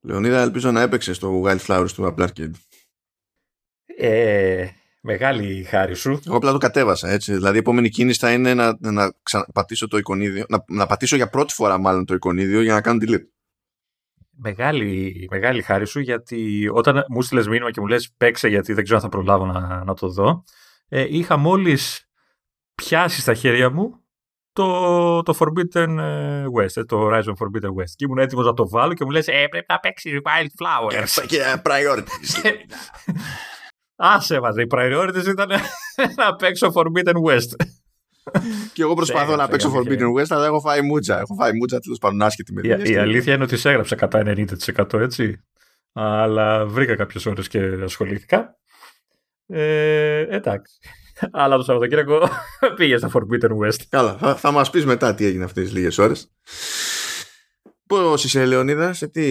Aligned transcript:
Λεωνίδα, 0.00 0.40
ελπίζω 0.40 0.70
να 0.70 0.80
έπαιξες 0.80 1.16
στο 1.16 1.42
Wildflowers 1.44 1.90
του 1.94 2.14
Apple 2.14 2.28
Arcade. 2.28 2.50
Ε, 3.96 4.66
μεγάλη 5.02 5.62
χάρη 5.62 5.94
σου. 5.94 6.20
Εγώ 6.26 6.36
απλά 6.36 6.52
το 6.52 6.58
κατέβασα 6.58 7.08
έτσι. 7.08 7.32
Δηλαδή, 7.32 7.56
η 7.56 7.58
επόμενη 7.58 7.88
κίνηση 7.88 8.18
θα 8.18 8.32
είναι 8.32 8.54
να, 8.54 8.78
να 8.80 9.12
πατήσω 9.52 9.88
το 9.88 9.96
εικονίδιο. 9.96 10.44
Να, 10.48 10.64
να 10.68 10.86
πατήσω 10.86 11.16
για 11.16 11.28
πρώτη 11.28 11.54
φορά, 11.54 11.78
μάλλον, 11.78 12.04
το 12.04 12.14
εικονίδιο 12.14 12.62
για 12.62 12.74
να 12.74 12.80
κάνω 12.80 12.98
delete. 13.02 13.26
Μεγάλη, 14.40 15.26
μεγάλη 15.30 15.62
χάρη 15.62 15.86
σου 15.86 16.00
γιατί 16.00 16.68
όταν 16.72 17.04
μου 17.08 17.22
στείλες 17.22 17.46
μήνυμα 17.48 17.70
και 17.70 17.80
μου 17.80 17.86
λες 17.86 18.12
παίξε 18.16 18.48
γιατί 18.48 18.72
δεν 18.72 18.84
ξέρω 18.84 18.98
αν 18.98 19.04
θα 19.04 19.08
προλάβω 19.08 19.46
να, 19.46 19.84
να 19.84 19.94
το 19.94 20.08
δω 20.08 20.44
ε, 20.88 21.06
είχα 21.08 21.36
μόλις 21.36 22.08
πιάσει 22.74 23.20
στα 23.20 23.34
χέρια 23.34 23.70
μου 23.70 24.04
το, 24.58 25.22
το 25.22 25.34
Forbidden 25.38 25.98
ε, 25.98 26.44
West, 26.58 26.76
ε, 26.76 26.84
το 26.84 27.08
Horizon 27.08 27.34
Forbidden 27.38 27.72
West. 27.78 27.92
Και 27.96 28.04
ήμουν 28.04 28.18
έτοιμος 28.18 28.46
να 28.46 28.54
το 28.54 28.68
βάλω 28.68 28.94
και 28.94 29.04
μου 29.04 29.10
λες 29.10 29.28
ε, 29.28 29.46
πρέπει 29.50 29.66
να 29.68 29.78
παίξει 29.78 30.20
Wildflowers. 30.24 31.24
Και 31.30 31.40
priorities. 31.64 32.52
Άσε 33.96 34.40
μας, 34.40 34.56
οι 34.56 34.66
priorities 34.70 35.26
ήταν 35.26 35.48
να 36.24 36.36
παίξω 36.36 36.72
Forbidden 36.74 37.14
West. 37.26 37.66
και 38.72 38.82
εγώ 38.82 38.94
προσπαθώ 38.94 39.36
να 39.36 39.48
παίξω 39.48 39.72
Forbidden 39.76 40.20
West, 40.20 40.26
αλλά 40.28 40.46
έχω 40.46 40.60
φάει 40.60 40.82
μούτσα. 40.82 41.18
Έχω 41.18 41.34
φάει 41.34 41.52
μούτσα 41.52 41.78
τέλος 41.78 41.98
πάντων 41.98 42.22
άσχετη 42.22 42.52
με 42.52 42.60
Η, 42.64 42.92
η 42.92 42.96
αλήθεια 42.96 43.34
είναι 43.34 43.44
ότι 43.44 43.56
σε 43.56 43.68
έγραψα 43.68 43.96
κατά 43.96 44.22
90% 44.76 44.92
έτσι. 44.92 45.44
Αλλά 45.92 46.66
βρήκα 46.66 46.96
κάποιες 46.96 47.26
ώρες 47.26 47.48
και 47.48 47.58
ασχολήθηκα. 47.82 48.56
Ε, 49.46 50.20
εντάξει. 50.20 50.78
Αλλά 51.30 51.56
το 51.56 51.62
Σαββατοκύριακο 51.62 52.28
πήγε 52.76 52.96
στα 52.96 53.10
Forbidden 53.12 53.66
West. 53.66 53.80
Καλά, 53.88 54.16
θα, 54.16 54.34
θα 54.34 54.50
μας 54.50 54.70
πεις 54.70 54.86
μετά 54.86 55.14
τι 55.14 55.24
έγινε 55.24 55.44
αυτές 55.44 55.64
τις 55.64 55.72
λίγες 55.72 55.98
ώρες. 55.98 56.30
Πώς 57.86 58.24
είσαι, 58.24 58.44
Λεωνίδα, 58.44 58.92
σε 58.92 59.08
τι 59.08 59.24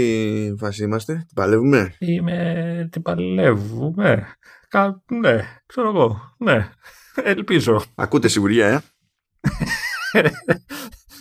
φάση 0.57 0.83
είμαστε, 0.83 1.13
την 1.13 1.35
παλεύουμε; 1.35 1.95
Είμαι. 1.99 2.89
Την 2.91 3.01
παλεύουμε. 3.01 4.27
Κα... 4.67 5.03
Ναι, 5.21 5.61
ξέρω 5.66 5.89
εγώ. 5.89 6.35
Ναι, 6.38 6.69
ελπίζω. 7.16 7.83
Ακούτε 7.95 8.27
σιγουριά, 8.27 8.67
ε. 8.67 8.81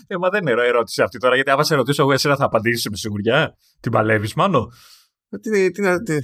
ε, 0.06 0.17
μα 0.17 0.28
δεν 0.28 0.41
είναι 0.47 0.51
ερώτηση 0.51 1.03
αυτή 1.03 1.19
τώρα, 1.19 1.34
γιατί 1.34 1.51
άμα 1.51 1.64
σε 1.64 1.75
ρωτήσω 1.75 2.03
εγώ, 2.03 2.12
εσένα 2.12 2.36
θα 2.36 2.45
απαντήσεις 2.45 2.89
με 2.91 2.97
σιγουριά. 2.97 3.56
Την 3.80 3.92
παλεύεις, 3.92 4.34
μάλλον. 4.34 4.73
Ε, 5.28 5.39
τι, 5.39 5.70
τι, 5.70 6.03
τι, 6.03 6.19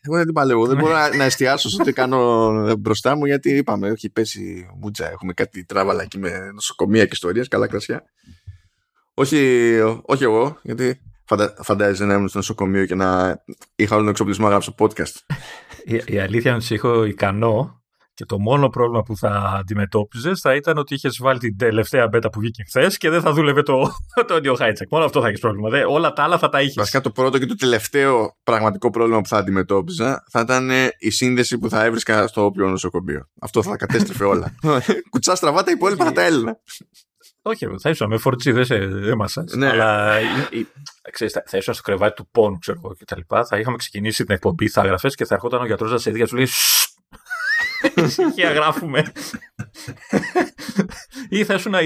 εγώ 0.00 0.16
δεν 0.16 0.24
την 0.24 0.34
παλεύω. 0.34 0.66
δεν 0.66 0.76
μπορώ 0.76 0.94
να 1.16 1.24
εστιάσω 1.24 1.68
στο 1.68 1.84
τι 1.84 1.92
κάνω 1.92 2.76
μπροστά 2.78 3.16
μου, 3.16 3.26
γιατί 3.26 3.56
είπαμε, 3.56 3.88
έχει 3.88 4.10
πέσει 4.10 4.68
μούτσα. 4.80 5.10
Έχουμε 5.10 5.32
κάτι 5.32 5.64
τράβαλα 5.64 6.02
εκεί 6.02 6.18
με 6.18 6.50
νοσοκομεία 6.54 7.02
και 7.02 7.10
ιστορίες, 7.12 7.48
καλά 7.48 7.66
κρασιά. 7.66 8.04
Όχι, 9.14 9.70
όχι 10.02 10.24
εγώ, 10.24 10.58
γιατί 10.62 11.00
φαντα, 11.24 11.54
φαντάζεσαι 11.62 12.04
να 12.04 12.14
ήμουν 12.14 12.28
στο 12.28 12.38
νοσοκομείο 12.38 12.86
και 12.86 12.94
να 12.94 13.42
είχα 13.76 13.94
όλο 13.94 14.02
τον 14.02 14.10
εξοπλισμό 14.10 14.44
να 14.44 14.50
γράψω 14.50 14.74
podcast. 14.78 15.34
η, 15.84 16.00
η 16.06 16.18
αλήθεια 16.18 16.50
είναι 16.50 16.60
ότι 16.64 16.74
έχω 16.74 17.04
ικανό 17.04 17.77
και 18.18 18.24
το 18.24 18.38
μόνο 18.38 18.68
πρόβλημα 18.68 19.02
που 19.02 19.16
θα 19.16 19.54
αντιμετώπιζες 19.58 20.40
θα 20.40 20.54
ήταν 20.54 20.78
ότι 20.78 20.94
είχες 20.94 21.18
βάλει 21.20 21.38
την 21.38 21.56
τελευταία 21.58 22.08
μπέτα 22.08 22.30
που 22.30 22.40
βγήκε 22.40 22.62
χθες 22.66 22.96
και 22.96 23.10
δεν 23.10 23.20
θα 23.20 23.32
δούλευε 23.32 23.62
το, 23.62 23.92
το 24.28 24.34
audio 24.34 24.56
hijack. 24.56 24.88
Μόνο 24.90 25.04
αυτό 25.04 25.20
θα 25.20 25.28
έχεις 25.28 25.40
πρόβλημα. 25.40 25.68
Δε, 25.68 25.84
όλα 25.84 26.12
τα 26.12 26.22
άλλα 26.22 26.38
θα 26.38 26.48
τα 26.48 26.60
είχες. 26.60 26.74
Βασικά 26.74 27.00
το 27.00 27.10
πρώτο 27.10 27.38
και 27.38 27.46
το 27.46 27.54
τελευταίο 27.54 28.36
πραγματικό 28.42 28.90
πρόβλημα 28.90 29.20
που 29.20 29.28
θα 29.28 29.36
αντιμετώπιζα 29.36 30.24
θα 30.30 30.40
ήταν 30.40 30.70
η 30.98 31.10
σύνδεση 31.10 31.58
που 31.58 31.68
θα 31.68 31.84
έβρισκα 31.84 32.26
στο 32.26 32.44
όποιο 32.44 32.68
νοσοκομείο. 32.68 33.28
Αυτό 33.40 33.62
θα 33.62 33.76
κατέστρεφε 33.76 34.24
όλα. 34.24 34.54
Κουτσά 35.10 35.34
στραβά 35.34 35.62
τα 35.62 35.70
υπόλοιπα 35.70 36.04
θα 36.04 36.12
τα 36.12 36.22
έλυνα. 36.22 36.58
Όχι, 37.42 37.66
θα 37.80 37.90
ήσουν 37.90 38.08
με 38.08 38.18
φορτσί, 38.18 38.52
δεν 38.52 38.64
σε 38.64 39.44
Ναι. 39.56 39.68
Αλλά 39.68 40.18
ξέρεις, 41.10 41.32
θα 41.46 41.56
ήσουν 41.56 41.74
στο 41.74 41.82
κρεβάτι 41.82 42.14
του 42.14 42.28
πόνου, 42.30 42.58
ξέρω 42.58 42.80
εγώ 42.84 42.94
κτλ. 42.98 43.20
Θα 43.48 43.58
είχαμε 43.58 43.76
ξεκινήσει 43.76 44.24
την 44.24 44.34
εκπομπή, 44.34 44.68
θα 44.68 44.82
γραφέ 44.82 45.08
και 45.08 45.24
θα 45.24 45.34
ερχόταν 45.34 45.60
ο 45.60 45.66
γιατρός 45.66 45.90
να 45.90 45.98
σε 45.98 46.10
δει 46.10 46.18
και 46.18 46.26
σου 46.26 46.36
λέει 46.36 46.46
Ησυχία 47.94 48.52
γράφουμε. 48.52 49.12
Ή 51.28 51.44
θα 51.44 51.58
σου 51.58 51.70
να, 51.70 51.78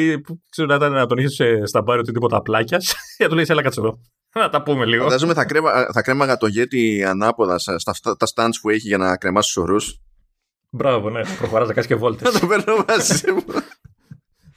ξέρω, 0.51 0.79
να, 0.79 0.89
να 0.89 1.07
τον 1.07 1.19
είχες 1.19 1.41
στα 1.65 1.83
μπάρι 1.83 2.01
ότι 2.01 2.13
τίποτα 2.13 2.43
πλάκια 2.43 2.79
και 3.17 3.29
του 3.29 3.35
λέει: 3.35 3.45
Έλα, 3.49 3.63
κάτσε 3.63 3.81
εδώ. 3.81 3.99
Να 4.35 4.49
τα 4.49 4.63
πούμε 4.63 4.85
λίγο. 4.85 5.03
Φαντάζομαι 5.03 5.35
θα, 5.35 5.45
κρέμα, 5.45 5.87
θα 5.93 6.03
κρέμαγα 6.03 6.37
το 6.37 6.47
γέτι 6.47 7.05
ανάποδα 7.05 7.59
στα, 7.59 7.79
στα, 7.79 8.17
τα 8.17 8.27
stands 8.35 8.55
που 8.61 8.71
έχει 8.71 8.87
για 8.87 8.99
να 8.99 9.17
κρεμάσει 9.17 9.61
ορούς. 9.61 10.01
Μπράβο, 10.71 11.11
ναι. 11.11 11.21
Προχωράς 11.39 11.69
να 11.69 11.75
κάνεις 11.75 11.89
και 11.89 11.95
βόλτες. 11.95 12.33
Θα 12.33 12.41
το 12.41 12.47
παίρνω 12.47 12.85
μαζί 12.89 13.33
μου. 13.33 13.45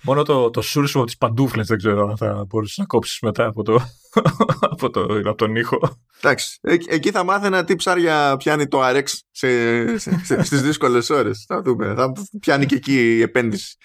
Μόνο 0.06 0.24
το, 0.24 0.50
το 0.50 0.62
σούρισμα 0.62 1.02
από 1.02 1.10
τις 1.10 1.18
παντούφλες 1.18 1.68
δεν 1.68 1.78
ξέρω 1.78 2.08
αν 2.08 2.18
θα 2.18 2.46
μπορούσες 2.48 2.78
να 2.78 2.86
κόψεις 2.86 3.20
μετά 3.22 3.46
από, 3.46 3.64
το, 3.64 3.80
από, 4.72 4.90
το, 4.90 5.02
από 5.02 5.36
τον 5.36 5.56
ήχο. 5.56 5.78
Εντάξει. 6.18 6.58
Ε, 6.62 6.76
εκεί 6.88 7.12
θα 7.12 7.24
μάθαινα 7.24 7.64
τι 7.64 7.76
ψάρια 7.76 8.38
πιάνει 8.38 8.68
το 8.68 8.80
RX 8.84 9.04
σε, 9.32 9.98
σε, 9.98 10.20
σε, 10.24 10.44
στις 10.44 10.62
δύσκολες 10.62 11.10
ώρες. 11.10 11.46
Θα 11.48 11.62
δούμε. 11.62 11.94
Θα 11.94 12.12
πιάνει 12.40 12.66
και 12.66 12.76
εκεί 12.76 13.16
η 13.16 13.22
επένδυση. 13.22 13.78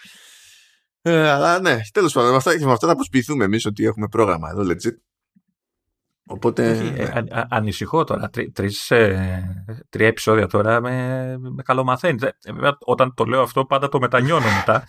Ε, 1.02 1.30
αλλά 1.30 1.60
ναι, 1.60 1.78
τέλος 1.92 2.12
πάντων, 2.12 2.30
με 2.30 2.36
αυτά, 2.36 2.52
με 2.60 2.72
αυτά 2.72 2.86
θα 2.86 2.94
προσποιηθούμε 2.94 3.44
εμείς 3.44 3.66
ότι 3.66 3.84
έχουμε 3.84 4.08
πρόγραμμα 4.08 4.50
εδώ, 4.50 4.62
legit. 4.62 4.94
Οπότε. 6.26 6.70
Ε, 6.70 7.20
ναι. 7.20 7.38
α, 7.38 7.46
ανησυχώ 7.50 8.04
τώρα. 8.04 8.30
Τρι, 8.30 8.50
τρεις, 8.50 8.90
ε, 8.90 9.64
τρία 9.88 10.06
επεισόδια 10.06 10.46
τώρα 10.46 10.80
με, 10.80 11.36
με 11.38 11.62
καλομαθαίνει. 11.62 12.22
Ε, 12.22 12.30
όταν 12.78 13.14
το 13.14 13.24
λέω 13.24 13.42
αυτό, 13.42 13.64
πάντα 13.64 13.88
το 13.88 13.98
μετανιώνω 13.98 14.46
μετά. 14.56 14.84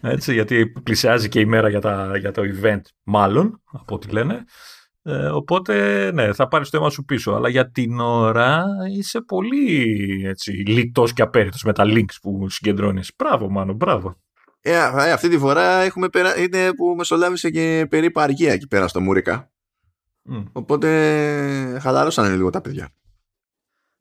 Έτσι, 0.00 0.32
γιατί 0.32 0.72
πλησιάζει 0.82 1.28
και 1.28 1.40
η 1.40 1.44
μέρα 1.44 1.68
για, 1.68 1.80
τα, 1.80 2.16
για 2.16 2.32
το 2.32 2.42
event, 2.42 2.80
μάλλον, 3.02 3.62
από 3.72 3.94
ό,τι 3.94 4.08
λένε. 4.08 4.44
Ε, 5.02 5.26
οπότε, 5.26 6.10
ναι, 6.12 6.32
θα 6.32 6.48
πάρεις 6.48 6.70
το 6.70 6.76
αίμα 6.76 6.90
σου 6.90 7.04
πίσω. 7.04 7.32
Αλλά 7.32 7.48
για 7.48 7.70
την 7.70 8.00
ώρα 8.00 8.64
είσαι 8.90 9.20
πολύ 9.20 10.22
έτσι, 10.24 10.50
λιτός 10.50 11.12
και 11.12 11.22
απέριτος 11.22 11.62
με 11.62 11.72
τα 11.72 11.84
links 11.86 12.16
που 12.22 12.48
συγκεντρώνεις. 12.48 13.12
Μπράβο, 13.16 13.50
μάλλον, 13.50 13.76
μπράβο. 13.76 14.16
Ε, 14.60 14.78
αυτή 15.12 15.28
τη 15.28 15.38
φορά 15.38 15.80
έχουμε 15.80 16.08
περα... 16.08 16.38
είναι 16.38 16.72
που 16.74 16.94
μεσολάβησε 16.96 17.50
και 17.50 17.86
περίπου 17.90 18.20
αργία 18.20 18.52
εκεί 18.52 18.66
πέρα 18.66 18.88
στο 18.88 19.00
Μούρικα. 19.00 19.50
Mm. 20.30 20.44
Οπότε 20.52 21.78
χαλαρώσανε 21.82 22.36
λίγο 22.36 22.50
τα 22.50 22.60
παιδιά. 22.60 22.90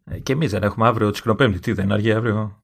Ε, 0.03 0.19
και 0.19 0.33
εμείς 0.33 0.51
δεν 0.51 0.63
έχουμε 0.63 0.87
αύριο 0.87 1.11
Τσικνοπέμπτη. 1.11 1.59
Τι 1.59 1.71
δεν 1.71 1.85
είναι 1.85 1.93
αργία 1.93 2.17
αύριο; 2.17 2.63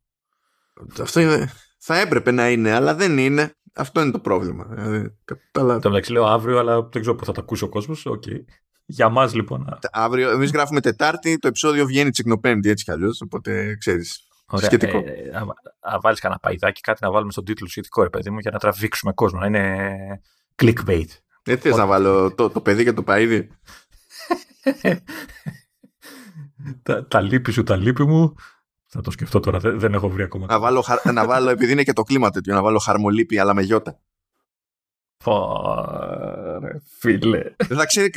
Αυτό 1.02 1.20
είναι, 1.20 1.52
θα 1.86 2.00
έπρεπε 2.00 2.32
να 2.32 2.50
είναι, 2.50 2.72
αλλά 2.72 2.96
δεν 2.96 3.18
είναι. 3.18 3.56
Αυτό 3.76 4.02
είναι 4.02 4.12
το 4.12 4.20
πρόβλημα. 4.20 4.68
Δηλαδή, 4.70 5.18
αλλά... 5.52 5.80
Το 5.80 5.90
μεταξύ 5.90 6.12
λέω 6.12 6.26
αύριο, 6.26 6.60
αλλά 6.60 6.82
δεν 6.82 7.02
ξέρω 7.02 7.16
πού 7.16 7.26
θα 7.26 7.32
τα 7.32 7.42
ακούσει 7.42 7.64
ο 7.64 7.70
κόσμος. 7.70 8.08
Okay. 8.10 8.44
Για 8.86 9.10
μας 9.10 9.34
λοιπόν. 9.34 9.80
Αύριο, 9.92 10.30
εμείς 10.30 10.52
γράφουμε 10.52 10.82
Τετάρτη, 10.82 11.38
το 11.38 11.48
επεισόδιο 11.48 11.86
βγαίνει 11.86 12.10
Τσικνοπέμπτη 12.10 12.70
έτσι 12.70 12.84
κι 12.84 12.92
αλλιώς. 12.92 13.22
Οπότε 13.22 13.76
ξέρεις. 13.80 14.28
Σχετικό. 14.56 14.98
Ε, 14.98 15.02
ε, 15.02 15.38
α, 15.80 16.00
βάλεις 16.00 16.20
κανένα 16.20 16.40
παϊδάκι, 16.40 16.82
κάτι 16.82 17.04
να 17.04 17.12
βάλουμε 17.12 17.32
στον 17.32 17.46
τίτλο 17.46 17.68
σχετικό, 17.68 18.04
ρε 18.04 18.10
παιδί 18.10 18.30
μου, 18.30 18.40
για 18.40 18.52
να 18.52 18.60
τραβήξουμε 18.60 19.14
κόσμο. 19.14 19.40
Να 19.40 19.46
είναι 19.46 19.98
clickbait. 20.56 21.08
Δεν 21.44 21.58
θες 21.58 21.76
να 21.76 21.86
βάλω 21.86 22.36
το, 22.36 22.50
το 22.50 22.62
παιδί 22.62 22.84
και 22.84 22.94
το 22.94 23.04
παΐδι. 23.08 23.48
τα, 26.84 27.08
τα 27.08 27.22
λύπη 27.22 27.52
σου, 27.52 27.64
τα 27.64 27.76
λύπη 27.76 28.04
μου. 28.04 28.34
Θα 28.96 29.02
το 29.02 29.12
σκεφτώ 29.12 29.40
τώρα, 29.40 29.60
δεν, 29.60 29.80
δεν 29.80 29.94
έχω 29.94 30.10
βρει 30.10 30.24
ακόμα. 30.24 30.46
Να 30.50 30.60
βάλω, 30.60 30.86
να 31.14 31.26
βάλω, 31.26 31.50
επειδή 31.50 31.72
είναι 31.72 31.84
και 31.84 31.94
το 31.94 32.04
κλίμα 32.04 32.30
τέτοιο, 32.30 32.54
να 32.54 32.62
βάλω 32.62 32.80
χαρμολύπη 32.80 33.40
αλλά 33.40 33.54
με 33.54 33.62
γιώτα. 33.62 34.00
Πόρε, 35.24 36.82
φίλε. 37.00 37.42
Δεν 37.68 37.78
θα 37.78 37.86
ξέρει 37.86 38.12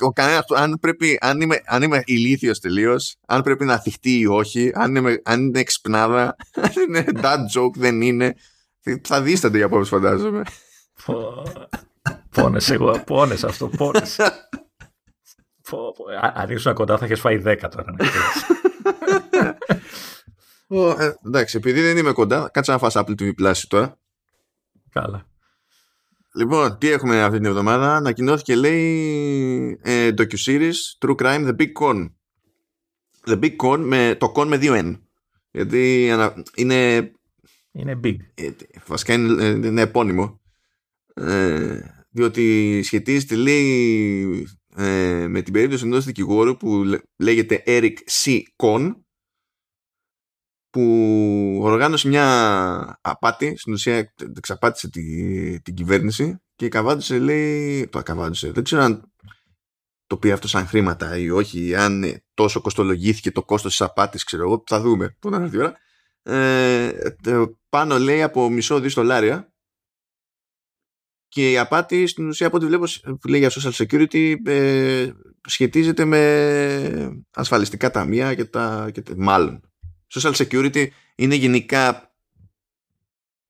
ο 0.00 0.12
κανένας 0.12 0.44
αν, 0.54 0.78
πρέπει, 0.80 1.18
αν 1.20 1.40
είμαι, 1.40 1.60
αν 1.64 1.82
είμαι 1.82 2.02
ηλίθιος 2.04 2.60
τελείως, 2.60 3.16
αν 3.26 3.42
πρέπει 3.42 3.64
να 3.64 3.78
θυχτεί 3.78 4.18
ή 4.18 4.26
όχι, 4.26 4.70
αν 4.74 4.94
είναι, 4.94 5.22
αν 5.24 5.40
είναι 5.40 5.60
εξυπνάδα, 5.60 6.36
αν 6.64 6.72
είναι 6.88 7.04
dad 7.14 7.38
joke, 7.54 7.76
δεν 7.76 8.00
είναι. 8.00 8.34
Θα 9.02 9.22
δίστανται 9.22 9.58
οι 9.58 9.62
απόψεις 9.62 9.88
φαντάζομαι. 9.88 10.42
Πόνες 12.34 12.70
εγώ, 12.70 13.02
πόνες 13.06 13.44
αυτό, 13.44 13.68
πόνες. 13.68 14.18
Αν 16.34 16.50
ήσουν 16.50 16.74
κοντά 16.74 16.98
θα 16.98 17.04
έχεις 17.04 17.20
φάει 17.20 17.36
δέκα 17.36 17.68
τώρα. 17.68 17.94
ε, 20.70 21.14
εντάξει, 21.26 21.56
επειδή 21.56 21.80
δεν 21.80 21.96
είμαι 21.96 22.12
κοντά, 22.12 22.50
κάτσε 22.52 22.72
να 22.72 22.78
φας 22.78 22.94
Apple 22.96 23.14
TV 23.20 23.30
Plus 23.40 23.54
τώρα. 23.68 23.98
Καλά. 24.90 25.26
Λοιπόν, 26.34 26.78
τι 26.78 26.88
έχουμε 26.90 27.22
αυτή 27.22 27.36
την 27.36 27.46
εβδομάδα; 27.46 27.96
Ανακοινώθηκε, 27.96 28.56
λέει, 28.56 29.80
ε, 29.82 30.08
docu-series 30.18 30.74
True 30.98 31.14
Crime 31.14 31.48
The 31.48 31.56
Big 31.56 31.72
Con. 31.80 32.10
The 33.26 33.38
Big 33.40 33.56
Con, 33.56 33.78
με, 33.78 34.16
το 34.18 34.32
con 34.36 34.46
με 34.46 34.56
δύο 34.56 34.74
N. 34.76 34.98
Γιατί 35.50 36.10
είναι... 36.54 37.12
Είναι 37.72 38.00
big. 38.04 38.16
Ε, 38.34 38.50
βασικά 38.86 39.12
είναι, 39.12 39.44
είναι 39.44 39.80
επώνυμο. 39.80 40.40
Ε, 41.14 41.80
διότι 42.10 42.80
σχετίζεται 42.82 43.34
λέει 43.34 44.48
ε, 44.76 45.26
με 45.28 45.42
την 45.42 45.52
περίπτωση 45.52 45.84
ενός 45.84 46.04
δικηγόρου 46.04 46.56
που 46.56 46.82
λέγεται 47.16 47.62
Eric 47.66 47.94
C. 48.24 48.40
Kohn 48.56 48.94
που 50.70 51.60
οργάνωσε 51.62 52.08
μια 52.08 52.98
απάτη, 53.00 53.56
στην 53.56 53.72
ουσία 53.72 54.12
εξαπάτησε 54.36 54.90
τη, 54.90 55.60
την 55.60 55.74
κυβέρνηση 55.74 56.42
και 56.54 56.68
καβάντωσε 56.68 57.18
λέει, 57.18 57.88
το 57.88 58.02
καβάντωσε, 58.02 58.52
δεν 58.52 58.64
ξέρω 58.64 58.82
αν 58.82 59.12
το 60.06 60.16
πήρε 60.16 60.32
αυτό 60.32 60.48
σαν 60.48 60.66
χρήματα 60.66 61.16
ή 61.18 61.30
όχι, 61.30 61.74
αν 61.74 62.22
τόσο 62.34 62.60
κοστολογήθηκε 62.60 63.30
το 63.30 63.42
κόστος 63.42 63.70
της 63.70 63.80
απάτης, 63.80 64.24
ξέρω 64.24 64.42
εγώ, 64.42 64.62
θα 64.66 64.80
δούμε. 64.80 65.16
Πού 65.18 65.30
να 65.30 65.36
έρθει 65.42 65.56
η 65.56 65.58
ώρα. 65.58 65.76
Ε, 66.22 66.92
πάνω 67.68 67.98
λέει 67.98 68.22
από 68.22 68.50
μισό 68.50 68.80
δις 68.80 68.94
δολάρια 68.94 69.52
και 71.28 71.50
η 71.50 71.58
απάτη 71.58 72.06
στην 72.06 72.28
ουσία 72.28 72.46
από 72.46 72.56
ό,τι 72.56 72.66
βλέπω 72.66 72.84
που 73.20 73.28
λέει 73.28 73.40
για 73.40 73.50
social 73.50 73.72
security 73.72 74.34
ε, 74.44 75.10
σχετίζεται 75.48 76.04
με 76.04 77.22
ασφαλιστικά 77.30 77.90
ταμεία 77.90 78.34
και 78.34 78.44
τα, 78.44 78.90
και 78.92 79.02
τα 79.02 79.14
μάλλον. 79.16 79.69
Social 80.12 80.32
security 80.32 80.86
είναι 81.14 81.34
γενικά 81.34 82.14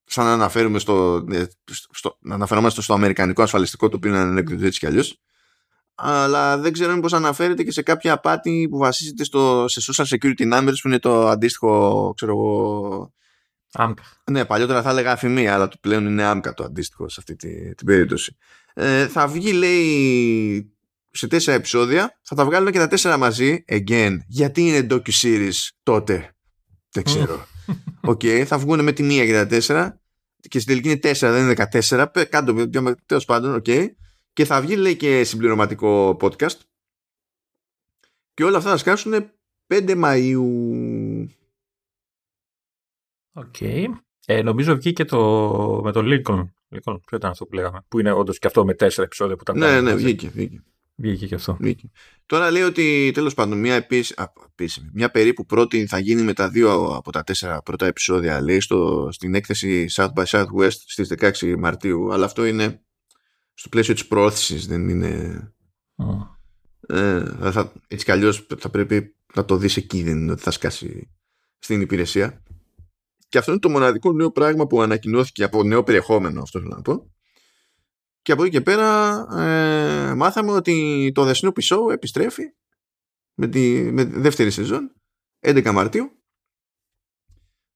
σαν 0.05 0.25
να 0.25 0.33
αναφέρουμε 0.33 0.79
στο, 0.79 1.27
ε, 1.31 1.45
στο, 1.71 2.19
να 2.21 2.35
αναφερόμαστε 2.35 2.83
στο 2.83 2.95
αμερικανικό 2.95 3.43
ασφαλιστικό 3.43 3.89
το 3.89 3.97
οποίο 3.97 4.11
είναι 4.11 4.19
ανέκδοτο 4.19 4.67
έτσι 4.67 4.79
κι 4.79 4.87
αλλιώς 4.87 5.21
αλλά 5.95 6.59
δεν 6.59 6.73
ξέρω 6.73 6.95
μήπως 6.95 7.13
αναφέρεται 7.13 7.63
και 7.63 7.73
σε 7.73 7.83
κάποια 7.83 8.13
απάτη 8.13 8.67
που 8.71 8.79
βασίζεται 8.79 9.25
στο, 9.25 9.65
σε 9.69 9.93
social 9.93 10.05
security 10.05 10.53
numbers 10.53 10.75
που 10.83 10.89
είναι 10.89 10.99
το 10.99 11.29
αντίστοιχο 11.29 12.13
ξέρω 12.17 12.33
εγώ 12.33 13.13
ΑΜΚΑ. 13.73 14.03
Ναι, 14.31 14.45
παλιότερα 14.45 14.83
θα 14.83 14.91
έλεγα 14.91 15.13
ΑΦΜ, 15.13 15.55
αλλά 15.55 15.69
το 15.69 15.77
πλέον 15.81 16.07
είναι 16.07 16.23
ΑΜΚΑ 16.23 16.55
το 16.55 16.65
αντίστοιχο 16.65 17.09
σε 17.09 17.17
αυτή 17.19 17.37
τη, 17.37 17.75
την 17.75 17.87
περίπτωση. 17.87 18.37
Ε, 18.75 19.07
θα 19.07 19.29
βγει, 19.29 19.53
λέει, 19.53 20.73
σε 21.11 21.27
τέσσερα 21.27 21.57
επεισόδια. 21.57 22.19
Θα 22.23 22.35
τα 22.35 22.45
βγάλουμε 22.45 22.71
και 22.71 22.79
τα 22.79 22.89
τέσσερα 22.89 23.17
μαζί. 23.17 23.65
Again, 23.69 24.17
γιατί 24.27 24.63
είναι 24.63 24.87
docu-series 24.91 25.69
τότε; 25.83 26.35
Δεν 26.91 27.05
ξέρω. 27.05 27.47
OK, 28.01 28.21
okay, 28.23 28.43
θα 28.47 28.59
βγουν 28.59 28.85
με 28.85 28.93
τη 28.93 29.03
μία 29.03 29.27
και 29.27 29.33
τα 29.33 29.47
τέσσερα. 29.47 30.01
Και 30.49 30.59
στην 30.59 30.67
τελική 30.67 30.89
είναι 30.89 30.99
τέσσερα, 30.99 31.33
δεν 31.33 31.41
είναι 31.41 31.49
δεκατέσσερα. 31.49 32.13
Κάντο, 32.31 32.69
τέλος 33.07 33.25
πάντων, 33.25 33.55
OK. 33.55 33.65
Okay. 33.67 33.87
Και 34.33 34.45
θα 34.45 34.61
βγει, 34.61 34.77
λέει, 34.77 34.97
και 34.97 35.25
συμπληρωματικό 35.25 36.17
podcast. 36.21 36.59
Και 38.35 38.45
όλα 38.45 38.57
αυτά 38.57 38.71
θα 38.71 38.77
σκάσουν 38.77 39.31
5 39.67 40.03
Μαΐου. 40.05 41.29
OK. 43.33 43.55
Okay. 43.61 43.87
Ε, 44.27 44.43
νομίζω 44.43 44.77
βγήκε 44.77 45.05
το, 45.05 45.81
με 45.85 45.93
το 45.93 46.01
Lincoln. 46.05 46.49
Lincoln. 46.71 47.01
Ποιο 47.07 47.17
ήταν 47.17 47.31
αυτό 47.31 47.47
που 47.47 47.55
λέγαμε. 47.55 47.85
Που 47.89 47.99
είναι 47.99 48.13
όντως 48.13 48.39
και 48.39 48.47
αυτό 48.47 48.65
με 48.65 48.75
τέσσερα 48.75 49.07
επεισόδια 49.07 49.37
που 49.37 49.43
τα 49.43 49.57
Ναι, 49.57 49.81
ναι, 49.81 49.95
βγήκε. 49.95 50.29
βγήκε. 50.29 50.63
Βγήκε 51.01 51.27
και 51.27 51.35
αυτό. 51.35 51.57
Βγήκε. 51.61 51.91
Τώρα 52.27 52.51
λέει 52.51 52.63
ότι 52.63 53.11
τέλος 53.15 53.35
πάντων 53.35 53.59
μια 53.59 53.75
επίσημη, 53.75 54.91
μια 54.93 55.11
περίπου 55.11 55.47
πρώτη 55.47 55.87
θα 55.87 55.99
γίνει 55.99 56.23
με 56.23 56.33
τα 56.33 56.49
δύο 56.49 56.85
από 56.85 57.13
τα 57.13 57.25
τέσσερα 57.25 57.63
πρώτα 57.63 57.87
επεισόδια 57.87 58.41
λέει 58.41 58.61
στο, 58.61 59.09
στην 59.13 59.35
έκθεση 59.35 59.87
South 59.91 60.13
by 60.15 60.25
Southwest 60.25 60.71
στις 60.71 61.15
16 61.19 61.55
Μαρτίου 61.59 62.13
αλλά 62.13 62.25
αυτό 62.25 62.45
είναι 62.45 62.83
στο 63.55 63.69
πλαίσιο 63.69 63.95
της 63.95 64.07
προώθησης 64.07 64.67
δεν 64.67 64.89
είναι 64.89 65.43
oh. 65.97 66.97
ε, 66.97 67.51
θα, 67.51 67.73
έτσι 67.87 68.05
κι 68.05 68.11
αλλιώς 68.11 68.47
θα 68.59 68.71
πρέπει 68.71 69.15
να 69.35 69.45
το 69.45 69.57
δεις 69.57 69.77
εκεί 69.77 70.03
δεν 70.03 70.17
είναι 70.17 70.33
ότι 70.33 70.43
θα 70.43 70.51
σκάσει 70.51 71.11
στην 71.59 71.81
υπηρεσία 71.81 72.43
και 73.29 73.39
αυτό 73.39 73.51
είναι 73.51 73.61
το 73.61 73.69
μοναδικό 73.69 74.13
νέο 74.13 74.31
πράγμα 74.31 74.67
που 74.67 74.83
ανακοινώθηκε 74.83 75.45
από 75.45 75.63
νέο 75.63 75.83
περιεχόμενο, 75.83 76.43
αυτό 76.43 76.59
θέλω 76.59 76.75
να 76.75 76.83
πω. 76.83 77.11
Και 78.23 78.33
από 78.33 78.43
εκεί 78.43 78.53
και 78.53 78.61
πέρα 78.61 79.19
ε, 79.39 80.15
μάθαμε 80.15 80.53
ότι 80.53 81.11
το 81.15 81.29
The 81.29 81.35
Snoopy 81.35 81.63
Show 81.63 81.93
επιστρέφει 81.93 82.43
με 83.35 83.49
τη 83.49 83.93
με 83.93 84.05
δεύτερη 84.05 84.51
σεζόν 84.51 84.95
11 85.41 85.71
Μαρτίου. 85.73 86.21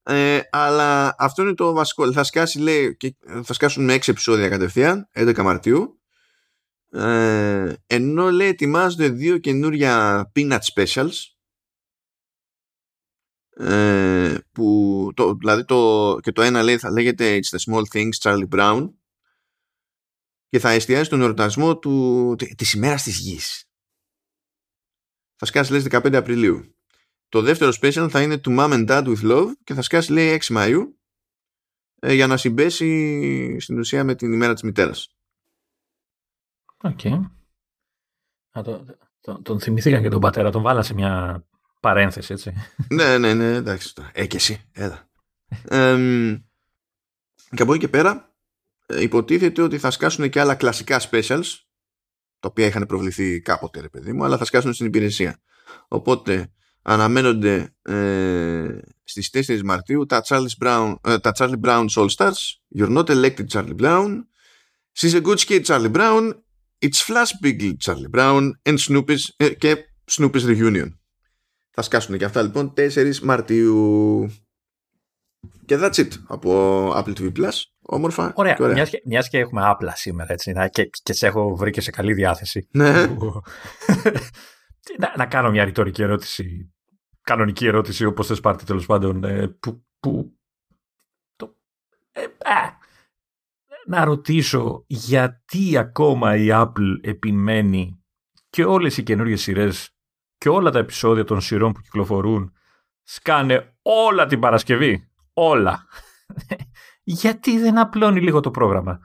Ε, 0.02 0.40
αλλά 0.50 1.14
αυτό 1.18 1.42
είναι 1.42 1.54
το 1.54 1.72
βασικό. 1.72 2.12
Θα 2.12 2.24
σκάσει 2.24 2.58
λέει 2.58 2.96
και 2.96 3.16
θα 3.42 3.52
σκάσουν 3.52 3.84
με 3.84 3.94
6 3.94 4.08
επεισόδια 4.08 4.48
κατευθείαν 4.48 5.08
11 5.14 5.42
Μαρτίου. 5.42 5.98
Ε, 6.90 7.74
ενώ 7.86 8.30
λέει 8.30 8.48
ετοιμάζονται 8.48 9.08
δύο 9.08 9.38
καινούρια 9.38 10.24
peanut 10.34 10.58
specials 10.74 11.34
ε, 13.56 14.36
που 14.52 15.10
το, 15.14 15.34
δηλαδή 15.34 15.64
το, 15.64 16.18
και 16.22 16.32
το 16.32 16.42
ένα 16.42 16.62
λέει 16.62 16.78
θα 16.78 16.90
λέγεται 16.90 17.40
It's 17.42 17.56
the 17.56 17.72
small 17.72 17.82
things 17.92 18.18
Charlie 18.20 18.48
Brown 18.48 18.88
και 20.54 20.60
θα 20.60 20.70
εστιάζει 20.70 21.08
τον 21.08 21.20
εορτασμό 21.20 21.78
του, 21.78 22.36
της 22.56 22.72
ημέρας 22.72 23.02
της 23.02 23.18
γης. 23.18 23.64
Θα 25.36 25.46
σκάσει 25.46 25.72
λέει 25.72 25.86
15 25.90 26.14
Απριλίου. 26.14 26.74
Το 27.28 27.40
δεύτερο 27.42 27.72
special 27.80 28.08
θα 28.10 28.22
είναι 28.22 28.40
To 28.44 28.58
Mom 28.58 28.72
and 28.72 28.88
Dad 28.88 29.04
with 29.06 29.30
Love 29.30 29.46
και 29.64 29.74
θα 29.74 29.82
σκάσει 29.82 30.12
λέει 30.12 30.40
6 30.42 30.56
Μαΐου 30.56 30.82
ε, 32.00 32.12
για 32.12 32.26
να 32.26 32.36
συμπέσει 32.36 33.60
στην 33.60 33.78
ουσία 33.78 34.04
με 34.04 34.14
την 34.14 34.32
ημέρα 34.32 34.52
της 34.52 34.62
μητέρας. 34.62 35.16
OK. 36.76 36.98
Okay. 37.02 37.30
Το, 38.50 38.84
το, 39.20 39.42
τον 39.42 39.60
θυμηθήκαν 39.60 40.02
και 40.02 40.08
τον 40.08 40.20
πατέρα, 40.20 40.50
τον 40.50 40.62
βάλα 40.62 40.82
σε 40.82 40.94
μια 40.94 41.44
Παρένθεση, 41.80 42.32
έτσι. 42.32 42.52
ναι, 42.88 43.18
ναι, 43.18 43.34
ναι, 43.34 43.54
εντάξει. 43.54 43.92
Ε, 44.12 44.26
και 44.26 44.36
εσύ, 44.36 44.68
έλα. 44.72 45.08
ε, 45.68 46.42
και 47.54 47.62
από 47.62 47.72
εκεί 47.72 47.80
και 47.80 47.88
πέρα 47.88 48.10
ε, 48.10 48.33
υποτίθεται 48.88 49.62
ότι 49.62 49.78
θα 49.78 49.90
σκάσουν 49.90 50.30
και 50.30 50.40
άλλα 50.40 50.54
κλασικά 50.54 51.00
specials 51.10 51.44
τα 52.38 52.48
οποία 52.48 52.66
είχαν 52.66 52.86
προβληθεί 52.86 53.40
κάποτε 53.40 53.80
ρε 53.80 53.88
παιδί 53.88 54.12
μου 54.12 54.24
αλλά 54.24 54.38
θα 54.38 54.44
σκάσουν 54.44 54.72
στην 54.72 54.86
υπηρεσία 54.86 55.40
οπότε 55.88 56.52
αναμένονται 56.82 57.74
ε, 57.82 58.78
στις 59.04 59.30
4 59.46 59.60
Μαρτίου 59.64 60.06
τα 60.06 60.22
Charlie 60.26 60.64
Brown, 60.64 60.94
ε, 61.04 61.18
τα 61.18 61.32
Charlie 61.36 61.60
Brown 61.60 61.86
All 61.94 62.08
Stars 62.08 62.32
You're 62.78 62.96
not 62.96 63.08
elected 63.08 63.46
Charlie 63.48 63.80
Brown 63.80 64.24
She's 64.98 65.14
a 65.14 65.20
good 65.20 65.38
kid 65.38 65.64
Charlie 65.64 65.92
Brown 65.92 66.32
It's 66.78 67.00
Flash 67.00 67.32
Big 67.42 67.76
Charlie 67.78 68.10
Brown 68.10 68.50
and 68.68 68.78
Snoopy's, 68.78 69.28
ε, 69.36 69.48
και 69.48 69.76
Snoopy's 70.10 70.44
Reunion 70.46 70.88
θα 71.74 71.82
σκάσουν 71.82 72.18
και 72.18 72.24
αυτά 72.24 72.42
λοιπόν 72.42 72.72
4 72.76 73.18
Μαρτίου. 73.22 74.30
Και 75.66 75.78
that's 75.80 75.94
it 75.94 76.08
από 76.26 76.90
Apple 76.94 77.14
TV 77.14 77.32
Plus. 77.32 77.52
Όμορφα. 77.86 78.32
Ωραία. 78.34 78.56
ωραία. 78.60 78.74
Μιας, 78.74 78.90
και, 78.90 79.02
μιας 79.04 79.28
και 79.28 79.38
έχουμε 79.38 79.62
άπλα 79.64 79.96
σήμερα 79.96 80.32
έτσι, 80.32 80.52
να, 80.52 80.68
και, 80.68 80.90
και 81.02 81.12
σε 81.12 81.26
έχω 81.26 81.56
βρει 81.56 81.70
και 81.70 81.80
σε 81.80 81.90
καλή 81.90 82.12
διάθεση. 82.12 82.68
Ναι. 82.70 82.92
να, 84.98 85.12
να, 85.16 85.26
κάνω 85.26 85.50
μια 85.50 85.64
ρητορική 85.64 86.02
ερώτηση. 86.02 86.74
Κανονική 87.22 87.66
ερώτηση 87.66 88.04
όπως 88.04 88.26
θες 88.26 88.40
πάρτε 88.40 88.64
τέλος 88.64 88.86
πάντων. 88.86 89.24
Ε, 89.24 89.48
που, 89.60 89.84
που, 90.00 90.38
το, 91.36 91.56
ε, 92.12 92.20
να 93.86 94.04
ρωτήσω 94.04 94.84
γιατί 94.86 95.76
ακόμα 95.76 96.36
η 96.36 96.46
Apple 96.50 96.98
επιμένει 97.00 98.04
και 98.50 98.64
όλες 98.64 98.96
οι 98.96 99.02
καινούριες 99.02 99.42
σειρές 99.42 99.96
και 100.38 100.48
όλα 100.48 100.70
τα 100.70 100.78
επεισόδια 100.78 101.24
των 101.24 101.40
σειρών 101.40 101.72
που 101.72 101.80
κυκλοφορούν 101.80 102.52
σκάνε 103.02 103.76
όλα 103.82 104.26
την 104.26 104.40
Παρασκευή. 104.40 105.08
Όλα. 105.32 105.86
Γιατί 107.04 107.58
δεν 107.58 107.78
απλώνει 107.78 108.20
λίγο 108.20 108.40
το 108.40 108.50
πρόγραμμα; 108.50 109.00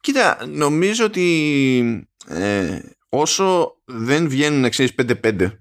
Κοίτα, 0.00 0.46
νομίζω 0.46 1.04
ότι 1.04 2.08
ε, 2.26 2.80
όσο 3.08 3.76
δεν 3.84 4.28
βγαίνουν 4.28 4.64
εξής 4.64 4.94
5-5 4.96 5.52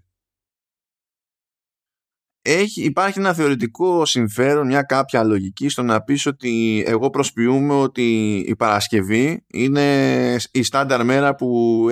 έχει, 2.42 2.84
υπάρχει 2.84 3.20
ένα 3.20 3.34
θεωρητικό 3.34 4.06
συμφέρον, 4.06 4.68
μια 4.68 4.84
κάποια 4.84 5.24
λογική 5.24 5.70
στο 5.70 5.84
να 5.84 6.01
πεις 6.01 6.25
ότι 6.25 6.84
εγώ 6.88 7.10
προσποιούμε 7.10 7.74
ότι 7.74 8.38
η 8.48 8.56
Παρασκευή 8.56 9.46
είναι 9.48 10.38
η 10.51 10.63
στάνταρ 10.63 11.06
μέρα 11.06 11.36
που 11.36 11.88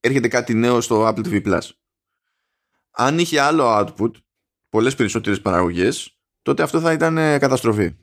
έρχεται 0.00 0.28
κάτι 0.28 0.54
νέο 0.54 0.80
στο 0.80 1.08
Apple 1.08 1.26
TV 1.26 1.46
Plus. 1.46 1.70
Αν 2.90 3.18
είχε 3.18 3.40
άλλο 3.40 3.64
output, 3.78 4.10
πολλές 4.68 4.94
περισσότερες 4.94 5.40
παραγωγές, 5.40 6.17
τότε 6.48 6.62
αυτό 6.62 6.80
θα 6.80 6.92
ήταν 6.92 7.18
ε, 7.18 7.38
καταστροφή. 7.38 7.94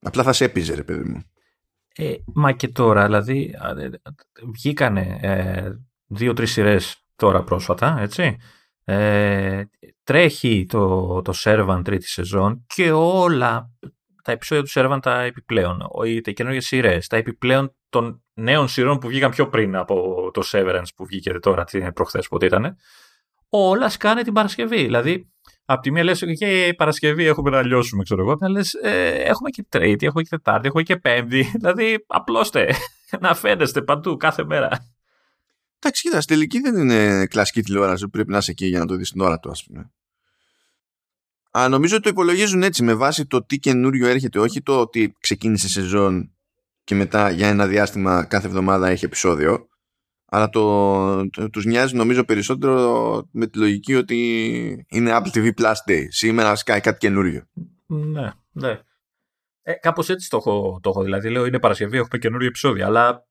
Απλά 0.00 0.22
θα 0.22 0.32
σε 0.32 0.44
έπιζε, 0.44 0.74
ρε 0.74 0.82
παιδί 0.82 1.08
μου. 1.08 1.22
Ε, 1.94 2.14
μα 2.34 2.52
και 2.52 2.68
τώρα, 2.68 3.04
δηλαδή, 3.04 3.54
ε, 3.78 3.88
βγήκανε 4.54 5.18
ε, 5.22 5.70
δύο-τρεις 6.06 6.52
σειρές 6.52 7.04
τώρα 7.16 7.42
πρόσφατα, 7.42 7.96
έτσι. 8.00 8.36
Ε, 8.84 9.64
τρέχει 10.04 10.66
το, 10.68 11.22
το 11.22 11.32
Servant 11.44 11.80
τρίτη 11.84 12.08
σεζόν 12.08 12.64
και 12.66 12.90
όλα 12.92 13.70
τα 14.22 14.32
επεισόδια 14.32 14.64
του 14.64 14.70
Servant 14.74 15.02
τα 15.02 15.20
επιπλέον, 15.20 15.80
οι 16.04 16.20
καινούργιες 16.20 16.66
σειρές, 16.66 17.06
τα 17.06 17.16
επιπλέον 17.16 17.74
των 17.88 18.22
νέων 18.34 18.68
σειρών 18.68 18.98
που 18.98 19.08
βγήκαν 19.08 19.30
πιο 19.30 19.48
πριν 19.48 19.76
από 19.76 20.30
το 20.32 20.42
Severance 20.52 20.88
που 20.96 21.04
βγήκε 21.04 21.32
τώρα, 21.32 21.64
την 21.64 21.92
προχθές 21.92 22.28
πότε 22.28 22.46
ήταν, 22.46 22.76
όλα 23.48 23.88
σκάνε 23.88 24.22
την 24.22 24.32
Παρασκευή. 24.32 24.82
Δηλαδή, 24.82 25.32
από 25.70 25.80
τη 25.80 25.90
μία 25.90 26.04
λες 26.04 26.24
και 26.38 26.66
η 26.66 26.74
Παρασκευή 26.74 27.24
έχουμε 27.24 27.50
να 27.50 27.62
λιώσουμε, 27.62 28.02
ξέρω 28.02 28.20
εγώ, 28.20 28.36
να 28.40 28.48
λες 28.48 28.74
ε, 28.74 29.08
έχουμε 29.08 29.50
και 29.50 29.64
Τρίτη, 29.68 30.06
έχουμε 30.06 30.22
και 30.22 30.28
Τετάρτη, 30.28 30.66
έχουμε 30.66 30.82
και 30.82 30.96
Πέμπτη. 30.96 31.50
Δηλαδή, 31.58 32.04
απλώστε 32.06 32.74
να 33.20 33.34
φαίνεστε 33.34 33.82
παντού 33.82 34.16
κάθε 34.16 34.44
μέρα. 34.44 34.68
Εντάξει, 35.78 36.02
κοίτας, 36.02 36.24
στην 36.24 36.36
τελική 36.36 36.60
δεν 36.60 36.76
είναι 36.76 37.26
κλασική 37.26 37.62
τηλεόραση 37.62 38.04
που 38.04 38.10
πρέπει 38.10 38.30
να 38.30 38.38
είσαι 38.38 38.50
εκεί 38.50 38.66
για 38.66 38.78
να 38.78 38.86
το 38.86 38.94
δεις 38.94 39.10
την 39.10 39.20
ώρα 39.20 39.38
του, 39.38 39.50
ας 39.50 39.64
πούμε. 39.64 39.90
Α, 41.50 41.68
νομίζω 41.68 41.94
ότι 41.94 42.04
το 42.04 42.10
υπολογίζουν 42.10 42.62
έτσι 42.62 42.82
με 42.82 42.94
βάση 42.94 43.26
το 43.26 43.44
τι 43.44 43.58
καινούριο 43.58 44.08
έρχεται, 44.08 44.38
όχι 44.38 44.62
το 44.62 44.80
ότι 44.80 45.16
ξεκίνησε 45.20 45.68
σεζόν 45.68 46.32
και 46.84 46.94
μετά 46.94 47.30
για 47.30 47.48
ένα 47.48 47.66
διάστημα 47.66 48.24
κάθε 48.24 48.46
εβδομάδα 48.46 48.88
έχει 48.88 49.04
επεισόδιο 49.04 49.67
αλλά 50.30 50.48
το, 50.48 51.30
το, 51.30 51.50
τους 51.50 51.64
νοιάζει 51.64 51.96
νομίζω 51.96 52.24
περισσότερο 52.24 53.28
με 53.30 53.46
τη 53.46 53.58
λογική 53.58 53.94
ότι 53.94 54.86
είναι 54.88 55.18
Apple 55.18 55.36
TV 55.36 55.50
Plus 55.60 55.90
Day. 55.90 56.04
Σήμερα 56.08 56.54
σκάει 56.54 56.80
κάτι 56.80 56.98
καινούριο. 56.98 57.44
Ναι, 57.86 58.32
ναι. 58.52 58.80
Ε, 59.62 59.72
Κάπως 59.72 60.08
έτσι 60.08 60.30
το 60.30 60.36
έχω, 60.36 60.78
το 60.82 60.90
έχω. 60.90 61.02
Δηλαδή, 61.02 61.30
λέω 61.30 61.46
είναι 61.46 61.58
Παρασκευή, 61.58 61.96
έχουμε 61.96 62.18
καινούριο 62.18 62.48
επεισόδιο. 62.48 62.86
Αλλά 62.86 63.26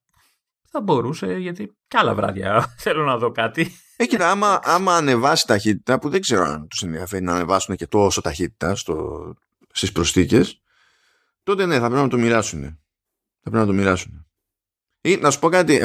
θα 0.70 0.82
μπορούσε, 0.82 1.34
γιατί 1.38 1.78
κι 1.88 1.98
άλλα 1.98 2.16
βράδια 2.16 2.66
θέλω 2.84 3.06
να 3.06 3.18
δω 3.18 3.32
κάτι. 3.32 3.72
Ε, 3.98 4.06
κοίτα, 4.06 4.32
άμα, 4.32 4.60
άμα 4.64 4.96
ανεβάσει 4.96 5.48
ταχύτητα, 5.48 6.00
που 6.00 6.10
δεν 6.10 6.22
ξέρω 6.22 6.44
αν 6.44 6.68
τους 6.68 6.82
ενδιαφέρει 6.82 7.24
να 7.24 7.34
ανεβάσουν 7.34 7.76
και 7.76 7.88
τόσο 7.88 8.22
ταχύτητα 8.22 8.76
στο, 8.76 9.34
στις 9.72 9.92
προσθήκες, 9.92 10.62
τότε 11.44 11.66
ναι, 11.66 11.80
θα 11.80 11.88
πρέπει 11.88 12.02
να 12.02 12.08
το 12.08 12.18
μοιράσουν. 12.18 12.62
Θα 13.42 13.50
πρέπει 13.50 13.58
να 13.58 13.66
το 13.66 13.74
μοιράσουν. 13.74 14.26
Ή 15.02 15.16
να 15.16 15.32
σου 15.32 15.40
πω 15.40 15.50
κάτι, 15.50 15.82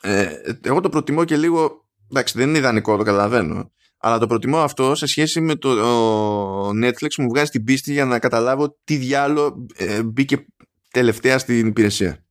ε, 0.00 0.22
ε, 0.22 0.58
εγώ 0.62 0.80
το 0.80 0.88
προτιμώ 0.88 1.24
και 1.24 1.36
λίγο, 1.36 1.88
εντάξει 2.10 2.38
δεν 2.38 2.48
είναι 2.48 2.58
ιδανικό, 2.58 2.96
το 2.96 3.02
καταλαβαίνω, 3.02 3.72
αλλά 3.98 4.18
το 4.18 4.26
προτιμώ 4.26 4.58
αυτό 4.58 4.94
σε 4.94 5.06
σχέση 5.06 5.40
με 5.40 5.54
το 5.54 6.68
Netflix 6.68 7.14
μου 7.18 7.28
βγάζει 7.28 7.50
την 7.50 7.64
πίστη 7.64 7.92
για 7.92 8.04
να 8.04 8.18
καταλάβω 8.18 8.78
τι 8.84 8.96
διάλογο 8.96 9.66
ε, 9.76 10.02
μπήκε 10.02 10.46
τελευταία 10.90 11.38
στην 11.38 11.66
υπηρεσία. 11.66 12.24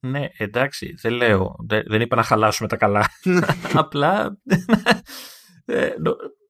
Ναι, 0.00 0.26
εντάξει, 0.36 0.94
δεν 1.00 1.12
λέω. 1.12 1.56
Δεν, 1.86 2.00
είπα 2.00 2.16
να 2.16 2.22
χαλάσουμε 2.22 2.68
τα 2.68 2.76
καλά. 2.76 3.10
Απλά. 3.72 4.38
Ε, 5.64 5.90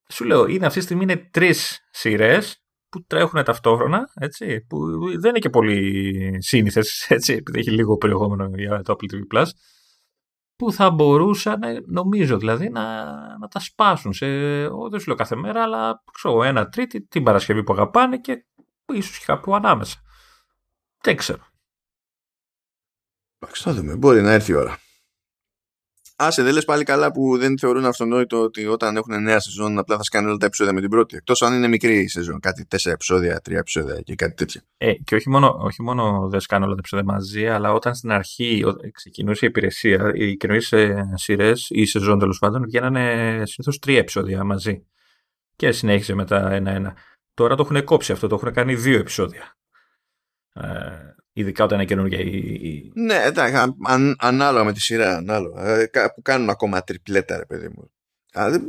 σου 0.08 0.24
λέω, 0.24 0.46
είναι 0.46 0.66
αυτή 0.66 0.78
τη 0.78 0.84
στιγμή 0.84 1.02
είναι 1.02 1.28
τρεις 1.30 1.78
σειρές 1.90 2.62
που 2.88 3.04
τρέχουν 3.06 3.44
ταυτόχρονα, 3.44 4.10
έτσι, 4.14 4.60
που 4.68 4.78
δεν 5.18 5.28
είναι 5.28 5.38
και 5.38 5.50
πολύ 5.50 6.36
σύνηθες, 6.38 7.06
έτσι, 7.08 7.32
επειδή 7.32 7.58
έχει 7.58 7.70
λίγο 7.70 7.96
περιεχόμενο 7.96 8.50
για 8.54 8.82
το 8.82 8.96
Apple 8.96 9.14
TV 9.14 9.36
Plus, 9.36 9.46
που 10.58 10.72
θα 10.72 10.90
μπορούσαν, 10.90 11.60
νομίζω 11.86 12.38
δηλαδή, 12.38 12.68
να, 12.68 13.04
να 13.38 13.48
τα 13.48 13.60
σπάσουν 13.60 14.12
σε, 14.12 14.26
δεν 14.68 15.00
σου 15.00 15.06
λέω 15.06 15.16
κάθε 15.16 15.36
μέρα, 15.36 15.62
αλλά 15.62 16.02
ξέρω, 16.12 16.42
ένα 16.42 16.68
τρίτη, 16.68 17.02
την 17.02 17.22
Παρασκευή 17.22 17.62
που 17.62 17.72
αγαπάνε 17.72 18.18
και 18.18 18.44
ίσως 18.92 19.18
και 19.18 19.24
κάπου 19.26 19.54
ανάμεσα. 19.54 19.96
Δεν 21.00 21.16
ξέρω. 21.16 21.46
Εντάξει, 23.38 23.62
θα 23.62 23.72
δούμε. 23.72 23.96
Μπορεί 23.96 24.22
να 24.22 24.32
έρθει 24.32 24.52
η 24.52 24.54
ώρα. 24.54 24.78
Άσε, 26.20 26.42
δεν 26.42 26.52
λες 26.52 26.64
πάλι 26.64 26.84
καλά 26.84 27.12
που 27.12 27.38
δεν 27.38 27.58
θεωρούν 27.58 27.84
αυτονόητο 27.84 28.42
ότι 28.42 28.66
όταν 28.66 28.96
έχουν 28.96 29.22
νέα 29.22 29.40
σεζόν 29.40 29.78
απλά 29.78 29.96
θα 29.96 30.02
σκάνε 30.02 30.28
όλα 30.28 30.36
τα 30.36 30.46
επεισόδια 30.46 30.72
με 30.72 30.80
την 30.80 30.90
πρώτη. 30.90 31.16
Εκτός 31.16 31.42
αν 31.42 31.54
είναι 31.54 31.68
μικρή 31.68 31.98
η 31.98 32.08
σεζόν, 32.08 32.40
κάτι 32.40 32.66
τέσσερα 32.66 32.94
επεισόδια, 32.94 33.40
τρία 33.40 33.58
επεισόδια 33.58 34.00
και 34.00 34.14
κάτι 34.14 34.34
τέτοιο. 34.34 34.60
Ε, 34.76 34.92
και 34.92 35.14
όχι 35.14 35.30
μόνο, 35.30 35.56
όχι 35.60 35.82
μόνο 35.82 36.28
δεν 36.28 36.40
σκάνε 36.40 36.64
όλα 36.64 36.74
τα 36.74 36.78
επεισόδια 36.80 37.04
μαζί, 37.04 37.48
αλλά 37.48 37.72
όταν 37.72 37.94
στην 37.94 38.10
αρχή 38.10 38.64
ξεκινούσε 38.92 39.44
η 39.44 39.48
υπηρεσία, 39.48 40.12
οι 40.14 40.36
καινούριες 40.36 40.74
σειρές 41.14 41.70
ή 41.70 41.80
η 41.80 41.86
σεζόν 41.86 42.18
τέλος 42.18 42.38
πάντων 42.38 42.64
βγαίνανε 42.64 43.02
συνήθως 43.46 43.78
τρία 43.78 43.98
επεισόδια 43.98 44.44
μαζί. 44.44 44.86
Και 45.56 45.72
συνέχισε 45.72 46.14
μετά 46.14 46.52
ένα-ένα. 46.52 46.96
Τώρα 47.34 47.54
το 47.54 47.62
έχουν 47.62 47.84
κόψει 47.84 48.12
αυτό, 48.12 48.26
το 48.26 48.34
έχουν 48.34 48.52
κάνει 48.52 48.74
δύο 48.74 48.98
επεισόδια. 48.98 49.56
Ε, 50.52 51.14
Ειδικά 51.38 51.64
όταν 51.64 51.78
είναι 51.78 51.86
καινούργια 51.86 52.18
η. 52.18 52.90
Ναι, 52.94 53.14
εντάξει, 53.14 53.56
αν, 53.84 54.16
ανάλογα 54.18 54.64
με 54.64 54.72
τη 54.72 54.80
σειρά. 54.80 55.16
Ανάλογα. 55.16 55.68
Ε, 55.68 55.90
που 56.14 56.22
κάνουν 56.22 56.50
ακόμα 56.50 56.82
τριπλέτα, 56.82 57.36
ρε 57.36 57.46
παιδί 57.46 57.68
μου. 57.68 57.90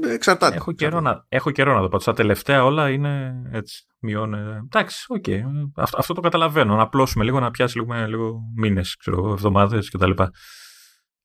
εξαρτάται. 0.09 0.55
Έχω 0.55 0.71
καιρό, 0.71 0.99
να, 0.99 1.25
έχω 1.29 1.51
καιρό 1.51 1.73
να 1.73 1.81
δω. 1.81 1.87
Πάντως 1.89 2.03
τα 2.03 2.13
τελευταία 2.13 2.63
όλα 2.63 2.89
είναι 2.89 3.41
έτσι. 3.51 3.85
Μειώνει. 3.99 4.37
Εντάξει, 4.37 5.05
OK. 5.07 5.23
Okay. 5.27 5.41
Αυτό, 5.75 5.97
αυτό, 5.97 6.13
το 6.13 6.21
καταλαβαίνω. 6.21 6.75
Να 6.75 6.81
απλώσουμε 6.81 7.23
λίγο, 7.23 7.39
να 7.39 7.51
πιάσει 7.51 7.77
λίγο, 7.77 7.93
λίγο 8.07 8.39
μήνες, 8.55 8.97
εβδομάδες 9.05 9.89
κτλ. 9.89 10.11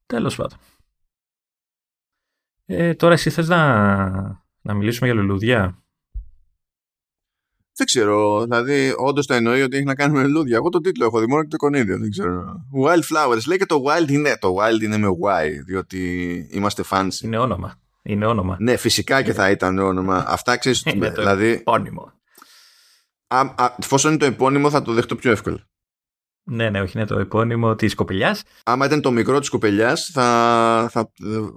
Τέλος 0.06 0.36
πάντων. 0.36 0.58
Ε, 2.66 2.94
τώρα 2.94 3.12
εσύ 3.14 3.30
θες 3.30 3.48
να, 3.48 3.78
να 4.60 4.74
μιλήσουμε 4.74 5.06
για 5.06 5.20
λουλουδιά. 5.20 5.83
Δεν 7.76 7.86
ξέρω. 7.86 8.42
Δηλαδή, 8.42 8.94
όντως 8.96 9.26
το 9.26 9.34
εννοεί 9.34 9.62
ότι 9.62 9.76
έχει 9.76 9.84
να 9.84 9.94
κάνει 9.94 10.12
με 10.12 10.22
λουλούδια. 10.22 10.56
Εγώ 10.56 10.68
το 10.68 10.80
τίτλο 10.80 11.04
έχω 11.04 11.20
δει 11.20 11.26
μόνο 11.26 11.42
και 11.42 11.48
το 11.48 11.56
κονίδιο. 11.56 11.98
Δεν 11.98 12.10
ξέρω. 12.10 12.66
Wildflowers. 12.84 13.44
Λέει 13.46 13.58
και 13.58 13.66
το 13.66 13.82
Wild 13.86 14.10
είναι. 14.10 14.36
Το 14.40 14.56
Wild 14.58 14.82
είναι 14.82 14.96
με 14.96 15.08
Y, 15.08 15.48
διότι 15.66 16.48
είμαστε 16.50 16.84
fancy. 16.90 17.20
Είναι 17.22 17.38
όνομα. 17.38 17.74
Είναι 18.02 18.26
όνομα. 18.26 18.56
Ναι, 18.60 18.76
φυσικά 18.76 19.22
και 19.22 19.32
θα 19.32 19.50
ήταν 19.50 19.78
όνομα. 19.78 20.24
Αυτά 20.26 20.56
ξέρεις. 20.56 20.82
είναι 20.84 21.10
το 21.10 21.20
δηλαδή, 21.20 21.46
επώνυμο. 21.48 22.12
Εφόσον 23.78 24.10
είναι 24.10 24.20
το 24.20 24.26
επώνυμο, 24.26 24.70
θα 24.70 24.82
το 24.82 24.92
δεχτώ 24.92 25.16
πιο 25.16 25.30
εύκολα. 25.30 25.68
Ναι, 26.46 26.70
ναι, 26.70 26.80
όχι, 26.80 26.98
είναι 26.98 27.06
το 27.06 27.18
επώνυμο 27.18 27.74
της 27.74 27.94
κοπελιάς. 27.94 28.42
Άμα 28.64 28.86
ήταν 28.86 29.00
το 29.00 29.10
μικρό 29.10 29.38
της 29.38 29.48
κοπελιάς, 29.48 30.10
θα, 30.12 30.88
θα 30.90 31.10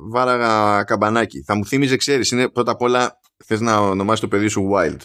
βάραγα 0.10 0.84
καμπανάκι. 0.84 1.44
Θα 1.44 1.56
μου 1.56 1.66
θύμιζε, 1.66 1.96
ξέρεις, 1.96 2.32
είναι 2.32 2.50
πρώτα 2.50 2.72
απ' 2.72 2.82
όλα 2.82 3.20
θες 3.46 3.62
να 3.62 3.78
ονομάσεις 3.78 4.20
το 4.20 4.28
παιδί 4.28 4.48
σου 4.48 4.70
Wild. 4.74 4.98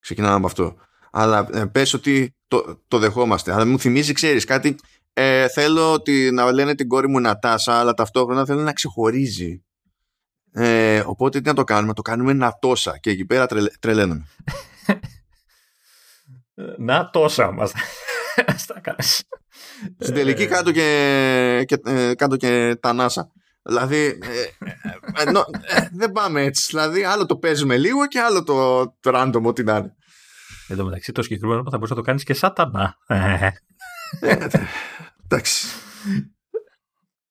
Ξεκινάμε 0.00 0.34
από 0.34 0.46
αυτό. 0.46 0.76
Αλλά 1.10 1.48
ε, 1.52 1.64
πες 1.64 1.94
ότι 1.94 2.36
το, 2.48 2.82
το 2.88 2.98
δεχόμαστε. 2.98 3.52
Αλλά 3.52 3.64
μου 3.64 3.78
θυμίζει, 3.78 4.12
ξέρεις, 4.12 4.44
κάτι. 4.44 4.76
Ε, 5.12 5.48
θέλω 5.48 5.92
ότι, 5.92 6.30
να 6.32 6.52
λένε 6.52 6.74
την 6.74 6.88
κόρη 6.88 7.08
μου 7.08 7.20
Νατάσα, 7.20 7.78
αλλά 7.78 7.94
ταυτόχρονα 7.94 8.44
θέλω 8.44 8.62
να 8.62 8.72
ξεχωρίζει. 8.72 9.62
Ε, 10.52 11.02
οπότε 11.06 11.40
τι 11.40 11.48
να 11.48 11.54
το 11.54 11.64
κάνουμε, 11.64 11.92
το 11.92 12.02
κάνουμε 12.02 12.32
Νατόσα 12.32 12.98
και 12.98 13.10
εκεί 13.10 13.24
πέρα 13.24 13.46
τρελ, 13.46 13.68
τρελαίνουμε. 13.80 14.26
να 16.78 17.10
τόσα 17.10 17.52
μας. 17.52 17.72
Στην 19.98 20.14
τελική 20.14 20.46
κάτω 20.46 20.72
και, 20.72 21.64
και, 21.66 21.80
ε, 21.84 22.14
κάτω 22.14 22.36
και 22.36 22.76
τα 22.80 22.92
νάσα. 22.92 23.32
Δηλαδή, 23.62 23.96
ε, 23.96 24.42
ε, 25.16 25.30
ε, 25.66 25.88
δεν 25.92 26.12
πάμε 26.12 26.42
έτσι. 26.42 26.66
Δηλαδή, 26.70 27.04
άλλο 27.04 27.26
το 27.26 27.36
παίζουμε 27.36 27.76
λίγο 27.76 28.06
και 28.06 28.20
άλλο 28.20 28.42
το, 28.42 28.86
το 29.00 29.10
random, 29.14 29.42
ό,τι 29.42 29.62
να 29.64 29.76
είναι. 29.76 29.94
Εν 30.68 30.76
τω 30.76 30.84
μεταξύ, 30.84 31.12
το 31.12 31.22
συγκεκριμένο 31.22 31.62
θα 31.62 31.70
μπορούσε 31.70 31.92
να 31.92 31.98
το 31.98 32.06
κάνεις 32.06 32.24
και 32.24 32.34
σατανά. 32.34 32.96
Εντάξει. 35.24 35.66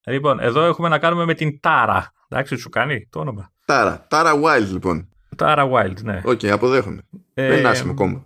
Λοιπόν, 0.05 0.39
εδώ 0.39 0.65
έχουμε 0.65 0.89
να 0.89 0.99
κάνουμε 0.99 1.25
με 1.25 1.33
την 1.33 1.59
Τάρα. 1.59 2.11
Εντάξει, 2.29 2.55
σου 2.55 2.69
κάνει 2.69 3.07
το 3.09 3.19
όνομα. 3.19 3.51
Τάρα. 3.65 4.05
Τάρα 4.09 4.33
Wild, 4.43 4.67
λοιπόν. 4.71 5.09
Tara 5.35 5.69
Wylde, 5.71 6.01
ναι. 6.01 6.21
OK, 6.25 6.39
okay, 6.39 6.47
αποδέχομαι. 6.47 7.01
Ε, 7.33 7.47
Δεν 7.47 7.59
είναι 7.59 7.67
άσχημο 7.67 7.93
κόμμα. 7.93 8.25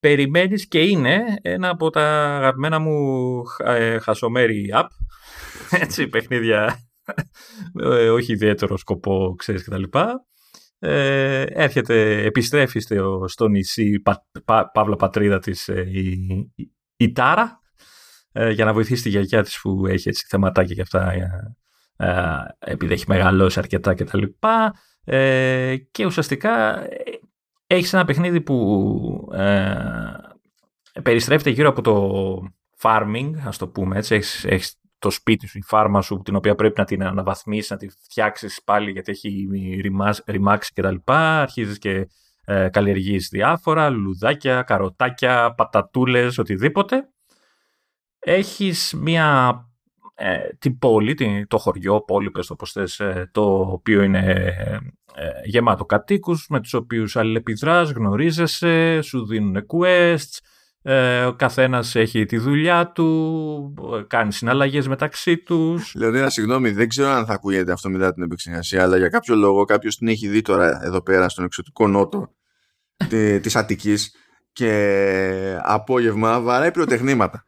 Περιμένεις 0.00 0.68
και 0.68 0.82
είναι 0.82 1.22
ένα 1.42 1.68
από 1.68 1.90
τα 1.90 2.36
αγαπημένα 2.36 2.78
μου 2.78 3.42
χασομέρι 4.00 4.70
app 4.74 4.86
έτσι, 5.82 6.08
παιχνίδια 6.08 6.78
ε, 7.82 8.08
όχι 8.08 8.32
ιδιαίτερο 8.32 8.76
σκοπό, 8.76 9.34
ξέρεις 9.38 9.64
κτλ. 9.64 9.82
Ε, 10.78 11.42
έρχεται, 11.42 12.24
επιστρέφει 12.24 12.80
στο, 13.26 13.48
νησί 13.48 14.00
πα, 14.00 14.70
Παύλα 14.72 14.96
πατρίδα 14.96 15.38
της 15.38 15.68
ε, 15.68 15.88
η, 15.90 16.18
η, 16.96 17.12
Tara 17.12 17.60
ε, 18.32 18.50
για 18.50 18.64
να 18.64 18.72
βοηθήσει 18.72 19.02
τη 19.02 19.08
γιαγιά 19.08 19.42
της 19.42 19.60
που 19.60 19.86
έχει 19.86 20.08
έτσι 20.08 20.26
θεματάκια 20.28 20.74
και 20.74 20.80
αυτά 20.80 21.12
επειδή 22.58 22.92
έχει 22.92 23.04
μεγαλώσει 23.08 23.58
αρκετά 23.58 23.94
κτλ. 23.94 24.22
Ε, 25.04 25.76
και 25.76 26.06
ουσιαστικά 26.06 26.84
έχεις 27.66 27.92
ένα 27.92 28.04
παιχνίδι 28.04 28.40
που 28.40 29.28
περιστρέφεται 31.02 31.50
γύρω 31.50 31.68
από 31.68 31.82
το 31.82 32.40
farming, 32.82 33.30
ας 33.44 33.58
το 33.58 33.68
πούμε 33.68 33.96
έτσι, 33.96 34.14
έχεις, 34.14 34.78
το 34.98 35.10
σπίτι 35.10 35.46
σου, 35.46 35.58
η 35.58 35.62
φάρμα 35.62 36.02
σου, 36.02 36.20
την 36.24 36.36
οποία 36.36 36.54
πρέπει 36.54 36.78
να 36.78 36.84
την 36.84 37.02
αναβαθμίσεις, 37.02 37.70
να 37.70 37.76
τη 37.76 37.88
φτιάξεις 37.88 38.62
πάλι 38.64 38.90
γιατί 38.90 39.10
έχει 39.10 39.48
ρημάξεις 40.26 40.72
κτλ. 40.72 40.94
Αρχίζεις 41.04 41.78
και 41.78 42.08
ε, 42.44 42.68
καλλιεργείς 42.68 43.28
διάφορα, 43.28 43.90
λουδάκια, 43.90 44.62
καροτάκια, 44.62 45.54
πατατούλες, 45.54 46.38
οτιδήποτε. 46.38 47.08
Έχεις 48.18 48.94
μία. 48.96 49.60
Ε, 50.18 50.48
την 50.58 50.78
πόλη, 50.78 51.46
το 51.48 51.58
χωριό, 51.58 52.00
πόλη, 52.00 52.30
πες 52.30 52.46
το 52.46 52.56
πώς 52.56 52.76
ε, 52.76 53.30
το 53.32 53.60
οποίο 53.60 54.02
είναι 54.02 54.54
ε, 55.14 55.30
γεμάτο 55.44 55.84
κατοίκους 55.84 56.46
με 56.48 56.60
τους 56.60 56.74
οποίους 56.74 57.16
αλληλεπιδράς, 57.16 57.90
γνωρίζεσαι, 57.90 59.00
σου 59.02 59.26
δίνουν 59.26 59.66
quests, 59.66 60.38
ε, 60.88 61.24
ο 61.24 61.32
καθένας 61.32 61.94
έχει 61.94 62.24
τη 62.24 62.38
δουλειά 62.38 62.92
του, 62.94 64.04
κάνει 64.06 64.32
συναλλαγές 64.32 64.88
μεταξύ 64.88 65.38
τους. 65.38 65.94
Λεωνίδα, 65.94 66.30
συγγνώμη, 66.30 66.70
δεν 66.70 66.88
ξέρω 66.88 67.08
αν 67.08 67.26
θα 67.26 67.32
ακούγεται 67.32 67.72
αυτό 67.72 67.88
μετά 67.88 68.12
την 68.12 68.22
επεξεργασία, 68.22 68.82
αλλά 68.82 68.96
για 68.96 69.08
κάποιο 69.08 69.34
λόγο 69.34 69.64
κάποιος 69.64 69.96
την 69.96 70.08
έχει 70.08 70.28
δει 70.28 70.42
τώρα 70.42 70.80
εδώ 70.84 71.02
πέρα 71.02 71.28
στον 71.28 71.44
εξωτικό 71.44 71.88
νότο 71.88 72.34
τη 73.40 73.50
Αττικής 73.54 74.14
και 74.52 75.58
απόγευμα 75.62 76.40
βαράει 76.40 76.70
πυροτεχνήματα. 76.70 77.46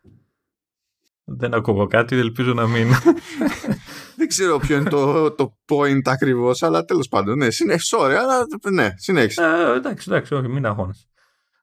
Δεν 1.25 1.55
ακούω 1.55 1.87
κάτι, 1.87 2.17
ελπίζω 2.17 2.53
να 2.53 2.67
μην. 2.67 2.89
δεν 4.17 4.29
ξέρω 4.29 4.59
ποιο 4.59 4.77
είναι 4.77 4.91
το, 4.91 5.31
το 5.31 5.57
point 5.67 6.01
ακριβώς, 6.05 6.63
αλλά 6.63 6.85
τέλος 6.85 7.09
πάντων, 7.09 7.39
ναι, 7.39 7.51
συνέχισε. 7.51 7.97
Ωραία, 7.97 8.21
αλλά 8.21 8.47
ναι, 8.71 8.89
συνέχισε. 8.97 9.43
Ε, 9.43 9.77
εντάξει, 9.77 10.07
εντάξει, 10.11 10.35
όχι, 10.35 10.49
μην 10.49 10.67
αγώνε. 10.67 10.93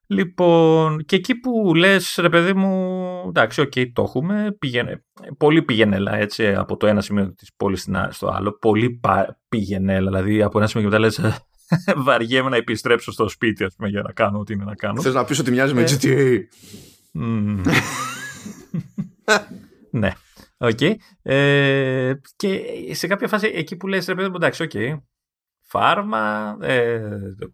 Λοιπόν, 0.07 1.05
και 1.05 1.15
εκεί 1.15 1.35
που 1.35 1.73
λες, 1.75 2.17
ρε 2.21 2.29
παιδί 2.29 2.53
μου, 2.53 3.23
εντάξει, 3.27 3.61
οκ, 3.61 3.73
το 3.93 4.01
έχουμε, 4.01 4.55
πήγαινε, 4.59 5.03
πολύ 5.37 5.61
πηγαινέλα, 5.61 6.15
έτσι, 6.15 6.53
από 6.53 6.77
το 6.77 6.87
ένα 6.87 7.01
σημείο 7.01 7.33
της 7.33 7.51
πόλης 7.57 7.89
στο 8.09 8.27
άλλο, 8.27 8.57
πολύ 8.61 8.99
πηγαινέλα, 9.49 10.09
δηλαδή 10.09 10.41
από 10.41 10.57
ένα 10.57 10.67
σημείο 10.67 10.89
και 10.89 10.95
μετά 10.95 11.05
λες, 11.05 11.41
βαριέμαι 12.05 12.49
να 12.49 12.55
επιστρέψω 12.55 13.11
στο 13.11 13.27
σπίτι, 13.27 13.63
ας 13.63 13.75
πούμε, 13.75 13.89
για 13.89 14.01
να 14.01 14.11
κάνω 14.11 14.39
ό,τι 14.39 14.53
είναι 14.53 14.63
να 14.63 14.75
κάνω. 14.75 15.01
Θες 15.01 15.13
να 15.13 15.25
πεις 15.25 15.39
ότι 15.39 15.51
μοιάζει 15.51 15.73
με 15.73 15.81
ε. 15.81 15.85
GTA. 15.89 16.39
ναι. 19.91 20.11
OK. 20.57 20.77
Okay. 20.79 20.93
Ε, 21.21 22.13
και 22.35 22.61
σε 22.91 23.07
κάποια 23.07 23.27
φάση 23.27 23.51
εκεί 23.53 23.75
που 23.75 23.87
λες 23.87 24.05
ρε 24.05 24.15
παιδί 24.15 24.29
μου 24.29 24.35
εντάξει, 24.35 24.63
OK. 24.63 24.71
Okay. 24.73 24.97
Φάρμα, 25.67 26.57
ε, 26.61 27.01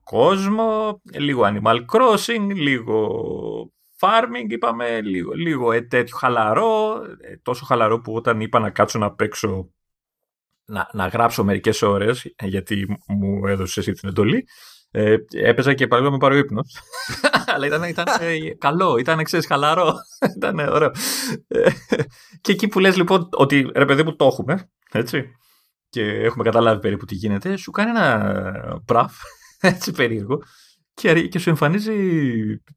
κόσμο, 0.04 1.02
λίγο 1.14 1.42
Animal 1.46 1.78
Crossing, 1.94 2.56
λίγο 2.56 3.22
farming 4.00 4.50
είπαμε, 4.50 5.02
λίγο, 5.02 5.34
λίγο 5.34 5.72
ε, 5.72 5.82
τέτοιο 5.82 6.18
χαλαρό, 6.18 7.02
ε, 7.22 7.38
τόσο 7.44 7.66
χαλαρό 7.66 8.00
που 8.00 8.14
όταν 8.14 8.42
είπα 8.42 8.60
να 8.60 8.70
κάτσω 8.70 9.00
να 9.00 9.14
παίξω 9.14 9.70
να, 10.66 10.90
να 10.94 11.08
γράψω 11.08 11.44
μερικές 11.44 11.82
ώρες 11.82 12.34
γιατί 12.44 12.98
μου 13.08 13.48
έδωσες 13.48 13.78
εσύ 13.78 13.92
την 13.92 14.10
εντολή 14.10 14.46
ε, 14.92 15.16
έπαιζα 15.32 15.74
και 15.74 15.88
παρόλο 15.88 16.12
με 16.12 16.18
πάρει 16.18 16.36
ο 16.36 16.38
ύπνος. 16.38 16.80
Αλλά 17.54 17.66
ήταν, 17.66 17.84
ήταν 17.84 18.06
ε, 18.20 18.38
καλό, 18.58 18.98
ήταν 18.98 19.24
ξέρεις 19.24 19.46
χαλαρό. 19.46 19.94
ήταν 20.38 20.60
ωραίο. 20.60 20.92
Ε, 21.48 21.70
και 22.42 22.52
εκεί 22.52 22.68
που 22.68 22.80
λες 22.80 22.98
λοιπόν 22.98 23.30
ότι 23.32 23.72
ρε 23.76 23.86
παιδί 23.86 24.04
μου 24.04 24.16
το 24.16 24.26
έχουμε, 24.26 24.70
έτσι, 24.92 25.24
και 25.92 26.04
έχουμε 26.04 26.44
καταλάβει 26.44 26.80
περίπου 26.80 27.06
τι 27.06 27.16
γίνεται, 27.16 27.56
σου 27.56 27.72
κάνει 27.72 27.90
ένα 27.90 28.82
μπραφ, 28.86 29.14
έτσι 29.60 29.92
περίεργο, 29.92 30.42
και, 30.94 31.28
και 31.28 31.40
σου 31.40 31.50
εμφανίζει 31.50 31.94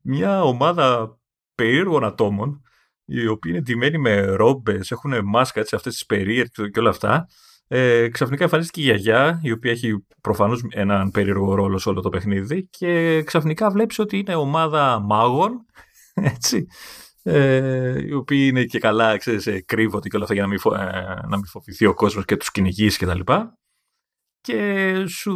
μια 0.03 0.43
ομάδα 0.43 1.19
περίεργων 1.55 2.05
ατόμων, 2.05 2.63
οι 3.05 3.27
οποίοι 3.27 3.53
είναι 3.55 3.63
ντυμένοι 3.65 3.99
με 3.99 4.21
ρόμπες, 4.21 4.91
έχουν 4.91 5.15
μάσκα, 5.25 5.61
έτσι, 5.61 5.75
αυτές 5.75 5.93
τις 5.93 6.07
περίεργες 6.07 6.71
και 6.73 6.79
όλα 6.79 6.91
αυτά, 6.91 7.27
ε, 7.69 8.09
ξαφνικά 8.09 8.45
εμφανίστηκε 8.45 8.81
η 8.81 8.85
γιαγιά, 8.85 9.41
η 9.43 9.53
οποία 9.53 9.71
έχει 9.71 10.07
προφανώς 10.21 10.63
έναν 10.71 11.11
περίεργο 11.11 11.55
ρόλο 11.55 11.79
σε 11.79 11.89
όλο 11.89 12.01
το 12.01 12.09
παιχνίδι 12.09 12.69
και 12.71 13.23
ξαφνικά 13.23 13.71
βλέπεις 13.71 13.99
ότι 13.99 14.19
είναι 14.19 14.35
ομάδα 14.35 15.01
μάγων, 15.01 15.67
έτσι, 16.35 16.67
ε, 17.27 18.07
οι 18.07 18.13
οποίοι 18.13 18.47
είναι 18.51 18.65
και 18.65 18.79
καλά, 18.79 19.17
ξέρεις, 19.17 19.47
ε, 19.47 19.61
κρύβονται 19.61 20.09
και 20.09 20.17
όλα 20.17 20.25
αυτά 20.25 20.35
για 20.35 20.43
να 20.43 20.49
μην, 20.49 20.59
φο, 20.59 20.75
ε, 20.75 21.19
να 21.29 21.37
μην 21.37 21.47
φοβηθεί 21.47 21.87
ο 21.87 21.95
κόσμος 21.95 22.25
και 22.25 22.37
τους 22.37 22.51
κυνηγήσει 22.51 22.99
και 22.99 23.07
τα 23.07 23.15
λοιπά. 23.15 23.59
Και 24.41 24.95
σου 25.09 25.35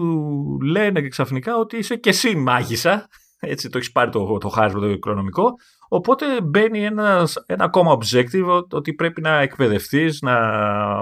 λένε 0.63 1.01
και 1.01 1.09
ξαφνικά 1.09 1.57
ότι 1.57 1.77
είσαι 1.77 1.97
και 1.97 2.09
εσύ 2.09 2.37
μάγισσα, 2.37 3.09
έτσι 3.39 3.69
το 3.69 3.79
έχεις 3.79 3.93
πάρει 3.93 4.11
το, 4.11 4.39
το 4.39 4.49
χάρισμα 4.49 4.81
το 4.81 4.89
οικονομικό, 4.91 5.55
Οπότε 5.89 6.41
μπαίνει 6.41 6.85
ένας, 6.85 7.45
ένα 7.47 7.65
ακόμα 7.65 7.99
objective 7.99 8.63
ότι 8.71 8.95
πρέπει 8.95 9.21
να 9.21 9.41
εκπαιδευτείς, 9.41 10.21
να 10.21 10.39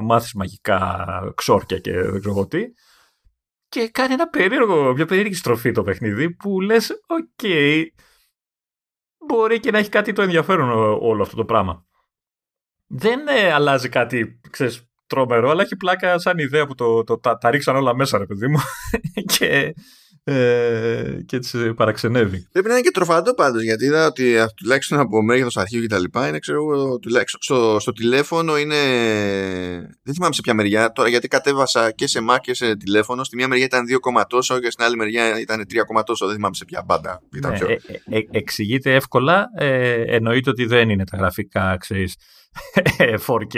μάθεις 0.03 0.35
μαγικά 0.35 1.07
ξόρκια 1.35 1.79
και 1.79 1.93
δεν 1.93 2.21
ξέρω 2.21 2.47
τι. 2.47 2.65
Και 3.69 3.89
κάνει 3.89 4.13
ένα 4.13 4.29
περίεργο, 4.29 4.93
μια 4.93 5.07
περίεργη 5.07 5.35
στροφή 5.35 5.73
το 5.73 5.83
παιχνίδι 5.83 6.35
που 6.35 6.61
λες, 6.61 6.91
οκ, 7.07 7.49
μπορεί 9.27 9.61
και 9.61 9.71
να 9.71 9.79
έχει 9.79 9.89
κάτι 9.89 10.13
το 10.13 10.23
ενδιαφέρον 10.23 10.71
όλο 11.01 11.23
αυτό 11.23 11.37
το 11.37 11.45
πράγμα. 11.45 11.85
Δεν 12.87 13.29
ε, 13.29 13.53
αλλάζει 13.53 13.89
κάτι, 13.89 14.41
ξέρεις, 14.51 14.89
τρομερό, 15.07 15.51
αλλά 15.51 15.63
έχει 15.63 15.77
πλάκα 15.77 16.19
σαν 16.19 16.39
ιδέα 16.39 16.67
που 16.67 16.75
το, 16.75 17.05
το, 17.05 17.19
τα, 17.19 17.39
τα 17.39 17.51
ρίξαν 17.51 17.77
όλα 17.77 17.95
μέσα, 17.95 18.19
ρε 18.19 18.27
παιδί 18.27 18.49
μου. 18.49 18.59
και 19.37 19.75
ε, 20.29 21.23
και 21.27 21.37
έτσι 21.37 21.75
παραξενεύει. 21.75 22.47
Πρέπει 22.53 22.69
να 22.69 22.73
είναι 22.73 22.83
και 22.83 22.91
τροφαντό 22.91 23.35
πάντως, 23.35 23.63
γιατί 23.63 23.85
είδα 23.85 24.07
ότι 24.07 24.35
τουλάχιστον 24.57 24.99
από 24.99 25.23
μέγεθο 25.23 25.49
αρχείου 25.55 25.81
και 25.81 25.87
τα 25.87 25.99
λοιπά 25.99 26.29
είναι, 26.29 26.39
ξέρω 26.39 26.59
εγώ, 26.59 26.99
τουλάχιστον 26.99 27.41
στο, 27.43 27.77
στο 27.81 27.93
τηλέφωνο 27.93 28.59
είναι. 28.59 28.77
Δεν 30.03 30.15
θυμάμαι 30.15 30.35
σε 30.35 30.41
ποια 30.41 30.55
μεριά 30.55 30.93
τώρα, 30.93 31.09
γιατί 31.09 31.29
κατέβασα 31.29 31.91
και 31.91 32.07
σε 32.07 32.21
Mac 32.31 32.37
και 32.41 32.55
σε 32.55 32.77
τηλέφωνο. 32.77 33.25
Στη 33.25 33.37
μία 33.37 33.49
μεριά 33.49 33.65
ήταν 33.65 33.85
2, 34.17 34.25
τόσο 34.29 34.59
και 34.59 34.71
στην 34.71 34.85
άλλη 34.85 34.97
μεριά 34.97 35.41
ήταν 35.41 35.61
3, 35.61 36.03
τόσο. 36.07 36.27
Δεν 36.27 36.35
θυμάμαι 36.35 36.55
σε 36.55 36.65
ποια 36.65 36.83
μπάντα 36.87 37.23
ήταν 37.37 37.51
ναι, 37.51 37.59
πιο. 37.59 37.69
Ε, 37.69 37.79
ε, 38.11 38.19
ε, 38.19 38.23
εξηγείται 38.31 38.95
εύκολα. 38.95 39.47
Ε, 39.59 40.03
εννοείται 40.07 40.51
ότι 40.51 40.65
δεν 40.65 40.91
είναι 40.91 41.05
τα 41.05 41.17
γραφικά, 41.17 41.77
ξέρεις 41.81 42.17
4K. 43.27 43.57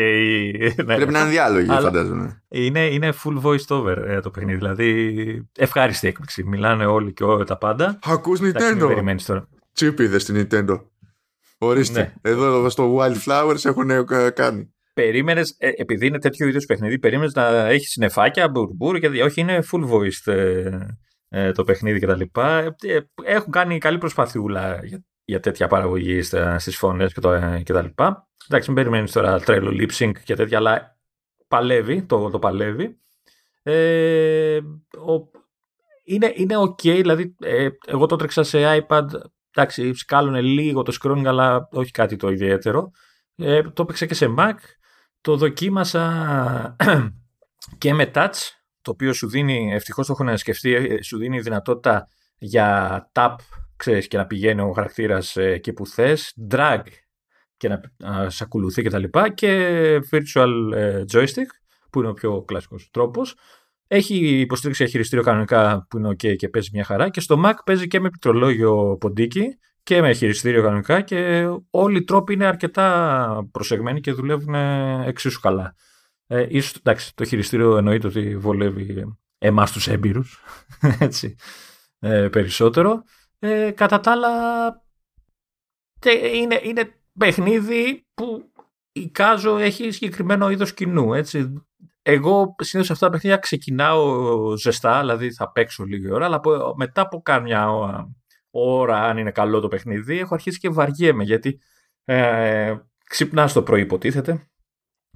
Ναι. 0.85 0.95
Πρέπει 0.97 1.13
να 1.13 1.21
είναι 1.21 1.29
διάλογοι, 1.29 1.67
φαντάζομαι. 1.67 2.43
Είναι, 2.51 2.87
είναι 2.87 3.13
full 3.25 3.43
voice 3.43 3.67
over 3.69 3.97
ε, 4.07 4.21
το 4.21 4.31
παιχνίδι. 4.31 4.59
Δηλαδή, 4.59 5.49
ευχάριστη 5.57 6.09
έκπληξη. 6.09 6.45
Μιλάνε 6.45 6.87
όλοι 6.87 7.13
και 7.13 7.25
όλα 7.25 7.45
τα 7.45 7.59
πάντα. 7.59 7.99
Ακούς 8.03 8.41
Nintendo. 8.43 9.43
Τσίπ 9.73 9.99
είδες 9.99 10.23
στην 10.23 10.49
Nintendo. 10.51 10.81
Ορίστε. 11.59 12.01
Ναι. 12.01 12.31
Εδώ 12.31 12.69
στο 12.69 12.97
Wildflowers 12.99 13.65
έχουν 13.65 13.91
ε, 13.91 14.31
κάνει. 14.35 14.75
Περίμενες, 14.95 15.55
ε, 15.59 15.71
επειδή 15.77 16.07
είναι 16.07 16.19
τέτοιο 16.19 16.47
είδου 16.47 16.61
παιχνίδι, 16.67 16.99
περίμενες 16.99 17.35
να 17.35 17.67
έχεις 17.69 17.91
συνεφάκια, 17.91 18.49
μπουρμπούρ, 18.49 18.97
γιατί 18.97 19.21
όχι, 19.21 19.41
είναι 19.41 19.63
full 19.73 19.91
voice 19.91 20.33
ε, 21.29 21.53
το 21.53 21.65
παιχνίδι 21.65 21.99
κτλ. 21.99 22.21
Έχουν 23.25 23.53
κάνει 23.53 23.79
καλή 23.79 23.99
προσπαθιούλα 23.99 24.81
για, 24.85 25.05
για 25.25 25.41
τέτοια 25.41 25.67
παραγωγή 25.67 26.23
στις 26.57 26.77
φωνές 26.77 27.13
κτλ. 27.65 27.87
Εντάξει, 28.49 28.71
μην 28.71 28.75
περιμένεις 28.75 29.13
τώρα 29.13 29.41
τρέλο 29.41 29.71
lip 29.81 29.91
sync 29.93 30.13
και 30.25 30.35
τέτοια, 30.35 30.59
αλλά 30.59 30.98
παλεύει, 31.49 32.03
το, 32.03 32.31
το 32.31 32.39
παλεύει. 32.39 32.99
Ε, 33.63 34.61
ο, 35.07 35.31
είναι, 36.05 36.33
είναι 36.35 36.55
ok, 36.59 36.83
δηλαδή 36.83 37.35
ε, 37.41 37.69
εγώ 37.87 38.07
το 38.07 38.17
τρέξα 38.17 38.43
σε 38.43 38.59
iPad, 38.89 39.07
εντάξει, 39.55 39.95
σκάλουν 39.95 40.35
λίγο 40.35 40.83
το 40.83 40.97
scrolling, 41.01 41.25
αλλά 41.27 41.69
όχι 41.73 41.91
κάτι 41.91 42.17
το 42.17 42.31
ιδιαίτερο. 42.31 42.91
Ε, 43.37 43.63
το 43.63 43.83
έπαιξα 43.83 44.07
και 44.07 44.15
σε 44.15 44.35
Mac, 44.39 44.55
το 45.21 45.37
δοκίμασα 45.37 46.77
και 47.79 47.95
με 47.95 48.11
touch, 48.15 48.35
το 48.83 48.91
οποίο 48.91 49.13
σου 49.13 49.29
δίνει, 49.29 49.73
ευτυχώς 49.73 50.07
το 50.07 50.17
έχουν 50.19 50.39
σκεφτεί, 50.39 50.75
ε, 50.75 51.03
σου 51.03 51.19
δίνει 51.19 51.41
δυνατότητα 51.41 52.09
για 52.39 53.11
tap, 53.15 53.35
ξέρεις, 53.77 54.09
και 54.09 54.17
να 54.17 54.27
πηγαίνει 54.27 54.61
ο 54.61 54.73
χαρακτήρας 54.73 55.37
εκεί 55.37 55.73
που 55.73 55.87
θες, 55.87 56.35
drag 56.51 56.81
και 57.59 57.69
να, 57.69 57.81
να 57.97 58.31
σε 58.31 58.45
ακολουθεί 58.45 58.83
και 58.83 58.91
τα 58.91 58.99
λοιπά 58.99 59.29
και 59.29 60.01
virtual 60.11 60.73
ε, 60.75 61.05
joystick 61.13 61.51
που 61.91 61.99
είναι 61.99 62.09
ο 62.09 62.13
πιο 62.13 62.43
κλασικός 62.43 62.89
τρόπος. 62.91 63.35
Έχει 63.87 64.41
υποστήριξη 64.41 64.83
για 64.83 64.93
χειριστήριο 64.93 65.25
κανονικά 65.25 65.87
που 65.91 65.99
είναι 65.99 66.09
ok 66.09 66.37
και 66.37 66.49
παίζει 66.49 66.71
μια 66.73 66.85
χαρά 66.85 67.09
και 67.09 67.21
στο 67.21 67.43
Mac 67.45 67.53
παίζει 67.65 67.87
και 67.87 68.01
με 68.01 68.09
πληκτρολόγιο 68.09 68.97
ποντίκι 69.01 69.59
και 69.83 70.01
με 70.01 70.13
χειριστήριο 70.13 70.63
κανονικά 70.63 71.01
και 71.01 71.47
όλοι 71.71 71.99
οι 71.99 72.05
τρόποι 72.05 72.33
είναι 72.33 72.47
αρκετά 72.47 73.49
προσεγμένοι 73.51 74.01
και 74.01 74.13
δουλεύουν 74.13 74.55
εξίσου 75.05 75.41
καλά. 75.41 75.75
Ε, 76.27 76.47
ίσως, 76.49 76.75
εντάξει, 76.75 77.15
το 77.15 77.25
χειριστήριο 77.25 77.77
εννοείται 77.77 78.07
ότι 78.07 78.37
βολεύει 78.37 79.17
εμάς 79.39 79.73
τους 79.73 79.89
έμπειρους, 79.89 80.43
έτσι, 80.99 81.35
ε, 81.99 82.29
περισσότερο. 82.29 83.03
Ε, 83.39 83.71
κατά 83.71 84.01
τα 84.01 84.13
άλλα, 84.13 84.29
είναι, 86.35 86.61
είναι 86.63 86.98
παιχνίδι 87.19 88.07
που 88.15 88.51
η 88.93 89.09
Κάζο 89.09 89.57
έχει 89.57 89.91
συγκεκριμένο 89.91 90.51
είδος 90.51 90.75
κοινού. 90.75 91.15
Έτσι. 91.15 91.63
Εγώ 92.03 92.55
συνήθως 92.59 92.87
σε 92.87 92.93
αυτά 92.93 93.07
τα 93.07 93.13
παιχνίδια 93.13 93.39
ξεκινάω 93.39 94.57
ζεστά, 94.57 95.01
δηλαδή 95.01 95.33
θα 95.33 95.53
παίξω 95.53 95.85
λίγη 95.85 96.11
ώρα, 96.11 96.25
αλλά 96.25 96.41
μετά 96.77 97.01
από 97.01 97.23
κάμια 97.23 97.69
ώρα, 98.51 99.03
αν 99.03 99.19
είναι 99.19 99.31
καλό 99.31 99.61
το 99.61 99.69
παιχνίδι, 99.69 100.19
έχω 100.19 100.35
αρχίσει 100.35 100.59
και 100.59 100.69
βαριέμαι 100.69 101.25
γιατί 101.25 101.61
ε, 102.05 102.77
ξυπνάς 103.05 103.53
το 103.53 103.63
πρωί, 103.63 103.81
υποτίθεται. 103.81 104.49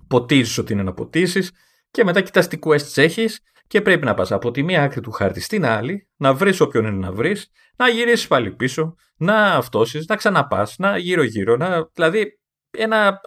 Ποτίζεις 0.06 0.58
ότι 0.58 0.72
είναι 0.72 0.82
να 0.82 0.92
ποτίσει 0.92 1.48
και 1.90 2.04
μετά 2.04 2.20
κοιτάς 2.20 2.48
τι 2.48 2.58
quests 2.64 2.96
έχεις 2.96 3.40
και 3.72 3.80
πρέπει 3.80 4.04
να 4.04 4.14
πας 4.14 4.32
από 4.32 4.50
τη 4.50 4.62
μία 4.62 4.82
άκρη 4.82 5.00
του 5.00 5.10
χάρτη 5.10 5.40
στην 5.40 5.64
άλλη, 5.64 6.08
να 6.16 6.34
βρεις 6.34 6.60
όποιον 6.60 6.86
είναι 6.86 6.96
να 7.06 7.12
βρεις, 7.12 7.50
να 7.76 7.88
γυρίσεις 7.88 8.26
πάλι 8.26 8.50
πίσω, 8.50 8.94
να 9.16 9.44
αυτόσει, 9.44 10.04
να 10.08 10.16
ξαναπάς, 10.16 10.74
να 10.78 10.96
γύρω-γύρω. 10.96 11.56
Να... 11.56 11.88
Δηλαδή 11.94 12.38
ένα 12.70 13.20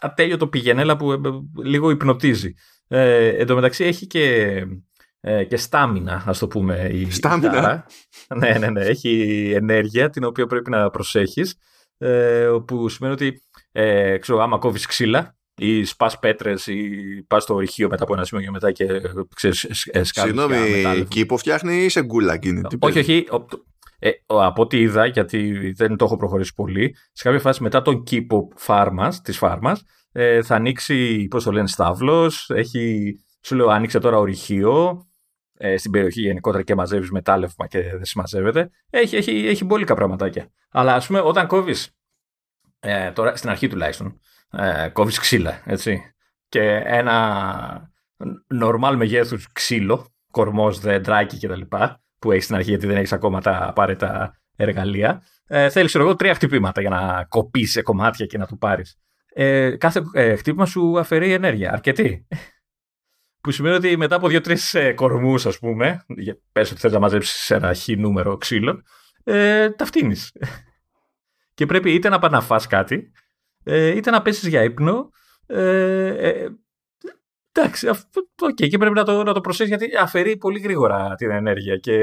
ατέλειωτο 0.00 0.48
πηγενέλα 0.48 0.96
που 0.96 1.12
ε, 1.12 1.18
λίγο 1.62 1.90
υπνοτίζει. 1.90 2.54
Ε, 2.88 3.28
εν 3.28 3.46
τω 3.46 3.54
μεταξύ 3.54 3.84
έχει 3.84 4.06
και, 4.06 4.54
ε, 5.20 5.44
και 5.44 5.56
στάμινα, 5.56 6.22
ας 6.26 6.38
το 6.38 6.46
πούμε. 6.46 6.88
Η 6.92 7.10
στάμινα; 7.10 7.86
ναι, 8.34 8.58
ναι, 8.58 8.70
ναι. 8.70 8.84
Έχει 8.84 9.52
ενέργεια 9.54 10.10
την 10.10 10.24
οποία 10.24 10.46
πρέπει 10.46 10.70
να 10.70 10.90
προσέχεις. 10.90 11.56
Ε, 11.98 12.50
που 12.66 12.88
σημαίνει 12.88 13.14
ότι 13.14 13.42
ε, 13.72 14.18
ξέρω, 14.18 14.42
άμα 14.42 14.58
κόβεις 14.58 14.86
ξύλα, 14.86 15.36
ή 15.56 15.84
σπα 15.84 16.18
πέτρες 16.20 16.66
ή 16.66 16.90
πας 17.26 17.42
στο 17.42 17.54
ορυχείο 17.54 17.88
μετά 17.88 18.02
από 18.02 18.14
ένα 18.14 18.24
σημείο 18.24 18.44
και 18.44 18.50
μετά 18.50 18.72
και 18.72 18.86
ξέρεις. 19.34 19.66
Συγγνώμη, 20.00 20.56
κήπο 21.08 21.36
φτιάχνει 21.36 21.84
ή 21.84 21.88
σε 21.88 22.02
γκούλα 22.02 22.34
εκείνη. 22.34 22.60
Όχι, 22.78 22.98
όχι. 22.98 23.26
Ε, 23.98 24.10
από 24.26 24.62
ό,τι 24.62 24.80
είδα, 24.80 25.06
γιατί 25.06 25.72
δεν 25.76 25.96
το 25.96 26.04
έχω 26.04 26.16
προχωρήσει 26.16 26.54
πολύ, 26.54 26.96
σε 27.12 27.22
κάποια 27.22 27.40
φάση 27.40 27.62
μετά 27.62 27.82
τον 27.82 28.02
κήπο 28.02 28.48
φάρμας, 28.56 29.20
της 29.20 29.38
φάρμας, 29.38 29.82
ε, 30.12 30.42
θα 30.42 30.54
ανοίξει, 30.54 31.26
πώς 31.30 31.44
το 31.44 31.52
λένε, 31.52 31.66
στάβλος, 31.66 32.50
έχει, 32.50 33.14
σου 33.42 33.54
λέω, 33.54 33.68
άνοιξε 33.68 33.98
τώρα 33.98 34.18
ορυχείο, 34.18 35.06
ε, 35.56 35.76
στην 35.76 35.90
περιοχή 35.90 36.20
γενικότερα 36.20 36.62
και 36.62 36.74
μαζεύεις 36.74 37.10
μετάλλευμα 37.10 37.66
και 37.66 37.80
δεν 37.82 38.04
συμμαζεύεται. 38.04 38.70
Έχει, 38.90 39.16
έχει, 39.16 39.30
έχει 39.30 39.64
μπόλικα 39.64 39.94
πραγματάκια. 39.94 40.48
Αλλά 40.70 40.94
ας 40.94 41.06
πούμε, 41.06 41.20
όταν 41.20 41.46
κόβεις. 41.46 41.90
Ε, 42.80 43.10
τώρα, 43.10 43.36
στην 43.36 43.50
αρχή 43.50 43.68
τουλάχιστον, 43.68 44.20
ε, 44.58 44.88
κόβεις 44.88 45.18
ξύλα, 45.18 45.62
έτσι. 45.64 46.14
Και 46.48 46.82
ένα 46.84 47.92
normal 48.62 48.94
μεγέθους 48.96 49.52
ξύλο, 49.52 50.14
κορμός, 50.30 50.80
δεντράκι 50.80 51.46
κτλ. 51.46 51.60
που 52.18 52.32
έχεις 52.32 52.44
στην 52.44 52.56
αρχή 52.56 52.68
γιατί 52.68 52.86
δεν 52.86 52.96
έχεις 52.96 53.12
ακόμα 53.12 53.40
τα 53.40 53.68
απαραίτητα 53.68 54.40
εργαλεία. 54.56 55.22
Ε, 55.46 55.70
Θέλεις, 55.70 55.94
εγώ, 55.94 56.16
τρία 56.16 56.34
χτυπήματα 56.34 56.80
για 56.80 56.90
να 56.90 57.24
κοπείς 57.24 57.70
σε 57.70 57.82
κομμάτια 57.82 58.26
και 58.26 58.38
να 58.38 58.46
του 58.46 58.58
πάρεις. 58.58 58.98
Ε, 59.36 59.76
κάθε 59.76 60.02
ε, 60.12 60.36
χτύπημα 60.36 60.66
σου 60.66 60.98
αφαιρεί 60.98 61.32
ενέργεια. 61.32 61.72
Αρκετή. 61.72 62.26
Που 63.40 63.50
σημαίνει 63.50 63.74
ότι 63.74 63.96
μετά 63.96 64.16
από 64.16 64.28
δύο-τρεις 64.28 64.74
ε, 64.74 64.92
κορμούς, 64.92 65.46
ας 65.46 65.58
πούμε, 65.58 66.04
πες 66.52 66.70
ότι 66.70 66.80
θες 66.80 66.92
να 66.92 66.98
μαζέψεις 66.98 67.50
ένα 67.50 67.74
χ 67.74 67.88
νούμερο 67.88 68.36
ξύλων, 68.36 68.82
ε, 69.24 69.70
τα 69.70 69.84
φτύνεις. 69.84 70.32
και 71.54 71.66
πρέπει 71.66 71.94
είτε 71.94 72.08
να 72.08 72.18
πας 72.18 72.48
να 72.50 72.58
κάτι, 72.68 73.12
ε, 73.64 73.96
είτε 73.96 74.10
να 74.10 74.22
πέσεις 74.22 74.48
για 74.48 74.62
ύπνο. 74.62 75.10
Ε, 75.46 76.06
ε, 76.06 76.48
εντάξει, 77.52 77.88
αυτό, 77.88 78.22
okay, 78.42 78.68
και 78.68 78.78
πρέπει 78.78 78.94
να 78.94 79.04
το, 79.04 79.22
να 79.22 79.32
το 79.32 79.40
προσέξει 79.40 79.76
γιατί 79.76 79.96
αφαιρεί 79.96 80.36
πολύ 80.36 80.58
γρήγορα 80.58 81.14
την 81.14 81.30
ενέργεια. 81.30 81.76
Και 81.76 81.94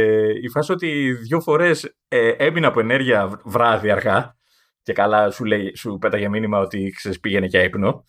η 0.41 0.49
φάση 0.49 0.71
ότι 0.71 1.13
δύο 1.13 1.41
φορές 1.41 1.95
ε, 2.07 2.29
έμεινα 2.29 2.67
από 2.67 2.79
ενέργεια 2.79 3.41
βράδυ 3.43 3.91
αργά 3.91 4.35
και 4.83 4.93
καλά 4.93 5.31
σου, 5.31 5.45
λέει, 5.45 5.75
σου 5.75 5.97
πέταγε 5.97 6.29
μήνυμα 6.29 6.59
ότι 6.59 6.93
ξέρεις, 6.95 7.19
πήγαινε 7.19 7.45
για 7.45 7.63
ύπνο 7.63 8.05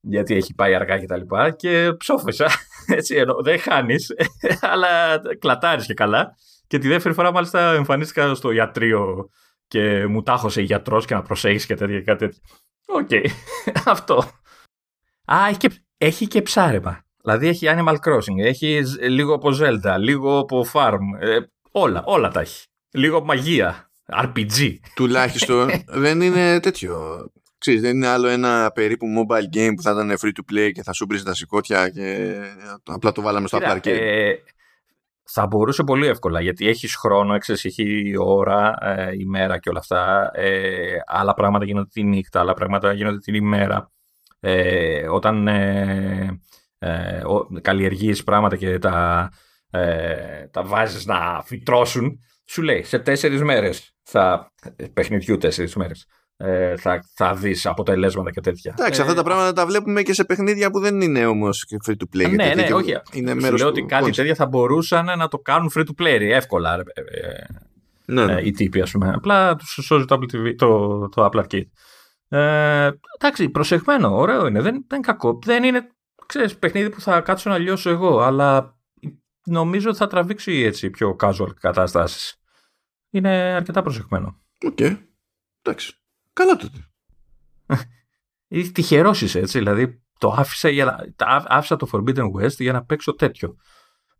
γιατί 0.00 0.34
έχει 0.34 0.54
πάει 0.54 0.74
αργά 0.74 0.98
και 0.98 1.06
τα 1.06 1.16
λοιπά 1.16 1.50
και 1.50 1.92
ψόφισα, 1.96 2.46
έτσι 2.98 3.14
ενώ 3.14 3.42
δεν 3.42 3.58
χάνεις 3.58 4.12
αλλά 4.72 5.20
κλατάρεις 5.38 5.86
και 5.86 5.94
καλά 5.94 6.34
και 6.66 6.78
τη 6.78 6.88
δεύτερη 6.88 7.14
φορά 7.14 7.32
μάλιστα 7.32 7.72
εμφανίστηκα 7.72 8.34
στο 8.34 8.50
ιατρείο 8.50 9.28
και 9.74 10.06
μου 10.06 10.22
τα 10.22 10.32
'χωσε 10.32 10.60
η 10.60 10.64
γιατρός 10.64 11.06
και 11.06 11.14
να 11.14 11.22
προσέχεις 11.22 11.66
και 11.66 11.74
τέτοια 11.74 12.00
κάτι 12.00 12.18
τέτοιο. 12.18 12.40
OK, 12.86 13.08
okay. 13.10 13.26
αυτό. 13.94 14.16
Α, 15.24 15.36
έχει 15.48 15.56
και, 15.56 15.70
έχει 15.98 16.26
και 16.26 16.42
ψάρεμα. 16.42 17.04
Δηλαδή 17.22 17.48
έχει 17.48 17.66
Animal 17.68 17.94
Crossing, 17.94 18.38
έχει 18.38 18.82
λίγο 19.00 19.34
από 19.34 19.50
Zelda, 19.60 19.96
λίγο 19.98 20.38
από 20.38 20.66
Farm, 20.72 20.98
ε, 21.20 21.38
όλα, 21.70 22.02
όλα 22.06 22.28
τα 22.28 22.40
έχει. 22.40 22.66
Λίγο 22.90 23.24
μαγεία, 23.24 23.90
RPG. 24.22 24.74
Τουλάχιστον 24.94 25.70
δεν 26.04 26.20
είναι 26.20 26.60
τέτοιο. 26.60 27.24
Ξέρεις, 27.58 27.80
δεν 27.80 27.96
είναι 27.96 28.06
άλλο 28.06 28.28
ένα 28.28 28.70
περίπου 28.74 29.06
mobile 29.06 29.56
game 29.56 29.72
που 29.76 29.82
θα 29.82 29.90
ήταν 29.90 30.16
free 30.20 30.32
to 30.38 30.52
play 30.52 30.70
και 30.72 30.82
θα 30.82 30.92
σου 30.92 31.04
πρήζει 31.04 31.24
τα 31.24 31.34
σηκώτια 31.34 31.88
και 31.88 32.34
απλά 32.84 33.12
το 33.12 33.22
βάλαμε 33.22 33.46
στο 33.46 33.58
Apple 33.62 33.86
ε, 33.86 34.32
θα 35.24 35.46
μπορούσε 35.46 35.82
πολύ 35.82 36.06
εύκολα 36.06 36.40
γιατί 36.40 36.68
έχεις 36.68 36.96
χρόνο, 36.96 37.38
ξέρεις, 37.38 37.64
έχει 37.64 38.14
ώρα, 38.18 38.76
ε, 38.80 39.10
ημέρα 39.18 39.58
και 39.58 39.68
όλα 39.68 39.78
αυτά. 39.78 40.30
Ε, 40.34 40.96
άλλα 41.06 41.34
πράγματα 41.34 41.64
γίνονται 41.64 41.88
τη 41.92 42.02
νύχτα, 42.02 42.40
άλλα 42.40 42.54
πράγματα 42.54 42.92
γίνονται 42.92 43.18
την 43.18 43.34
ημέρα. 43.34 43.90
Ε, 44.40 45.08
όταν 45.08 45.48
ε, 45.48 46.40
ε, 46.78 47.22
καλλιεργείς 47.60 48.22
πράγματα 48.22 48.56
και 48.56 48.78
τα, 48.78 49.28
ε, 49.70 50.46
τα 50.46 50.64
βάζεις 50.64 51.06
να 51.06 51.42
φυτρώσουν, 51.44 52.18
σου 52.44 52.62
λέει 52.62 52.82
σε 52.82 52.98
τέσσερις 52.98 53.42
μέρες 53.42 53.94
θα, 54.02 54.52
παιχνιδιού 54.92 55.36
τέσσερις 55.36 55.76
μέρες, 55.76 56.06
ε, 56.36 56.76
θα, 56.76 57.00
θα 57.14 57.34
δεις 57.34 57.66
αποτελέσματα 57.66 58.30
και 58.30 58.40
τέτοια. 58.40 58.74
Εντάξει, 58.78 59.00
αυτά 59.00 59.14
τα 59.14 59.22
πράγματα 59.22 59.52
τα 59.52 59.66
βλέπουμε 59.66 60.02
και 60.02 60.12
σε 60.12 60.24
παιχνίδια 60.24 60.70
που 60.70 60.80
δεν 60.80 61.00
είναι 61.00 61.26
όμως 61.26 61.66
free 61.86 61.92
to 61.92 62.16
play. 62.16 62.34
Ναι, 62.34 62.54
ναι, 62.54 62.74
όχι. 62.74 62.96
Είναι 63.12 63.34
μέρος 63.34 63.60
λέω 63.60 63.68
ότι 63.68 63.82
κάτι 63.82 64.10
τέτοια 64.10 64.34
θα 64.34 64.46
μπορούσαν 64.46 65.04
να 65.18 65.28
το 65.28 65.38
κάνουν 65.38 65.70
free 65.74 65.84
to 65.84 66.02
play 66.02 66.20
εύκολα. 66.20 66.84
ναι, 68.04 68.24
ναι. 68.24 68.40
οι 68.40 68.50
τύποι, 68.50 68.80
ας 68.80 68.90
πούμε. 68.90 69.12
Απλά 69.14 69.56
τους 69.56 69.78
σώζει 69.82 70.04
το, 70.04 70.18
το, 70.56 71.08
το 71.08 71.30
Apple 71.32 71.44
Arcade. 71.44 71.68
Ε, 72.28 72.90
εντάξει, 73.18 73.48
προσεχμένο, 73.48 74.16
ωραίο 74.16 74.46
είναι. 74.46 74.60
Δεν, 74.60 74.72
δεν 74.72 74.98
είναι 74.98 75.06
κακό. 75.06 75.38
Δεν 75.44 75.64
είναι 75.64 75.88
ξέρεις, 76.26 76.58
παιχνίδι 76.58 76.90
που 76.90 77.00
θα 77.00 77.20
κάτσω 77.20 77.50
να 77.50 77.58
λιώσω 77.58 77.90
εγώ, 77.90 78.20
αλλά 78.20 78.78
νομίζω 79.46 79.88
ότι 79.88 79.98
θα 79.98 80.06
τραβήξει 80.06 80.52
έτσι 80.52 80.90
πιο 80.90 81.16
casual 81.20 81.54
καταστάσεις. 81.60 82.36
Είναι 83.10 83.30
αρκετά 83.30 83.82
προσεχμένο. 83.82 84.40
OK. 84.66 84.76
Okay. 84.80 84.98
Εντάξει. 85.62 85.98
Καλά 86.34 86.56
τότε. 86.56 86.78
Ή 88.48 88.72
τυχερός 88.72 89.22
είσαι 89.22 89.38
έτσι. 89.38 89.58
Δηλαδή 89.58 90.02
το 90.18 90.34
άφησα, 90.38 90.68
για 90.68 90.84
να, 90.84 91.44
άφησα 91.48 91.76
το 91.76 91.88
Forbidden 91.92 92.30
West 92.32 92.56
για 92.58 92.72
να 92.72 92.84
παίξω 92.84 93.14
τέτοιο. 93.14 93.56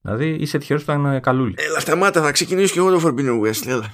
Δηλαδή 0.00 0.28
είσαι 0.28 0.58
τυχερός 0.58 0.84
που 0.84 0.90
ήταν 0.90 1.20
καλούλι. 1.20 1.54
Έλα, 1.56 1.80
σταμάτα, 1.80 2.22
θα 2.22 2.30
ξεκινήσω 2.30 2.72
και 2.72 2.78
εγώ 2.78 2.98
το 2.98 3.08
Forbidden 3.08 3.40
West. 3.40 3.66
Έλα. 3.66 3.90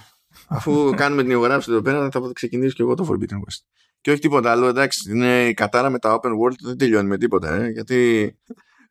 Αφού 0.49 0.95
κάνουμε 0.97 1.23
την 1.23 1.31
ηχογράφηση 1.31 1.71
εδώ 1.71 1.83
πέρα, 1.83 2.11
θα 2.11 2.31
ξεκινήσω 2.33 2.75
και 2.75 2.83
εγώ 2.83 2.95
το 2.95 3.09
Forbidden 3.11 3.35
West. 3.35 3.65
Και 4.01 4.11
όχι 4.11 4.21
τίποτα 4.21 4.51
άλλο, 4.51 4.67
εντάξει, 4.67 5.11
είναι 5.11 5.47
η 5.47 5.55
κατάρα 5.55 5.91
με 5.91 5.99
τα 5.99 6.21
open 6.21 6.31
world, 6.31 6.57
δεν 6.63 6.79
τελειώνει 6.79 7.09
με 7.09 7.19
τίποτα, 7.19 7.55
ε, 7.55 7.69
γιατί 7.69 8.39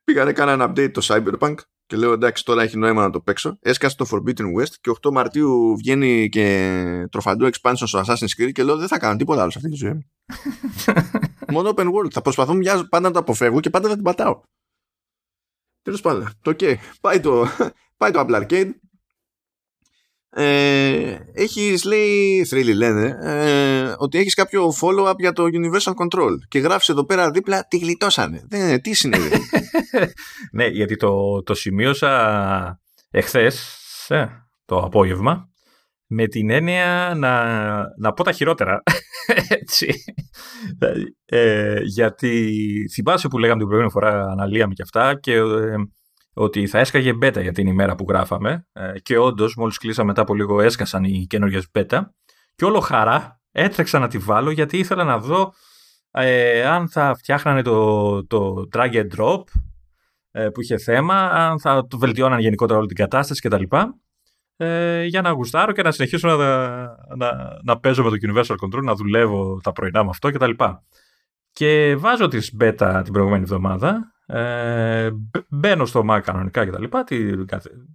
πήγα 0.03 0.23
να 0.23 0.51
ένα 0.51 0.71
update 0.71 0.91
το 0.91 1.01
Cyberpunk 1.03 1.55
και 1.89 1.97
λέω 1.97 2.11
εντάξει 2.11 2.45
τώρα 2.45 2.61
έχει 2.61 2.77
νόημα 2.77 3.01
να 3.01 3.09
το 3.09 3.21
παίξω. 3.21 3.57
Έσκασε 3.61 3.95
το 3.95 4.05
Forbidden 4.11 4.43
West 4.57 4.73
και 4.81 4.91
8 5.01 5.11
Μαρτίου 5.11 5.75
βγαίνει 5.77 6.29
και 6.29 7.07
τροφαντού 7.11 7.47
expansion 7.47 7.83
στο 7.85 8.01
Assassin's 8.05 8.41
Creed 8.41 8.51
και 8.51 8.63
λέω 8.63 8.77
δεν 8.77 8.87
θα 8.87 8.99
κάνω 8.99 9.15
τίποτα 9.15 9.41
άλλο 9.41 9.51
σε 9.51 9.57
αυτή 9.57 9.69
τη 9.69 9.75
ζωή 9.75 9.93
μου. 9.93 10.01
Μόνο 11.53 11.73
open 11.75 11.85
world. 11.85 12.11
Θα 12.11 12.21
προσπαθώ 12.21 12.53
μια, 12.53 12.87
πάντα 12.89 13.07
να 13.07 13.13
το 13.13 13.19
αποφεύγω 13.19 13.59
και 13.59 13.69
πάντα 13.69 13.89
θα 13.89 13.93
την 13.93 14.03
πατάω. 14.03 14.41
Τέλος 15.81 16.01
πάντων. 16.01 16.29
Το 16.41 16.55
okay. 16.59 16.75
Πάει 17.01 17.19
το, 17.19 17.47
πάει 17.99 18.11
το 18.11 18.25
Apple 18.27 18.41
Arcade. 18.41 18.69
Ε, 20.31 21.17
έχεις 21.33 21.83
λέει 21.83 22.45
θρύλοι 22.45 22.73
λένε 22.73 23.17
ε, 23.21 23.95
ότι 23.97 24.17
έχεις 24.17 24.33
κάποιο 24.33 24.73
follow-up 24.81 25.15
για 25.17 25.33
το 25.33 25.43
Universal 25.43 25.93
Control. 25.93 26.31
Και 26.47 26.59
γράφεις 26.59 26.89
εδώ 26.89 27.05
πέρα 27.05 27.31
δίπλα 27.31 27.67
τι 27.67 27.77
γλιτώσανε 27.77 28.45
δεν, 28.47 28.81
τι 28.81 28.93
συνέβη. 28.93 29.31
Ναι 30.51 30.65
γιατί 30.65 30.95
το, 30.95 31.43
το 31.43 31.53
σημείωσα 31.53 32.81
εχθές 33.11 33.79
ε, 34.07 34.25
το 34.65 34.77
απόγευμα 34.77 35.49
με 36.11 36.27
την 36.27 36.49
έννοια 36.49 37.13
να, 37.15 37.43
να 37.97 38.13
πω 38.13 38.23
τα 38.23 38.31
χειρότερα 38.31 38.83
έτσι. 39.59 39.93
Ε, 41.25 41.79
γιατί 41.83 42.55
θυμάσαι 42.93 43.27
που 43.27 43.37
λέγαμε 43.37 43.59
την 43.59 43.67
προηγούμενη 43.67 43.91
φορά 43.91 44.31
αναλύαμε 44.31 44.73
και 44.73 44.81
αυτά 44.81 45.19
και 45.19 45.33
ε, 45.33 45.75
ότι 46.33 46.67
θα 46.67 46.79
έσκαγε 46.79 47.13
μπέτα 47.13 47.41
για 47.41 47.51
την 47.51 47.67
ημέρα 47.67 47.95
που 47.95 48.05
γράφαμε 48.09 48.67
ε, 48.73 48.99
και 48.99 49.17
όντως, 49.17 49.55
μόλις 49.55 49.77
κλείσαμε 49.77 50.07
μετά 50.07 50.21
από 50.21 50.33
λίγο, 50.33 50.61
έσκασαν 50.61 51.03
οι 51.03 51.25
καινούργιε 51.29 51.61
μπέτα. 51.71 52.13
Και 52.55 52.65
όλο 52.65 52.79
χαρά 52.79 53.41
έτρεξα 53.51 53.99
να 53.99 54.07
τη 54.07 54.17
βάλω 54.17 54.51
γιατί 54.51 54.77
ήθελα 54.77 55.03
να 55.03 55.19
δω 55.19 55.53
ε, 56.11 56.65
αν 56.65 56.89
θα 56.89 57.15
φτιάχνανε 57.15 57.61
το, 57.61 58.25
το 58.27 58.67
drag 58.73 58.93
and 58.93 59.07
drop 59.17 59.43
ε, 60.31 60.49
που 60.49 60.61
είχε 60.61 60.77
θέμα, 60.77 61.15
αν 61.15 61.59
θα 61.59 61.87
το 61.87 61.97
βελτιώναν 61.97 62.39
γενικότερα 62.39 62.79
όλη 62.79 62.87
την 62.87 62.95
κατάσταση 62.95 63.41
κτλ. 63.41 63.63
Ε, 64.55 65.03
για 65.03 65.21
να 65.21 65.29
γουστάρω 65.29 65.71
και 65.71 65.81
να 65.81 65.91
συνεχίσω 65.91 66.27
να, 66.27 66.37
να, 67.15 67.59
να 67.63 67.79
παίζω 67.79 68.03
με 68.03 68.09
το 68.09 68.15
Universal 68.27 68.55
Control, 68.65 68.83
να 68.83 68.95
δουλεύω 68.95 69.59
τα 69.63 69.71
πρωινά 69.71 70.03
με 70.03 70.09
αυτό 70.09 70.31
κτλ. 70.31 70.51
Και 71.51 71.95
βάζω 71.95 72.27
τη 72.27 72.47
beta 72.59 73.01
την 73.03 73.13
προηγούμενη 73.13 73.43
εβδομάδα 73.43 74.13
ε, 74.29 75.09
μπαίνω 75.49 75.85
στο 75.85 76.03
Mac 76.09 76.19
κανονικά 76.23 76.65
και 76.65 76.71
τα 76.71 76.79
λοιπά, 76.79 77.03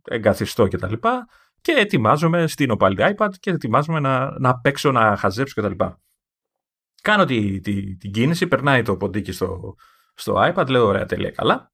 εγκαθιστώ 0.04 0.66
και 0.66 0.78
τα 0.78 0.88
λοιπά 0.88 1.28
και 1.60 1.72
ετοιμάζομαι, 1.72 2.46
στείνω 2.46 2.76
πάλι 2.76 2.96
το 2.96 3.14
iPad 3.16 3.28
και 3.40 3.50
ετοιμάζομαι 3.50 4.00
να, 4.00 4.38
να 4.38 4.58
παίξω, 4.60 4.92
να 4.92 5.16
χαζέψω 5.16 5.54
και 5.54 5.60
τα 5.60 5.68
λοιπά. 5.68 6.00
Κάνω 7.02 7.24
τη, 7.24 7.60
τη, 7.60 7.96
την 7.96 8.12
κίνηση, 8.12 8.46
περνάει 8.46 8.82
το 8.82 8.96
ποντίκι 8.96 9.32
στο, 9.32 9.74
στο 10.14 10.52
iPad, 10.54 10.66
λέω 10.68 10.86
ωραία 10.86 11.04
τέλεια 11.04 11.30
καλά 11.30 11.72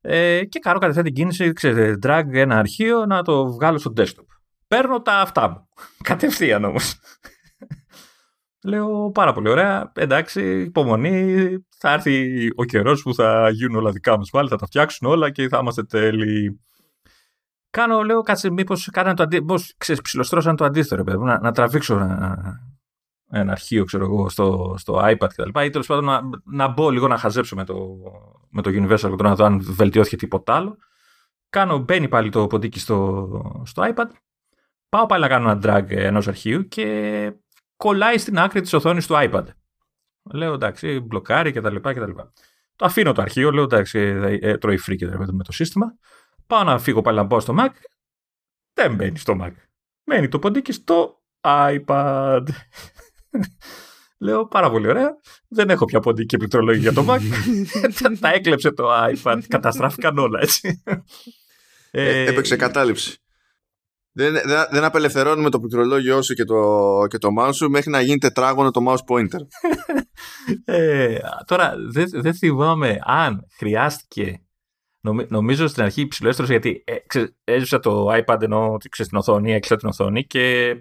ε, 0.00 0.44
και 0.44 0.58
κάνω 0.58 0.78
κατευθείαν 0.78 1.04
την 1.04 1.14
κίνηση, 1.14 1.52
ξέρετε, 1.52 1.98
drag 2.02 2.32
ένα 2.32 2.58
αρχείο 2.58 3.06
να 3.06 3.22
το 3.22 3.52
βγάλω 3.52 3.78
στο 3.78 3.92
desktop. 3.96 4.26
Παίρνω 4.68 5.02
τα 5.02 5.20
αυτά 5.20 5.48
μου, 5.48 5.68
κατευθείαν 6.08 6.64
όμως. 6.64 7.00
Λέω 8.64 9.10
πάρα 9.10 9.32
πολύ 9.32 9.48
ωραία. 9.48 9.92
Εντάξει, 9.94 10.60
υπομονή. 10.60 11.48
Θα 11.78 11.92
έρθει 11.92 12.48
ο 12.56 12.64
καιρός 12.64 13.02
που 13.02 13.14
θα 13.14 13.50
γίνουν 13.50 13.76
όλα 13.76 13.90
δικά 13.90 14.16
μας 14.16 14.30
πάλι, 14.30 14.48
θα 14.48 14.56
τα 14.56 14.66
φτιάξουν 14.66 15.08
όλα 15.08 15.30
και 15.30 15.48
θα 15.48 15.58
είμαστε 15.58 15.84
τέλειοι. 15.84 16.60
Κάνω, 17.70 18.02
λέω, 18.02 18.22
κάτσε, 18.22 18.50
μήπως 18.50 18.88
κάνανε 18.92 19.14
το 19.14 19.22
αντίθετο. 19.22 19.54
Πώ 19.54 19.62
ξέρεις, 19.76 20.02
ψιλοστρώσαν 20.02 20.56
το 20.56 20.64
αντίθετο, 20.64 21.04
παιδί 21.04 21.18
να, 21.18 21.40
να 21.40 21.52
τραβήξω 21.52 21.94
ένα, 21.94 22.60
ένα 23.30 23.52
αρχείο, 23.52 23.84
ξέρω 23.84 24.04
εγώ, 24.04 24.28
στο, 24.28 24.74
στο 24.78 25.00
iPad 25.02 25.28
κτλ. 25.28 25.60
Ή 25.64 25.70
τέλος 25.70 25.86
πάντων 25.86 26.04
να, 26.04 26.20
να 26.44 26.68
μπω 26.68 26.90
λίγο 26.90 27.08
να 27.08 27.18
χαζέψω 27.18 27.56
με 27.56 27.64
το, 27.64 27.96
με 28.50 28.62
το 28.62 28.70
Universal 28.74 29.12
Control, 29.12 29.22
να 29.22 29.34
δω 29.34 29.44
αν 29.44 29.60
βελτιώθηκε 29.62 30.16
τίποτα 30.16 30.54
άλλο. 30.54 30.76
Κάνω, 31.50 31.78
μπαίνει 31.78 32.08
πάλι 32.08 32.30
το 32.30 32.46
ποντίκι 32.46 32.78
στο, 32.78 33.62
στο 33.64 33.82
iPad. 33.94 34.08
Πάω 34.88 35.06
πάλι 35.06 35.22
να 35.22 35.28
κάνω 35.28 35.50
ένα 35.50 35.60
drag 35.62 35.90
ενός 35.90 36.28
αρχείου 36.28 36.68
και 36.68 37.32
κολλάει 37.80 38.18
στην 38.18 38.38
άκρη 38.38 38.60
της 38.60 38.72
οθόνης 38.72 39.06
του 39.06 39.14
iPad. 39.16 39.44
Λέω 40.32 40.52
εντάξει, 40.52 41.00
μπλοκάρει 41.00 41.52
κτλ. 41.52 41.76
Το 42.76 42.84
αφήνω 42.84 43.12
το 43.12 43.22
αρχείο, 43.22 43.50
λέω 43.50 43.62
εντάξει, 43.62 43.98
ε, 43.98 44.38
ε, 44.40 44.58
τρώει 44.58 44.78
free 44.86 44.96
με 45.32 45.44
το 45.44 45.52
σύστημα. 45.52 45.86
Πάω 46.46 46.64
να 46.64 46.78
φύγω 46.78 47.00
πάλι 47.00 47.16
να 47.16 47.22
μπω 47.22 47.40
στο 47.40 47.54
Mac. 47.58 47.68
Δεν 48.72 48.94
μπαίνει 48.94 49.18
στο 49.18 49.36
Mac. 49.42 49.52
Μένει 50.04 50.28
το 50.28 50.38
ποντίκι 50.38 50.72
στο 50.72 51.22
iPad. 51.40 52.46
Λέω 54.24 54.46
πάρα 54.46 54.70
πολύ 54.70 54.88
ωραία. 54.88 55.16
Δεν 55.48 55.70
έχω 55.70 55.84
πια 55.84 56.00
ποντίκι 56.00 56.36
πληκτρολόγιο 56.36 56.80
για 56.80 56.92
το 56.92 57.04
Mac. 57.08 57.20
Τα 58.20 58.32
έκλεψε 58.32 58.70
το 58.70 58.88
iPad. 58.92 59.40
Καταστράφηκαν 59.48 60.18
όλα 60.18 60.40
έτσι. 60.40 60.82
Ε, 61.90 62.24
έπαιξε 62.24 62.56
κατάληψη. 62.56 63.20
Δεν, 64.12 64.32
δεν, 64.32 64.66
δεν 64.70 64.84
απελευθερώνουμε 64.84 65.50
το 65.50 65.58
πληκτρολόγιο 65.58 66.22
σου 66.22 66.34
και 66.34 66.44
το, 66.44 66.80
και 67.08 67.18
το 67.18 67.28
mouse 67.38 67.54
σου 67.54 67.70
μέχρι 67.70 67.90
να 67.90 68.00
γίνει 68.00 68.18
τετράγωνο 68.18 68.70
το 68.70 68.80
mouse 68.88 69.14
pointer. 69.14 69.40
ε, 70.74 71.18
τώρα 71.44 71.74
δεν, 71.90 72.08
δεν 72.12 72.34
θυμάμαι 72.34 72.98
αν 73.02 73.46
χρειάστηκε 73.56 74.42
νομίζω 75.28 75.66
στην 75.66 75.82
αρχή 75.82 76.00
υψηλό 76.00 76.30
γιατί 76.30 76.84
ε, 76.86 77.24
έζησα 77.44 77.78
το 77.78 78.06
iPad 78.06 78.42
ενώ 78.42 78.76
ξέρεις, 78.90 79.10
την 79.10 79.18
οθόνη, 79.18 79.52
έκλεισα 79.52 79.76
την 79.76 79.88
οθόνη 79.88 80.24
και 80.24 80.74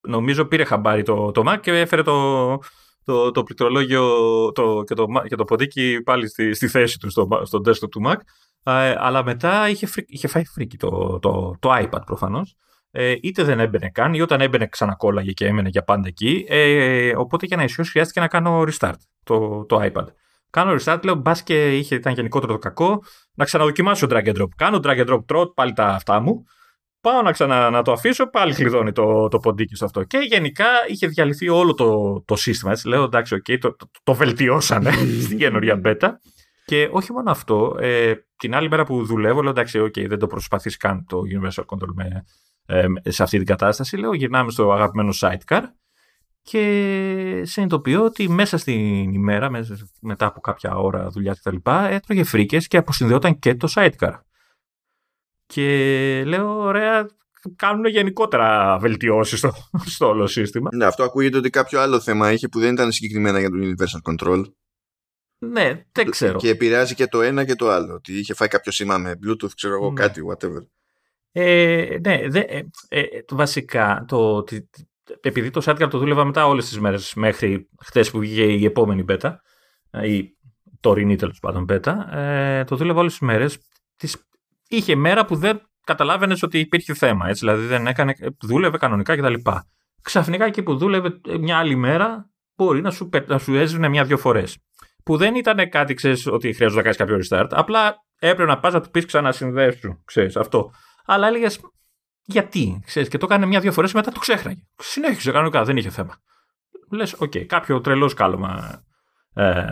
νομίζω 0.00 0.44
πήρε 0.44 0.64
χαμπάρι 0.64 1.02
το, 1.02 1.30
το 1.30 1.42
Mac 1.46 1.60
και 1.60 1.70
έφερε 1.70 2.02
το, 2.02 2.58
το, 3.04 3.30
το 3.30 3.42
πληκτρολόγιο 3.42 4.04
το, 4.52 4.82
και, 4.86 4.94
το, 4.94 5.06
και 5.28 5.36
το 5.36 5.44
ποντίκι 5.44 6.02
πάλι 6.02 6.28
στη, 6.28 6.54
στη 6.54 6.68
θέση 6.68 6.98
του 6.98 7.10
στο, 7.10 7.28
στο 7.42 7.60
desktop 7.64 7.90
του 7.90 8.02
Mac. 8.06 8.16
Ε, 8.62 8.94
αλλά 8.98 9.24
μετά 9.24 9.68
είχε, 9.68 9.88
είχε 10.06 10.28
φάει 10.28 10.44
φρίκι 10.44 10.76
το, 10.76 11.18
το, 11.18 11.56
το 11.58 11.70
iPad 11.72 12.00
προφανώς. 12.06 12.56
Ε, 12.90 13.14
είτε 13.20 13.42
δεν 13.42 13.60
έμπαινε 13.60 13.90
καν 13.90 14.14
ή 14.14 14.20
όταν 14.20 14.40
έμπαινε 14.40 14.66
ξανακόλλαγε 14.66 15.32
και 15.32 15.46
έμενε 15.46 15.68
για 15.68 15.82
πάντα 15.82 16.08
εκεί. 16.08 16.44
Ε, 16.48 17.12
οπότε 17.16 17.46
για 17.46 17.56
να 17.56 17.62
ισιώσει 17.62 17.90
χρειάστηκε 17.90 18.20
να 18.20 18.28
κάνω 18.28 18.62
restart 18.62 18.98
το, 19.24 19.64
το 19.64 19.80
iPad. 19.82 20.06
Κάνω 20.50 20.76
restart, 20.78 20.98
λέω 21.04 21.14
μπας 21.14 21.42
και 21.42 21.76
είχε, 21.76 21.94
ήταν 21.94 22.12
γενικότερο 22.12 22.52
το 22.52 22.58
κακό, 22.58 23.02
να 23.34 23.44
ξαναδοκιμάσω 23.44 24.06
drag 24.10 24.24
and 24.24 24.40
drop. 24.40 24.48
Κάνω 24.56 24.80
drag 24.84 25.06
and 25.06 25.08
drop, 25.08 25.24
τρώω 25.26 25.52
πάλι 25.52 25.72
τα 25.72 25.86
αυτά 25.86 26.20
μου. 26.20 26.44
Πάω 27.00 27.22
να, 27.22 27.32
ξανα, 27.32 27.70
να 27.70 27.82
το 27.82 27.92
αφήσω, 27.92 28.30
πάλι 28.30 28.54
κλειδώνει 28.54 28.92
το, 28.92 29.28
το 29.28 29.38
ποντίκι 29.38 29.74
στο 29.74 29.84
αυτό. 29.84 30.04
Και 30.04 30.18
γενικά 30.18 30.66
είχε 30.88 31.06
διαλυθεί 31.06 31.48
όλο 31.48 31.74
το, 31.74 32.20
το 32.26 32.36
σύστημα. 32.36 32.70
Έτσι. 32.72 32.88
Λέω 32.88 33.02
εντάξει, 33.02 33.36
okay, 33.36 33.58
το, 33.58 33.76
το, 33.76 33.90
το 34.02 34.14
βελτιώσανε 34.14 34.92
στην 35.24 35.38
καινούργια 35.38 35.80
beta. 35.84 36.08
Και 36.64 36.88
όχι 36.92 37.12
μόνο 37.12 37.30
αυτό, 37.30 37.76
ε, 37.80 38.14
την 38.36 38.54
άλλη 38.54 38.68
μέρα 38.68 38.84
που 38.84 39.04
δουλεύω, 39.04 39.42
λέω 39.42 39.50
εντάξει, 39.50 39.80
okay, 39.80 40.08
δεν 40.08 40.18
το 40.18 40.26
προσπαθείς 40.26 40.76
καν 40.76 41.04
το 41.08 41.20
Universal 41.34 41.64
Control 41.64 41.92
με, 41.94 42.04
ε, 42.04 42.24
σε 43.08 43.22
αυτή 43.22 43.36
την 43.36 43.46
κατάσταση. 43.46 43.96
Λέω 43.96 44.14
γυρνάμε 44.14 44.50
στο 44.50 44.72
αγαπημένο 44.72 45.12
sidecar 45.20 45.62
και 46.42 47.42
συνειδητοποιώ 47.44 48.04
ότι 48.04 48.28
μέσα 48.28 48.58
στην 48.58 49.12
ημέρα, 49.14 49.50
μετά 50.00 50.26
από 50.26 50.40
κάποια 50.40 50.74
ώρα 50.74 51.08
δουλειάς 51.08 51.40
κτλ., 51.40 51.56
έτρωγε 51.88 52.24
φρίκες 52.24 52.68
και 52.68 52.76
αποσυνδεόταν 52.76 53.38
και 53.38 53.54
το 53.54 53.72
sidecar. 53.74 54.12
Και 55.46 56.22
λέω, 56.26 56.58
ωραία, 56.60 57.06
κάνουν 57.56 57.84
γενικότερα 57.86 58.78
βελτιώσεις 58.78 59.38
στο, 59.38 59.52
στο 59.94 60.08
όλο 60.08 60.26
σύστημα. 60.26 60.70
Ναι, 60.74 60.84
αυτό 60.84 61.02
ακούγεται 61.02 61.36
ότι 61.36 61.50
κάποιο 61.50 61.80
άλλο 61.80 62.00
θέμα 62.00 62.32
είχε 62.32 62.48
που 62.48 62.58
δεν 62.58 62.72
ήταν 62.72 62.92
συγκεκριμένα 62.92 63.38
για 63.40 63.50
το 63.50 63.56
Universal 63.60 64.12
Control. 64.12 64.42
Ναι, 65.38 65.84
δεν 65.92 66.10
ξέρω. 66.10 66.38
Και 66.38 66.48
επηρεάζει 66.48 66.94
και 66.94 67.06
το 67.06 67.22
ένα 67.22 67.44
και 67.44 67.54
το 67.54 67.70
άλλο. 67.70 67.94
Ότι 67.94 68.18
είχε 68.18 68.34
φάει 68.34 68.48
κάποιο 68.48 68.72
σήμα 68.72 68.98
με 68.98 69.18
Bluetooth, 69.26 69.52
ξέρω 69.54 69.74
εγώ, 69.74 69.88
ναι. 69.88 70.00
κάτι, 70.00 70.20
whatever. 70.30 70.66
Ε, 71.32 71.96
ναι, 72.04 72.28
δε, 72.28 72.40
ε, 72.40 72.62
ε, 72.88 73.04
βασικά 73.30 74.04
το, 74.08 74.44
επειδή 75.20 75.50
το 75.50 75.62
sidecar 75.64 75.88
το 75.90 75.98
δούλευα 75.98 76.24
μετά 76.24 76.46
όλες 76.46 76.68
τις 76.68 76.80
μέρες 76.80 77.14
μέχρι 77.14 77.68
χτες 77.84 78.10
που 78.10 78.18
βγήκε 78.18 78.42
η 78.42 78.64
επόμενη 78.64 79.04
beta 79.08 79.34
η 80.02 80.36
τωρινή 80.80 81.16
τέλος 81.16 81.38
πάντων 81.38 81.66
beta 81.68 81.94
ε, 82.12 82.64
το 82.64 82.76
δούλευα 82.76 83.00
όλες 83.00 83.12
τις 83.12 83.20
μέρες 83.20 83.58
τις... 83.96 84.16
είχε 84.68 84.94
μέρα 84.94 85.24
που 85.24 85.36
δεν 85.36 85.60
καταλάβαινες 85.84 86.42
ότι 86.42 86.58
υπήρχε 86.58 86.94
θέμα 86.94 87.28
έτσι, 87.28 87.40
δηλαδή 87.46 87.66
δεν 87.66 87.86
έκανε, 87.86 88.14
δούλευε 88.40 88.78
κανονικά 88.78 89.16
κτλ. 89.16 89.34
Ξαφνικά 90.02 90.44
εκεί 90.44 90.62
που 90.62 90.76
δούλευε 90.76 91.20
μια 91.40 91.58
άλλη 91.58 91.76
μέρα 91.76 92.30
μπορεί 92.56 92.80
να 92.80 92.90
σου, 92.90 93.08
να 93.26 93.38
σου 93.38 93.54
έσβηνε 93.54 93.88
μια-δυο 93.88 94.16
φορές 94.16 94.56
που 95.04 95.16
δεν 95.16 95.34
ήταν 95.34 95.68
κάτι 95.68 95.94
ξέρεις, 95.94 96.26
ότι 96.26 96.52
χρειάζεται 96.52 96.82
να 96.82 96.82
κάνεις 96.82 96.96
κάποιο 96.96 97.18
restart 97.22 97.48
απλά 97.50 97.96
έπρεπε 98.18 98.50
να 98.50 98.58
πας 98.58 98.72
να 98.72 98.80
του 98.80 98.90
πεις 98.90 99.04
ξανασυνδέσου 99.04 100.02
ξέρεις 100.04 100.36
αυτό 100.36 100.70
αλλά 101.10 101.26
έλεγες 101.26 101.60
γιατί, 102.24 102.82
ξέρεις, 102.84 103.08
και 103.08 103.18
το 103.18 103.26
έκανε 103.28 103.46
μια-δύο 103.46 103.72
φορές 103.72 103.92
μετά 103.92 104.10
το 104.10 104.20
ξέχναγε. 104.20 104.60
Συνέχισε 104.76 105.32
κανονικά, 105.32 105.64
δεν 105.64 105.76
είχε 105.76 105.90
θέμα. 105.90 106.22
Λες, 106.90 107.12
OK, 107.12 107.32
okay, 107.34 107.44
κάποιο 107.44 107.80
τρελό 107.80 108.08
σκάλωμα 108.08 108.82
ε, 109.34 109.64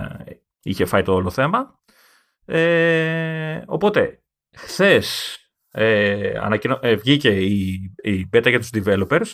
είχε 0.63 0.85
φάει 0.85 1.03
το 1.03 1.15
όλο 1.15 1.31
θέμα. 1.31 1.81
Ε, 2.45 3.63
οπότε, 3.67 4.23
χθες 4.57 5.39
ε, 5.71 6.33
ε, 6.81 6.95
βγήκε 6.97 7.29
η, 7.29 7.81
η 7.97 8.29
beta 8.33 8.49
για 8.49 8.59
τους 8.59 8.71
developers. 8.73 9.31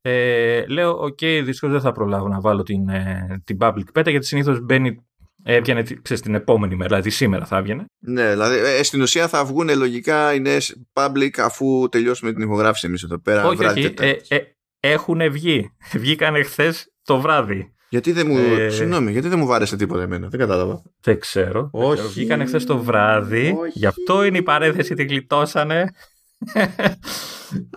Ε, 0.00 0.66
λέω, 0.66 0.98
OK, 0.98 1.18
okay, 1.20 1.42
δυστυχώς 1.44 1.70
δεν 1.70 1.80
θα 1.80 1.92
προλάβω 1.92 2.28
να 2.28 2.40
βάλω 2.40 2.62
την, 2.62 2.88
ε, 2.88 3.42
την 3.44 3.56
public 3.60 3.92
beta 3.94 4.10
γιατί 4.10 4.26
συνήθως 4.26 4.60
μπαίνει 4.60 5.05
Έβγαινε 5.48 5.82
ξέρεις, 6.02 6.22
την 6.22 6.34
επόμενη 6.34 6.74
μέρα, 6.74 6.88
δηλαδή 6.88 7.10
σήμερα 7.10 7.46
θα 7.46 7.56
έβγαινε. 7.56 7.84
Ναι, 7.98 8.30
δηλαδή 8.30 8.56
ε, 8.58 8.82
στην 8.82 9.02
ουσία 9.02 9.28
θα 9.28 9.44
βγουν 9.44 9.76
λογικά 9.76 10.34
οι 10.34 10.40
νέες 10.40 10.82
public 10.92 11.38
αφού 11.38 11.88
τελειώσουμε 11.88 12.32
την 12.32 12.42
ηχογράφηση 12.42 12.86
εμείς 12.86 13.02
εδώ 13.02 13.18
πέρα. 13.18 13.46
Όχι, 13.46 13.64
όχι. 13.64 13.94
Ε, 13.98 14.16
ε, 14.28 14.38
έχουν 14.80 15.30
βγει. 15.30 15.70
Βγήκαν 16.00 16.44
χθες 16.44 16.92
το 17.02 17.20
βράδυ. 17.20 17.74
Γιατί 17.88 18.12
δεν 18.12 18.26
μου. 18.26 18.38
Ε... 18.38 18.68
Συγγνώμη, 18.68 19.12
γιατί 19.12 19.28
δεν 19.28 19.38
μου 19.38 19.46
βάρεσε 19.46 19.76
τίποτα 19.76 20.02
εμένα, 20.02 20.28
δεν 20.28 20.40
κατάλαβα. 20.40 20.82
Δεν 21.00 21.20
ξέρω. 21.20 21.68
Όχι. 21.72 22.06
Βγήκαν 22.06 22.46
χθες 22.46 22.64
το 22.64 22.78
βράδυ. 22.78 23.54
Όχι. 23.58 23.78
Γι' 23.78 23.86
αυτό 23.86 24.24
είναι 24.24 24.38
η 24.38 24.42
παρέθεση, 24.42 24.94
την 24.94 25.06
γλιτώσανε. 25.06 25.90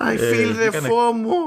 I 0.01 0.17
feel 0.17 0.53
the 0.55 0.71
FOMO. 0.71 1.41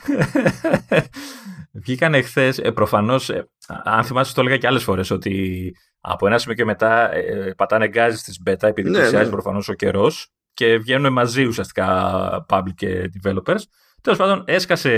Βγήκαν 1.72 2.14
εχθέ, 2.14 2.54
ε, 2.62 2.70
προφανώς, 2.70 3.30
ε, 3.30 3.48
αν 3.84 4.04
θυμάσαι, 4.04 4.34
το 4.34 4.40
έλεγα 4.40 4.56
και 4.56 4.66
άλλες 4.66 4.82
φορές, 4.82 5.10
ότι 5.10 5.74
από 6.00 6.26
ένα 6.26 6.38
σημείο 6.38 6.56
και 6.56 6.64
μετά 6.64 7.14
ε, 7.14 7.52
πατάνε 7.56 7.88
γκάζι 7.88 8.16
στις 8.16 8.40
beta 8.46 8.62
επειδή 8.62 8.90
ναι, 8.90 8.98
πλησιάζει 8.98 9.24
ναι. 9.24 9.30
προφανώς 9.30 9.68
ο 9.68 9.72
καιρός 9.72 10.32
και 10.54 10.78
βγαίνουν 10.78 11.12
μαζί 11.12 11.44
ουσιαστικά 11.44 12.46
public 12.48 12.74
και 12.74 13.10
developers. 13.22 13.60
Τέλος 14.00 14.18
πάντων, 14.18 14.44
έσκασε 14.46 14.92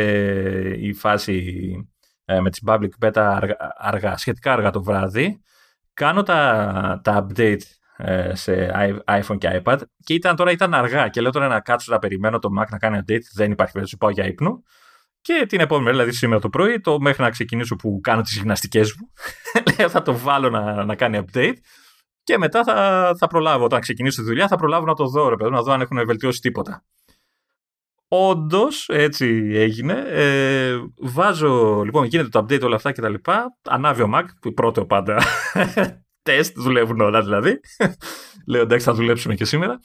η 0.79 0.93
φάση 0.93 1.73
ε, 2.25 2.41
με 2.41 2.51
τις 2.51 2.63
public 2.67 2.89
beta 3.01 3.41
αργά, 3.77 4.17
σχετικά 4.17 4.53
αργά 4.53 4.71
το 4.71 4.83
βράδυ. 4.83 5.41
Κάνω 5.95 6.23
τα, 6.23 7.01
τα 7.05 7.27
update 7.27 7.63
ε, 7.97 8.35
σε 8.35 8.71
iPhone 9.07 9.39
και 9.39 9.63
iPad 9.65 9.79
και 10.05 10.15
ήταν, 10.15 10.37
τώρα 10.37 10.51
ήταν 10.51 10.75
αργά 10.75 11.09
και 11.09 11.21
λέω 11.21 11.31
τώρα 11.31 11.49
να 11.49 11.61
κάτσω 11.61 11.93
να 11.93 11.99
περιμένω 11.99 12.39
το 12.39 12.49
Mac 12.61 12.67
να 12.71 12.79
κάνει 12.79 12.99
update, 13.01 13.23
δεν 13.35 13.51
υπάρχει 13.51 13.73
περίπτωση, 13.73 13.97
πάω 13.97 14.11
για 14.11 14.27
ύπνο. 14.27 14.63
Και 15.23 15.45
την 15.49 15.61
επόμενη 15.61 15.85
μέρα, 15.85 15.97
δηλαδή 15.97 16.17
σήμερα 16.17 16.41
το 16.41 16.49
πρωί, 16.49 16.81
το 16.81 17.01
μέχρι 17.01 17.23
να 17.23 17.31
ξεκινήσω 17.31 17.77
που 17.77 18.01
κάνω 18.03 18.23
τις 18.23 18.37
γυμναστικές 18.37 18.95
μου, 18.99 19.13
λέω 19.79 19.89
θα 19.89 20.03
το 20.03 20.17
βάλω 20.17 20.51
να, 20.51 20.85
να 20.85 20.95
κάνει 20.95 21.25
update 21.27 21.57
και 22.23 22.39
μετά 22.39 22.65
θα, 22.65 23.11
θα 23.19 23.27
προλάβω, 23.27 23.65
όταν 23.65 23.81
ξεκινήσω 23.81 24.21
τη 24.21 24.27
δουλειά, 24.27 24.49
θα 24.49 24.57
προλάβω 24.57 24.87
να 24.87 24.95
το 24.95 25.07
δω, 25.07 25.29
ρε 25.29 25.37
παιδί, 25.37 25.51
να 25.51 25.63
δω 25.63 25.73
αν 25.73 25.81
έχουν 25.81 26.05
βελτιώσει 26.07 26.41
τίποτα. 26.41 26.85
Όντως, 28.09 28.89
έτσι 28.89 29.51
έγινε. 29.53 30.05
Ε, 30.09 30.77
βάζω, 30.99 31.83
λοιπόν, 31.83 32.05
γίνεται 32.05 32.29
το 32.29 32.39
update 32.39 32.63
όλα 32.63 32.77
αυτά 32.77 32.93
και 32.93 33.01
τα 33.01 33.09
λοιπά. 33.09 33.59
Ανάβει 33.63 34.03
ο 34.03 34.11
Mac, 34.15 34.25
που 34.41 34.55
πρώτο 34.55 34.87
πάντα 34.87 35.23
τεστ, 36.23 36.59
δουλεύουν 36.59 37.01
όλα 37.01 37.23
δηλαδή. 37.23 37.61
Λέω 38.47 38.63
εντάξει, 38.63 38.85
θα 38.87 38.95
δουλέψουμε 38.95 39.35
και 39.35 39.45
σήμερα. 39.45 39.81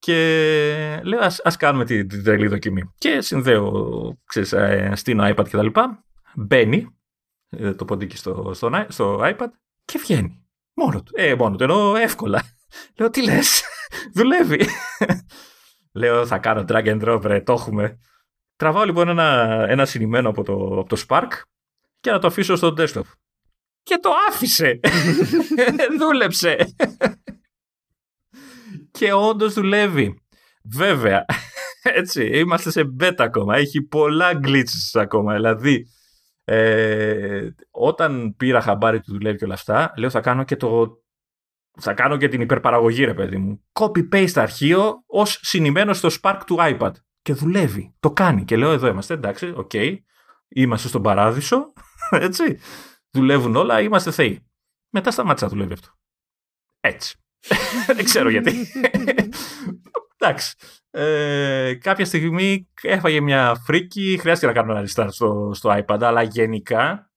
Και 0.00 1.00
λέω 1.04 1.20
ας, 1.20 1.40
ας 1.40 1.56
κάνουμε 1.56 1.84
την, 1.84 2.08
την 2.08 2.24
τρελή 2.24 2.46
δοκιμή. 2.46 2.82
Και 2.98 3.20
συνδέω, 3.20 4.18
ξέρεις, 4.24 4.52
ε, 4.52 4.92
στείνω 4.94 5.28
iPad 5.28 5.48
και 5.48 5.56
τα 5.56 5.62
λοιπά. 5.62 6.04
Μπαίνει 6.34 6.98
ε, 7.48 7.74
το 7.74 7.84
ποντίκι 7.84 8.16
στο, 8.16 8.50
στο, 8.54 8.86
στο 8.88 9.20
iPad 9.22 9.48
και 9.84 9.98
βγαίνει. 9.98 10.44
Μόνο 10.74 11.02
του. 11.02 11.12
Ε, 11.14 11.34
μόνο 11.34 11.56
του, 11.56 11.62
ενώ 11.62 11.96
εύκολα. 11.96 12.42
Λέω, 12.98 13.10
τι 13.10 13.22
λες, 13.22 13.62
δουλεύει. 14.14 14.66
Λέω, 16.00 16.26
θα 16.26 16.38
κάνω 16.38 16.64
drag 16.68 16.84
and 16.84 17.04
drop, 17.04 17.20
ρε, 17.22 17.40
το 17.40 17.52
έχουμε. 17.52 17.98
Τραβάω 18.56 18.84
λοιπόν 18.84 19.08
ένα, 19.08 19.48
ένα 19.68 19.84
συνημένο 19.84 20.28
από 20.28 20.42
το, 20.42 20.52
από 20.52 20.88
το 20.88 21.04
Spark 21.08 21.28
και 22.00 22.10
να 22.10 22.18
το 22.18 22.26
αφήσω 22.26 22.56
στο 22.56 22.74
desktop. 22.78 23.06
Και 23.82 23.98
το 24.00 24.10
άφησε. 24.28 24.80
Δούλεψε 25.98 26.74
και 28.90 29.12
όντως 29.12 29.54
δουλεύει. 29.54 30.20
Βέβαια, 30.64 31.24
έτσι, 31.82 32.24
είμαστε 32.26 32.70
σε 32.70 32.94
beta 33.00 33.14
ακόμα. 33.18 33.56
Έχει 33.56 33.82
πολλά 33.82 34.40
glitches 34.44 35.00
ακόμα. 35.00 35.34
Δηλαδή, 35.34 35.86
ε, 36.44 37.48
όταν 37.70 38.34
πήρα 38.36 38.60
χαμπάρι 38.60 39.00
του 39.00 39.12
δουλεύει 39.12 39.38
και 39.38 39.44
όλα 39.44 39.54
αυτά, 39.54 39.92
λέω 39.96 40.10
θα 40.10 40.20
κάνω 40.20 40.44
και 40.44 40.56
το. 40.56 40.98
Θα 41.80 41.94
κάνω 41.94 42.16
και 42.16 42.28
την 42.28 42.40
υπερπαραγωγή, 42.40 43.04
ρε 43.04 43.14
παιδί 43.14 43.36
μου. 43.36 43.64
Copy-paste 43.72 44.32
αρχείο 44.34 45.02
ως 45.06 45.38
συνημένο 45.42 45.92
στο 45.92 46.08
Spark 46.20 46.40
του 46.46 46.56
iPad. 46.58 46.92
Και 47.22 47.32
δουλεύει. 47.32 47.94
Το 48.00 48.10
κάνει. 48.10 48.44
Και 48.44 48.56
λέω: 48.56 48.70
Εδώ 48.70 48.86
είμαστε. 48.86 49.14
Εντάξει, 49.14 49.52
ok. 49.56 49.70
Okay. 49.72 49.96
Είμαστε 50.48 50.88
στον 50.88 51.02
παράδεισο. 51.02 51.72
Έτσι. 52.10 52.58
Δουλεύουν 53.10 53.56
όλα. 53.56 53.80
Είμαστε 53.80 54.10
θεοί. 54.10 54.46
Μετά 54.90 55.10
σταμάτησε 55.10 55.44
να 55.44 55.50
δουλεύει 55.52 55.72
αυτό. 55.72 55.88
Έτσι. 56.80 57.18
Δεν 57.96 58.04
ξέρω 58.04 58.28
γιατί. 58.28 58.52
Εντάξει. 60.18 60.54
Ε, 60.90 61.74
κάποια 61.74 62.04
στιγμή 62.04 62.68
έφαγε 62.82 63.20
μια 63.20 63.54
φρίκη, 63.64 64.16
χρειάστηκε 64.20 64.52
να 64.52 64.60
κάνω 64.60 64.76
ένα 64.76 64.88
restart 64.88 65.08
στο, 65.10 65.50
στο 65.54 65.84
iPad, 65.84 65.98
αλλά 66.00 66.22
γενικά 66.22 67.10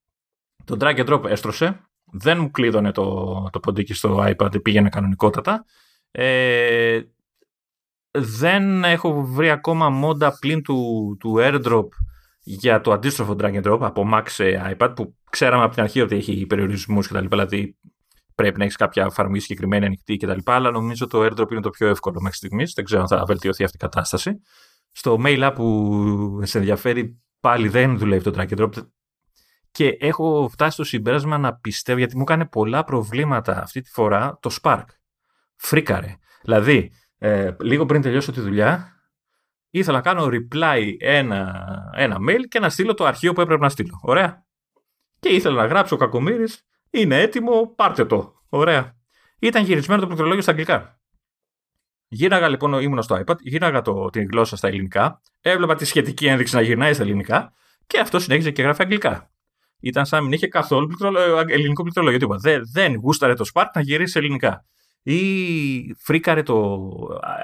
το 0.65 0.77
drag 0.79 0.97
and 0.97 1.07
drop 1.07 1.25
έστρωσε. 1.25 1.79
Δεν 2.11 2.39
μου 2.39 2.51
κλείδωνε 2.51 2.91
το, 2.91 3.49
το 3.51 3.59
ποντίκι 3.59 3.93
στο 3.93 4.25
iPad, 4.27 4.63
πήγαινε 4.63 4.89
κανονικότατα. 4.89 5.65
Ε, 6.11 7.01
δεν 8.11 8.83
έχω 8.83 9.23
βρει 9.23 9.49
ακόμα 9.49 9.89
μόντα 9.89 10.37
πλην 10.39 10.63
του, 10.63 11.17
του 11.19 11.35
AirDrop 11.39 11.87
για 12.39 12.81
το 12.81 12.91
αντίστροφο 12.91 13.35
drag 13.39 13.61
and 13.61 13.71
drop 13.71 13.79
από 13.81 14.09
Mac 14.13 14.23
σε 14.25 14.75
iPad 14.77 14.93
που 14.95 15.15
ξέραμε 15.29 15.63
από 15.63 15.73
την 15.73 15.83
αρχή 15.83 16.01
ότι 16.01 16.15
έχει 16.15 16.45
περιορισμούς 16.45 17.07
κτλ. 17.07 17.25
Δηλαδή 17.27 17.77
πρέπει 18.35 18.57
να 18.57 18.63
έχεις 18.63 18.75
κάποια 18.75 19.03
εφαρμογή 19.03 19.39
συγκεκριμένη 19.39 19.85
ανοιχτή 19.85 20.17
κτλ. 20.17 20.39
Αλλά 20.45 20.71
νομίζω 20.71 21.07
το 21.07 21.25
AirDrop 21.25 21.51
είναι 21.51 21.61
το 21.61 21.69
πιο 21.69 21.87
εύκολο 21.87 22.21
μέχρι 22.21 22.37
στιγμής. 22.37 22.73
Δεν 22.73 22.85
ξέρω 22.85 23.01
αν 23.01 23.07
θα 23.07 23.25
βελτιωθεί 23.25 23.63
αυτή 23.63 23.75
η 23.75 23.79
κατάσταση. 23.79 24.41
Στο 24.91 25.17
mail 25.25 25.49
app 25.49 25.53
που 25.55 26.39
σε 26.43 26.57
ενδιαφέρει 26.57 27.21
πάλι 27.39 27.67
δεν 27.67 27.97
δουλεύει 27.97 28.23
το 28.23 28.31
drag 28.35 28.57
and 28.57 28.63
drop. 28.63 28.71
Και 29.71 29.97
έχω 29.99 30.49
φτάσει 30.51 30.71
στο 30.71 30.83
συμπέρασμα 30.83 31.37
να 31.37 31.55
πιστεύω 31.55 31.97
γιατί 31.97 32.15
μου 32.15 32.21
έκανε 32.21 32.45
πολλά 32.45 32.83
προβλήματα 32.83 33.61
αυτή 33.61 33.81
τη 33.81 33.89
φορά 33.89 34.37
το 34.41 34.57
Spark. 34.61 34.85
Φρίκαρε. 35.55 36.15
Δηλαδή, 36.41 36.91
ε, 37.17 37.55
λίγο 37.59 37.85
πριν 37.85 38.01
τελειώσω 38.01 38.31
τη 38.31 38.41
δουλειά, 38.41 38.93
ήθελα 39.69 39.97
να 39.97 40.03
κάνω 40.03 40.29
reply 40.31 40.95
ένα, 40.99 41.65
ένα 41.95 42.17
mail 42.29 42.41
και 42.47 42.59
να 42.59 42.69
στείλω 42.69 42.93
το 42.93 43.05
αρχείο 43.05 43.33
που 43.33 43.41
έπρεπε 43.41 43.61
να 43.61 43.69
στείλω. 43.69 43.99
Ωραία. 44.01 44.45
Και 45.19 45.29
ήθελα 45.29 45.55
να 45.55 45.65
γράψω 45.65 45.95
κακομύρι, 45.95 46.45
είναι 46.93 47.21
έτοιμο, 47.21 47.73
πάρτε 47.75 48.05
το. 48.05 48.33
Ωραία. 48.49 48.95
Ήταν 49.39 49.63
γυρισμένο 49.63 49.99
το 49.99 50.05
πληκτρολόγιο 50.05 50.41
στα 50.41 50.51
αγγλικά. 50.51 50.99
Γύραγα 52.07 52.47
λοιπόν, 52.47 52.73
ήμουν 52.73 53.01
στο 53.01 53.23
iPad, 53.25 53.35
γύραγα 53.39 53.81
το, 53.81 54.09
την 54.09 54.27
γλώσσα 54.31 54.55
στα 54.55 54.67
ελληνικά, 54.67 55.21
έβλεπα 55.41 55.75
τη 55.75 55.85
σχετική 55.85 56.27
ένδειξη 56.27 56.55
να 56.55 56.61
γυρνάει 56.61 56.93
στα 56.93 57.03
ελληνικά 57.03 57.53
και 57.87 57.99
αυτό 57.99 58.19
συνέχιζε 58.19 58.51
και 58.51 58.61
γράφει 58.61 58.81
αγγλικά. 58.81 59.31
Ήταν 59.79 60.05
σαν 60.05 60.19
να 60.19 60.23
μην 60.23 60.33
είχε 60.33 60.47
καθόλου 60.47 60.89
ελληνικό 61.47 61.81
πληκτρολόγιο. 61.81 62.19
Τίποτα. 62.19 62.39
Δεν, 62.39 62.61
δεν 62.71 62.95
γούσταρε 62.95 63.33
το 63.33 63.45
Spark 63.53 63.65
να 63.73 63.81
γυρίσει 63.81 64.19
ελληνικά 64.19 64.65
ή 65.03 65.93
φρίκαρε 65.97 66.43
το. 66.43 66.79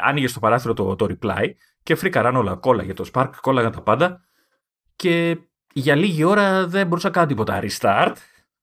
άνοιγε 0.01 0.27
στο 0.27 0.39
παράθυρο 0.39 0.73
το, 0.73 0.95
το 0.95 1.07
reply 1.09 1.49
και 1.83 1.95
φρίκαραν 1.95 2.35
όλα. 2.35 2.55
Κόλλαγε 2.55 2.93
το 2.93 3.09
Spark, 3.13 3.29
κόλλαγαν 3.41 3.71
τα 3.71 3.81
πάντα. 3.81 4.21
Και 4.95 5.37
για 5.73 5.95
λίγη 5.95 6.23
ώρα 6.23 6.67
δεν 6.67 6.87
μπορούσα 6.87 7.07
να 7.07 7.13
κάνω 7.13 7.27
τίποτα. 7.27 7.63
Restart 7.63 8.13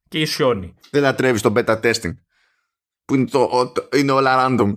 και 0.08 0.20
ισιώνει. 0.20 0.74
Δεν 0.90 1.02
λατρεύεις 1.02 1.42
το 1.42 1.52
beta 1.56 1.80
testing. 1.80 2.14
Που 3.04 3.14
είναι, 3.14 3.24
το, 3.24 3.72
είναι 3.96 4.12
όλα 4.12 4.46
random. 4.46 4.76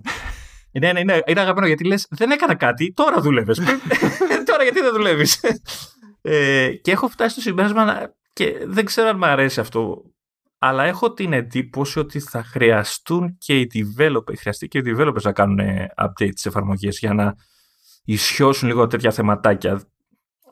Ναι, 0.72 0.92
ναι, 0.92 1.02
ναι, 1.02 1.18
είναι 1.26 1.40
αγαπημένο 1.40 1.66
γιατί 1.66 1.84
λες: 1.84 2.06
Δεν 2.10 2.30
έκανα 2.30 2.54
κάτι, 2.54 2.92
τώρα 2.92 3.20
δουλεύει. 3.20 3.54
τώρα 4.48 4.62
γιατί 4.62 4.80
δεν 4.80 4.92
δουλεύεις; 4.92 5.40
ε, 6.22 6.68
και 6.82 6.90
έχω 6.90 7.08
φτάσει 7.08 7.30
στο 7.30 7.40
συμπέρασμα 7.40 8.14
και 8.32 8.56
δεν 8.66 8.84
ξέρω 8.84 9.08
αν 9.08 9.16
μου 9.18 9.24
αρέσει 9.26 9.60
αυτό 9.60 10.02
αλλά 10.62 10.84
έχω 10.84 11.12
την 11.12 11.32
εντύπωση 11.32 11.98
ότι 11.98 12.20
θα 12.20 12.42
χρειαστούν 12.42 13.36
και 13.38 13.58
οι 13.58 13.70
developers, 13.74 14.36
χρειαστεί 14.38 14.68
και 14.68 14.78
οι 14.78 14.82
developers 14.86 15.22
να 15.22 15.32
κάνουν 15.32 15.58
update 15.96 16.30
στις 16.30 16.46
εφαρμογές 16.46 16.98
για 16.98 17.14
να 17.14 17.34
ισιώσουν 18.04 18.68
λίγο 18.68 18.86
τέτοια 18.86 19.10
θεματάκια. 19.10 19.82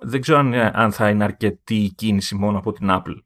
Δεν 0.00 0.20
ξέρω 0.20 0.38
αν, 0.38 0.54
αν 0.54 0.92
θα 0.92 1.08
είναι 1.08 1.24
αρκετή 1.24 1.76
η 1.76 1.92
κίνηση 1.94 2.34
μόνο 2.34 2.58
από 2.58 2.72
την 2.72 2.88
Apple. 2.90 3.16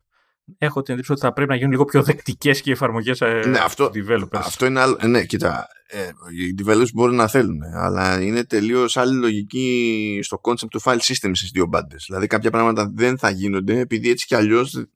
Έχω 0.59 0.83
την 0.83 0.95
εντύπωση 0.95 1.13
ότι 1.13 1.21
θα 1.21 1.33
πρέπει 1.33 1.51
να 1.51 1.57
γίνουν 1.57 1.71
λίγο 1.71 1.85
πιο 1.85 2.03
δεκτικές 2.03 2.61
και 2.63 2.71
οι 2.71 2.73
εφαρμογές 2.73 3.21
ε, 3.21 3.43
ναι, 3.47 3.59
αυτό, 3.59 3.91
developers. 3.95 4.27
Αυτό 4.33 4.67
είναι 4.67 4.81
άλλο. 4.81 4.99
Ναι, 5.07 5.25
κοίτα, 5.25 5.69
ε, 5.87 5.99
οι 6.39 6.65
developers 6.65 6.93
μπορούν 6.95 7.15
να 7.15 7.29
θέλουν, 7.29 7.63
αλλά 7.75 8.21
είναι 8.23 8.45
τελείως 8.45 8.97
άλλη 8.97 9.15
λογική 9.15 10.19
στο 10.23 10.41
concept 10.43 10.69
του 10.71 10.83
file 10.83 10.99
system 10.99 11.31
στις 11.33 11.51
δύο 11.53 11.67
μπάντες. 11.67 12.05
Δηλαδή 12.09 12.27
κάποια 12.27 12.51
πράγματα 12.51 12.91
δεν 12.95 13.19
θα 13.19 13.31
γίνονται 13.31 13.79
επειδή 13.79 14.11
έτσι 14.11 14.27
κι 14.27 14.35
αλλιώς 14.35 14.87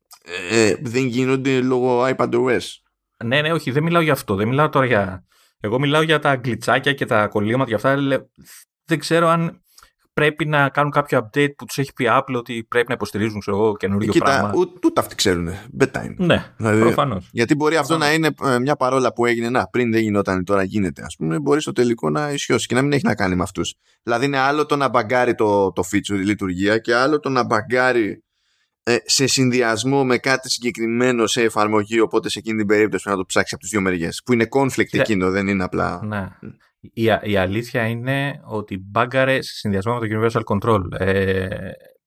ε, 0.51 0.75
δεν 0.81 1.07
γίνονται 1.07 1.61
λόγω 1.61 2.07
iPadOS. 2.17 2.61
Ναι, 3.25 3.41
ναι, 3.41 3.53
όχι, 3.53 3.71
δεν 3.71 3.83
μιλάω 3.83 4.03
για 4.03 4.13
αυτό. 4.13 4.35
Δεν 4.35 4.49
μιλάω 4.49 4.69
τώρα 4.69 4.87
για. 4.87 5.25
Εγώ 5.61 5.79
μιλάω 5.79 6.03
για 6.03 6.19
τα 6.19 6.37
γκλιτσάκια 6.37 6.93
και 6.93 7.07
τα 7.07 7.27
κολλήματα 7.27 7.69
και 7.69 7.75
αυτά. 7.75 7.97
Δεν 8.85 8.99
ξέρω 8.99 9.29
αν 9.29 9.61
πρέπει 10.21 10.47
να 10.47 10.69
κάνουν 10.69 10.91
κάποιο 10.91 11.19
update 11.19 11.55
που 11.57 11.65
τους 11.65 11.79
έχει 11.79 11.93
πει 11.93 12.07
Apple 12.09 12.35
ότι 12.35 12.67
πρέπει 12.69 12.89
να 12.89 12.95
υποστηρίζουν 12.95 13.41
ξέρω 13.41 13.57
εγώ, 13.57 13.77
καινούριο 13.77 14.13
Κοίτα, 14.13 14.25
πράγμα. 14.25 14.53
Ούτε 14.57 15.01
αυτοί 15.01 15.15
ξέρουν. 15.15 15.49
Bedtime. 15.81 16.15
Ναι, 16.17 16.53
δηλαδή, 16.57 16.81
προφανώς. 16.81 17.29
Γιατί 17.33 17.55
μπορεί 17.55 17.77
αυτό 17.77 17.99
να 17.99 18.13
είναι 18.13 18.31
ε, 18.45 18.59
μια 18.59 18.77
παρόλα 18.77 19.13
που 19.13 19.27
έγινε 19.27 19.51
να, 19.51 19.67
πριν 19.67 19.93
δεν 19.93 20.03
γινόταν, 20.03 20.45
τώρα 20.45 20.63
γίνεται. 20.63 21.03
Α 21.03 21.07
πούμε, 21.19 21.39
μπορεί 21.39 21.61
στο 21.61 21.73
τελικό 21.73 22.11
να 22.11 22.31
ισιώσει 22.31 22.67
και 22.67 22.75
να 22.75 22.83
μην 22.83 22.93
έχει 22.93 23.07
να 23.07 23.15
κάνει 23.15 23.35
με 23.35 23.43
αυτούς. 23.43 23.75
Δηλαδή, 24.03 24.25
είναι 24.25 24.39
άλλο 24.39 24.67
το 24.67 24.77
να 24.77 24.89
μπαγκάρει 24.89 25.35
το, 25.35 25.73
το 25.73 25.83
feature, 25.93 26.19
η 26.19 26.25
λειτουργία, 26.25 26.79
και 26.79 26.95
άλλο 26.95 27.21
το 27.21 27.29
να 27.29 27.45
μπαγκάρει 27.45 28.25
ε, 28.83 28.97
σε 29.05 29.27
συνδυασμό 29.27 30.05
με 30.05 30.19
κάτι 30.19 30.51
συγκεκριμένο 30.51 31.27
σε 31.27 31.43
εφαρμογή, 31.43 32.01
οπότε 32.01 32.29
σε 32.29 32.39
εκείνη 32.39 32.59
την 32.59 32.67
περίπτωση 32.67 33.03
πρέπει 33.03 33.17
να 33.17 33.23
το 33.23 33.29
ψάξει 33.29 33.55
από 33.55 33.63
τις 33.63 33.73
δύο 33.73 33.81
μεριές. 33.81 34.23
Που 34.25 34.33
είναι 34.33 34.47
conflict 34.51 34.91
ναι. 34.93 35.01
εκείνο, 35.01 35.31
δεν 35.31 35.49
είναι 35.49 35.65
απλά. 35.65 36.01
Ναι. 36.05 36.29
Η, 36.95 37.05
η 37.23 37.37
αλήθεια 37.37 37.87
είναι 37.87 38.41
ότι 38.45 38.79
μπάγκαρε 38.79 39.43
σε 39.43 39.53
συνδυασμό 39.55 39.99
με 39.99 40.09
το 40.09 40.21
Universal 40.21 40.43
Control. 40.45 40.81
Ε, 40.99 41.49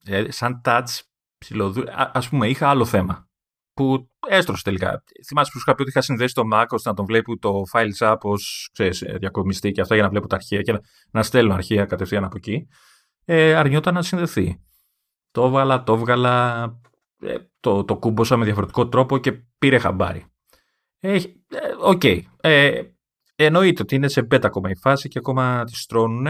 ε, 0.06 0.32
σαν 0.32 0.62
touch 0.66 1.00
ψηλοδου... 1.38 1.84
Α 1.92 2.20
πούμε, 2.30 2.48
είχα 2.48 2.70
άλλο 2.70 2.86
θέμα. 2.86 3.28
Που 3.74 4.10
έστρωσε 4.28 4.64
τελικά. 4.64 5.04
Θυμάσαι 5.28 5.52
που 5.52 5.58
σου 5.60 5.64
είχα 5.68 5.76
πει 5.76 5.82
ότι 5.82 5.90
είχα 5.90 6.02
συνδέσει 6.02 6.34
το 6.34 6.44
Mac 6.54 6.66
ώστε 6.70 6.90
να 6.90 6.96
τον 6.96 7.06
βλέπω 7.06 7.38
το 7.38 7.62
files 7.74 8.12
app 8.12 8.18
ως 8.22 8.72
διακομιστή 9.20 9.72
και 9.72 9.82
αυτά 9.82 9.96
για 9.96 10.04
να 10.04 10.10
βλέπω 10.10 10.28
τα 10.28 10.36
αρχεία 10.36 10.62
και 10.62 10.72
να, 10.72 10.80
να 11.12 11.24
στέλνω 11.24 11.54
αρχεία 11.54 11.86
κατευθείαν 11.86 12.24
από 12.24 12.38
εκεί. 12.38 12.68
Ε, 13.26 13.56
αρνιόταν 13.56 13.94
να 13.94 14.02
συνδεθεί. 14.02 14.64
Το 15.32 15.46
έβαλα, 15.46 15.84
το 15.84 15.94
έβγαλα, 15.94 16.64
ε, 17.22 17.36
το, 17.60 17.84
το 17.84 17.98
κούμπωσα 17.98 18.38
με 18.38 18.46
διαφορετικό 18.46 18.88
τρόπο 18.88 19.18
και 19.18 19.32
πήρε 19.32 19.78
χαμπάρι. 19.78 20.26
Ε, 21.00 21.18
οκ. 21.80 22.04
Ε, 22.04 22.22
ε, 22.42 22.82
εννοείται 23.44 23.82
ότι 23.82 23.96
είναι 23.96 24.08
σε 24.08 24.28
beta 24.32 24.44
ακόμα 24.44 24.70
η 24.70 24.76
φάση 24.76 25.08
και 25.08 25.20
ακόμα 25.20 25.64
τη 25.64 25.76
στρώνουν 25.76 26.28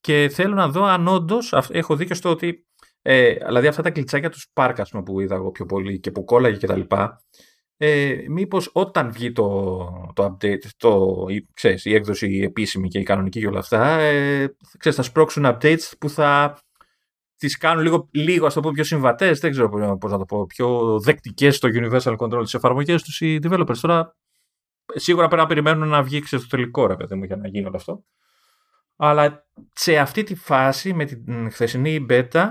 και 0.00 0.28
θέλω 0.32 0.54
να 0.54 0.68
δω 0.68 0.84
αν 0.84 1.08
όντως 1.08 1.52
έχω 1.68 1.96
δίκιο 1.96 2.14
στο 2.14 2.30
ότι 2.30 2.66
ε, 3.02 3.32
δηλαδή 3.32 3.66
αυτά 3.66 3.82
τα 3.82 3.90
γκλιτσάκια 3.90 4.30
τους 4.30 4.46
Spark 4.54 4.74
που 5.04 5.20
είδα 5.20 5.34
εγώ 5.34 5.50
πιο 5.50 5.66
πολύ 5.66 6.00
και 6.00 6.10
που 6.10 6.24
κόλλαγε 6.24 6.56
κτλ. 6.56 6.80
Ε, 7.76 8.16
μήπως 8.28 8.70
όταν 8.72 9.12
βγει 9.12 9.32
το, 9.32 9.78
το 10.14 10.24
update, 10.24 10.64
το, 10.76 11.14
ξέρεις, 11.52 11.84
η 11.84 11.94
έκδοση 11.94 12.40
επίσημη 12.44 12.88
και 12.88 12.98
η 12.98 13.02
κανονική 13.02 13.40
και 13.40 13.46
όλα 13.46 13.58
αυτά, 13.58 13.98
ε, 13.98 14.56
ξέρεις, 14.78 14.98
θα 14.98 15.04
σπρώξουν 15.04 15.46
updates 15.46 15.92
που 15.98 16.08
θα 16.08 16.58
τις 17.36 17.56
κάνουν 17.56 17.82
λίγο, 17.82 18.08
λίγο 18.12 18.46
ας 18.46 18.54
το 18.54 18.60
πω, 18.60 18.70
πιο 18.70 18.84
συμβατές, 18.84 19.40
δεν 19.40 19.50
ξέρω 19.50 19.68
πώς 19.98 20.10
να 20.10 20.18
το 20.18 20.24
πω, 20.24 20.46
πιο 20.46 20.98
δεκτικές 21.00 21.56
στο 21.56 21.68
Universal 21.72 22.16
Control 22.16 22.42
τις 22.42 22.54
εφαρμογές 22.54 23.02
τους 23.02 23.20
οι 23.20 23.38
developers. 23.42 23.78
Τώρα 23.80 24.16
σίγουρα 24.94 25.26
πρέπει 25.26 25.42
να 25.42 25.48
περιμένουν 25.48 25.88
να 25.88 26.02
βγει 26.02 26.22
στο 26.24 26.46
τελικό 26.46 26.86
ρε 26.86 26.96
παιδί 26.96 27.14
μου 27.14 27.24
για 27.24 27.36
να 27.36 27.48
γίνει 27.48 27.66
όλο 27.66 27.76
αυτό. 27.76 28.04
Αλλά 28.96 29.46
σε 29.72 29.98
αυτή 29.98 30.22
τη 30.22 30.34
φάση 30.34 30.92
με 30.92 31.04
την 31.04 31.50
χθεσινή 31.50 32.06
beta 32.10 32.50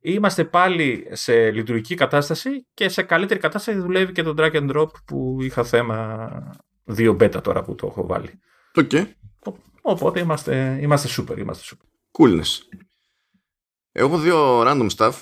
είμαστε 0.00 0.44
πάλι 0.44 1.08
σε 1.10 1.50
λειτουργική 1.50 1.94
κατάσταση 1.94 2.66
και 2.74 2.88
σε 2.88 3.02
καλύτερη 3.02 3.40
κατάσταση 3.40 3.78
δουλεύει 3.78 4.12
και 4.12 4.22
το 4.22 4.34
drag 4.36 4.52
and 4.52 4.76
drop 4.76 4.88
που 5.04 5.36
είχα 5.40 5.64
θέμα 5.64 6.30
δύο 6.84 7.16
beta 7.20 7.42
τώρα 7.42 7.62
που 7.62 7.74
το 7.74 7.86
έχω 7.86 8.06
βάλει. 8.06 8.40
Okay. 8.74 9.06
Οπότε 9.82 10.20
είμαστε, 10.20 10.78
είμαστε 10.80 11.08
super, 11.22 11.38
είμαστε 11.38 11.76
super. 11.76 11.86
Coolness. 12.18 12.78
Έχω 13.92 14.18
δύο 14.18 14.60
random 14.60 14.88
stuff. 14.96 15.12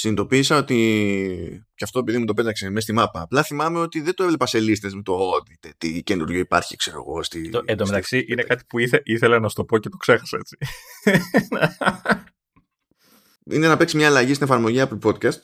Συνειδητοποίησα 0.00 0.56
ότι. 0.56 1.66
και 1.74 1.84
αυτό 1.84 1.98
επειδή 1.98 2.18
μου 2.18 2.24
το 2.24 2.34
πέταξε 2.34 2.68
μέσα 2.68 2.80
στη 2.80 2.92
μάπα. 2.92 3.20
Απλά 3.20 3.42
θυμάμαι 3.42 3.78
ότι 3.78 4.00
δεν 4.00 4.14
το 4.14 4.22
έβλεπα 4.22 4.46
σε 4.46 4.60
λίστες 4.60 4.94
με 4.94 5.02
το 5.02 5.12
ότι 5.30 5.58
τι 5.78 6.02
καινούριο 6.02 6.38
υπάρχει, 6.38 6.76
ξέρω 6.76 7.04
εγώ. 7.06 7.22
Στη, 7.22 7.48
το, 7.48 7.62
εν 7.64 7.76
τω 7.76 7.86
μεταξύ 7.86 8.24
είναι 8.28 8.42
κάτι 8.42 8.64
που 8.68 8.78
ήθε, 8.78 9.02
ήθελα 9.04 9.38
να 9.38 9.48
σου 9.48 9.54
το 9.54 9.64
πω 9.64 9.78
και 9.78 9.88
το 9.88 9.96
ξέχασα 9.96 10.38
έτσι. 10.38 10.56
είναι 13.54 13.68
να 13.68 13.76
παίξει 13.76 13.96
μια 13.96 14.06
αλλαγή 14.06 14.34
στην 14.34 14.46
εφαρμογή 14.46 14.82
Apple 14.82 14.98
Podcast 15.08 15.40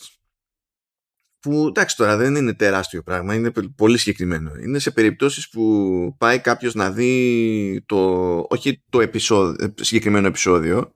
που 1.39 1.67
εντάξει 1.69 1.97
τώρα 1.97 2.17
δεν 2.17 2.35
είναι 2.35 2.55
τεράστιο 2.55 3.03
πράγμα, 3.03 3.35
είναι 3.35 3.53
πολύ 3.77 3.99
συγκεκριμένο. 3.99 4.51
Είναι 4.63 4.79
σε 4.79 4.91
περιπτώσεις 4.91 5.49
που 5.49 6.15
πάει 6.19 6.39
κάποιος 6.39 6.75
να 6.75 6.91
δει 6.91 7.85
το, 7.87 8.39
όχι 8.49 8.85
το 8.91 9.01
επεισόδιο, 9.01 9.75
συγκεκριμένο 9.81 10.27
επεισόδιο, 10.27 10.95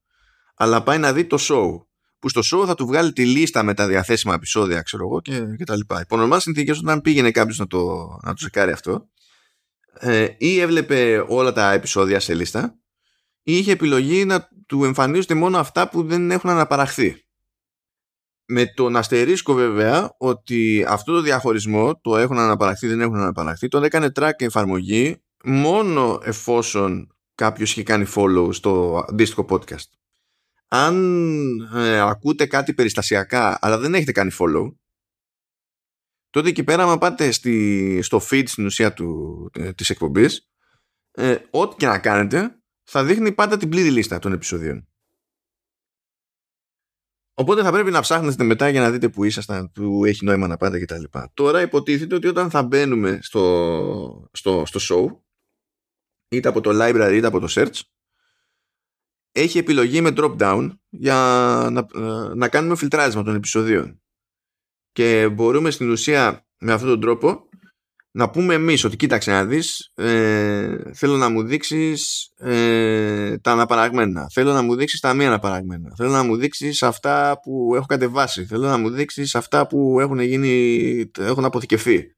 αλλά 0.55 0.83
πάει 0.83 0.99
να 0.99 1.13
δει 1.13 1.25
το 1.25 1.37
show. 1.41 1.90
Που 2.21 2.29
στο 2.29 2.41
show 2.45 2.67
θα 2.67 2.75
του 2.75 2.87
βγάλει 2.87 3.13
τη 3.13 3.27
λίστα 3.27 3.63
με 3.63 3.75
τα 3.75 3.87
διαθέσιμα 3.87 4.35
επεισόδια, 4.35 4.83
ξέρω 4.83 5.07
εγώ 5.07 5.21
και, 5.21 5.41
και 5.57 5.65
τα 5.65 5.77
λοιπά. 5.77 6.01
Υπό 6.01 6.17
νορμάλ 6.17 6.41
συνθήκες, 6.41 6.79
όταν 6.79 7.01
πήγαινε 7.01 7.31
κάποιος 7.31 7.59
να 7.59 7.67
το, 7.67 8.07
να 8.23 8.33
το 8.33 8.37
σεκάρει 8.39 8.73
αυτό, 8.73 9.09
ε, 9.93 10.29
ή 10.39 10.61
έβλεπε 10.61 11.25
όλα 11.29 11.53
τα 11.53 11.73
επεισόδια 11.73 12.21
σε 12.21 12.35
λίστα, 12.35 12.79
ή 13.43 13.57
είχε 13.57 13.73
επιλογή 13.73 14.25
να 14.25 14.49
του 14.67 14.85
εμφανίζονται 14.85 15.35
μόνο 15.35 15.59
αυτά 15.59 15.89
που 15.89 16.03
δεν 16.03 16.31
έχουν 16.31 16.51
αναπαραχθεί. 16.51 17.25
Με 18.45 18.67
τον 18.67 18.97
αστερίσκο 18.97 19.53
βέβαια 19.53 20.15
ότι 20.19 20.85
αυτό 20.89 21.13
το 21.13 21.21
διαχωρισμό, 21.21 22.01
το 22.01 22.17
έχουν 22.17 22.39
αναπαραχθεί, 22.39 22.87
δεν 22.87 23.01
έχουν 23.01 23.17
αναπαραχθεί, 23.17 23.69
τον 23.69 23.85
έκανε 23.85 24.13
track 24.15 24.31
εφαρμογή 24.37 25.23
μόνο 25.45 26.21
εφόσον 26.25 27.15
κάποιος 27.35 27.71
είχε 27.71 27.83
κάνει 27.83 28.07
follow 28.15 28.49
στο 28.51 29.05
αντίστοιχο 29.09 29.47
podcast. 29.51 30.00
Αν 30.73 30.97
ε, 31.75 32.01
ακούτε 32.01 32.47
κάτι 32.47 32.75
περιστασιακά 32.75 33.59
αλλά 33.61 33.79
δεν 33.79 33.95
έχετε 33.95 34.13
κάνει 34.13 34.31
follow 34.39 34.75
τότε 36.31 36.49
εκεί 36.49 36.65
πέρα 36.65 36.83
άμα 36.83 36.99
πάτε 36.99 37.31
στη, 37.31 37.99
στο 38.03 38.21
feed 38.31 38.45
στην 38.47 38.65
ουσία 38.65 38.93
του, 38.93 39.51
ε, 39.55 39.73
της 39.73 39.91
εκπομπής 39.91 40.51
ε, 41.11 41.37
ό,τι 41.51 41.77
και 41.77 41.87
να 41.87 41.99
κάνετε 41.99 42.61
θα 42.83 43.05
δείχνει 43.05 43.33
πάντα 43.33 43.57
την 43.57 43.69
πλήρη 43.69 43.91
λίστα 43.91 44.19
των 44.19 44.33
επεισοδίων. 44.33 44.89
Οπότε 47.35 47.63
θα 47.63 47.73
πρέπει 47.73 47.91
να 47.91 48.01
ψάχνετε 48.01 48.45
μετά 48.45 48.69
για 48.69 48.81
να 48.81 48.91
δείτε 48.91 49.09
που 49.09 49.25
ήσασταν, 49.25 49.73
που 49.73 50.05
έχει 50.05 50.25
νόημα 50.25 50.47
να 50.47 50.57
πάτε 50.57 50.81
κτλ. 50.81 51.03
Τώρα 51.35 51.61
υποτίθεται 51.61 52.15
ότι 52.15 52.27
όταν 52.27 52.51
θα 52.51 52.63
μπαίνουμε 52.63 53.19
στο, 53.23 54.29
στο, 54.33 54.63
στο 54.67 54.81
show, 54.83 55.21
είτε 56.29 56.49
από 56.49 56.61
το 56.61 56.71
library 56.73 57.13
είτε 57.15 57.27
από 57.27 57.41
το 57.41 57.47
search, 57.51 57.81
έχει 59.33 59.59
επιλογή 59.59 60.01
με 60.01 60.13
drop 60.17 60.37
down 60.37 60.71
για 60.89 61.17
να, 61.71 61.87
να 62.35 62.49
κάνουμε 62.49 62.77
φιλτράρισμα 62.77 63.23
των 63.23 63.35
επεισοδίων. 63.35 64.01
Και 64.93 65.29
μπορούμε 65.29 65.71
στην 65.71 65.91
ουσία 65.91 66.47
με 66.59 66.73
αυτόν 66.73 66.89
τον 66.89 67.01
τρόπο 67.01 67.49
να 68.13 68.31
πούμε 68.31 68.55
εμείς 68.55 68.85
ότι 68.85 68.97
κοίταξε 68.97 69.31
να 69.31 69.45
δεις, 69.45 69.93
ε, 69.95 70.77
θέλω 70.95 71.17
να 71.17 71.29
μου 71.29 71.43
δείξεις 71.43 72.31
ε, 72.37 73.39
τα 73.39 73.53
αναπαραγμένα. 73.53 74.27
Θέλω 74.33 74.53
να 74.53 74.63
μου 74.63 74.75
δείξεις 74.75 75.01
τα 75.01 75.15
μη 75.15 75.27
αναπαραγμένα. 75.27 75.93
Θέλω 75.97 76.11
να 76.11 76.23
μου 76.23 76.37
δείξεις 76.37 76.83
αυτά 76.83 77.41
που 77.43 77.73
έχω 77.75 77.87
κατεβάσει. 77.87 78.45
Θέλω 78.45 78.67
να 78.67 78.77
μου 78.77 78.91
δείξεις 78.91 79.35
αυτά 79.35 79.67
που 79.67 80.01
έχουν, 80.01 80.21
γίνει, 80.21 81.11
έχουν 81.19 81.45
αποθηκευθεί. 81.45 82.17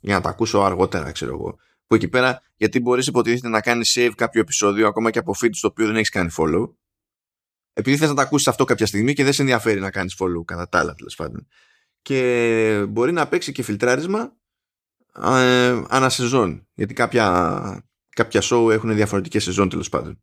Για 0.00 0.14
να 0.14 0.20
τα 0.20 0.28
ακούσω 0.28 0.58
αργότερα, 0.58 1.12
ξέρω 1.12 1.32
εγώ. 1.32 1.56
Που 1.92 1.98
εκεί 1.98 2.08
πέρα, 2.08 2.42
γιατί 2.56 2.80
μπορείς 2.80 3.06
υποτίθεται 3.06 3.48
να 3.48 3.60
κάνεις 3.60 3.96
save 3.98 4.12
κάποιο 4.16 4.40
επεισόδιο 4.40 4.86
ακόμα 4.86 5.10
και 5.10 5.18
από 5.18 5.34
feed 5.42 5.48
στο 5.52 5.68
οποίο 5.68 5.86
δεν 5.86 5.96
έχεις 5.96 6.08
κάνει 6.08 6.30
follow. 6.36 6.72
Επειδή 7.72 7.96
θες 7.96 8.08
να 8.08 8.14
τα 8.14 8.22
ακούσεις 8.22 8.48
αυτό 8.48 8.64
κάποια 8.64 8.86
στιγμή 8.86 9.12
και 9.12 9.24
δεν 9.24 9.32
σε 9.32 9.42
ενδιαφέρει 9.42 9.80
να 9.80 9.90
κάνεις 9.90 10.16
follow 10.18 10.44
κατά 10.44 10.68
τα 10.68 10.78
άλλα 10.78 10.94
τέλος 10.94 11.14
πάντων. 11.14 11.46
Και 12.02 12.86
μπορεί 12.88 13.12
να 13.12 13.28
παίξει 13.28 13.52
και 13.52 13.62
φιλτράρισμα 13.62 14.32
ε, 15.22 15.82
ανά 15.88 16.08
σεζόν. 16.08 16.66
Γιατί 16.74 16.94
κάποια, 16.94 17.86
κάποια 18.08 18.42
show 18.44 18.70
έχουν 18.70 18.94
διαφορετικές 18.94 19.42
σεζόν 19.42 19.68
τέλος 19.68 19.88
πάντων. 19.88 20.20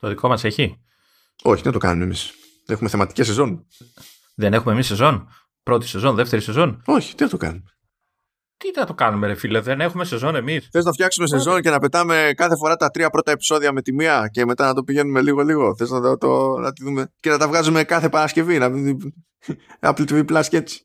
Το 0.00 0.08
δικό 0.08 0.28
μας 0.28 0.44
έχει; 0.44 0.80
Όχι, 1.42 1.62
δεν 1.62 1.72
το 1.72 1.78
κάνουμε 1.78 2.04
εμείς. 2.04 2.32
Έχουμε 2.66 2.88
θεματικές 2.88 3.26
σεζόν. 3.26 3.66
Δεν 4.34 4.52
έχουμε 4.52 4.72
εμείς 4.72 4.86
σεζόν; 4.86 5.28
Πρώτη 5.62 5.86
σεζόν, 5.86 6.14
δεύτερη 6.14 6.42
σεζόν; 6.42 6.82
Όχι, 6.84 7.14
δεν 7.16 7.28
το 7.28 7.36
κάνουμε. 7.36 7.64
Τι 8.62 8.72
θα 8.72 8.84
το 8.84 8.94
κάνουμε, 8.94 9.26
ρε 9.26 9.34
φίλε, 9.34 9.60
δεν 9.60 9.80
έχουμε 9.80 10.04
σεζόν 10.04 10.34
εμείς; 10.34 10.68
Θες 10.72 10.84
να 10.84 10.92
φτιάξουμε 10.92 11.26
σεζόν 11.26 11.60
και 11.60 11.70
να 11.70 11.78
πετάμε 11.78 12.32
κάθε 12.36 12.56
φορά 12.56 12.76
τα 12.76 12.90
τρία 12.90 13.10
πρώτα 13.10 13.30
επεισόδια 13.30 13.72
με 13.72 13.82
τη 13.82 13.92
μία 13.92 14.28
και 14.32 14.44
μετά 14.44 14.66
να 14.66 14.74
το 14.74 14.82
πηγαίνουμε 14.82 15.22
λίγο-λίγο. 15.22 15.76
Θες 15.76 15.90
να, 15.90 16.00
το, 16.00 16.18
το, 16.18 16.58
να 16.58 16.72
τη 16.72 16.84
δούμε 16.84 17.12
και 17.20 17.30
να 17.30 17.38
τα 17.38 17.48
βγάζουμε 17.48 17.84
κάθε 17.84 18.08
Παρασκευή. 18.08 18.58
Να... 18.58 18.70
Apple 19.90 20.08
TV 20.10 20.24
Plus 20.24 20.44
και 20.48 20.56
έτσι 20.56 20.84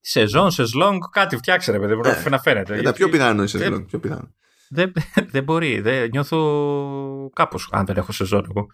σεζόν, 0.00 0.50
σεζόν, 0.50 0.98
κάτι 1.10 1.36
φτιάξε 1.36 1.72
ρε 1.72 1.78
παιδί 1.78 1.94
μου, 1.94 2.00
ε, 2.04 2.28
να 2.28 2.38
φαίνεται. 2.38 2.74
Ε, 2.74 2.80
γιατί... 2.80 2.96
Πιο 2.96 3.08
πιθανό 3.08 3.38
είναι 3.38 3.46
σεζόν, 3.46 3.86
πιο 3.86 3.98
πιθανό. 3.98 4.34
Δεν, 4.68 4.92
δεν 5.32 5.42
μπορεί, 5.42 5.80
δεν, 5.80 6.08
νιώθω 6.10 7.30
κάπως 7.32 7.68
αν 7.72 7.86
δεν 7.86 7.96
έχω 7.96 8.12
σεζόν 8.12 8.46
εγώ. 8.48 8.66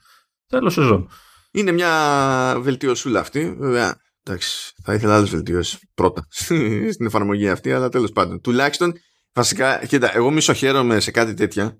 Θέλω 0.48 0.70
σεζόν. 0.70 1.08
Είναι 1.50 1.72
μια 1.72 2.56
βελτιωσούλα 2.60 3.20
αυτή, 3.20 3.56
βέβαια. 3.58 3.96
Εντάξει, 4.26 4.72
θα 4.82 4.94
ήθελα 4.94 5.16
άλλες 5.16 5.30
βελτιώσεις 5.30 5.78
πρώτα 5.94 6.26
στην 6.92 7.06
εφαρμογή 7.06 7.48
αυτή, 7.48 7.72
αλλά 7.72 7.88
τέλος 7.88 8.12
πάντων. 8.12 8.40
Τουλάχιστον, 8.40 8.92
βασικά, 9.32 9.86
κοίτα, 9.86 10.16
εγώ 10.16 10.30
μισοχαίρομαι 10.30 11.00
σε 11.00 11.10
κάτι 11.10 11.34
τέτοια, 11.34 11.78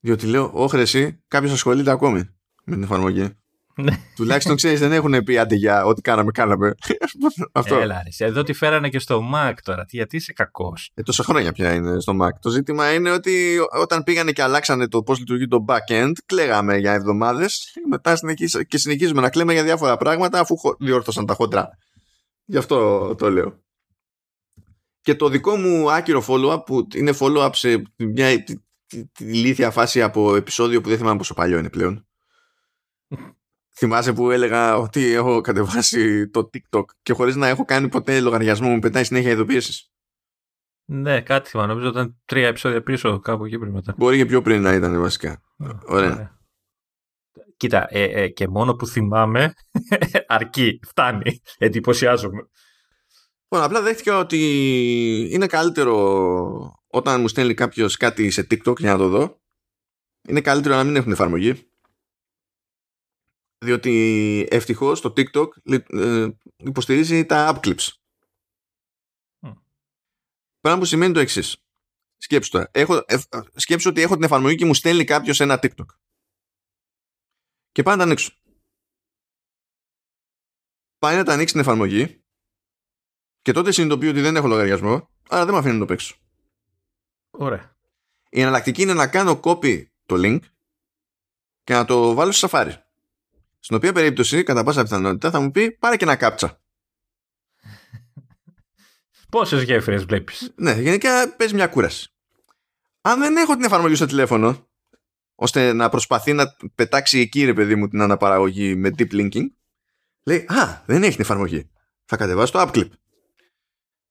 διότι 0.00 0.26
λέω, 0.26 0.50
Όχι, 0.54 0.76
εσύ, 0.76 1.22
κάποιος 1.28 1.52
ασχολείται 1.52 1.90
ακόμη 1.90 2.18
με 2.64 2.74
την 2.74 2.82
εφαρμογή. 2.82 3.28
Ναι. 3.76 3.92
Τουλάχιστον 4.16 4.56
ξέρεις, 4.56 4.80
δεν 4.80 4.92
έχουν 4.92 5.24
πει 5.24 5.38
άντε 5.38 5.54
για 5.54 5.84
ό,τι 5.84 6.00
κάναμε, 6.00 6.30
κάναμε. 6.30 6.74
Αυτό. 7.52 7.74
Έλα, 7.74 8.02
ρε, 8.18 8.26
εδώ 8.26 8.42
τη 8.42 8.52
φέρανε 8.52 8.88
και 8.88 8.98
στο 8.98 9.22
Mac 9.34 9.52
τώρα. 9.62 9.84
Γιατί 9.88 10.16
είσαι 10.16 10.32
κακός; 10.32 10.90
Ε, 10.94 11.02
τόσα 11.02 11.22
χρόνια 11.22 11.52
πια 11.52 11.74
είναι 11.74 12.00
στο 12.00 12.12
Mac. 12.22 12.30
Το 12.40 12.50
ζήτημα 12.50 12.92
είναι 12.92 13.10
ότι 13.10 13.58
όταν 13.80 14.02
πήγανε 14.02 14.32
και 14.32 14.42
αλλάξανε 14.42 14.88
το 14.88 15.02
πώς 15.02 15.18
λειτουργεί 15.18 15.48
το 15.48 15.64
backend, 15.68 16.12
κλαίγαμε 16.26 16.76
για 16.76 16.92
εβδομάδες. 16.92 17.72
Μετά 17.88 18.18
και 18.68 18.78
συνεχίζουμε 18.78 19.20
να 19.20 19.30
κλαίμε 19.30 19.52
για 19.52 19.62
διάφορα 19.62 19.96
πράγματα 19.96 20.40
αφού 20.40 20.56
διόρθωσαν 20.78 21.26
τα 21.26 21.34
χοντρά. 21.34 21.68
Γι' 22.44 22.56
αυτό 22.58 23.14
το 23.14 23.30
λέω. 23.30 23.62
Και 25.00 25.14
το 25.14 25.28
δικό 25.28 25.56
μου 25.56 25.90
άκυρο 25.92 26.24
follow-up 26.28 26.64
που 26.66 26.86
είναι 26.94 27.12
follow-up 27.20 27.50
σε 27.52 27.82
μια 27.96 28.44
ηλίθια 29.18 29.70
φάση 29.70 30.02
από 30.02 30.36
επεισόδιο 30.36 30.80
που 30.80 30.88
δεν 30.88 30.98
θυμάμαι 30.98 31.18
πόσο 31.18 31.34
παλιό 31.34 31.58
είναι 31.58 31.70
πλέον 31.70 32.06
Θυμάσαι 33.76 34.12
που 34.12 34.30
έλεγα 34.30 34.76
ότι 34.76 35.12
έχω 35.12 35.40
κατεβάσει 35.40 36.28
το 36.28 36.50
TikTok 36.52 36.84
και 37.02 37.12
χωρίς 37.12 37.36
να 37.36 37.48
έχω 37.48 37.64
κάνει 37.64 37.88
ποτέ 37.88 38.20
λογαριασμό 38.20 38.68
μου 38.68 38.78
πετάει 38.78 39.04
συνέχεια 39.04 39.30
ειδοποίησεις. 39.30 39.88
Ναι, 40.84 41.20
κάτι 41.20 41.48
θυμάμαι. 41.48 41.68
Νομίζω 41.68 41.88
ήταν 41.88 42.16
τρία 42.24 42.46
επεισόδια 42.46 42.82
πίσω, 42.82 43.18
κάπου 43.18 43.44
εκεί 43.44 43.58
πριν 43.58 43.72
μετά. 43.72 43.94
Μπορεί 43.96 44.16
και 44.16 44.26
πιο 44.26 44.42
πριν 44.42 44.62
να 44.62 44.72
ήταν 44.72 45.00
βασικά. 45.00 45.42
Ωραία. 45.86 46.38
Κοίτα, 47.56 47.86
ε, 47.90 48.02
ε, 48.02 48.28
και 48.28 48.48
μόνο 48.48 48.74
που 48.74 48.86
θυμάμαι 48.86 49.52
αρκεί, 50.26 50.80
φτάνει. 50.86 51.40
Εντυπωσιάζομαι. 51.58 52.48
Λοιπόν, 53.42 53.62
απλά 53.62 53.82
δέχτηκα 53.82 54.18
ότι 54.18 54.38
είναι 55.30 55.46
καλύτερο 55.46 56.82
όταν 56.86 57.20
μου 57.20 57.28
στέλνει 57.28 57.54
κάποιος 57.54 57.96
κάτι 57.96 58.30
σε 58.30 58.46
TikTok 58.50 58.78
για 58.78 58.92
να 58.92 58.98
το 58.98 59.08
δω. 59.08 59.40
Είναι 60.28 60.40
καλύτερο 60.40 60.74
να 60.74 60.84
μην 60.84 60.96
έχουν 60.96 61.12
εφαρμογή 61.12 61.73
διότι 63.64 64.46
ευτυχώς 64.50 65.00
το 65.00 65.12
TikTok 65.16 65.48
ε, 65.86 66.28
υποστηρίζει 66.56 67.26
τα 67.26 67.52
app 67.52 67.66
clips. 67.66 67.88
Mm. 69.40 69.54
Πράγμα 70.60 70.80
που 70.80 70.86
σημαίνει 70.86 71.12
το 71.12 71.20
εξής. 71.20 71.56
Σκέψου 72.16 72.50
τώρα. 72.50 72.70
Έχω, 72.72 73.04
ε, 73.06 73.18
σκέψου 73.54 73.90
ότι 73.90 74.00
έχω 74.00 74.14
την 74.14 74.24
εφαρμογή 74.24 74.56
και 74.56 74.64
μου 74.64 74.74
στέλνει 74.74 75.04
κάποιος 75.04 75.40
ένα 75.40 75.58
TikTok. 75.62 75.86
Και 77.72 77.82
πάει 77.82 77.94
να 77.94 78.00
τα 78.00 78.06
ανοίξω. 78.06 78.32
Πάει 80.98 81.16
να 81.16 81.24
τα 81.24 81.32
ανοίξει 81.32 81.52
την 81.52 81.62
εφαρμογή 81.62 82.24
και 83.42 83.52
τότε 83.52 83.72
συνειδητοποιεί 83.72 84.08
ότι 84.12 84.20
δεν 84.20 84.36
έχω 84.36 84.46
λογαριασμό, 84.46 85.10
άρα 85.28 85.44
δεν 85.44 85.54
με 85.54 85.60
αφήνει 85.60 85.72
να 85.72 85.78
το 85.78 85.84
παίξω. 85.84 86.16
Ωραία. 87.30 87.76
Η 88.30 88.40
εναλλακτική 88.40 88.82
είναι 88.82 88.94
να 88.94 89.08
κάνω 89.08 89.40
copy 89.44 89.86
το 90.06 90.14
link 90.18 90.40
και 91.64 91.72
να 91.72 91.84
το 91.84 92.14
βάλω 92.14 92.32
στο 92.32 92.48
Safari. 92.50 92.83
Στην 93.64 93.76
οποία 93.76 93.92
περίπτωση, 93.92 94.42
κατά 94.42 94.64
πάσα 94.64 94.82
πιθανότητα, 94.82 95.30
θα 95.30 95.40
μου 95.40 95.50
πει 95.50 95.72
πάρε 95.72 95.96
και 95.96 96.04
ένα 96.04 96.16
κάψα. 96.16 96.62
Πόσες 99.30 99.62
γέφυρες 99.62 100.04
βλέπεις; 100.04 100.52
Ναι, 100.56 100.72
γενικά 100.72 101.34
παίζει 101.36 101.54
μια 101.54 101.66
κούραση. 101.66 102.08
Αν 103.00 103.18
δεν 103.18 103.36
έχω 103.36 103.54
την 103.54 103.64
εφαρμογή 103.64 103.94
στο 103.94 104.06
τηλέφωνο, 104.06 104.68
ώστε 105.34 105.72
να 105.72 105.88
προσπαθεί 105.88 106.32
να 106.32 106.56
πετάξει 106.74 107.18
εκεί, 107.18 107.44
ρε 107.44 107.52
παιδί 107.52 107.74
μου, 107.74 107.88
την 107.88 108.00
αναπαραγωγή 108.00 108.74
με 108.74 108.90
deep 108.98 109.12
linking, 109.12 109.46
λέει 110.24 110.38
Α, 110.38 110.82
δεν 110.86 111.02
έχει 111.02 111.12
την 111.12 111.20
εφαρμογή. 111.20 111.70
Θα 112.04 112.16
κατεβάσει 112.16 112.52
το 112.52 112.60
AppClip. 112.60 112.88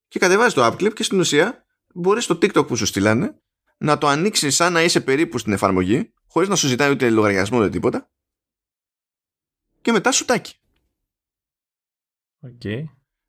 Και 0.08 0.20
κατεβάζει 0.20 0.56
το 0.56 0.66
AppClip 0.66 0.94
και 0.94 1.04
στην 1.04 1.20
ουσία 1.20 1.66
μπορείς 1.94 2.24
στο 2.24 2.36
TikTok 2.36 2.68
που 2.68 2.76
σου 2.76 2.86
στείλανε 2.86 3.42
να 3.78 3.98
το 3.98 4.08
ανοίξεις 4.08 4.56
σαν 4.56 4.74
να 4.74 4.84
είσαι 4.84 5.02
περίπου 5.02 5.38
στην 5.38 5.54
εφαρμογή, 5.54 6.14
χωρίς 6.28 6.50
να 6.50 6.56
σου 6.56 6.68
ζητάει 6.68 6.92
ούτε 6.92 7.10
λογαριασμό 7.10 7.58
ούτε 7.58 7.70
τίποτα, 7.70 8.12
και 9.84 9.92
μετά 9.92 10.12
σουτάκι. 10.12 10.56
Okay. 12.42 12.84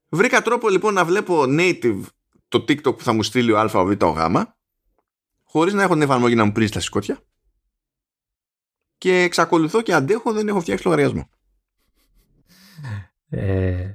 Βρήκα 0.09 0.43
τρόπο 0.43 0.69
λοιπόν 0.69 0.95
να 0.95 1.05
βλέπω 1.05 1.43
native 1.47 2.03
το 2.49 2.59
TikTok 2.59 2.97
που 2.97 3.03
θα 3.03 3.13
μου 3.13 3.23
στείλει 3.23 3.53
ο 3.53 3.59
Α, 3.59 3.71
ο 3.75 3.85
Β, 3.85 4.03
ο 4.03 4.09
Γ, 4.09 4.43
χωρίς 5.43 5.73
να 5.73 5.83
έχω 5.83 5.93
την 5.93 6.03
εφαρμογή 6.03 6.35
να 6.35 6.45
μου 6.45 6.53
πρίζει 6.53 6.73
τα 6.73 6.81
σηκώτια. 6.81 7.21
Και 8.99 9.23
εξακολουθώ 9.23 9.83
και 9.83 9.93
αντέχω, 9.93 10.33
δεν 10.33 10.49
έχω 10.49 10.61
φτιάξει 10.61 10.85
λογαριασμό. 10.85 11.29
Ε, 13.29 13.95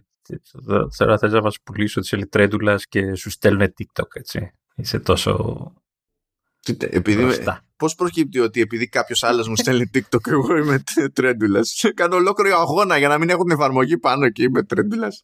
θέλω 0.96 1.18
να 1.22 1.28
να 1.28 1.42
μας 1.42 1.62
πουλήσω 1.62 2.02
τη 2.02 2.10
ελιτρέντουλας 2.12 2.88
και 2.88 3.16
σου 3.16 3.30
στέλνουν 3.30 3.74
TikTok, 3.78 4.16
έτσι. 4.16 4.52
Είσαι 4.76 5.00
τόσο 5.00 5.74
επειδή 6.90 7.38
Πώς 7.78 7.96
προκύπτει 7.96 8.40
ότι 8.40 8.62
επειδή 8.62 8.88
κάποιος 8.88 9.24
άλλος 9.24 9.48
μου 9.48 9.56
στέλνει 9.56 9.90
TikTok, 9.94 10.28
εγώ 10.28 10.58
είμαι 10.58 10.84
τρέντουλας. 11.14 11.84
Κάνω 11.96 12.16
ολόκληρο 12.16 12.58
αγώνα 12.58 12.98
για 12.98 13.08
να 13.08 13.18
μην 13.18 13.30
έχω 13.30 13.44
την 13.44 13.52
εφαρμογή 13.52 13.98
πάνω 13.98 14.30
και 14.30 14.44
είμαι 14.44 14.64
τρέντουλας 14.64 15.24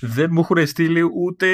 δεν 0.00 0.28
μου 0.32 0.40
έχουν 0.40 0.66
στείλει 0.66 1.02
ούτε, 1.14 1.46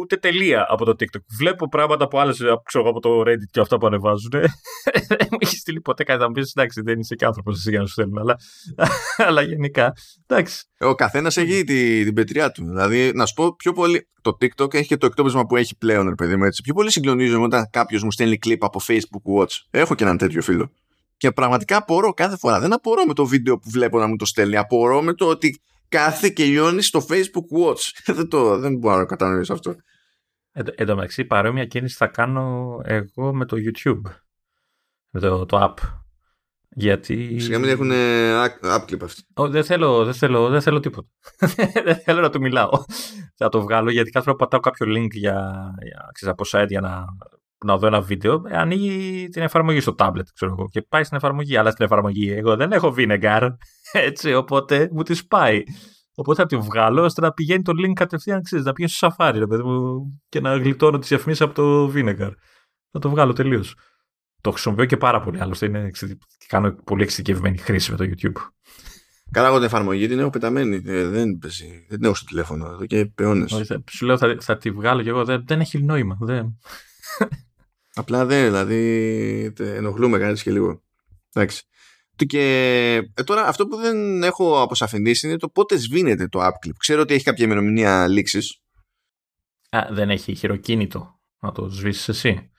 ούτε 0.00 0.16
τελεία 0.16 0.66
από 0.68 0.84
το 0.84 0.90
TikTok. 0.90 1.20
Βλέπω 1.38 1.68
πράγματα 1.68 2.04
από 2.04 2.18
άλλες, 2.18 2.42
ξέρω 2.64 2.88
από 2.88 3.00
το 3.00 3.20
Reddit 3.20 3.48
και 3.50 3.60
αυτά 3.60 3.78
που 3.78 3.86
ανεβάζουν. 3.86 4.30
δεν 5.08 5.28
μου 5.30 5.38
έχει 5.38 5.56
στείλει 5.56 5.80
ποτέ 5.80 6.04
κάτι. 6.04 6.20
Θα 6.20 6.26
μου 6.26 6.32
πεις 6.32 6.52
εντάξει, 6.56 6.80
δεν 6.80 6.98
είσαι 6.98 7.14
και 7.14 7.24
άνθρωπος 7.24 7.56
εσύ 7.56 7.70
για 7.70 7.78
να 7.78 7.86
σου 7.86 7.92
στέλνουν, 7.92 8.18
αλλά, 8.18 8.36
αλλά 9.28 9.42
γενικά. 9.42 9.92
Εντάξει. 10.26 10.64
Ο 10.80 10.94
καθένας 10.94 11.36
έχει 11.36 11.64
την, 11.64 12.04
την 12.04 12.14
πετριά 12.14 12.50
του. 12.50 12.64
Δηλαδή, 12.64 13.12
να 13.14 13.26
σου 13.26 13.34
πω 13.34 13.54
πιο 13.56 13.72
πολύ. 13.72 14.08
Το 14.22 14.36
TikTok 14.40 14.74
έχει 14.74 14.86
και 14.86 14.96
το 14.96 15.06
εκτόπισμα 15.06 15.46
που 15.46 15.56
έχει 15.56 15.76
πλέον, 15.76 16.08
ρε 16.08 16.14
παιδί 16.14 16.36
μου 16.36 16.44
έτσι. 16.44 16.62
Πιο 16.62 16.74
πολύ 16.74 16.90
συγκλονίζομαι 16.90 17.44
όταν 17.44 17.68
κάποιος 17.70 18.02
μου 18.02 18.10
στέλνει 18.10 18.38
κλειπ 18.38 18.64
από 18.64 18.80
Facebook 18.86 19.40
Watch. 19.40 19.52
Έχω 19.70 19.94
και 19.94 20.04
έναν 20.04 20.16
τέτοιο 20.16 20.42
φίλο. 20.42 20.70
Και 21.16 21.32
πραγματικά 21.32 21.76
απορώ 21.76 22.12
κάθε 22.12 22.36
φορά. 22.36 22.60
Δεν 22.60 22.72
απορώ 22.72 23.04
με 23.06 23.14
το 23.14 23.26
βίντεο 23.26 23.58
που 23.58 23.70
βλέπω 23.70 23.98
να 23.98 24.06
μου 24.06 24.16
το 24.16 24.24
στέλνει. 24.24 24.56
Απορώ 24.56 25.02
με 25.02 25.14
το 25.14 25.26
ότι 25.26 25.60
κάθε 25.94 26.28
και 26.28 26.44
λιώνει 26.44 26.82
στο 26.82 27.06
Facebook 27.08 27.58
Watch. 27.58 27.90
δεν, 28.16 28.28
το, 28.28 28.58
δεν 28.58 28.76
μπορώ 28.76 28.96
να 28.96 29.04
κατανοήσω 29.04 29.52
αυτό. 29.52 29.74
Εν 30.52 30.86
τω 30.86 30.94
μεταξύ, 30.94 31.24
παρόμοια 31.24 31.64
κίνηση 31.64 31.96
θα 31.96 32.06
κάνω 32.06 32.78
εγώ 32.84 33.34
με 33.34 33.44
το 33.44 33.56
YouTube. 33.56 34.10
Με 35.10 35.20
το, 35.20 35.46
το 35.46 35.64
app. 35.64 35.88
Γιατί. 36.68 37.38
Σιγά 37.38 37.58
μην 37.58 37.68
έχουν 37.68 37.90
app 38.62 38.84
clip 38.90 39.02
αυτοί. 39.02 39.22
δεν, 39.34 39.64
θέλω, 39.64 40.04
δεν, 40.04 40.14
θέλω, 40.14 40.48
δεν 40.48 40.60
θέλω 40.60 40.80
τίποτα. 40.80 41.08
δεν 41.84 41.96
θέλω 41.96 42.20
να 42.20 42.30
του 42.30 42.40
μιλάω. 42.40 42.70
θα 43.36 43.48
το 43.48 43.60
βγάλω 43.60 43.90
γιατί 43.90 44.10
κάθε 44.10 44.24
φορά 44.24 44.36
που 44.36 44.44
πατάω 44.44 44.60
κάποιο 44.60 44.86
link 44.86 45.10
για, 45.10 45.70
για, 45.82 46.10
ξέρεις, 46.12 46.34
από 46.38 46.44
site 46.50 46.68
για 46.68 46.80
να, 46.80 47.04
να 47.64 47.78
δω 47.78 47.86
ένα 47.86 48.00
βίντεο, 48.00 48.42
ανοίγει 48.50 49.28
την 49.28 49.42
εφαρμογή 49.42 49.80
στο 49.80 49.94
tablet, 49.98 50.26
ξέρω 50.34 50.52
εγώ, 50.58 50.68
και 50.70 50.82
πάει 50.82 51.04
στην 51.04 51.16
εφαρμογή. 51.16 51.56
Αλλά 51.56 51.70
στην 51.70 51.84
εφαρμογή 51.84 52.30
εγώ 52.30 52.56
δεν 52.56 52.72
έχω 52.72 52.94
vinegar. 52.96 53.48
Έτσι, 53.92 54.34
οπότε 54.34 54.88
μου 54.92 55.02
τη 55.02 55.20
πάει. 55.28 55.62
Οπότε 56.14 56.40
θα 56.40 56.46
τη 56.46 56.56
βγάλω 56.56 57.02
ώστε 57.02 57.20
να 57.20 57.32
πηγαίνει 57.32 57.62
το 57.62 57.72
link 57.72 57.92
κατευθείαν, 57.92 58.42
ξέρεις, 58.42 58.64
να 58.64 58.72
πηγαίνει 58.72 58.92
στο 58.92 59.06
σαφάρι, 59.06 59.38
ρε 59.38 59.46
παιδί 59.46 59.62
μου, 59.62 60.00
και 60.28 60.40
να 60.40 60.56
γλιτώνω 60.56 60.98
τις 60.98 61.08
διαφημίσει 61.08 61.42
από 61.42 61.54
το 61.54 61.92
Vinegar. 61.94 62.30
Θα 62.90 62.98
το 62.98 63.10
βγάλω 63.10 63.32
τελείως. 63.32 63.74
Το 64.40 64.50
χρησιμοποιώ 64.50 64.84
και 64.84 64.96
πάρα 64.96 65.20
πολύ. 65.20 65.40
Άλλωστε, 65.40 65.66
είναι, 65.66 65.90
κάνω 66.46 66.74
πολύ 66.84 67.02
εξειδικευμένη 67.02 67.58
χρήση 67.58 67.90
με 67.90 67.96
το 67.96 68.04
YouTube. 68.04 68.40
Καλά, 69.30 69.46
εγώ 69.46 69.56
την 69.56 69.66
εφαρμογή 69.66 70.08
την 70.08 70.18
έχω 70.18 70.30
πεταμένη. 70.30 70.82
Ε, 70.86 71.08
δεν, 71.08 71.38
πέσει, 71.38 71.86
δεν 71.88 71.98
την 71.98 72.04
έχω 72.04 72.14
στο 72.14 72.24
τηλέφωνο 72.24 72.66
εδώ 72.66 72.86
και 72.86 73.12
αιώνε. 73.14 73.46
Σου 73.90 74.06
λέω 74.06 74.18
θα, 74.18 74.36
θα 74.40 74.56
τη 74.56 74.70
βγάλω 74.70 75.02
και 75.02 75.08
εγώ. 75.08 75.24
Δεν, 75.24 75.44
δεν 75.46 75.60
έχει 75.60 75.82
νόημα. 75.82 76.16
Δεν... 76.20 76.58
Απλά 77.94 78.26
δεν, 78.26 78.44
δηλαδή 78.44 79.52
ενοχλούμε 79.58 80.18
κάτι 80.18 80.42
και 80.42 80.50
λίγο. 80.50 80.82
Εντάξει. 81.32 81.62
Και 82.26 82.40
ε, 83.14 83.22
τώρα 83.22 83.46
αυτό 83.46 83.66
που 83.66 83.76
δεν 83.76 84.22
έχω 84.22 84.62
αποσαφηνίσει 84.62 85.26
είναι 85.26 85.36
το 85.36 85.48
πότε 85.48 85.76
σβήνεται 85.76 86.28
το 86.28 86.40
app 86.42 86.66
clip. 86.66 86.72
Ξέρω 86.78 87.00
ότι 87.00 87.14
έχει 87.14 87.24
κάποια 87.24 87.44
ημερομηνία 87.44 88.08
λήξης. 88.08 88.58
Α, 89.70 89.88
δεν 89.90 90.10
έχει 90.10 90.34
χειροκίνητο 90.34 91.20
να 91.38 91.52
το 91.52 91.68
σβήσεις 91.68 92.08
εσύ; 92.08 92.50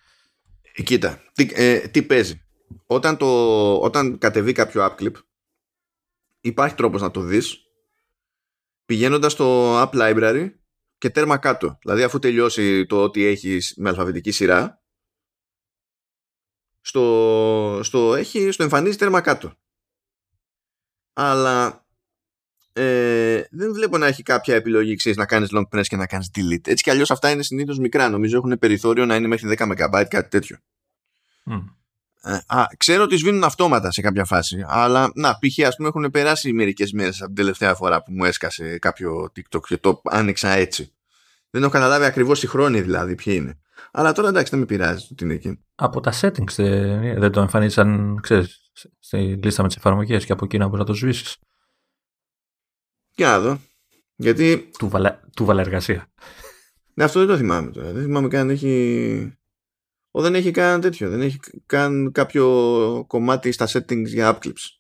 Ε, 0.76 0.82
κοίτα, 0.84 1.22
τι, 1.34 1.50
ε, 1.54 1.80
τι 1.80 2.04
παίζει. 2.04 2.42
Όταν, 2.86 3.18
το, 3.18 3.28
όταν 3.78 4.18
κατεβεί 4.18 4.52
κάποιο 4.52 4.86
app 4.86 5.02
clip, 5.02 5.14
υπάρχει 6.42 6.76
τρόπος 6.76 7.02
να 7.02 7.12
το 7.12 7.22
δεις 7.22 7.58
πηγαίνοντας 8.86 9.32
στο 9.32 9.76
app 9.82 9.90
library 9.94 10.50
και 10.98 11.10
τέρμα 11.10 11.38
κάτω. 11.38 11.78
Δηλαδή 11.82 12.04
αφού 12.04 12.20
τελειώσει 12.20 12.86
το 12.86 13.04
ότι 13.04 13.26
έχεις 13.26 13.74
με 13.78 13.90
αλφαβητική 13.90 14.32
σειρά, 14.32 14.84
στο, 16.86 17.80
στο, 17.84 18.16
έχει, 18.16 18.52
στο 18.52 18.64
εμφανίζει 18.64 18.98
τέρμα 18.98 19.22
κάτω. 19.22 19.54
Αλλά 21.14 21.86
ε, 22.74 23.42
δεν 23.52 23.74
βλέπω 23.74 23.98
να 23.98 24.08
έχει 24.08 24.24
κάποια 24.24 24.56
επιλογή 24.56 24.96
ξέρεις, 24.96 25.18
να 25.18 25.26
κάνεις 25.26 25.50
long 25.52 25.64
press 25.72 25.84
και 25.88 25.96
να 25.96 26.06
κάνεις 26.06 26.32
delete. 26.36 26.68
Έτσι 26.68 26.84
κι 26.84 26.90
αλλιώς 26.90 27.12
αυτά 27.12 27.30
είναι 27.30 27.44
συνήθως 27.44 27.78
μικρά. 27.80 28.10
Νομίζω 28.10 28.38
έχουν 28.38 28.60
περιθώριο 28.60 29.06
να 29.06 29.16
είναι 29.16 29.28
μέχρι 29.28 29.56
10 29.58 29.72
MB 29.72 30.04
κάτι 30.08 30.30
τέτοιο. 30.30 30.58
Ε, 32.22 32.40
α, 32.48 32.66
ξέρω 32.78 33.04
ότι 33.04 33.18
σβήνουν 33.18 33.44
αυτόματα 33.44 33.92
σε 33.92 34.02
κάποια 34.02 34.26
φάση, 34.26 34.66
αλλά 34.68 35.12
να, 35.16 35.38
π.χ. 35.40 35.66
ας 35.66 35.76
πούμε 35.76 35.88
έχουν 35.88 36.12
περάσει 36.12 36.54
μερικές 36.54 36.92
μέρες 36.92 37.18
από 37.18 37.26
την 37.26 37.36
τελευταία 37.36 37.76
φορά 37.76 38.04
που 38.04 38.12
μου 38.12 38.26
έσκασε 38.26 38.78
κάποιο 38.80 39.32
TikTok 39.36 39.62
και 39.68 39.78
το 39.78 40.02
άνοιξα 40.04 40.50
έτσι. 40.50 40.94
Δεν 41.50 41.64
έχω 41.64 41.72
καταλάβει 41.72 42.06
ακριβώς 42.06 42.44
η 42.44 42.48
χρόνη 42.48 42.82
δηλαδή 42.82 43.16
ποιοι 43.16 43.34
είναι. 43.38 43.60
Αλλά 43.98 44.12
τώρα 44.12 44.28
εντάξει 44.28 44.52
δεν 44.52 44.60
με 44.60 44.66
πειράζει 44.66 45.08
ότι 45.12 45.24
είναι 45.24 45.34
εκεί. 45.34 45.60
Από 45.76 46.00
τα 46.00 46.14
settings 46.22 46.54
δεν, 46.56 47.20
δεν 47.20 47.32
το 47.32 47.42
εμφανίζαν, 47.42 48.20
ξέρεις, 48.22 48.72
στη 49.00 49.18
λίστα 49.18 49.62
με 49.62 49.68
τις 49.68 49.78
εφαρμογές 49.78 50.26
και 50.26 50.32
από 50.32 50.46
εκεί 50.46 50.58
να 50.58 50.66
μπορείς 50.66 50.80
να 50.80 50.86
το 50.86 50.94
σβήσεις. 50.94 51.38
Για 53.16 53.28
να 53.28 53.40
δω. 53.40 53.60
Γιατί... 54.16 54.70
Του, 54.78 54.90
βαλε... 54.90 55.20
του 55.36 55.50
εργασία. 55.50 56.14
Ναι, 56.94 57.04
αυτό 57.04 57.20
δεν 57.20 57.28
το 57.28 57.38
θυμάμαι 57.38 57.72
τώρα. 57.72 57.92
Δεν 57.92 58.04
θυμάμαι 58.04 58.28
καν 58.28 58.50
έχει... 58.50 59.38
Ο, 60.12 60.22
δεν 60.22 60.36
έχει 60.36 60.52
καν 60.52 60.82
τέτοιο. 60.82 61.10
Δεν 61.10 61.22
έχει 61.22 61.40
καν 61.66 62.12
κάποιο 62.12 63.06
κομμάτι 63.08 63.52
στα 63.52 63.68
settings 63.68 64.06
για 64.06 64.34
app 64.34 64.46
clips. 64.46 64.78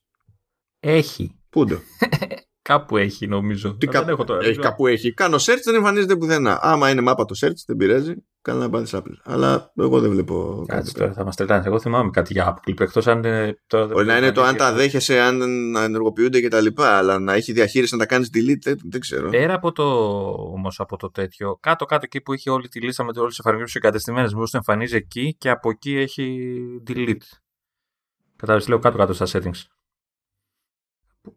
Έχει. 0.79 1.39
Πού 1.49 1.65
το; 1.65 1.79
Κάπου 2.67 2.97
έχει 2.97 3.27
νομίζω. 3.27 3.75
Τι 3.75 3.87
κάπου, 3.87 4.09
έχω 4.09 4.25
Έχει, 4.41 4.59
κάπου 4.59 4.87
έχει. 4.87 5.13
Κάνω 5.13 5.35
search 5.35 5.61
δεν 5.63 5.75
εμφανίζεται 5.75 6.15
πουθενά. 6.15 6.59
Άμα 6.61 6.89
είναι 6.89 7.01
μάπα 7.01 7.25
το 7.25 7.35
search 7.41 7.57
δεν 7.65 7.75
πειράζει. 7.75 8.13
Καλά 8.41 8.59
να 8.59 8.69
πάρει 8.69 8.85
Apple. 8.91 9.13
Αλλά 9.23 9.71
εγώ 9.75 9.99
δεν 9.99 10.09
βλέπω. 10.09 10.65
Κάτσε 10.67 10.93
τώρα, 10.93 11.13
θα 11.13 11.23
μας 11.23 11.35
τρελάνε. 11.35 11.63
Εγώ 11.65 11.79
θυμάμαι 11.79 12.09
κάτι 12.09 12.33
για 12.33 12.53
Apple. 12.53 12.73
Εκτός 12.79 13.07
αν. 13.07 13.19
Μπορεί 13.71 14.05
να 14.05 14.17
είναι 14.17 14.31
το 14.31 14.43
αν 14.43 14.55
τα 14.55 14.73
δέχεσαι, 14.73 15.19
αν 15.19 15.41
ενεργοποιούνται 15.75 16.41
κτλ. 16.41 16.65
Αλλά 16.75 17.19
να 17.19 17.33
έχει 17.33 17.51
διαχείριση 17.51 17.93
να 17.93 17.99
τα 17.99 18.05
κάνεις 18.05 18.29
delete, 18.33 18.75
δεν 18.89 18.99
ξέρω. 18.99 19.29
Πέρα 19.29 19.53
από 19.53 19.71
το 19.71 19.83
όμως 20.29 20.79
από 20.79 20.97
το 20.97 21.11
τέτοιο, 21.11 21.57
κάτω-κάτω 21.59 22.01
εκεί 22.05 22.21
που 22.21 22.33
έχει 22.33 22.49
όλη 22.49 22.67
τη 22.67 22.79
λίστα 22.81 23.03
με 23.03 23.11
όλες 23.15 23.29
τις 23.29 23.39
εφαρμογές 23.39 23.75
εγκατεστημένες, 23.75 24.33
μήπως 24.33 24.51
το 24.51 24.57
εμφανίζει 24.57 24.95
εκεί 24.95 25.35
και 25.37 25.49
από 25.49 25.69
εκεί 25.69 25.95
έχει 25.95 26.49
delete. 26.87 27.37
Κατάλαβες, 28.35 28.67
λέω 28.67 28.79
κάτω-κάτω 28.79 29.13
στα 29.13 29.25
settings. 29.31 29.61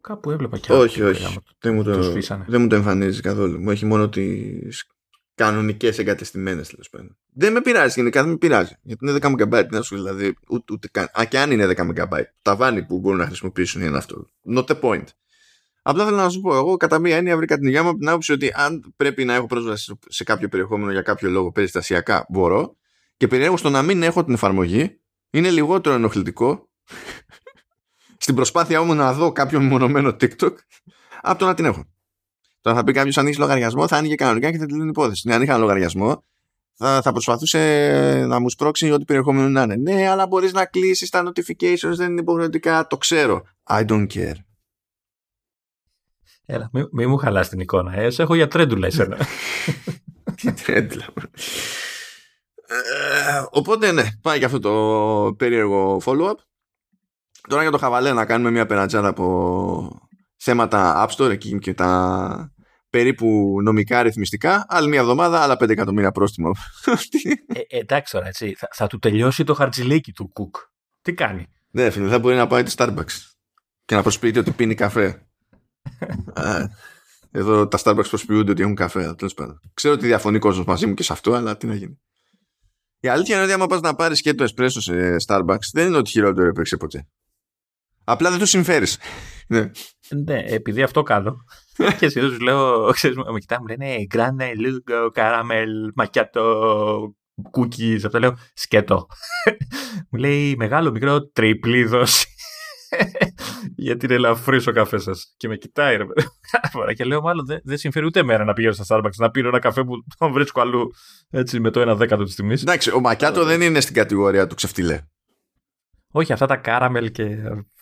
Κάπου 0.01 0.31
έβλεπα 0.31 0.59
και 0.59 0.73
Όχι, 0.73 1.03
όχι. 1.03 1.37
Δεν 1.59 1.75
μου, 1.75 1.83
το, 1.83 2.13
δεν 2.47 2.61
μου 2.61 2.67
το 2.67 2.75
εμφανίζει 2.75 3.21
καθόλου. 3.21 3.61
Μου 3.61 3.71
έχει 3.71 3.85
μόνο 3.85 4.09
τις 4.09 4.87
κανονικές 5.35 5.99
εγκατεστημένες 5.99 6.69
τέλος 6.69 6.89
πάντων. 6.89 7.17
Δεν 7.33 7.53
με 7.53 7.61
πειράζει 7.61 7.93
γενικά, 7.97 8.23
δεν 8.23 8.31
με 8.31 8.37
πειράζει. 8.37 8.73
Γιατί 8.83 9.09
είναι 9.09 9.19
10 9.23 9.35
MB. 9.37 9.67
Να 9.71 9.83
σου 9.83 9.97
δηλαδή, 9.97 10.37
ούτε, 10.49 10.73
ούτε 10.73 10.89
καν. 10.89 11.09
Α, 11.21 11.25
και 11.25 11.39
αν 11.39 11.51
είναι 11.51 11.67
10 11.67 11.91
MB. 11.91 12.23
Τα 12.43 12.57
βάνη 12.57 12.83
που 12.83 12.99
μπορούν 12.99 13.19
να 13.19 13.27
χρησιμοποιήσουν 13.27 13.83
είναι 13.83 13.97
αυτό. 13.97 14.27
Not 14.55 14.65
the 14.65 14.81
point. 14.81 15.05
Απλά 15.83 16.05
θέλω 16.05 16.17
να 16.17 16.29
σου 16.29 16.41
πω, 16.41 16.55
εγώ 16.55 16.77
κατά 16.77 16.99
μία 16.99 17.17
έννοια 17.17 17.37
βρήκα 17.37 17.59
την 17.59 17.67
υγεία 17.67 17.83
μου 17.83 17.89
από 17.89 17.99
την 17.99 18.09
άποψη 18.09 18.33
ότι 18.33 18.51
αν 18.55 18.95
πρέπει 18.97 19.25
να 19.25 19.35
έχω 19.35 19.47
πρόσβαση 19.47 19.99
σε 20.09 20.25
κάποιο 20.25 20.49
περιεχόμενο 20.49 20.93
για 20.93 21.03
κάποιο 21.03 21.31
λόγο 21.31 21.53
περιστασιακά, 21.53 22.27
μπορώ. 22.29 22.77
Και 23.17 23.27
περιέργω 23.27 23.57
στο 23.57 23.71
να 23.71 23.83
μην 23.83 24.03
έχω 24.03 24.25
την 24.25 24.35
εφαρμογή 24.35 25.01
είναι 25.31 25.51
λιγότερο 25.51 25.95
ενοχλητικό 25.95 26.69
στην 28.19 28.35
προσπάθειά 28.35 28.83
μου 28.83 28.95
να 28.95 29.13
δω 29.13 29.33
κάποιο 29.33 29.61
μονομένο 29.61 30.09
TikTok 30.09 30.55
από 31.21 31.39
το 31.39 31.47
να 31.47 31.55
την 31.55 31.65
έχω. 31.65 31.85
Τώρα 32.61 32.77
θα 32.77 32.85
πει 32.85 32.93
κάποιος 32.93 33.19
αν 33.19 33.27
έχει 33.27 33.39
λογαριασμό, 33.39 33.89
θα 33.89 33.97
άνοιγε 33.97 34.15
κανονικά 34.15 34.51
και 34.51 34.59
θα 34.59 34.67
την 34.67 34.89
υπόθεση. 34.89 35.29
Ναι, 35.29 35.35
αν 35.35 35.43
είχα 35.43 35.59
λογαριασμό, 35.59 36.25
θα, 36.75 37.03
θα 37.03 37.13
προσπαθούσε 37.13 38.25
να 38.29 38.41
μου 38.41 38.51
σπρώξει 38.51 38.91
ό,τι 38.91 39.05
περιεχόμενο 39.05 39.49
να 39.49 39.63
είναι. 39.63 39.77
Ναι, 39.77 40.09
αλλά 40.09 40.27
μπορείς 40.27 40.53
να 40.53 40.65
κλείσεις 40.65 41.11
τα 41.11 41.23
notifications, 41.29 41.95
δεν 41.95 42.11
είναι 42.11 42.21
υποχρεωτικά. 42.21 42.87
Το 42.87 42.97
ξέρω. 42.97 43.43
I 43.69 43.87
don't 43.87 44.07
care. 44.07 44.35
Έλα, 46.47 46.69
μη, 46.73 46.83
μη 46.93 47.07
μου 47.07 47.17
χαλάς 47.17 47.49
την 47.49 47.61
εικόνα. 47.61 47.95
Ε, 47.95 48.11
σε 48.11 48.23
έχω 48.23 48.35
για 48.35 48.49
τρέντουλα 48.49 48.87
εσένα. 48.87 49.17
Τι 50.37 50.53
τρέντουλα. 50.53 51.07
Ε, 52.67 53.43
οπότε 53.51 53.93
ναι, 53.93 54.05
πάει 54.23 54.39
και 54.39 54.45
αυτό 54.45 54.59
το 54.59 55.35
περίεργο 55.35 56.03
follow-up. 56.05 56.35
Τώρα 57.49 57.63
για 57.63 57.71
το 57.71 57.79
χαβαλέ 57.79 58.13
να 58.13 58.25
κάνουμε 58.25 58.51
μια 58.51 58.67
περατζάδα 58.67 59.09
από 59.09 60.09
θέματα 60.37 61.07
App 61.07 61.17
Store 61.17 61.31
εκεί 61.31 61.59
και 61.59 61.75
τα 61.75 62.53
περίπου 62.91 63.59
νομικά 63.63 64.03
ρυθμιστικά. 64.03 64.67
Άλλη 64.69 64.89
μια 64.89 65.01
εβδομάδα, 65.01 65.41
άλλα 65.43 65.55
5 65.55 65.69
εκατομμύρια 65.69 66.13
πρόστιμο. 66.13 66.51
ε, 66.85 67.59
ε, 67.69 67.79
εντάξει 67.79 68.13
τώρα, 68.13 68.27
έτσι. 68.27 68.55
Θα, 68.59 68.69
θα, 68.73 68.87
του 68.87 68.99
τελειώσει 68.99 69.45
το 69.45 69.55
χαρτζιλίκι 69.55 70.13
του 70.13 70.29
Κουκ. 70.29 70.57
Τι 71.03 71.15
κάνει; 71.15 71.47
Ναι, 71.71 71.91
φίλε, 71.91 72.09
θα 72.09 72.19
μπορεί 72.19 72.37
να 72.37 72.47
πάει 72.47 72.63
τη 72.63 72.75
Starbucks 72.77 73.33
και 73.85 73.95
να 73.95 74.03
προσποιείται 74.03 74.39
ότι 74.39 74.51
πίνει 74.51 74.75
καφέ. 74.75 75.27
Εδώ 77.31 77.69
τα 77.69 77.79
Starbucks 77.83 78.09
προσποιούνται 78.09 78.51
ότι 78.51 78.63
έχουν 78.63 78.75
καφέ. 78.75 79.15
Τέλος 79.15 79.35
πάντων. 79.35 79.61
Ξέρω 79.75 79.95
ότι 79.95 80.07
διαφωνεί 80.07 80.39
κόσμος 80.39 80.67
μαζί 80.67 80.87
μου 80.87 80.95
και 80.95 81.03
σε 81.03 81.13
αυτό, 81.13 81.33
αλλά 81.33 81.57
τι 81.57 81.67
να 81.67 81.75
γίνει. 81.75 82.01
Η 83.01 83.09
αλήθεια 83.09 83.35
είναι 83.35 83.45
ότι 83.45 83.53
άμα 83.53 83.67
πας 83.67 83.81
να 83.81 83.95
πάρεις 83.95 84.21
και 84.21 84.35
το 84.35 84.43
εσπρέσο 84.43 84.81
σε 84.81 85.17
Starbucks, 85.27 85.69
δεν 85.73 85.87
είναι 85.87 85.97
ότι 85.97 86.11
χειρότερο 86.11 86.49
έπαιξε 86.49 86.77
ποτέ. 86.77 87.07
Απλά 88.11 88.31
δεν 88.31 88.39
τους 88.39 88.51
συμφέρεις. 88.51 88.99
ναι. 89.49 89.71
ναι, 90.25 90.43
επειδή 90.47 90.83
αυτό 90.83 91.03
κάνω. 91.03 91.37
και 91.99 92.09
συνήθω 92.09 92.37
λέω, 92.45 92.91
ξέρεις, 92.91 93.17
με 93.17 93.39
κοιτάνε, 93.39 93.61
μου 93.61 93.67
λένε 93.67 94.05
γκράνε, 94.07 94.55
λίγο, 94.55 95.11
καραμέλ, 95.13 95.93
μακιάτο, 95.95 97.15
cookies. 97.59 98.01
Αυτό 98.05 98.19
λέω 98.19 98.37
σκέτο. 98.55 99.07
μου 100.11 100.19
λέει 100.19 100.55
μεγάλο, 100.57 100.91
μικρό, 100.91 101.29
τριπλή 101.29 101.85
δόση. 101.85 102.27
Γιατί 103.77 104.07
είναι 104.07 104.15
ελαφρύς 104.15 104.67
ο 104.67 104.73
καφέ 104.73 104.99
σας. 104.99 105.35
Και 105.37 105.49
με 105.49 105.57
κοιτάει, 105.57 105.97
ρε 105.97 106.05
παιδί. 106.05 106.95
και 106.95 107.05
λέω, 107.05 107.21
μάλλον 107.21 107.47
δεν, 107.47 107.61
δεν 107.65 107.79
συμφέρει 107.79 108.07
ούτε 108.07 108.23
μέρα 108.23 108.45
να 108.45 108.53
πηγαίνω 108.53 108.75
στα 108.75 108.85
Starbucks 108.89 109.17
να 109.17 109.31
πίνω 109.31 109.49
ένα 109.49 109.59
καφέ 109.59 109.85
που 109.85 109.93
τον 110.19 110.33
βρίσκω 110.33 110.61
αλλού 110.61 110.91
έτσι 111.31 111.61
με 111.61 111.71
το 111.71 111.81
ένα 111.81 111.95
δέκατο 111.95 112.25
της 112.25 112.35
τιμής. 112.35 112.63
Εντάξει, 112.63 112.91
ο 112.91 113.01
Μακιάτο 113.01 113.45
δεν 113.45 113.61
είναι 113.61 113.81
στην 113.81 113.95
κατηγορία 113.95 114.47
του 114.47 114.55
ξεφτιλέ. 114.55 115.01
Όχι, 116.13 116.33
αυτά 116.33 116.47
τα 116.47 116.57
κάραμελ 116.57 117.11
και 117.11 117.37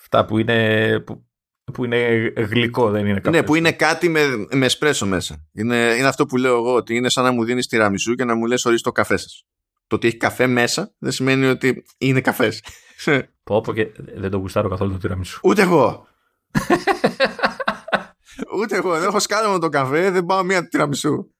αυτά 0.07 0.25
που 0.25 0.39
είναι, 0.39 1.01
που, 1.01 1.27
που 1.73 1.85
είναι 1.85 2.33
γλυκό, 2.37 2.91
δεν 2.91 3.07
είναι 3.07 3.21
καφέ. 3.21 3.37
Ναι, 3.37 3.43
που 3.43 3.55
είναι 3.55 3.73
κάτι 3.73 4.09
με, 4.09 4.47
με 4.53 4.69
σπρέσο 4.69 5.07
μέσα. 5.07 5.47
Είναι, 5.53 5.77
είναι 5.77 6.09
αυτό 6.09 6.27
που 6.27 6.37
λέω 6.37 6.57
εγώ, 6.57 6.75
ότι 6.75 6.97
είναι 6.97 7.09
σαν 7.09 7.25
να 7.25 7.31
μου 7.31 7.45
δίνεις 7.45 7.67
τη 7.67 7.77
ραμισού 7.77 8.15
και 8.15 8.25
να 8.25 8.35
μου 8.35 8.47
λες 8.47 8.65
ορίστε 8.65 8.89
το 8.89 8.95
καφέ 8.95 9.17
σας. 9.17 9.47
Το 9.87 9.97
ότι 9.97 10.07
έχει 10.07 10.17
καφέ 10.17 10.47
μέσα 10.47 10.95
δεν 10.99 11.13
σημαίνει 11.13 11.47
ότι 11.47 11.85
είναι 11.99 12.21
καφές. 12.21 12.63
Πω, 13.43 13.61
πω 13.61 13.73
και 13.73 13.93
δεν 14.15 14.31
το 14.31 14.39
γουστάρω 14.39 14.69
καθόλου 14.69 14.93
το 14.93 14.99
τυραμισού. 14.99 15.41
Ούτε 15.43 15.63
εγώ. 15.63 16.07
Ούτε 18.59 18.77
εγώ. 18.77 18.99
Δεν 18.99 19.09
έχω 19.09 19.19
σκάλωμα 19.19 19.59
το 19.59 19.69
καφέ, 19.69 20.11
δεν 20.11 20.25
πάω 20.25 20.43
μία 20.43 20.69
τυραμισού. 20.69 21.31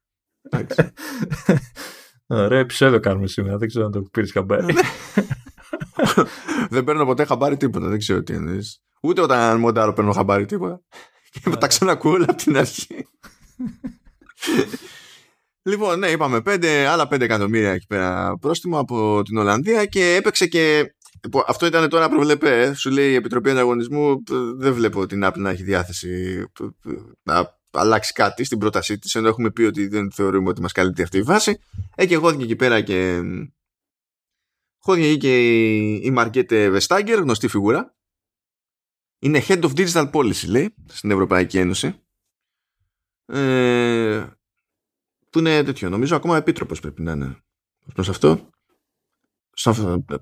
Ωραία 2.27 2.59
επεισόδιο 2.59 3.01
κάνουμε 3.01 3.27
σήμερα. 3.27 3.57
Δεν 3.59 3.69
ξέρω 3.69 3.85
αν 3.85 3.93
το 3.93 4.03
πήρες 4.13 4.33
χαμπάρι. 4.33 4.75
Δεν 6.71 6.85
παίρνω 6.85 7.05
ποτέ 7.05 7.25
χαμπάρι 7.25 7.57
τίποτα. 7.57 7.89
Δεν 7.89 7.99
ξέρω 7.99 8.23
τι 8.23 8.35
είναι. 8.35 8.59
Ούτε 9.03 9.21
όταν 9.21 9.59
μοντάρω 9.59 9.93
παίρνω 9.93 10.13
χαμπάρι 10.13 10.45
τίποτα. 10.45 10.81
Και 11.31 11.51
τα 11.51 11.67
ξανακούω 11.67 12.13
όλα 12.13 12.27
από 12.29 12.43
την 12.43 12.57
αρχή. 12.57 13.07
λοιπόν, 15.69 15.99
ναι, 15.99 16.07
είπαμε 16.09 16.41
πέντε, 16.41 16.87
άλλα 16.87 17.09
5 17.15 17.21
εκατομμύρια 17.21 17.71
εκεί 17.71 17.87
πέρα 17.87 18.37
πρόστιμο 18.41 18.79
από 18.79 19.23
την 19.23 19.37
Ολλανδία 19.37 19.85
και 19.85 20.15
έπαιξε 20.15 20.47
και. 20.47 20.95
Αυτό 21.47 21.67
ήταν 21.67 21.89
τώρα 21.89 22.09
προβλεπέ. 22.09 22.75
Σου 22.75 22.91
λέει 22.91 23.11
η 23.11 23.15
Επιτροπή 23.15 23.51
Ανταγωνισμού. 23.51 24.23
Δεν 24.57 24.75
βλέπω 24.75 25.07
την 25.07 25.25
Apple 25.25 25.39
να 25.39 25.51
έχει 25.51 25.63
διάθεση 25.63 26.45
να 27.23 27.59
αλλάξει 27.71 28.13
κάτι 28.13 28.45
στην 28.45 28.59
πρότασή 28.59 28.99
της, 28.99 29.15
ενώ 29.15 29.29
έχουμε 29.29 29.51
πει 29.51 29.63
ότι 29.63 29.87
δεν 29.87 30.11
θεωρούμε 30.13 30.49
ότι 30.49 30.61
μας 30.61 30.73
καλύπτει 30.73 31.03
αυτή 31.03 31.19
η 31.19 31.23
βάση. 31.23 31.61
Ε, 31.95 32.07
και 32.07 32.15
εγώ 32.15 32.29
εκεί 32.29 32.57
πέρα 32.57 32.81
και. 32.81 33.21
Χώθηκε 34.87 35.07
εκεί 35.07 35.19
και 35.19 35.97
η 36.07 36.11
Μαρκέτε 36.11 36.71
Βεστάγκερ, 36.71 37.19
γνωστή 37.19 37.49
φιγούρα. 37.49 37.97
Είναι 39.19 39.43
Head 39.49 39.63
of 39.63 39.71
Digital 39.77 40.11
Policy, 40.11 40.47
λέει, 40.49 40.75
στην 40.87 41.11
Ευρωπαϊκή 41.11 41.59
Ένωση. 41.59 42.01
Ε, 43.27 44.27
που 45.31 45.39
είναι 45.39 45.63
τέτοιο. 45.63 45.89
Νομίζω 45.89 46.17
ακόμα 46.17 46.37
επίτροπος 46.37 46.81
πρέπει 46.81 47.03
να 47.03 47.13
είναι 47.13 47.37
προς 47.95 48.09
αυτό. 48.09 48.51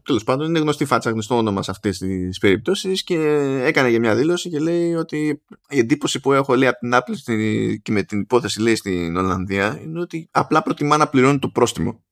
Τέλος 0.03 0.25
πάντων, 0.25 0.49
είναι 0.49 0.59
γνωστή 0.59 0.85
φάτσα, 0.85 1.11
γνωστό 1.11 1.37
όνομα 1.37 1.63
σε 1.63 1.71
αυτές 1.71 1.99
τις 1.99 2.39
περιπτώσεις 2.39 3.05
και 3.05 3.17
έκανε 3.65 3.89
για 3.89 4.01
μια 4.01 4.15
δήλωση 4.15 4.51
και 4.51 4.59
λέει 4.59 4.95
ότι 4.95 5.43
η 5.69 5.79
εντύπωση 5.79 6.21
που 6.21 6.33
έχω 6.33 6.55
λέει 6.55 6.69
από 6.69 6.79
την 6.79 6.93
Apple 6.95 7.35
και 7.83 7.93
με 7.93 8.03
την 8.03 8.21
υπόθεση 8.21 8.61
λέει 8.61 8.75
στην 8.75 9.17
Ολλανδία 9.17 9.81
είναι 9.81 10.01
ότι 10.01 10.29
απλά 10.31 10.63
προτιμά 10.63 10.97
να 10.97 11.09
πληρώνει 11.09 11.39
το 11.39 11.49
πρόστιμο. 11.49 12.05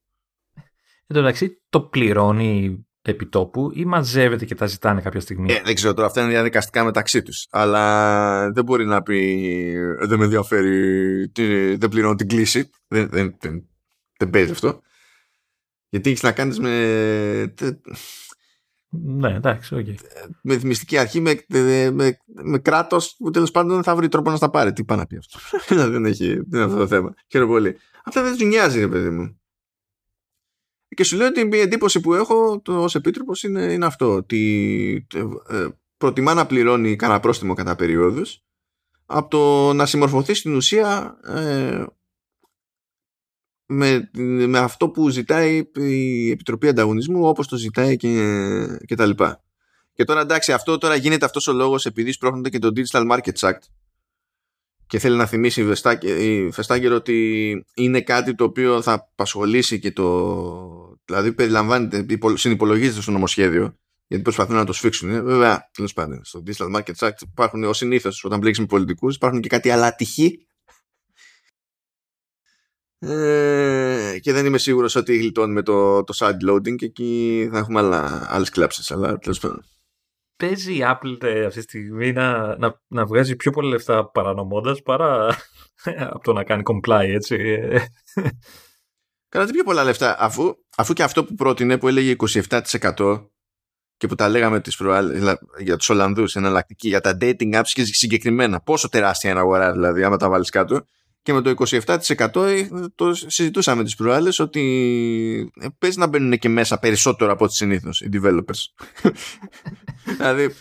Εν 1.07 1.17
τω 1.17 1.21
μεταξύ, 1.21 1.63
το 1.69 1.81
πληρώνει 1.81 2.87
επιτόπου 3.03 3.71
ή 3.75 3.85
μαζεύεται 3.85 4.45
και 4.45 4.55
τα 4.55 4.67
ζητάνε 4.67 5.01
κάποια 5.01 5.21
στιγμή; 5.21 5.53
Ε, 5.53 5.61
δεν 5.65 5.75
ξέρω 5.75 5.95
τώρα, 5.95 6.07
αυτά 6.07 6.21
είναι 6.21 6.31
διαδικαστικά 6.31 6.85
μεταξύ 6.85 7.23
τους. 7.23 7.47
Αλλά 7.51 8.53
δεν 8.53 8.65
μπορεί 8.65 8.87
να 8.87 9.03
πει 9.03 9.77
δεν 10.01 10.19
με 10.19 10.25
ενδιαφέρει, 10.25 11.33
δεν 11.77 11.89
πληρώνω 11.89 12.15
την 12.15 12.29
κλίση. 12.29 12.71
Δεν, 12.89 13.09
δεν, 13.09 13.37
δεν, 13.41 13.69
δεν 14.19 14.31
παίζει 14.31 14.51
αυτό. 14.51 14.81
Γιατί 15.89 16.11
έχεις 16.11 16.23
να 16.23 16.33
κάνεις 16.33 16.59
με. 16.59 17.55
Ναι, 18.95 19.35
εντάξει, 19.35 19.75
okay. 19.79 19.95
Με 20.43 20.59
θυμιστική 20.59 20.99
αρχή, 20.99 21.21
με, 21.21 21.45
με, 21.93 22.17
με 22.43 22.59
κράτος 22.59 23.15
που 23.19 23.31
τέλος 23.31 23.51
πάντων 23.51 23.75
δεν 23.75 23.83
θα 23.83 23.97
βρει 23.97 24.09
τρόπο 24.09 24.31
να 24.31 24.37
στα 24.37 24.51
πάρει. 24.51 24.73
Τι 24.73 24.85
πάει 24.85 24.99
να 24.99 25.07
πει 25.07 25.17
αυτό. 25.17 25.39
δεν, 25.91 26.05
έχει, 26.05 26.27
δεν 26.27 26.45
είναι 26.53 26.65
αυτό 26.65 26.77
το 26.77 26.87
θέμα. 26.87 27.15
Χαίρομαι 27.29 27.53
πολύ. 27.53 27.77
Αυτά 28.05 28.23
δεν 28.23 28.33
τους 28.33 28.43
νοιάζει, 28.43 28.81
ρε 28.81 28.89
παιδί 28.89 29.11
μου. 29.11 29.42
Και 30.95 31.05
σου 31.05 31.17
λέω 31.17 31.27
ότι 31.27 31.49
η 31.53 31.61
εντύπωση 31.61 32.01
που 32.01 32.15
έχω 32.15 32.63
ως 32.67 32.95
επίτροπος 32.95 33.43
είναι, 33.43 33.63
είναι 33.63 33.87
αυτό. 33.87 34.15
Ότι 34.15 35.07
ε, 35.49 35.67
προτιμά 35.97 36.35
να 36.35 36.47
πληρώνει 36.47 36.97
κανένα 36.97 37.21
πρόστιμο 37.21 37.55
κατά 37.55 37.77
περίοδου 37.77 38.23
από 39.07 39.29
το 39.29 39.73
να 39.73 39.87
συμμορφωθεί 39.87 40.35
στην 40.35 40.55
ουσία 40.55 41.17
ε, 41.25 41.85
με, 43.67 44.11
με 44.47 44.59
αυτό 44.59 44.89
που 44.89 45.09
ζητάει 45.09 45.71
η 45.75 46.31
Επιτροπή 46.31 46.69
Ανταγωνισμού 46.69 47.29
όπως 47.29 47.49
το 47.49 47.57
ζητάει 47.57 47.97
και, 47.97 48.79
και 48.87 48.95
τα 48.95 49.07
λοιπά. 49.07 49.43
Και 49.93 50.05
τώρα 50.05 50.21
εντάξει 50.21 50.53
αυτό 50.53 50.79
τώρα 50.79 50.95
γίνεται 50.95 51.25
αυτός 51.25 51.47
ο 51.47 51.53
λόγος 51.53 51.87
επειδή 51.87 52.13
σπρώχνονται 52.13 52.49
και 52.49 52.59
το 52.59 52.73
Digital 52.77 53.11
Markets 53.11 53.49
Act 53.49 53.63
και 54.87 54.99
θέλει 54.99 55.17
να 55.17 55.27
θυμίσει 55.27 55.61
η 56.19 56.51
Φεστάγκερ 56.53 56.93
ότι 56.93 57.65
είναι 57.75 58.01
κάτι 58.01 58.35
το 58.35 58.45
οποίο 58.45 58.83
θα 58.83 58.93
απασχολήσει 58.93 59.79
και 59.79 59.93
το 59.93 60.82
δηλαδή 61.05 61.33
περιλαμβάνεται 61.33 62.07
συνυπολογίζεται 62.35 63.01
στο 63.01 63.11
νομοσχέδιο 63.11 63.77
γιατί 64.07 64.23
προσπαθούν 64.23 64.57
να 64.57 64.65
το 64.65 64.73
σφίξουν. 64.73 65.11
Ε, 65.11 65.21
βέβαια, 65.21 65.71
τέλος 65.73 65.93
πάντων, 65.93 66.25
στο 66.25 66.43
Digital 66.47 66.77
Markets 66.77 67.09
Act 67.09 67.23
υπάρχουν 67.33 67.65
ως 67.65 67.77
συνήθως 67.77 68.25
όταν 68.25 68.39
μπλέξει 68.39 68.61
με 68.61 68.67
πολιτικούς, 68.67 69.15
υπάρχουν 69.15 69.41
και 69.41 69.49
κάτι 69.49 69.71
άλλα 69.71 69.95
τυχή 69.95 70.47
ε, 73.05 74.19
και 74.21 74.33
δεν 74.33 74.47
είμαι 74.47 74.59
σίγουρος 74.59 74.95
ότι 74.95 75.17
γλιτώνει 75.17 75.53
με 75.53 75.63
το, 75.63 76.05
το 76.05 76.15
side 76.17 76.51
loading 76.51 76.77
και 76.77 76.85
εκεί 76.85 77.49
θα 77.53 77.59
έχουμε 77.59 77.79
άλλα, 77.81 78.27
άλλες 78.31 78.51
κλάψεις 78.51 78.91
αλλά 78.91 79.19
τέλος 79.19 79.39
πάντων. 79.39 79.65
Παίζει 80.37 80.77
η 80.77 80.81
Apple 80.83 81.23
ε, 81.23 81.45
αυτή 81.45 81.59
τη 81.59 81.63
στιγμή 81.63 82.13
να, 82.13 82.57
να, 82.59 82.81
να 82.87 83.07
βγάζει 83.07 83.37
πιο 83.37 83.51
πολλά 83.51 83.69
λεφτά 83.69 84.11
παρανομώντας 84.11 84.83
παρά 84.83 85.27
από 86.15 86.25
το 86.25 86.33
να 86.33 86.45
κάνει 86.45 86.63
comply 86.65 87.05
έτσι. 87.09 87.59
Κάνατε 89.29 89.53
πιο 89.53 89.65
πολλά 89.65 89.85
λεφτά 89.85 90.17
αφού, 90.19 90.55
αφού 90.77 90.93
και 90.93 91.03
αυτό 91.03 91.25
που 91.25 91.35
πρότεινε 91.35 91.79
που 91.79 91.89
έλεγε 91.89 92.17
27% 92.49 93.27
και 93.97 94.07
που 94.07 94.15
τα 94.15 94.29
λέγαμε 94.29 94.61
τις 94.61 94.77
προάλλες, 94.77 95.37
για 95.59 95.77
τους 95.77 95.89
Ολλανδούς 95.89 96.37
εναλλακτική 96.37 96.89
για 96.89 97.01
τα 97.01 97.17
dating 97.21 97.55
apps 97.55 97.71
και 97.73 97.85
συγκεκριμένα 97.85 98.61
πόσο 98.61 98.89
τεράστια 98.89 99.31
είναι 99.31 99.39
αγορά 99.39 99.73
δηλαδή 99.73 100.03
άμα 100.03 100.17
τα 100.17 100.29
βάλεις 100.29 100.51
κάτω 100.51 100.85
και 101.23 101.33
με 101.33 101.41
το 101.41 101.55
27% 101.59 102.37
ε, 102.47 102.69
το 102.95 103.15
συζητούσαμε 103.15 103.85
τις 103.85 103.95
προάλλες 103.95 104.39
ότι 104.39 105.53
ε, 105.61 105.67
παίζει 105.79 105.99
να 105.99 106.07
μπαίνουν 106.07 106.39
και 106.39 106.49
μέσα 106.49 106.79
περισσότερο 106.79 107.33
από 107.33 107.45
ό,τι 107.45 107.55
συνήθως 107.55 108.01
οι 108.01 108.09
developers. 108.13 108.91
δηλαδή, 110.17 110.55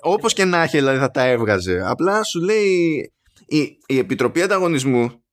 όπως 0.00 0.32
και 0.32 0.44
να 0.44 0.62
έχει 0.62 0.76
δηλαδή 0.76 0.98
θα 0.98 1.10
τα 1.10 1.24
έβγαζε. 1.24 1.82
Απλά 1.86 2.22
σου 2.22 2.40
λέει 2.40 3.12
η, 3.46 3.78
η 3.86 3.98
Επιτροπή 3.98 4.42
Ανταγωνισμού 4.42 5.24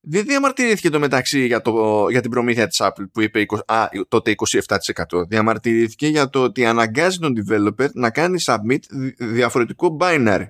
δεν 0.00 0.24
διαμαρτυρήθηκε 0.24 0.90
το 0.90 0.98
μεταξύ 0.98 1.46
για, 1.46 1.60
το, 1.62 2.06
για 2.10 2.20
την 2.20 2.30
προμήθεια 2.30 2.66
της 2.66 2.80
Apple 2.82 3.10
που 3.12 3.20
είπε 3.20 3.46
α, 3.66 3.88
τότε 4.08 4.34
27%. 4.66 5.28
Διαμαρτυρήθηκε 5.28 6.06
για 6.06 6.28
το 6.28 6.42
ότι 6.42 6.66
αναγκάζει 6.66 7.18
τον 7.18 7.34
developer 7.36 7.90
να 7.92 8.10
κάνει 8.10 8.42
submit 8.46 8.78
διαφορετικό 9.18 9.96
binary 10.00 10.48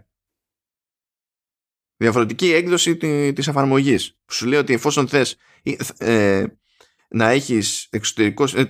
διαφορετική 2.01 2.53
έκδοση 2.53 2.97
της 3.33 3.49
εφαρμογής. 3.49 4.19
Που 4.25 4.35
σου 4.35 4.47
λέει 4.47 4.59
ότι 4.59 4.73
εφόσον 4.73 5.09
θες 5.09 5.37
ε, 5.99 6.45
να 7.09 7.29
έχεις 7.29 7.87
εξωτερικό 7.91 8.45
ε, 8.55 8.65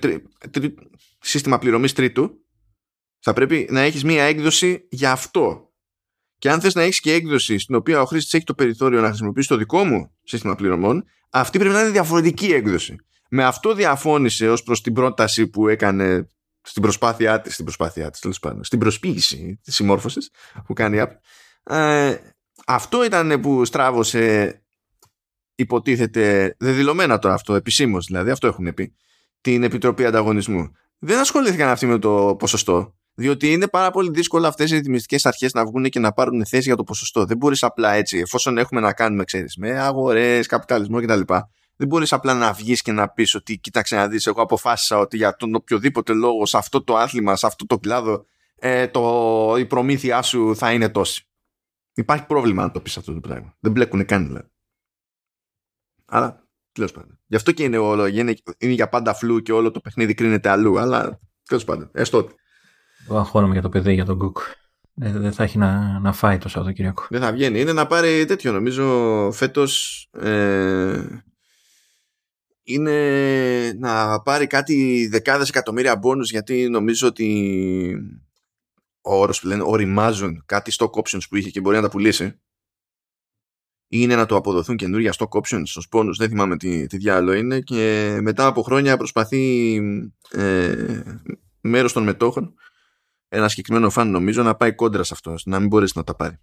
σύστημα 1.19 1.59
πληρωμής 1.59 1.93
τρίτου, 1.93 2.45
θα 3.19 3.33
πρέπει 3.33 3.67
να 3.71 3.81
έχεις 3.81 4.03
μία 4.03 4.23
έκδοση 4.23 4.87
για 4.89 5.11
αυτό. 5.11 5.70
Και 6.41 6.49
αν 6.49 6.61
θες 6.61 6.73
να 6.73 6.81
έχεις 6.81 6.99
και 6.99 7.13
έκδοση 7.13 7.57
στην 7.57 7.75
οποία 7.75 8.01
ο 8.01 8.05
χρήστης 8.05 8.33
έχει 8.33 8.43
το 8.43 8.53
περιθώριο 8.53 9.01
να 9.01 9.07
χρησιμοποιήσει 9.07 9.47
το 9.47 9.55
δικό 9.55 9.83
μου 9.83 10.11
σύστημα 10.23 10.55
πληρωμών, 10.55 11.05
αυτή 11.29 11.59
πρέπει 11.59 11.73
να 11.73 11.81
είναι 11.81 11.89
διαφορετική 11.89 12.45
έκδοση. 12.45 12.95
Με 13.29 13.43
αυτό 13.43 13.73
διαφώνησε 13.73 14.49
ως 14.49 14.63
προς 14.63 14.81
την 14.81 14.93
πρόταση 14.93 15.47
που 15.47 15.67
έκανε 15.67 16.29
στην 16.61 16.81
προσπάθειά 16.81 17.41
της, 17.41 17.53
στην 17.53 17.65
προσπάθειά 17.65 18.09
της, 18.09 18.19
τέλος 18.19 18.39
πάντων, 18.39 18.63
στην 18.63 18.79
προσποίηση 18.79 19.59
της 19.63 19.75
συμμόρφωσης 19.75 20.29
που 20.65 20.73
κάνει 20.73 20.97
η 20.97 21.07
ε, 21.63 22.17
αυτό 22.65 23.05
ήταν 23.05 23.41
που 23.41 23.65
στράβωσε 23.65 24.55
υποτίθεται 25.55 26.55
δεδηλωμένα 26.59 27.19
τώρα 27.19 27.33
αυτό 27.33 27.55
επισήμως 27.55 28.05
δηλαδή 28.05 28.29
αυτό 28.29 28.47
έχουν 28.47 28.73
πει 28.73 28.95
την 29.41 29.63
Επιτροπή 29.63 30.05
Ανταγωνισμού 30.05 30.71
δεν 30.97 31.19
ασχολήθηκαν 31.19 31.69
αυτοί 31.69 31.85
με 31.85 31.99
το 31.99 32.35
ποσοστό 32.39 32.95
διότι 33.13 33.51
είναι 33.51 33.67
πάρα 33.67 33.91
πολύ 33.91 34.09
δύσκολο 34.09 34.47
αυτές 34.47 34.71
οι 34.71 34.75
ρυθμιστικές 34.75 35.25
αρχές 35.25 35.53
να 35.53 35.65
βγουν 35.65 35.83
και 35.83 35.99
να 35.99 36.11
πάρουν 36.11 36.45
θέση 36.45 36.63
για 36.63 36.75
το 36.75 36.83
ποσοστό. 36.83 37.25
Δεν 37.25 37.37
μπορείς 37.37 37.63
απλά 37.63 37.93
έτσι, 37.93 38.17
εφόσον 38.17 38.57
έχουμε 38.57 38.81
να 38.81 38.93
κάνουμε, 38.93 39.23
ξέρεις, 39.23 39.55
με 39.57 39.79
αγορές, 39.79 40.47
καπιταλισμό 40.47 41.01
κτλ. 41.01 41.21
Δεν 41.75 41.87
μπορείς 41.87 42.13
απλά 42.13 42.33
να 42.33 42.53
βγεις 42.53 42.81
και 42.81 42.91
να 42.91 43.09
πεις 43.09 43.35
ότι 43.35 43.57
κοίταξε 43.57 43.95
να 43.95 44.07
δεις, 44.07 44.27
εγώ 44.27 44.41
αποφάσισα 44.41 44.97
ότι 44.97 45.17
για 45.17 45.35
τον 45.35 45.55
οποιοδήποτε 45.55 46.13
λόγο 46.13 46.45
σε 46.45 46.57
αυτό 46.57 46.83
το 46.83 46.97
άθλημα, 46.97 47.35
σε 47.35 47.45
αυτό 47.45 47.65
το 47.65 47.79
κλάδο, 47.79 48.25
ε, 48.55 48.87
το, 48.87 49.55
η 49.57 49.65
προμήθειά 49.65 50.21
σου 50.21 50.55
θα 50.55 50.71
είναι 50.71 50.89
τόση. 50.89 51.25
Υπάρχει 51.93 52.25
πρόβλημα 52.25 52.63
να 52.63 52.71
το 52.71 52.81
πεις 52.81 52.97
αυτό 52.97 53.13
το 53.13 53.19
πράγμα. 53.19 53.55
Δεν 53.59 53.71
μπλέκουν 53.71 54.05
καν 54.05 54.27
δηλαδή. 54.27 54.47
Αλλά 56.05 56.47
τέλος 56.71 56.91
πάντων. 56.91 57.19
Γι' 57.27 57.35
αυτό 57.35 57.51
και 57.51 57.63
είναι 57.63 57.77
όλο. 57.77 58.05
Είναι, 58.05 58.33
είναι 58.57 58.73
για 58.73 58.89
πάντα 58.89 59.13
φλού 59.13 59.41
και 59.41 59.51
όλο 59.51 59.71
το 59.71 59.79
παιχνίδι 59.79 60.13
κρίνεται 60.13 60.49
αλλού. 60.49 60.79
Αλλά 60.79 61.19
τέλος 61.47 61.63
πάντων. 61.63 61.89
Έστω 61.93 62.17
ότι. 62.17 62.35
Εγώ 63.07 63.17
αγχώνομαι 63.17 63.53
για 63.53 63.61
το 63.61 63.69
παιδί, 63.69 63.93
για 63.93 64.05
τον 64.05 64.17
Κουκ. 64.17 64.37
Δεν 64.93 65.31
θα 65.31 65.43
έχει 65.43 65.57
να, 65.57 65.99
να 65.99 66.13
φάει 66.13 66.37
το 66.37 66.49
Σαββατοκύριακο. 66.49 67.05
Δεν 67.09 67.21
θα 67.21 67.31
βγαίνει. 67.31 67.59
Είναι 67.59 67.73
να 67.73 67.87
πάρει 67.87 68.25
τέτοιο. 68.25 68.51
Νομίζω 68.51 69.29
φέτος. 69.33 70.07
Ε, 70.11 71.03
είναι 72.63 73.73
να 73.77 74.21
πάρει 74.21 74.47
κάτι 74.47 75.07
δεκάδες 75.07 75.49
εκατομμύρια 75.49 75.95
μπόνους 75.95 76.31
γιατί 76.31 76.69
νομίζω 76.69 77.07
ότι 77.07 77.95
ο 79.01 79.15
όρος 79.15 79.39
που 79.39 79.47
λένε 79.47 79.63
οριμάζουν 79.65 80.43
κάτι 80.45 80.71
stock 80.77 80.89
options 80.89 81.21
που 81.29 81.35
είχε 81.35 81.49
και 81.49 81.59
μπορεί 81.59 81.75
να 81.75 81.81
τα 81.81 81.89
πουλήσει 81.89 82.39
είναι 83.87 84.15
να 84.15 84.25
το 84.25 84.35
αποδοθούν 84.35 84.75
καινούργια 84.75 85.13
stock 85.17 85.41
options 85.41 85.61
στους 85.63 85.87
πόνους, 85.87 86.17
δεν 86.17 86.29
θυμάμαι 86.29 86.57
τι, 86.57 86.87
τι 86.87 86.97
διάλογο 86.97 87.37
είναι 87.37 87.59
και 87.59 88.17
μετά 88.21 88.45
από 88.45 88.61
χρόνια 88.61 88.97
προσπαθεί 88.97 89.75
ε, 90.31 91.01
μέρος 91.61 91.93
των 91.93 92.03
μετόχων 92.03 92.53
ένα 93.33 93.47
συγκεκριμένο 93.47 93.89
φαν 93.89 94.09
νομίζω 94.09 94.43
να 94.43 94.55
πάει 94.55 94.75
κόντρα 94.75 95.03
σε 95.03 95.13
αυτός, 95.13 95.45
να 95.45 95.59
μην 95.59 95.67
μπορέσει 95.67 95.93
να 95.95 96.03
τα 96.03 96.15
πάρει. 96.15 96.37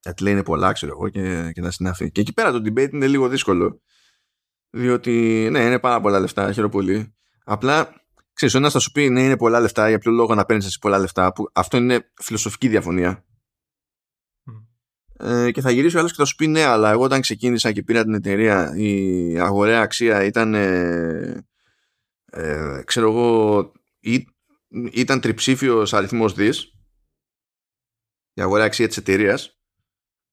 Γιατί 0.00 0.22
λέει 0.22 0.32
είναι 0.32 0.42
πολλά, 0.42 0.72
ξέρω 0.72 0.92
εγώ, 0.92 1.08
και, 1.08 1.50
και 1.52 1.60
να 1.60 1.70
συνάφει. 1.70 2.10
Και 2.10 2.20
εκεί 2.20 2.32
πέρα 2.32 2.52
το 2.52 2.58
debate 2.58 2.92
είναι 2.92 3.06
λίγο 3.06 3.28
δύσκολο. 3.28 3.80
Διότι, 4.70 5.48
ναι, 5.50 5.60
είναι 5.60 5.78
πάρα 5.78 6.00
πολλά 6.00 6.20
λεφτά, 6.20 6.52
χαίρομαι 6.52 6.72
πολύ. 6.72 7.14
Απλά, 7.44 8.04
ξέρεις, 8.32 8.54
ο 8.54 8.58
ένας 8.58 8.72
θα 8.72 8.78
σου 8.78 8.90
πει, 8.90 9.08
ναι, 9.08 9.22
είναι 9.22 9.36
πολλά 9.36 9.60
λεφτά, 9.60 9.88
για 9.88 9.98
ποιο 9.98 10.10
λόγο 10.10 10.34
να 10.34 10.44
παίρνεις 10.44 10.66
εσύ 10.66 10.78
πολλά 10.78 10.98
λεφτά, 10.98 11.32
που 11.32 11.50
αυτό 11.52 11.76
είναι 11.76 12.10
φιλοσοφική 12.14 12.68
διαφωνία. 12.68 13.24
Ε, 15.16 15.50
και 15.50 15.60
θα 15.60 15.70
γυρίσει 15.70 15.96
ο 15.96 15.98
άλλος 15.98 16.10
και 16.10 16.16
θα 16.18 16.24
σου 16.24 16.34
πει, 16.34 16.46
ναι, 16.46 16.64
αλλά 16.64 16.90
εγώ 16.90 17.02
όταν 17.02 17.20
ξεκίνησα 17.20 17.72
και 17.72 17.82
πήρα 17.82 18.02
την 18.04 18.14
εταιρεία, 18.14 18.76
η 18.76 19.38
αγοραία 19.40 19.80
αξία 19.80 20.24
ήταν, 20.24 20.54
ε, 20.54 21.46
ε, 22.24 22.82
ξέρω 22.84 23.10
εγώ, 23.10 23.72
ήταν 24.92 25.20
τριψήφιος 25.20 25.92
αριθμός 25.92 26.32
δις 26.34 26.72
η 28.34 28.42
αγορά 28.42 28.64
αξία 28.64 28.88
της 28.88 28.96
εταιρείας. 28.96 29.58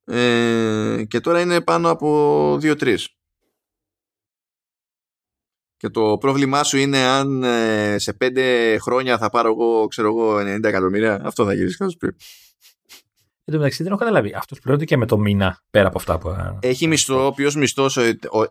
Ε, 0.03 1.03
και 1.07 1.19
τώρα 1.19 1.41
είναι 1.41 1.61
πάνω 1.61 1.89
από 1.89 2.53
2-3 2.61 2.97
και 5.77 5.89
το 5.89 6.17
πρόβλημά 6.17 6.63
σου 6.63 6.77
είναι 6.77 6.97
αν 6.97 7.43
ε, 7.43 7.97
σε 7.97 8.17
5 8.21 8.77
χρόνια 8.79 9.17
θα 9.17 9.29
πάρω 9.29 9.49
εγώ, 9.49 9.87
ξέρω 9.87 10.07
εγώ, 10.07 10.37
90 10.37 10.63
εκατομμύρια. 10.63 11.21
Αυτό 11.23 11.45
θα 11.45 11.53
γυρίσεις 11.53 11.77
θα 11.77 11.89
σου 11.89 11.97
πει. 11.97 12.07
Εν 12.07 13.53
τω 13.53 13.57
μεταξύ 13.57 13.83
δεν 13.83 13.91
έχω 13.91 14.01
καταλάβει. 14.01 14.33
Αυτός 14.33 14.59
πληρώνεται 14.59 14.85
και 14.85 14.97
με 14.97 15.05
το 15.05 15.17
μήνα 15.17 15.63
πέρα 15.69 15.87
από 15.87 15.97
αυτά 15.97 16.17
που. 16.17 16.29
Ε, 16.29 16.57
Έχει 16.59 16.87
μισθό, 16.87 17.23
ο 17.23 17.25
οποίος 17.25 17.55
μισθός 17.55 17.97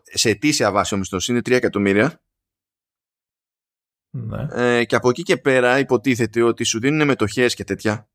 σε 0.03 0.29
αιτήσια 0.29 0.71
βάση 0.71 0.93
ο 0.93 0.97
μισθός 0.97 1.27
είναι 1.27 1.39
3 1.39 1.51
εκατομμύρια. 1.51 2.21
Ναι. 4.25 4.47
Ε, 4.51 4.85
και 4.85 4.95
από 4.95 5.09
εκεί 5.09 5.23
και 5.23 5.37
πέρα 5.37 5.79
υποτίθεται 5.79 6.41
ότι 6.41 6.63
σου 6.63 6.79
δίνουν 6.79 7.07
μετοχές 7.07 7.55
και 7.55 7.63
τέτοια 7.63 8.09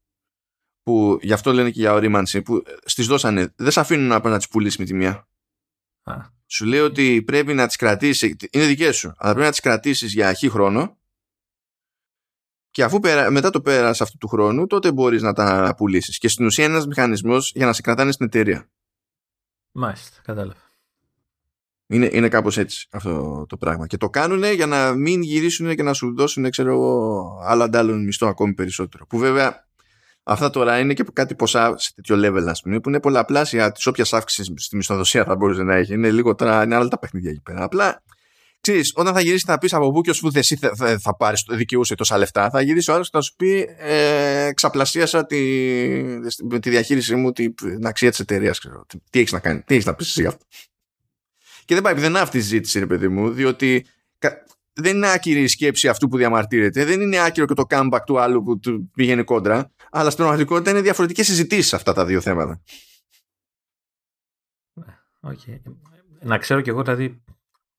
που 0.82 1.18
γι' 1.22 1.32
αυτό 1.32 1.52
λένε 1.52 1.70
και 1.70 1.80
για 1.80 1.92
ορίμανση 1.92 2.42
που 2.42 2.62
στις 2.84 3.06
δώσανε 3.06 3.52
δεν 3.56 3.70
σε 3.70 3.80
αφήνουν 3.80 4.06
να, 4.06 4.28
να 4.28 4.36
τις 4.36 4.48
πουλήσεις 4.48 4.78
με 4.78 4.84
τη 4.84 4.94
μία. 4.94 5.28
Α. 6.02 6.14
σου 6.46 6.64
λέει 6.64 6.80
ότι 6.80 7.22
πρέπει 7.22 7.54
να 7.54 7.66
τις 7.66 7.76
κρατήσεις 7.76 8.34
είναι 8.50 8.66
δικές 8.66 8.96
σου 8.96 9.12
αλλά 9.16 9.30
πρέπει 9.30 9.44
να 9.44 9.50
τις 9.50 9.60
κρατήσεις 9.60 10.12
για 10.12 10.28
αρχή 10.28 10.48
χρόνο. 10.48 10.96
Και 12.70 12.84
αφού 12.84 12.98
πέρα, 12.98 13.30
μετά 13.30 13.50
το 13.50 13.60
πέρας 13.60 14.00
αυτού 14.00 14.18
του 14.18 14.28
χρόνου 14.28 14.66
τότε 14.66 14.92
μπορείς 14.92 15.22
να 15.22 15.32
τα 15.32 15.74
πουλήσεις. 15.76 16.18
Και 16.18 16.28
στην 16.28 16.46
ουσία 16.46 16.64
είναι 16.64 16.72
ένας 16.72 16.86
μηχανισμός 16.86 17.52
για 17.54 17.66
να 17.66 17.72
σε 17.72 17.80
κρατάνε 17.80 18.12
στην 18.12 18.26
εταιρεία. 18.26 18.70
Μάλιστα, 19.72 20.20
κατάλαβα 20.22 20.71
είναι, 21.92 22.08
είναι 22.12 22.28
κάπως 22.28 22.58
έτσι 22.58 22.86
αυτό 22.90 23.44
το 23.48 23.56
πράγμα. 23.56 23.86
Και 23.86 23.96
το 23.96 24.10
κάνουν 24.10 24.44
για 24.44 24.66
να 24.66 24.94
μην 24.94 25.22
γυρίσουν 25.22 25.74
και 25.74 25.82
να 25.82 25.92
σου 25.92 26.14
δώσουν, 26.16 26.50
ξέρω 26.50 26.72
εγώ, 26.72 27.24
άλλα 27.44 27.64
αντάλλον 27.64 28.04
μισθό 28.04 28.26
ακόμη 28.26 28.54
περισσότερο. 28.54 29.06
Που 29.06 29.18
βέβαια 29.18 29.66
αυτά 30.22 30.50
τώρα 30.50 30.78
είναι 30.78 30.94
και 30.94 31.04
κάτι 31.12 31.34
ποσά 31.34 31.74
σε 31.78 31.92
τέτοιο 31.94 32.16
level, 32.16 32.46
ας 32.48 32.60
πούμε, 32.60 32.80
που 32.80 32.88
είναι 32.88 33.00
πολλαπλάσια 33.00 33.72
της 33.72 33.86
όποιας 33.86 34.12
αύξησης 34.12 34.64
στη 34.64 34.76
μισθοδοσία 34.76 35.24
θα 35.24 35.36
μπορούσε 35.36 35.62
να 35.62 35.74
έχει. 35.74 35.92
Είναι 35.92 36.10
λίγο 36.10 36.34
τώρα, 36.34 36.64
είναι 36.64 36.74
άλλα 36.74 36.88
τα 36.88 36.98
παιχνίδια 36.98 37.30
εκεί 37.30 37.40
πέρα. 37.42 37.62
Απλά 37.62 38.02
ξέρεις, 38.60 38.92
όταν 38.94 39.14
θα 39.14 39.20
γυρίσεις 39.20 39.44
να 39.46 39.58
πεις 39.58 39.72
από 39.74 39.92
πού 39.92 40.00
και 40.00 40.10
ω 40.10 40.30
εσύ 40.34 40.56
θα, 40.56 40.72
θα, 40.76 40.98
θα 40.98 41.16
πάρεις 41.16 41.42
το 41.42 41.56
δικαιούσε 41.56 41.94
τόσα 41.94 42.18
λεφτά, 42.18 42.50
θα 42.50 42.60
γυρίσεις 42.60 42.88
ο 42.88 42.92
άλλος 42.92 43.10
και 43.10 43.16
θα 43.16 43.22
σου 43.22 43.34
πει 43.36 43.68
ε, 43.78 44.50
ξαπλασίασα 44.54 45.26
τη, 45.26 45.40
τη 46.60 46.70
διαχείρισή 46.70 47.14
μου 47.14 47.32
την 47.32 47.54
αξία 47.82 48.10
της 48.10 48.20
εταιρείας. 48.20 48.60
Τι 49.10 49.18
έχεις 49.18 49.32
να 49.32 49.38
κάνει, 49.38 49.62
τι 49.62 49.74
έχεις 49.74 49.86
να 49.86 49.94
πεις 49.94 50.08
εσύ 50.08 50.20
γι' 50.20 50.26
αυτό. 50.26 50.44
Και 51.64 51.74
δεν 51.74 51.82
πάει 51.82 51.94
δεν 51.94 52.10
είναι 52.10 52.18
αυτή 52.18 52.38
η 52.38 52.40
συζήτηση, 52.40 52.78
ρε 52.78 52.86
παιδί 52.86 53.08
μου, 53.08 53.30
διότι 53.30 53.86
δεν 54.72 54.96
είναι 54.96 55.10
άκυρη 55.12 55.42
η 55.42 55.48
σκέψη 55.48 55.88
αυτού 55.88 56.08
που 56.08 56.16
διαμαρτύρεται, 56.16 56.84
δεν 56.84 57.00
είναι 57.00 57.18
άκυρο 57.18 57.46
και 57.46 57.54
το 57.54 57.64
comeback 57.68 58.00
του 58.06 58.20
άλλου 58.20 58.42
που 58.42 58.58
του 58.58 58.90
πηγαίνει 58.94 59.24
κόντρα, 59.24 59.70
αλλά 59.90 60.10
στην 60.10 60.24
πραγματικότητα 60.24 60.70
είναι 60.70 60.80
διαφορετικές 60.80 61.26
συζητήσεις 61.26 61.74
αυτά 61.74 61.92
τα 61.92 62.04
δύο 62.04 62.20
θέματα. 62.20 62.62
Okay. 65.26 65.60
Να 66.20 66.38
ξέρω 66.38 66.60
κι 66.60 66.68
εγώ, 66.68 66.82
δηλαδή, 66.82 67.22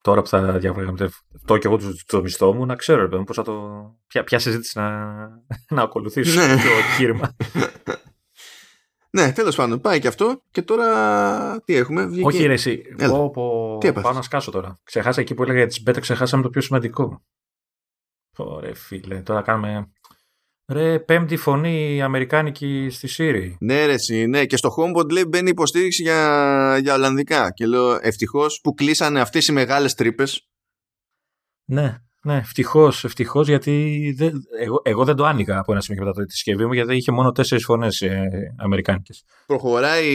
τώρα 0.02 0.22
που 0.22 0.28
θα 0.28 0.60
διαπραγματευτώ 0.60 1.58
κι 1.58 1.68
εγώ 1.68 1.78
το, 1.78 1.96
το 2.06 2.22
μισθό 2.22 2.54
μου, 2.54 2.66
να 2.66 2.76
ξέρω, 2.76 3.08
ρε, 3.08 3.24
πώς 3.24 3.36
θα 3.36 3.44
το, 3.44 3.84
ποια, 4.08 4.24
ποια 4.24 4.40
συζήτηση 4.40 4.80
να, 4.80 5.16
να 5.70 5.82
ακολουθήσω 5.82 6.40
ναι. 6.40 6.48
το 6.48 6.70
επιχείρημα. 6.80 7.36
Ναι, 9.18 9.32
τέλος 9.32 9.56
πάντων, 9.56 9.82
πάει 9.82 10.00
και 10.00 10.08
αυτό. 10.08 10.44
Και 10.52 10.62
τώρα 10.62 11.62
τι 11.62 11.76
έχουμε, 11.76 12.06
βγήκε... 12.06 12.26
Όχι, 12.26 12.46
ρε, 12.46 12.54
εσύ. 12.54 12.84
Εγώ 12.98 13.30
πω... 13.30 13.78
τι 13.80 13.94
πάω 13.94 14.14
να 14.14 14.22
σκάσω 14.22 14.52
τώρα. 14.52 14.80
Ξεχάσα 14.84 15.22
εκεί 15.22 15.34
που 15.34 15.44
έλεγα 15.44 15.58
για 15.58 15.68
τις 15.68 15.84
μπέτα, 15.84 16.00
ξεχάσαμε 16.00 16.44
το 16.44 16.50
πιο 16.50 16.62
σημαντικό. 16.62 17.24
Ωραία, 18.38 18.76
φίλε, 18.76 19.22
τώρα 19.22 19.42
κάνουμε. 19.42 19.92
Ρε, 20.72 21.00
πέμπτη 21.00 21.38
φωνή 21.38 22.02
αμερικάνικη 22.02 22.90
στη 22.90 23.08
Σύρη. 23.08 23.58
Ναι, 23.60 23.86
ρε, 23.86 23.94
εσύ, 23.94 24.26
ναι. 24.26 24.46
Και 24.46 24.58
στο 24.58 24.76
HomePod 24.78 25.12
λέει 25.12 25.26
μπαίνει 25.28 25.50
υποστήριξη 25.50 26.02
για, 26.02 26.78
για 26.82 26.94
Ολλανδικά. 26.94 27.52
Και 27.52 27.66
λέω 27.66 28.00
ευτυχώς 28.02 28.60
που 28.64 28.74
κλείσανε 28.74 29.22
αυτές 29.22 29.48
οι 29.48 29.52
μεγάλες 29.52 29.94
τρύπες. 29.94 30.48
Ναι, 31.66 32.02
ναι, 32.26 32.38
ευτυχώς, 32.38 33.04
ευτυχώς, 33.04 33.48
γιατί 33.48 34.14
δεν, 34.18 34.44
εγώ, 34.60 34.82
εγώ 34.84 35.04
δεν 35.04 35.16
το 35.16 35.26
άνοιγα 35.26 35.60
από 35.60 35.72
ένα 35.72 35.82
σημείο 35.82 36.04
μετά 36.04 36.20
το 36.20 36.26
τη 36.26 36.32
συσκευή 36.32 36.66
μου, 36.66 36.74
γιατί 36.74 36.96
είχε 36.96 37.12
μόνο 37.12 37.32
τέσσερις 37.32 37.64
φωνές 37.64 38.02
ε, 38.02 38.30
αμερικάνικες. 38.58 39.24
Προχωράει 39.46 40.10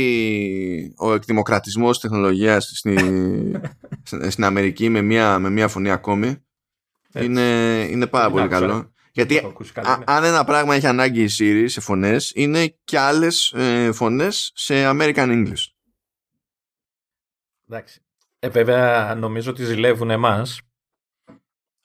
ο 0.97 1.13
εκδημοκρατισμός 1.13 1.99
της 1.99 2.11
τεχνολογίας 2.11 2.65
στην, 2.79 3.61
στην 4.29 4.45
Αμερική 4.45 4.89
με 4.89 5.03
μια, 5.03 5.39
με 5.39 5.51
μια 5.51 5.69
φωνή 5.69 5.91
ακόμη. 5.91 6.37
Είναι, 7.15 7.43
είναι 7.91 8.07
πάρα 8.07 8.31
πολύ 8.31 8.49
καλό. 8.49 8.93
Γιατί 9.13 9.39
α, 9.75 9.99
αν 10.05 10.25
ένα 10.25 10.45
πράγμα 10.45 10.75
έχει 10.75 10.87
ανάγκη 10.87 11.23
η 11.23 11.29
Siri 11.39 11.65
σε 11.67 11.81
φωνές, 11.81 12.33
είναι 12.35 12.75
και 12.85 12.99
άλλες 12.99 13.53
ε, 13.53 13.93
φωνές 13.93 14.53
σε 14.55 14.75
American 14.91 15.15
English. 15.15 15.65
Εντάξει. 17.69 18.01
Ε, 18.39 18.49
βέβαια, 18.49 19.15
νομίζω 19.15 19.51
ότι 19.51 19.65
ζηλεύουν 19.65 20.11
εμάς 20.11 20.61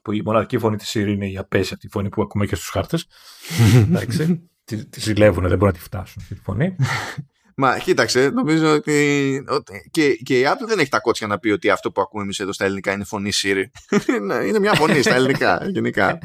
που 0.04 0.12
η 0.12 0.22
μοναδική 0.26 0.58
φωνή 0.58 0.78
της 0.78 0.92
Siri 0.96 1.08
είναι 1.08 1.30
η 1.30 1.38
απέσια 1.38 1.78
φωνή 1.92 2.10
που 2.10 2.22
ακούμε 2.22 2.46
και 2.46 2.56
στους 2.56 2.70
χάρτες. 2.70 3.08
Εντάξει, 3.88 4.50
τη, 4.64 4.86
τη 4.86 5.00
ζηλεύουν, 5.00 5.48
δεν 5.48 5.58
μπορούν 5.58 5.74
να 5.74 5.80
τη 5.80 5.80
φτάσουν 5.80 6.22
αυτή 6.22 6.36
τη 6.36 6.42
φωνή. 6.42 6.76
Μα 7.56 7.78
κοίταξε, 7.78 8.30
νομίζω 8.30 8.74
ότι, 8.74 9.44
και, 9.92 10.14
και 10.14 10.40
η 10.40 10.44
Apple 10.48 10.68
δεν 10.68 10.80
έχει 10.80 10.90
τα 10.90 11.00
κότσια 11.00 11.28
να 11.28 11.40
πει 11.40 11.50
ότι 11.50 11.70
αυτό 11.70 11.92
που 11.92 12.02
ακούμε 12.02 12.24
εμείς 12.24 12.40
εδώ 12.40 12.54
στα 12.54 12.66
ελληνικά 12.66 12.92
είναι 12.92 13.04
φωνή 13.04 13.30
Siri. 13.44 13.64
είναι 14.48 14.60
μια 14.60 14.74
φωνή 14.74 15.02
στα 15.02 15.16
ελληνικά, 15.16 15.66
γενικά. 15.70 16.18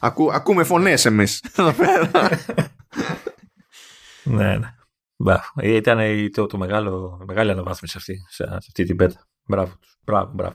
Ακού, 0.00 0.32
ακούμε 0.32 0.64
φωνές 0.64 1.04
εμείς 1.04 1.44
εδώ 1.56 1.72
πέρα. 1.72 2.10
ναι, 4.24 4.58
ναι. 4.58 4.68
Ήταν 5.62 5.98
το, 6.32 6.46
το 6.46 6.58
μεγάλο, 6.58 7.24
μεγάλη 7.26 7.50
αναβάθμιση 7.50 7.96
αυτή, 7.96 8.26
σε 8.28 8.44
αυτή 8.52 8.84
την 8.84 8.96
πέτα. 8.96 9.26
Μπράβο 9.44 9.72
Μπράβο, 10.04 10.32
μπράβο. 10.34 10.54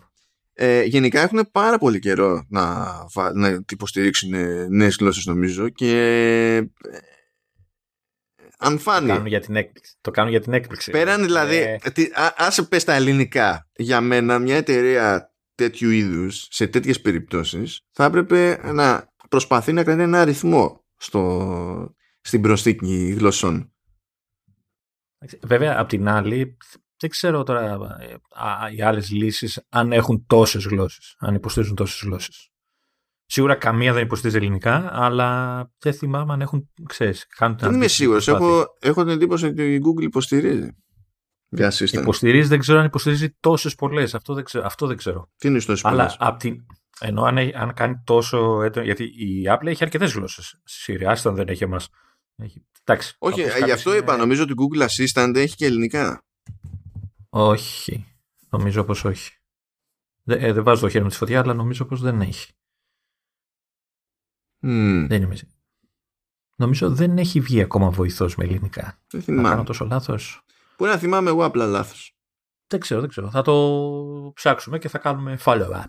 Ε, 0.57 0.83
γενικά 0.83 1.21
έχουν 1.21 1.49
πάρα 1.51 1.77
πολύ 1.77 1.99
καιρό 1.99 2.45
να, 2.49 2.85
να 3.33 3.63
υποστηρίξουν 3.71 4.29
νέες 4.69 4.95
γλώσσες 4.99 5.25
νομίζω 5.25 5.69
και 5.69 5.95
ε, 6.55 6.99
αν 8.57 8.79
φάνει. 8.79 9.07
Το 9.07 9.13
κάνουν 9.13 9.27
για 9.27 9.39
την 9.39 9.55
έκπληξη. 9.55 9.97
Το 10.01 10.11
κάνουν 10.11 10.31
για 10.31 10.41
την 10.41 10.53
έκπληξη. 10.53 10.91
Πέραν 10.91 11.23
δηλαδή, 11.23 11.55
ε... 11.55 11.77
άσε 12.35 12.63
πες 12.63 12.83
τα 12.83 12.93
ελληνικά, 12.93 13.69
για 13.75 14.01
μένα 14.01 14.39
μια 14.39 14.55
εταιρεία 14.55 15.33
τέτοιου 15.55 15.89
είδους 15.89 16.47
σε 16.49 16.67
τέτοιες 16.67 17.01
περιπτώσεις 17.01 17.81
θα 17.91 18.05
έπρεπε 18.05 18.59
να 18.73 19.13
προσπαθεί 19.29 19.73
να 19.73 19.83
κάνει 19.83 20.03
ένα 20.03 20.21
αριθμό 20.21 20.85
στο, 20.97 21.95
στην 22.21 22.41
προσθήκη 22.41 23.15
γλωσσών. 23.17 23.73
Βέβαια, 25.41 25.79
απ' 25.79 25.89
την 25.89 26.07
άλλη, 26.07 26.57
δεν 26.99 27.09
ξέρω 27.09 27.43
τώρα 27.43 27.97
ε, 27.99 28.75
οι 28.75 28.81
άλλες 28.81 29.11
λύσεις 29.11 29.65
αν 29.69 29.91
έχουν 29.91 30.25
τόσες 30.27 30.65
γλώσσες, 30.65 31.15
αν 31.19 31.35
υποστηρίζουν 31.35 31.75
τόσες 31.75 32.01
γλώσσες. 32.03 32.49
Σίγουρα 33.25 33.55
καμία 33.55 33.93
δεν 33.93 34.03
υποστηρίζει 34.03 34.37
ελληνικά, 34.37 34.89
αλλά 34.91 35.59
δεν 35.79 35.93
θυμάμαι 35.93 36.33
αν 36.33 36.41
έχουν, 36.41 36.69
ξέρεις, 36.85 37.27
κάνουν 37.27 37.57
Δεν 37.57 37.73
είμαι 37.73 37.87
σίγουρος. 37.87 38.27
Έχω, 38.27 38.65
έχω 38.79 39.03
την 39.03 39.11
εντύπωση 39.11 39.45
ότι 39.45 39.73
η 39.73 39.81
Google 39.85 40.03
υποστηρίζει. 40.03 40.69
Για 41.49 41.73
υποστηρίζει, 41.91 42.47
δεν 42.47 42.59
ξέρω 42.59 42.79
αν 42.79 42.85
υποστηρίζει 42.85 43.37
τόσες 43.39 43.75
πολλές. 43.75 44.15
Αυτό, 44.15 44.33
δεν 44.33 44.43
ξέρω, 44.43 44.65
αυτό 44.65 44.87
δεν 44.87 44.97
ξέρω. 44.97 45.29
Τι 45.37 45.47
είναι 45.47 45.61
τόσε 45.61 45.81
πολλέ. 45.81 46.01
Αλλά 46.01 46.15
απ 46.19 46.39
την, 46.39 46.65
ενώ 46.99 47.23
αν, 47.23 47.37
αν 47.37 47.73
κάνει 47.73 48.01
τόσο 48.03 48.61
έντονο. 48.61 48.85
Γιατί 48.85 49.03
η 49.03 49.43
Apple 49.47 49.65
έχει 49.65 49.83
αρκετές 49.83 50.13
γλώσσες. 50.13 50.61
Σύρια, 50.63 51.19
δεν 51.23 51.47
έχει 51.47 51.63
εμάς. 51.63 51.89
Εντάξει, 52.83 53.15
Όχι, 53.17 53.41
γι' 53.65 53.71
αυτό 53.71 53.89
είναι... 53.89 53.99
είπα. 53.99 54.17
Νομίζω 54.17 54.43
ότι 54.43 54.51
η 54.51 54.55
Google 54.57 54.87
Assistant 54.87 55.35
έχει 55.35 55.55
και 55.55 55.65
ελληνικά. 55.65 56.24
Όχι. 57.37 58.05
Νομίζω 58.49 58.83
πως 58.83 59.03
όχι. 59.03 59.37
Δεν, 60.23 60.43
ε, 60.43 60.53
δεν 60.53 60.63
βάζω 60.63 60.81
το 60.81 60.89
χέρι 60.89 61.03
μου 61.03 61.09
στη 61.09 61.19
φωτιά, 61.19 61.39
αλλά 61.39 61.53
νομίζω 61.53 61.85
πως 61.85 62.01
δεν 62.01 62.21
έχει. 62.21 62.53
Mm. 64.61 65.05
Δεν 65.07 65.21
είμαι 65.21 65.35
Νομίζω 66.55 66.89
δεν 66.89 67.17
έχει 67.17 67.39
βγει 67.39 67.61
ακόμα 67.61 67.89
βοηθός 67.89 68.35
με 68.35 68.43
ελληνικά. 68.43 69.01
Δεν 69.07 69.21
θυμάμαι. 69.21 69.49
κάνω 69.49 69.63
τόσο 69.63 69.85
λάθος. 69.85 70.45
Μπορεί 70.77 70.91
να 70.91 70.97
θυμάμαι 70.97 71.29
εγώ 71.29 71.45
απλά 71.45 71.65
λάθος. 71.65 72.17
Δεν 72.67 72.79
ξέρω, 72.79 72.99
δεν 72.99 73.09
ξέρω. 73.09 73.29
Θα 73.29 73.41
το 73.41 74.31
ψάξουμε 74.35 74.77
και 74.77 74.89
θα 74.89 74.97
κάνουμε 74.97 75.39
follow-up. 75.43 75.85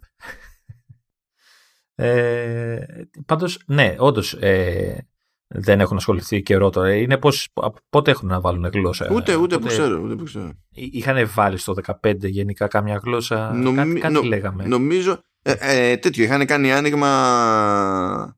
ε, 1.94 2.84
πάντως, 3.26 3.62
ναι, 3.66 3.96
όντως 3.98 4.32
ε, 4.32 5.08
δεν 5.48 5.80
έχουν 5.80 5.96
ασχοληθεί 5.96 6.42
καιρό 6.42 6.70
τώρα. 6.70 6.94
Είναι 6.94 7.18
πώς, 7.18 7.48
πότε 7.90 8.10
έχουν 8.10 8.28
να 8.28 8.40
βάλουν 8.40 8.64
γλώσσα; 8.72 9.08
Ούτε, 9.12 9.34
ούτε, 9.34 9.58
που 9.58 9.66
ξέρω, 9.66 10.00
ούτε 10.02 10.14
που 10.14 10.24
ξέρω. 10.24 10.52
Είχαν 10.70 11.28
βάλει 11.34 11.58
στο 11.58 11.74
15 12.02 12.14
γενικά 12.20 12.66
κάμια 12.66 13.00
γλώσσα; 13.04 13.52
Νομι... 13.52 13.76
Κάτι, 13.76 14.00
κάτι 14.00 14.14
νο... 14.14 14.22
λέγαμε. 14.22 14.66
Νομίζω, 14.66 15.20
ε, 15.42 15.54
ε, 15.58 15.96
τέτοιο, 15.96 16.24
είχαν 16.24 16.46
κάνει 16.46 16.72
άνοιγμα 16.72 18.34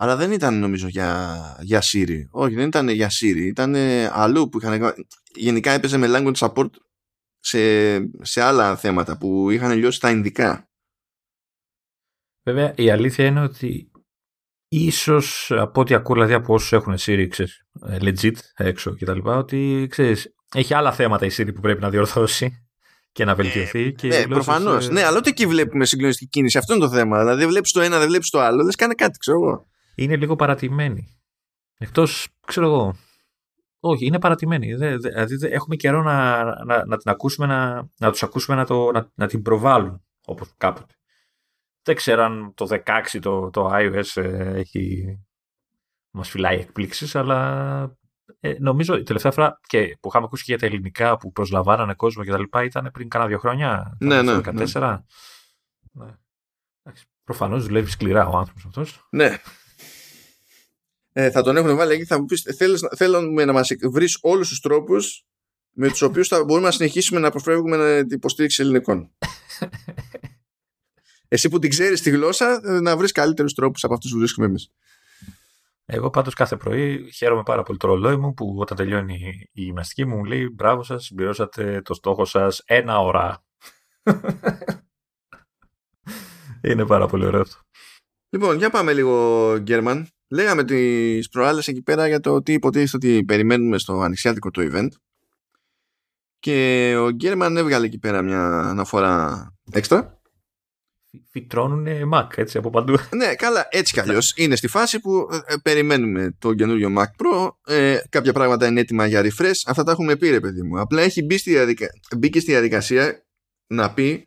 αλλά 0.00 0.16
δεν 0.16 0.32
ήταν 0.32 0.58
νομίζω 0.58 0.88
για, 0.88 1.36
για 1.60 1.82
Siri. 1.82 2.22
Όχι, 2.30 2.54
δεν 2.54 2.66
ήταν 2.66 2.88
για 2.88 3.10
Siri. 3.10 3.44
Ήταν 3.46 3.74
αλλού 4.10 4.48
που 4.48 4.58
είχαν. 4.58 4.94
Γενικά 5.34 5.70
έπαιζε 5.70 5.96
με 5.96 6.06
language 6.10 6.34
support 6.34 6.70
σε, 7.38 7.98
σε 8.20 8.42
άλλα 8.42 8.76
θέματα 8.76 9.18
που 9.18 9.50
είχαν 9.50 9.72
λιώσει 9.72 10.00
τα 10.00 10.10
Ινδικά. 10.10 10.68
Βέβαια, 12.42 12.72
η 12.76 12.90
αλήθεια 12.90 13.26
είναι 13.26 13.40
ότι 13.40 13.90
ίσως 14.68 15.52
από 15.54 15.80
ό,τι 15.80 15.94
ακούω 15.94 16.14
δηλαδή 16.14 16.32
από 16.32 16.54
όσους 16.54 16.72
έχουν 16.72 16.94
Siri, 16.98 17.26
ξέρεις, 17.28 17.62
ε, 17.86 17.96
legit 18.00 18.36
έξω 18.56 18.94
και 18.94 19.04
τα 19.04 19.14
λοιπά, 19.14 19.36
ότι 19.36 19.86
ξέρεις, 19.90 20.34
έχει 20.54 20.74
άλλα 20.74 20.92
θέματα 20.92 21.26
η 21.26 21.30
Siri 21.32 21.50
που 21.54 21.60
πρέπει 21.60 21.80
να 21.80 21.90
διορθώσει 21.90 22.62
και 23.12 23.24
να 23.24 23.34
βελτιωθεί. 23.34 23.82
Ε, 23.82 23.90
και 23.90 24.08
ναι, 24.08 24.26
προφανώς. 24.26 24.88
Ε... 24.88 24.92
Ναι, 24.92 25.04
αλλά 25.04 25.16
ούτε 25.18 25.28
εκεί 25.28 25.46
βλέπουμε 25.46 25.84
συγκλονιστική 25.84 26.30
κίνηση. 26.30 26.58
Αυτό 26.58 26.74
είναι 26.74 26.84
το 26.84 26.90
θέμα. 26.90 27.18
Δηλαδή, 27.18 27.46
βλέπεις 27.46 27.72
το 27.72 27.80
ένα, 27.80 27.98
δεν 27.98 28.08
βλέπεις 28.08 28.30
το 28.30 28.40
άλλο. 28.40 28.62
Δεν 28.64 28.72
κάνει 28.76 28.94
κάτι, 28.94 29.18
ξέρω 29.18 29.42
εγώ 29.42 29.66
είναι 30.02 30.16
λίγο 30.16 30.36
παρατημένη. 30.36 31.18
Εκτός, 31.78 32.28
ξέρω 32.46 32.66
εγώ. 32.66 32.96
Όχι, 33.80 34.06
είναι 34.06 34.18
παρατημένη. 34.18 34.74
Δηλαδή 34.74 35.46
έχουμε 35.50 35.76
καιρό 35.76 36.02
να, 36.02 36.44
να, 36.64 36.86
να 36.86 36.96
την 36.96 37.10
ακούσουμε, 37.10 37.46
να, 37.46 37.88
να 37.98 38.10
τους 38.10 38.22
ακούσουμε 38.22 38.56
να, 38.56 38.64
το, 38.64 38.90
να, 38.90 39.10
να 39.14 39.26
την 39.26 39.42
προβάλλουν 39.42 40.02
όπως 40.24 40.54
κάποτε. 40.56 40.94
Δεν 41.88 41.96
ξέρω 41.96 42.22
αν 42.22 42.52
το 42.54 42.66
16 42.86 43.18
το, 43.20 43.50
το 43.50 43.70
iOS 43.72 44.22
ε, 44.22 44.58
έχει, 44.58 45.18
μας 46.10 46.30
φυλάει 46.30 46.58
εκπλήξεις, 46.58 47.14
αλλά 47.14 47.96
ε, 48.40 48.54
νομίζω 48.58 48.96
η 48.96 49.02
τελευταία 49.02 49.32
φορά 49.32 49.60
και 49.66 49.96
που 50.00 50.08
είχαμε 50.08 50.24
ακούσει 50.24 50.44
και 50.44 50.50
για 50.52 50.60
τα 50.60 50.66
ελληνικά 50.66 51.16
που 51.16 51.32
προσλαμβάνανε 51.32 51.94
κόσμο 51.94 52.24
και 52.24 52.30
τα 52.30 52.38
λοιπά 52.38 52.64
ήταν 52.64 52.90
πριν 52.92 53.08
κάνα 53.08 53.26
δύο 53.26 53.38
χρόνια. 53.38 53.96
Ναι, 54.00 54.22
ναι, 54.22 54.40
14. 54.44 54.98
Ναι. 55.92 56.04
ναι. 56.04 56.92
Προφανώς 57.24 57.66
δουλεύει 57.66 57.90
σκληρά 57.90 58.26
ο 58.26 58.36
άνθρωπος 58.36 58.64
αυτός. 58.64 59.06
Ναι 59.10 59.38
ε, 61.12 61.30
θα 61.30 61.42
τον 61.42 61.56
έχουν 61.56 61.76
βάλει 61.76 61.92
εκεί, 61.92 62.04
θα 62.04 62.18
μου 62.18 62.24
πεις 62.24 62.44
θέλουμε 62.96 63.44
να 63.44 63.52
μας 63.52 63.70
βρεις 63.90 64.18
όλους 64.20 64.48
τους 64.48 64.60
τρόπους 64.60 65.26
με 65.70 65.88
τους 65.88 66.02
οποίους 66.02 66.28
θα 66.28 66.44
μπορούμε 66.44 66.66
να 66.66 66.72
συνεχίσουμε 66.72 67.20
να 67.20 67.28
αποφεύγουμε 67.28 68.04
την 68.06 68.16
υποστήριξη 68.16 68.62
ελληνικών. 68.62 69.10
Εσύ 71.28 71.48
που 71.48 71.58
την 71.58 71.70
ξέρεις 71.70 72.02
τη 72.02 72.10
γλώσσα 72.10 72.60
ε, 72.64 72.80
να 72.80 72.96
βρεις 72.96 73.12
καλύτερους 73.12 73.54
τρόπους 73.54 73.84
από 73.84 73.94
αυτούς 73.94 74.10
που 74.10 74.18
βρίσκουμε 74.18 74.46
εμείς. 74.46 74.70
Εγώ 75.84 76.10
πάντως 76.10 76.34
κάθε 76.34 76.56
πρωί 76.56 77.10
χαίρομαι 77.12 77.42
πάρα 77.42 77.62
πολύ 77.62 77.78
το 77.78 77.86
ρολόι 77.86 78.16
μου 78.16 78.34
που 78.34 78.56
όταν 78.58 78.76
τελειώνει 78.76 79.48
η 79.52 79.62
γυμναστική 79.62 80.04
μου 80.04 80.16
μου 80.16 80.24
λέει 80.24 80.48
μπράβο 80.52 80.82
σας, 80.82 81.04
συμπληρώσατε 81.04 81.82
το 81.82 81.94
στόχο 81.94 82.24
σας 82.24 82.62
ένα 82.64 82.98
ώρα. 83.00 83.44
Είναι 86.62 86.86
πάρα 86.86 87.06
πολύ 87.06 87.26
ωραίο 87.26 87.40
αυτό. 87.40 87.56
Λοιπόν, 88.30 88.56
για 88.56 88.70
πάμε 88.70 88.92
λίγο 88.92 89.56
Γκέρμαν. 89.58 90.08
Λέγαμε 90.28 90.64
τις 90.64 91.28
προάλλες 91.28 91.68
εκεί 91.68 91.82
πέρα 91.82 92.06
για 92.06 92.20
το 92.20 92.42
τι 92.42 92.52
υποτίθεται 92.52 93.06
ότι 93.06 93.24
περιμένουμε 93.24 93.78
στο 93.78 94.00
ανοιξιάτικο 94.00 94.50
το 94.50 94.70
event. 94.72 94.88
Και 96.38 96.94
ο 96.98 97.10
Γκέρμαν 97.10 97.56
έβγαλε 97.56 97.86
εκεί 97.86 97.98
πέρα 97.98 98.22
μια 98.22 98.42
αναφορά 98.48 99.46
έξτρα. 99.70 100.17
Φυτρώνουν 101.30 101.86
Mac 102.14 102.26
έτσι 102.34 102.58
από 102.58 102.70
παντού. 102.70 102.96
Ναι, 103.14 103.34
καλά, 103.34 103.66
έτσι 103.70 103.92
κι 103.92 104.00
αλλιώς. 104.00 104.32
είναι 104.36 104.56
στη 104.56 104.68
φάση 104.68 105.00
που 105.00 105.28
ε, 105.46 105.54
περιμένουμε 105.62 106.36
το 106.38 106.54
καινούριο 106.54 106.94
Mac 106.98 107.04
Pro. 107.04 107.50
Ε, 107.66 107.98
κάποια 108.08 108.32
πράγματα 108.32 108.66
είναι 108.66 108.80
έτοιμα 108.80 109.06
για 109.06 109.22
refresh. 109.22 109.60
Αυτά 109.66 109.84
τα 109.84 109.90
έχουμε 109.92 110.16
πει, 110.16 110.28
ρε 110.28 110.40
παιδί 110.40 110.62
μου. 110.62 110.80
Απλά 110.80 111.02
έχει 111.02 111.22
μπει 111.22 111.38
στη 111.38 111.50
διαδικα... 111.50 111.86
μπήκε 112.18 112.40
στη 112.40 112.50
διαδικασία 112.50 113.26
να 113.66 113.92
πει 113.92 114.26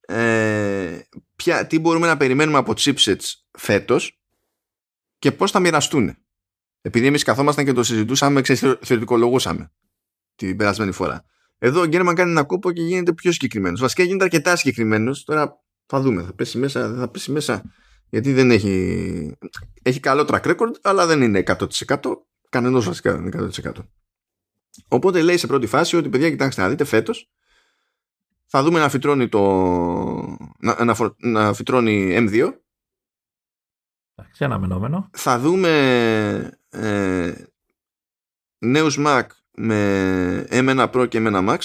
ε, 0.00 0.98
ποια, 1.36 1.66
τι 1.66 1.78
μπορούμε 1.78 2.06
να 2.06 2.16
περιμένουμε 2.16 2.58
από 2.58 2.74
chipsets 2.76 3.24
φέτος 3.58 4.20
και 5.18 5.32
πώς 5.32 5.50
θα 5.50 5.60
μοιραστούν. 5.60 6.16
Επειδή 6.80 7.06
εμείς 7.06 7.22
καθόμασταν 7.22 7.64
και 7.64 7.72
το 7.72 7.82
συζητούσαμε, 7.82 8.42
θεωρητικολογούσαμε 8.80 9.72
την 10.34 10.56
περασμένη 10.56 10.92
φορά. 10.92 11.24
Εδώ 11.58 11.80
ο 11.80 11.86
Γκέρμαν 11.86 12.14
κάνει 12.14 12.30
ένα 12.30 12.44
κόπο 12.44 12.72
και 12.72 12.82
γίνεται 12.82 13.12
πιο 13.12 13.32
συγκεκριμένος. 13.32 13.80
Βασικά 13.80 14.02
γίνεται 14.02 14.24
αρκετά 14.24 14.56
συγκεκριμένος. 14.56 15.24
Τώρα 15.24 15.64
θα 15.86 16.00
δούμε. 16.00 16.22
Θα 16.22 16.32
πέσει 16.32 16.58
μέσα, 16.58 16.88
δεν 16.88 16.98
θα 16.98 17.08
πέσει 17.08 17.30
μέσα. 17.30 17.62
Γιατί 18.08 18.32
δεν 18.32 18.50
έχει. 18.50 19.36
Έχει 19.82 20.00
καλό 20.00 20.26
track 20.28 20.42
record, 20.42 20.72
αλλά 20.82 21.06
δεν 21.06 21.22
είναι 21.22 21.42
100%. 21.46 21.66
Κανενός 22.48 22.86
βασικά 22.86 23.12
δεν 23.12 23.26
είναι 23.26 23.50
100%. 23.62 23.72
Οπότε 24.88 25.22
λέει 25.22 25.36
σε 25.36 25.46
πρώτη 25.46 25.66
φάση 25.66 25.96
ότι 25.96 26.08
παιδιά, 26.08 26.30
κοιτάξτε 26.30 26.62
να 26.62 26.68
δείτε 26.68 26.84
φέτος 26.84 27.30
θα 28.46 28.62
δούμε 28.62 28.78
να 28.78 28.88
φυτρώνει 28.88 29.28
το. 29.28 29.40
να, 30.58 30.84
να, 30.84 30.96
να 31.16 31.52
φυτρώνει 31.52 32.16
M2 32.18 32.52
Εντάξει, 34.18 34.44
αναμενόμενο. 34.44 35.10
Θα 35.12 35.38
δούμε 35.38 36.58
ε, 36.68 37.32
νέους 38.58 38.96
Mac 39.00 39.26
με 39.56 40.46
M1 40.50 40.90
Pro 40.92 41.08
και 41.08 41.18
M1 41.22 41.48
Max 41.48 41.58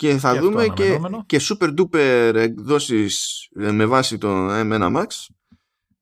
και 0.00 0.16
θα 0.16 0.38
δούμε 0.38 0.68
και, 0.68 0.98
και 1.26 1.40
super 1.40 1.74
duper 1.78 2.32
εκδόσεις 2.34 3.48
ε, 3.60 3.70
με 3.70 3.86
βάση 3.86 4.18
το 4.18 4.48
M1 4.50 4.96
Max 4.96 5.06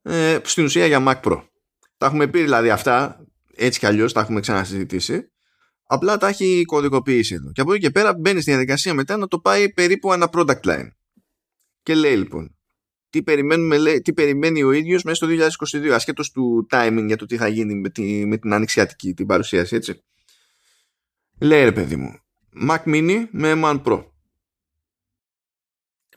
ε, 0.03 0.38
στην 0.44 0.64
ουσία 0.64 0.86
για 0.86 1.05
Mac 1.07 1.20
Pro. 1.20 1.42
Τα 1.96 2.07
έχουμε 2.07 2.26
πει 2.26 2.40
δηλαδή 2.42 2.70
αυτά 2.70 3.24
έτσι 3.55 3.78
κι 3.78 3.86
αλλιώς 3.86 4.12
τα 4.12 4.20
έχουμε 4.20 4.40
ξανασυζητήσει. 4.40 5.30
Απλά 5.82 6.16
τα 6.16 6.28
έχει 6.28 6.64
κωδικοποιήσει 6.64 7.34
εδώ. 7.34 7.53
Και 7.53 7.61
από 7.61 7.72
εκεί 7.72 7.82
και 7.82 7.90
πέρα 7.90 8.14
μπαίνει 8.14 8.40
στη 8.40 8.51
διαδικασία 8.51 8.94
μετά 8.94 9.16
να 9.16 9.28
το 9.28 9.38
πάει 9.38 9.72
περίπου 9.72 10.12
ένα 10.12 10.28
product 10.32 10.61
line. 10.62 10.88
Και 11.82 11.94
λέει 11.94 12.16
λοιπόν 12.16 12.57
τι, 13.11 13.22
περιμένουμε, 13.22 13.99
τι 14.01 14.12
περιμένει 14.12 14.62
ο 14.62 14.72
ίδιος 14.72 15.03
μέσα 15.03 15.26
στο 15.26 15.26
2022 15.78 15.88
ασχέτως 15.88 16.30
του 16.30 16.66
timing 16.70 17.05
για 17.07 17.16
το 17.16 17.26
τι 17.26 17.36
θα 17.36 17.49
γίνει 17.49 17.74
με, 17.74 17.90
τη, 17.90 18.26
με 18.26 18.36
την 18.36 18.53
ανοιξιάτικη 18.53 19.14
την 19.14 19.26
παρουσίαση 19.26 19.76
έτσι. 19.76 20.03
Λέει 21.40 21.64
ρε 21.64 21.72
παιδί 21.72 21.96
μου 21.96 22.18
Mac 22.68 22.82
Mini 22.84 23.26
με 23.30 23.53
M1 23.57 23.82
Pro 23.84 24.05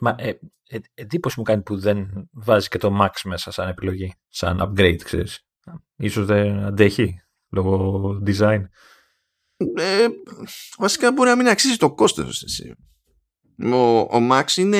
Μα, 0.00 0.14
ε, 0.18 0.28
ε, 0.68 0.78
εντύπωση 0.94 1.38
μου 1.38 1.44
κάνει 1.44 1.62
που 1.62 1.78
δεν 1.78 2.28
βάζει 2.32 2.68
και 2.68 2.78
το 2.78 2.98
Max 3.00 3.10
μέσα 3.24 3.50
σαν 3.50 3.68
επιλογή 3.68 4.14
σαν 4.28 4.60
upgrade 4.62 5.00
ξέρεις 5.04 5.46
ίσως 5.96 6.26
δεν 6.26 6.58
αντέχει 6.58 7.22
λόγω 7.48 8.22
design 8.26 8.64
ε, 9.76 10.06
βασικά 10.78 11.12
μπορεί 11.12 11.28
να 11.28 11.36
μην 11.36 11.48
αξίζει 11.48 11.76
το 11.76 11.94
κόστος 11.94 12.42
εσύ. 12.42 12.74
Ο, 13.64 13.98
ο 13.98 14.28
Max 14.30 14.56
είναι, 14.56 14.78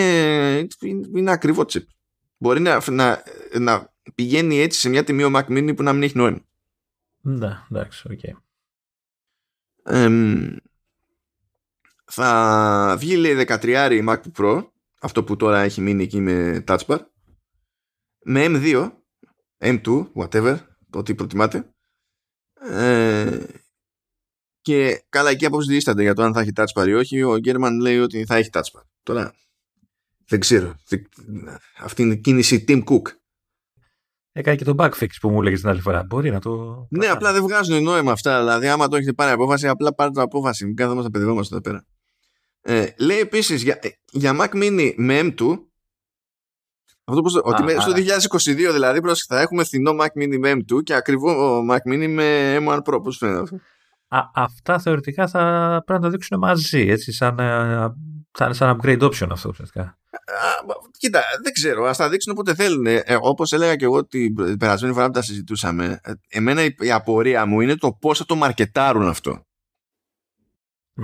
είναι 1.14 1.30
ακριβό 1.30 1.62
chip 1.62 1.84
μπορεί 2.36 2.60
να, 2.60 2.82
να, 2.90 3.22
να 3.60 3.92
πηγαίνει 4.14 4.58
έτσι 4.58 4.80
σε 4.80 4.88
μια 4.88 5.04
τιμή 5.04 5.24
ο 5.24 5.30
Mac 5.34 5.44
Mini 5.44 5.76
που 5.76 5.82
να 5.82 5.92
μην 5.92 6.02
έχει 6.02 6.16
νόημα. 6.16 6.40
Ναι, 7.20 7.62
εντάξει, 7.70 8.08
ok. 8.10 8.18
Okay. 8.22 8.32
Θα 12.14 12.96
βγει 12.98 13.16
λέει 13.16 13.44
13άρι 13.48 14.04
Mac 14.08 14.20
Pro 14.36 14.66
αυτό 15.00 15.24
που 15.24 15.36
τώρα 15.36 15.60
έχει 15.60 15.80
μείνει 15.80 16.02
εκεί 16.02 16.20
με 16.20 16.64
Touch 16.66 16.84
Bar 16.86 16.98
με 18.24 18.44
M2 18.48 18.90
M2, 19.58 20.06
whatever 20.14 20.58
το 20.90 20.98
ότι 20.98 21.14
προτιμάτε 21.14 21.74
ε, 22.70 23.44
και 24.60 25.04
καλά 25.08 25.30
εκεί 25.30 25.46
απόψε 25.46 25.72
δίστανται 25.72 26.02
για 26.02 26.14
το 26.14 26.22
αν 26.22 26.32
θα 26.32 26.40
έχει 26.40 26.50
touch 26.54 26.82
bar 26.82 26.86
ή 26.86 26.94
όχι 26.94 27.22
ο 27.22 27.38
Γκέρμαν 27.38 27.80
λέει 27.80 27.98
ότι 27.98 28.24
θα 28.24 28.36
έχει 28.36 28.50
touch 28.52 28.78
bar 28.78 28.82
τώρα 29.02 29.34
δεν 30.32 30.40
ξέρω. 30.40 30.74
Αυτή 31.78 32.02
είναι 32.02 32.14
η 32.14 32.18
κίνηση 32.18 32.64
Tim 32.68 32.84
Cook. 32.84 33.02
Έκανε 34.32 34.56
και 34.56 34.64
το 34.64 34.74
backfix 34.78 35.08
που 35.20 35.30
μου 35.30 35.40
έλεγες 35.40 35.60
την 35.60 35.68
άλλη 35.68 35.80
φορά. 35.80 36.04
Μπορεί 36.04 36.30
να 36.30 36.40
το. 36.40 36.86
Ναι, 36.90 37.06
απλά 37.06 37.32
δεν 37.32 37.42
βγάζουν 37.42 37.82
νόημα 37.82 38.12
αυτά. 38.12 38.38
Δηλαδή, 38.38 38.68
άμα 38.68 38.88
το 38.88 38.96
έχετε 38.96 39.12
πάρει 39.12 39.30
απόφαση, 39.30 39.68
απλά 39.68 39.94
πάρετε 39.94 40.14
την 40.14 40.22
απόφαση. 40.22 40.66
Μην 40.66 40.76
κάθομαστε 40.76 41.04
να 41.04 41.10
παιδευόμαστε 41.10 41.54
εδώ 41.54 41.62
πέρα. 41.62 41.86
Ε, 42.62 42.86
λέει 42.98 43.18
επίσης 43.18 43.62
για, 43.62 43.78
για 44.12 44.36
Mac 44.40 44.54
Mini 44.54 44.92
με 44.96 45.20
M2. 45.20 45.58
Αυτό 47.04 47.22
πως, 47.22 47.40
ότι 47.42 47.72
α, 47.72 47.80
στο 47.80 47.92
2022 47.92 48.72
δηλαδή 48.72 49.00
θα 49.28 49.40
έχουμε 49.40 49.64
φθηνό 49.64 49.96
Mac 50.00 50.22
Mini 50.22 50.38
με 50.38 50.52
M2 50.52 50.82
και 50.82 50.94
ακριβό 50.94 51.60
Mac 51.70 51.92
Mini 51.92 52.08
με 52.08 52.56
M1 52.60 52.78
Pro. 52.82 53.02
Πώς 53.02 53.16
φαίνεται 53.16 53.40
αυτό. 53.40 53.56
Α, 54.08 54.30
αυτά 54.34 54.78
θεωρητικά 54.78 55.28
θα 55.28 55.42
πρέπει 55.86 56.00
να 56.00 56.06
το 56.06 56.12
δείξουν 56.12 56.38
μαζί, 56.38 56.86
έτσι, 56.88 57.12
σαν, 57.12 57.38
ε, 57.38 57.94
θα 58.30 58.44
είναι 58.44 58.54
σαν 58.54 58.80
upgrade 58.80 59.00
option 59.00 59.28
αυτό 59.30 59.48
ουσιαστικά. 59.48 59.98
Κοίτα, 60.98 61.20
δεν 61.42 61.52
ξέρω. 61.52 61.84
Α 61.84 61.92
τα 61.92 62.08
δείξουν 62.08 62.32
όποτε 62.32 62.54
θέλουν. 62.54 62.86
Ε, 62.86 63.02
Όπως 63.20 63.52
έλεγα 63.52 63.76
και 63.76 63.84
εγώ 63.84 64.06
την 64.06 64.58
περασμένη 64.58 64.94
φορά 64.94 65.06
που 65.06 65.12
τα 65.12 65.22
συζητούσαμε, 65.22 66.00
ε, 66.02 66.12
εμένα 66.28 66.64
η, 66.64 66.74
η 66.78 66.92
απορία 66.92 67.46
μου 67.46 67.60
είναι 67.60 67.76
το 67.76 67.92
πώς 67.92 68.18
θα 68.18 68.24
το 68.24 68.34
μαρκετάρουν 68.34 69.08
αυτό. 69.08 69.46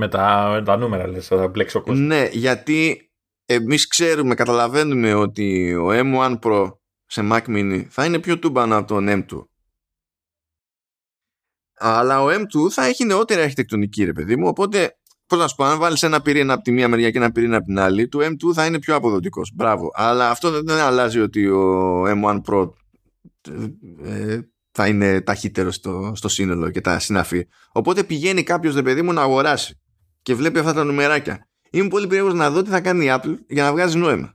Με 0.01 0.09
τα, 0.09 0.51
με 0.53 0.63
τα 0.63 0.77
νούμερα 0.77 1.07
λες, 1.07 1.27
θα 1.27 1.49
μπλέξει 1.49 1.77
ο 1.77 1.81
κόσμος. 1.81 2.07
Ναι, 2.07 2.29
γιατί 2.33 3.11
εμείς 3.47 3.89
ξέρουμε, 3.89 4.35
καταλαβαίνουμε 4.35 5.15
ότι 5.15 5.75
ο 5.75 5.89
M1 5.91 6.39
Pro 6.39 6.73
σε 7.07 7.29
Mac 7.33 7.43
Mini 7.47 7.85
θα 7.89 8.05
είναι 8.05 8.19
πιο 8.19 8.39
τούμπανο 8.39 8.77
από 8.77 8.87
τον 8.87 9.07
M2. 9.09 9.45
Αλλά 11.75 12.23
ο 12.23 12.29
M2 12.29 12.71
θα 12.71 12.85
έχει 12.85 13.05
νεότερη 13.05 13.41
αρχιτεκτονική, 13.41 14.05
ρε 14.05 14.13
παιδί 14.13 14.37
μου, 14.37 14.49
οπότε 14.49 14.99
Πώς 15.27 15.39
να 15.39 15.49
σου 15.49 15.55
πω, 15.55 15.65
αν 15.65 15.79
βάλεις 15.79 16.03
ένα 16.03 16.23
πυρήνα 16.23 16.53
από 16.53 16.63
τη 16.63 16.73
μία 16.73 16.89
μεριά 16.89 17.11
και 17.11 17.19
ένα 17.19 17.33
πυρήνα 17.33 17.57
από 17.57 17.67
την 17.67 17.79
άλλη, 17.79 18.09
το 18.09 18.19
M2 18.23 18.53
θα 18.55 18.67
είναι 18.67 18.79
πιο 18.79 18.95
αποδοτικός. 18.95 19.53
Μπράβο. 19.55 19.91
Αλλά 19.95 20.31
αυτό 20.31 20.63
δεν 20.63 20.77
αλλάζει 20.77 21.21
ότι 21.21 21.49
ο 21.49 22.03
M1 22.07 22.41
Pro 22.43 22.71
ε, 24.05 24.41
θα 24.71 24.87
είναι 24.87 25.21
ταχύτερο 25.21 25.71
στο, 25.71 26.13
στο 26.15 26.29
σύνολο 26.29 26.71
και 26.71 26.81
τα 26.81 26.99
συναφή. 26.99 27.47
Οπότε 27.73 28.05
πηγαίνει 28.05 28.43
κάποιος, 28.43 28.75
ρε 28.75 28.83
παιδί 28.83 29.03
μου, 29.03 29.13
να 29.13 29.23
αγοράσει 29.23 29.81
και 30.29 30.35
βλέπει 30.35 30.59
αυτά 30.59 30.73
τα 30.73 30.85
νουμεράκια. 30.85 31.49
Είμαι 31.71 31.89
πολύ 31.89 32.07
περίεργος 32.07 32.35
να 32.35 32.51
δω 32.51 32.63
τι 32.63 32.71
θα 32.71 32.81
κάνει 32.81 33.05
η 33.05 33.09
Apple 33.11 33.37
για 33.49 33.63
να 33.63 33.73
βγάζει 33.73 33.99
νόημα. 33.99 34.35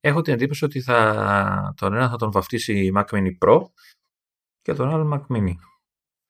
Έχω 0.00 0.22
την 0.22 0.32
εντύπωση 0.32 0.64
ότι 0.64 0.80
θα, 0.80 1.74
τον 1.76 1.94
ένα 1.94 2.08
θα 2.08 2.16
τον 2.16 2.30
βαφτίσει 2.30 2.84
η 2.84 2.92
Mac 2.96 3.04
Mini 3.04 3.30
Pro 3.38 3.60
και 4.62 4.72
τον 4.72 4.90
άλλο 4.90 5.10
Mac 5.14 5.36
Mini. 5.36 5.54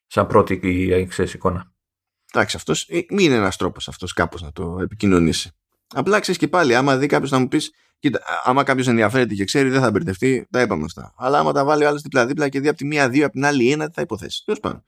Σαν 0.07 0.27
πρώτη 0.27 0.59
ξέρεις, 1.09 1.35
εικόνα. 1.35 1.73
Εντάξει, 2.33 2.57
αυτός 2.57 2.89
ε, 2.89 3.05
μην 3.11 3.27
είναι 3.27 3.35
ένας 3.35 3.57
τρόπος 3.57 3.89
αυτός 3.89 4.13
κάπως 4.13 4.43
να 4.43 4.53
το 4.53 4.79
επικοινωνήσει. 4.81 5.51
Απλά 5.95 6.21
ξέρεις 6.21 6.41
και 6.41 6.49
πάλι, 6.49 6.75
άμα 6.75 6.97
δει 6.97 7.07
κάποιος 7.07 7.31
να 7.31 7.39
μου 7.39 7.49
πεις, 7.49 7.73
κοίτα, 7.99 8.21
άμα 8.45 8.63
κάποιος 8.63 8.87
ενδιαφέρεται 8.87 9.35
και 9.35 9.45
ξέρει, 9.45 9.69
δεν 9.69 9.81
θα 9.81 9.91
μπερδευτεί, 9.91 10.47
τα 10.51 10.61
είπαμε 10.61 10.85
αυτά. 10.85 11.15
Αλλά 11.17 11.39
άμα 11.39 11.53
τα 11.53 11.65
βάλει 11.65 11.85
ο 11.85 11.89
άλλος 11.89 12.03
δίπλα-δίπλα 12.03 12.49
και 12.49 12.61
δει 12.61 12.69
από 12.69 12.77
τη 12.77 12.85
μία 12.85 13.09
δύο, 13.09 13.25
από 13.25 13.33
την 13.33 13.45
άλλη 13.45 13.71
ένα, 13.71 13.91
θα 13.93 14.03
υποθέσεις. 14.03 14.45
Τέλος 14.45 14.61
πάντων. 14.61 14.85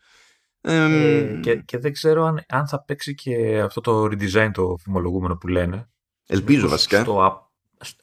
Ε, 0.60 1.38
και, 1.42 1.56
και 1.56 1.78
δεν 1.78 1.92
ξέρω 1.92 2.24
αν, 2.24 2.44
αν 2.48 2.68
θα 2.68 2.84
παίξει 2.84 3.14
και 3.14 3.60
αυτό 3.60 3.80
το 3.80 4.04
redesign 4.04 4.50
το 4.52 4.76
φημολογούμενο 4.82 5.36
που 5.36 5.48
λένε. 5.48 5.90
Ελπίζω 6.26 6.68
βασικά. 6.68 7.00
Στο, 7.00 7.50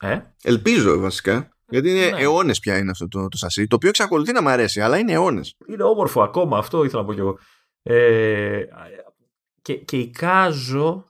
ε; 0.00 0.20
Ελπίζω 0.42 0.98
βασικά. 0.98 1.48
Γιατί 1.68 1.90
είναι 1.90 2.10
ναι. 2.10 2.20
αιώνες 2.20 2.58
πια 2.58 2.78
είναι 2.78 2.90
αυτό 2.90 3.08
το, 3.08 3.28
το 3.28 3.36
σασί, 3.36 3.66
το 3.66 3.76
οποίο 3.76 3.88
εξακολουθεί 3.88 4.32
να 4.32 4.42
μου 4.42 4.48
αρέσει, 4.48 4.80
αλλά 4.80 4.98
είναι 4.98 5.12
αιώνες. 5.12 5.56
Είναι 5.66 5.82
όμορφο 5.82 6.22
ακόμα, 6.22 6.58
αυτό 6.58 6.84
ήθελα 6.84 7.00
να 7.00 7.06
πω 7.06 7.14
κι 7.14 7.20
εγώ. 7.20 7.38
Ε, 7.82 8.64
και, 9.62 9.74
και 9.74 9.98
εικάζω 9.98 11.04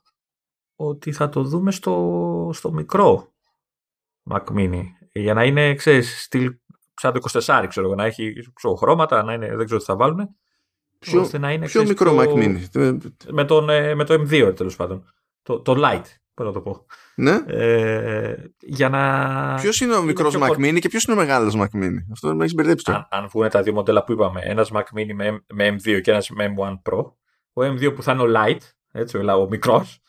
ότι 0.75 1.11
θα 1.11 1.29
το 1.29 1.43
δούμε 1.43 1.71
στο, 1.71 2.49
στο 2.53 2.71
μικρό 2.71 3.33
Mac 4.31 4.43
Mini. 4.43 4.83
Για 5.11 5.33
να 5.33 5.43
είναι, 5.43 5.73
ξέρεις, 5.75 6.23
στυλ 6.23 6.53
σαν 6.95 7.13
το 7.13 7.19
24, 7.31 7.65
ξέρω 7.67 7.85
εγώ, 7.85 7.95
να 7.95 8.05
έχει 8.05 8.33
ξέρω, 8.53 8.75
χρώματα, 8.75 9.23
να 9.23 9.33
είναι, 9.33 9.55
δεν 9.55 9.65
ξέρω 9.65 9.79
τι 9.79 9.85
θα 9.85 9.95
βάλουν. 9.95 10.35
Ποιο, 10.99 11.21
ώστε 11.21 11.37
να 11.37 11.51
είναι, 11.51 11.65
πιο 11.65 11.83
μικρό 11.83 12.15
το, 12.15 12.21
Mac 12.21 12.43
Mini. 12.43 12.59
Με, 13.29 13.45
τον, 13.45 13.69
ε, 13.69 13.95
με 13.95 14.03
το 14.03 14.13
M2 14.13 14.53
τέλος 14.55 14.75
πάντων. 14.75 15.05
Το, 15.41 15.59
το 15.59 15.75
Lite, 15.77 16.05
πώς 16.33 16.45
να 16.45 16.51
το 16.51 16.61
πω. 16.61 16.85
Ναι. 17.15 17.39
Ε, 17.47 18.35
για 18.59 18.89
να... 18.89 19.55
Ποιος 19.55 19.81
είναι 19.81 19.95
ο 19.95 20.03
μικρός 20.03 20.37
Mac 20.37 20.49
Mini 20.49 20.79
και 20.79 20.89
ποιος 20.89 21.03
είναι 21.03 21.15
ο 21.15 21.19
μεγάλος 21.19 21.55
Mac 21.57 21.77
Mini; 21.77 21.97
Αυτό 22.11 22.35
με 22.35 22.43
έχει 22.45 22.53
μπερδέψει 22.53 22.85
τώρα. 22.85 23.07
Αν, 23.09 23.21
αν 23.21 23.29
βγουν 23.29 23.49
τα 23.49 23.61
δύο 23.61 23.73
μοντέλα 23.73 24.03
που 24.03 24.11
είπαμε, 24.11 24.41
ένας 24.43 24.71
Mac 24.73 24.83
Mini 24.97 25.13
με, 25.13 25.43
με 25.53 25.75
M2 25.75 26.01
και 26.01 26.11
ένας 26.11 26.29
με 26.29 26.53
M1 26.57 26.91
Pro, 26.91 27.03
ο 27.53 27.61
M2 27.61 27.95
που 27.95 28.03
θα 28.03 28.11
είναι 28.11 28.21
ο 28.21 28.27
light, 28.35 28.61
έτσι, 28.91 29.17
ο, 29.17 29.41
ο 29.41 29.47
μικρός, 29.49 30.01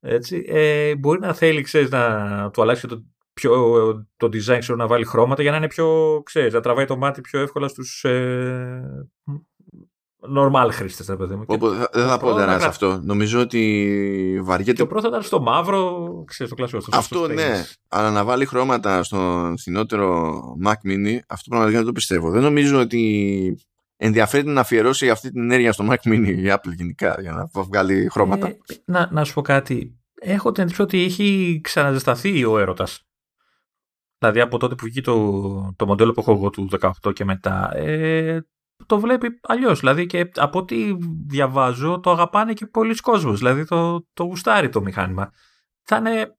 έτσι, 0.00 0.44
ε, 0.48 0.94
μπορεί 0.96 1.20
να 1.20 1.34
θέλει 1.34 1.62
ξέρεις, 1.62 1.90
να 1.90 2.50
του 2.50 2.62
αλλάξει 2.62 2.86
το, 2.86 3.04
πιο, 3.34 4.06
το 4.16 4.26
design, 4.26 4.58
ξέρω, 4.58 4.76
να 4.76 4.86
βάλει 4.86 5.04
χρώματα 5.04 5.42
για 5.42 5.50
να 5.50 5.56
είναι 5.56 5.68
πιο, 5.68 6.20
ξέρεις, 6.24 6.52
να 6.52 6.60
τραβάει 6.60 6.84
το 6.84 6.96
μάτι 6.96 7.20
πιο 7.20 7.40
εύκολα 7.40 7.68
στους 7.68 8.04
ε, 8.04 9.08
normal 10.36 10.68
χρήστες, 10.70 11.06
ρε 11.06 11.16
παιδί 11.16 11.34
μου. 11.34 11.44
δεν 11.92 12.06
θα 12.06 12.18
πω 12.18 12.28
τώρα 12.28 12.60
σε 12.60 12.66
αυτό. 12.66 13.00
Νομίζω 13.02 13.40
ότι 13.40 14.40
βαριέται. 14.42 14.72
Και 14.72 14.82
ο 14.82 14.86
πρώτος 14.86 15.08
ήταν 15.08 15.22
στο 15.22 15.40
μαύρο, 15.40 16.24
ξέρεις 16.26 16.52
το 16.52 16.56
κλασικός. 16.56 16.84
Στο 16.84 16.96
αυτό 16.96 17.28
ναι. 17.28 17.64
Αλλά 17.88 18.10
να 18.10 18.24
βάλει 18.24 18.46
χρώματα 18.46 19.02
στον 19.02 19.58
φθηνότερο 19.58 20.40
Mac 20.66 20.90
Mini, 20.90 21.18
αυτό 21.28 21.48
πραγματικά 21.48 21.76
δεν 21.76 21.86
το 21.86 21.92
πιστεύω. 21.92 22.30
Δεν 22.30 22.42
νομίζω 22.42 22.80
ότι 22.80 23.58
ενδιαφέρεται 23.96 24.50
να 24.50 24.60
αφιερώσει 24.60 25.10
αυτή 25.10 25.30
την 25.30 25.42
ενέργεια 25.42 25.72
στο 25.72 25.86
Mac 25.90 26.08
Mini 26.08 26.34
η 26.36 26.44
Apple 26.46 26.74
γενικά 26.76 27.16
για 27.20 27.32
να 27.32 27.62
βγάλει 27.62 28.08
χρώματα. 28.10 28.46
Ε, 28.46 28.56
να, 28.84 29.08
να 29.12 29.24
σου 29.24 29.34
πω 29.34 29.42
κάτι. 29.42 29.98
Έχω 30.20 30.52
την 30.52 30.62
εντύπωση 30.62 30.82
ότι 30.82 31.02
έχει 31.02 31.60
ξαναζεσταθεί 31.62 32.44
ο 32.44 32.58
έρωτας. 32.58 33.04
Δηλαδή 34.18 34.40
από 34.40 34.58
τότε 34.58 34.74
που 34.74 34.84
βγήκε 34.84 35.00
το, 35.00 35.74
το 35.76 35.86
μοντέλο 35.86 36.12
που 36.12 36.20
έχω 36.20 36.32
εγώ 36.32 36.50
του 36.50 36.68
18 37.02 37.12
και 37.14 37.24
μετά, 37.24 37.76
ε, 37.76 38.46
το 38.86 39.00
βλέπει 39.00 39.28
αλλιώς. 39.42 39.80
Δηλαδή 39.80 40.06
και 40.06 40.30
από 40.34 40.58
ό,τι 40.58 40.96
διαβάζω 41.26 42.00
το 42.00 42.10
αγαπάνε 42.10 42.52
και 42.52 42.66
πολλοί 42.66 42.94
κόσμος. 42.94 43.38
Δηλαδή 43.38 43.64
το, 43.64 44.06
το 44.12 44.24
γουστάρει 44.24 44.68
το 44.68 44.80
μηχάνημα. 44.80 45.30
Θα 45.82 45.96
είναι 45.96 46.36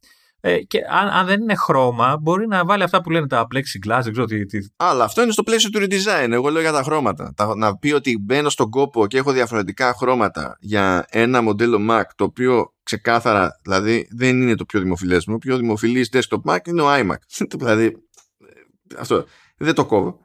ε, 0.48 0.64
και 0.64 0.80
αν, 0.90 1.08
αν, 1.08 1.26
δεν 1.26 1.42
είναι 1.42 1.56
χρώμα, 1.56 2.18
μπορεί 2.22 2.48
να 2.48 2.66
βάλει 2.66 2.84
αυτά 2.84 3.02
που 3.02 3.10
λένε 3.10 3.28
τα 3.28 3.48
plexiglass, 3.54 4.00
δεν 4.04 4.12
ξέρω 4.12 4.26
τι. 4.26 4.46
τι... 4.46 4.58
Αλλά 4.76 5.04
αυτό 5.04 5.22
είναι 5.22 5.32
στο 5.32 5.44
πλαίσιο 5.44 5.70
του 5.70 5.80
redesign. 5.80 6.32
Εγώ 6.32 6.50
λέω 6.50 6.62
για 6.62 6.72
τα 6.72 6.84
χρώματα. 6.84 7.34
Τα, 7.36 7.56
να 7.56 7.78
πει 7.78 7.92
ότι 7.92 8.18
μπαίνω 8.22 8.50
στον 8.50 8.70
κόπο 8.70 9.08
και 9.08 9.18
έχω 9.18 9.32
διαφορετικά 9.32 9.94
χρώματα 9.94 10.58
για 10.60 11.06
ένα 11.10 11.42
μοντέλο 11.42 11.88
Mac 11.90 12.04
το 12.16 12.24
οποίο 12.24 12.74
ξεκάθαρα 12.84 13.60
δηλαδή 13.64 14.08
δεν 14.12 14.42
είναι 14.42 14.56
το 14.56 14.66
πιο 14.66 14.80
δημοφιλές 14.80 15.26
μου. 15.26 15.34
Ο 15.34 15.38
πιο 15.38 15.58
δημοφιλής 15.58 16.10
desktop 16.14 16.52
Mac 16.52 16.68
είναι 16.68 16.82
ο 16.82 16.88
iMac. 16.90 17.46
δηλαδή 17.60 17.86
ε, 17.86 17.92
αυτό 18.98 19.26
δεν 19.58 19.74
το 19.74 19.86
κόβω. 19.86 20.25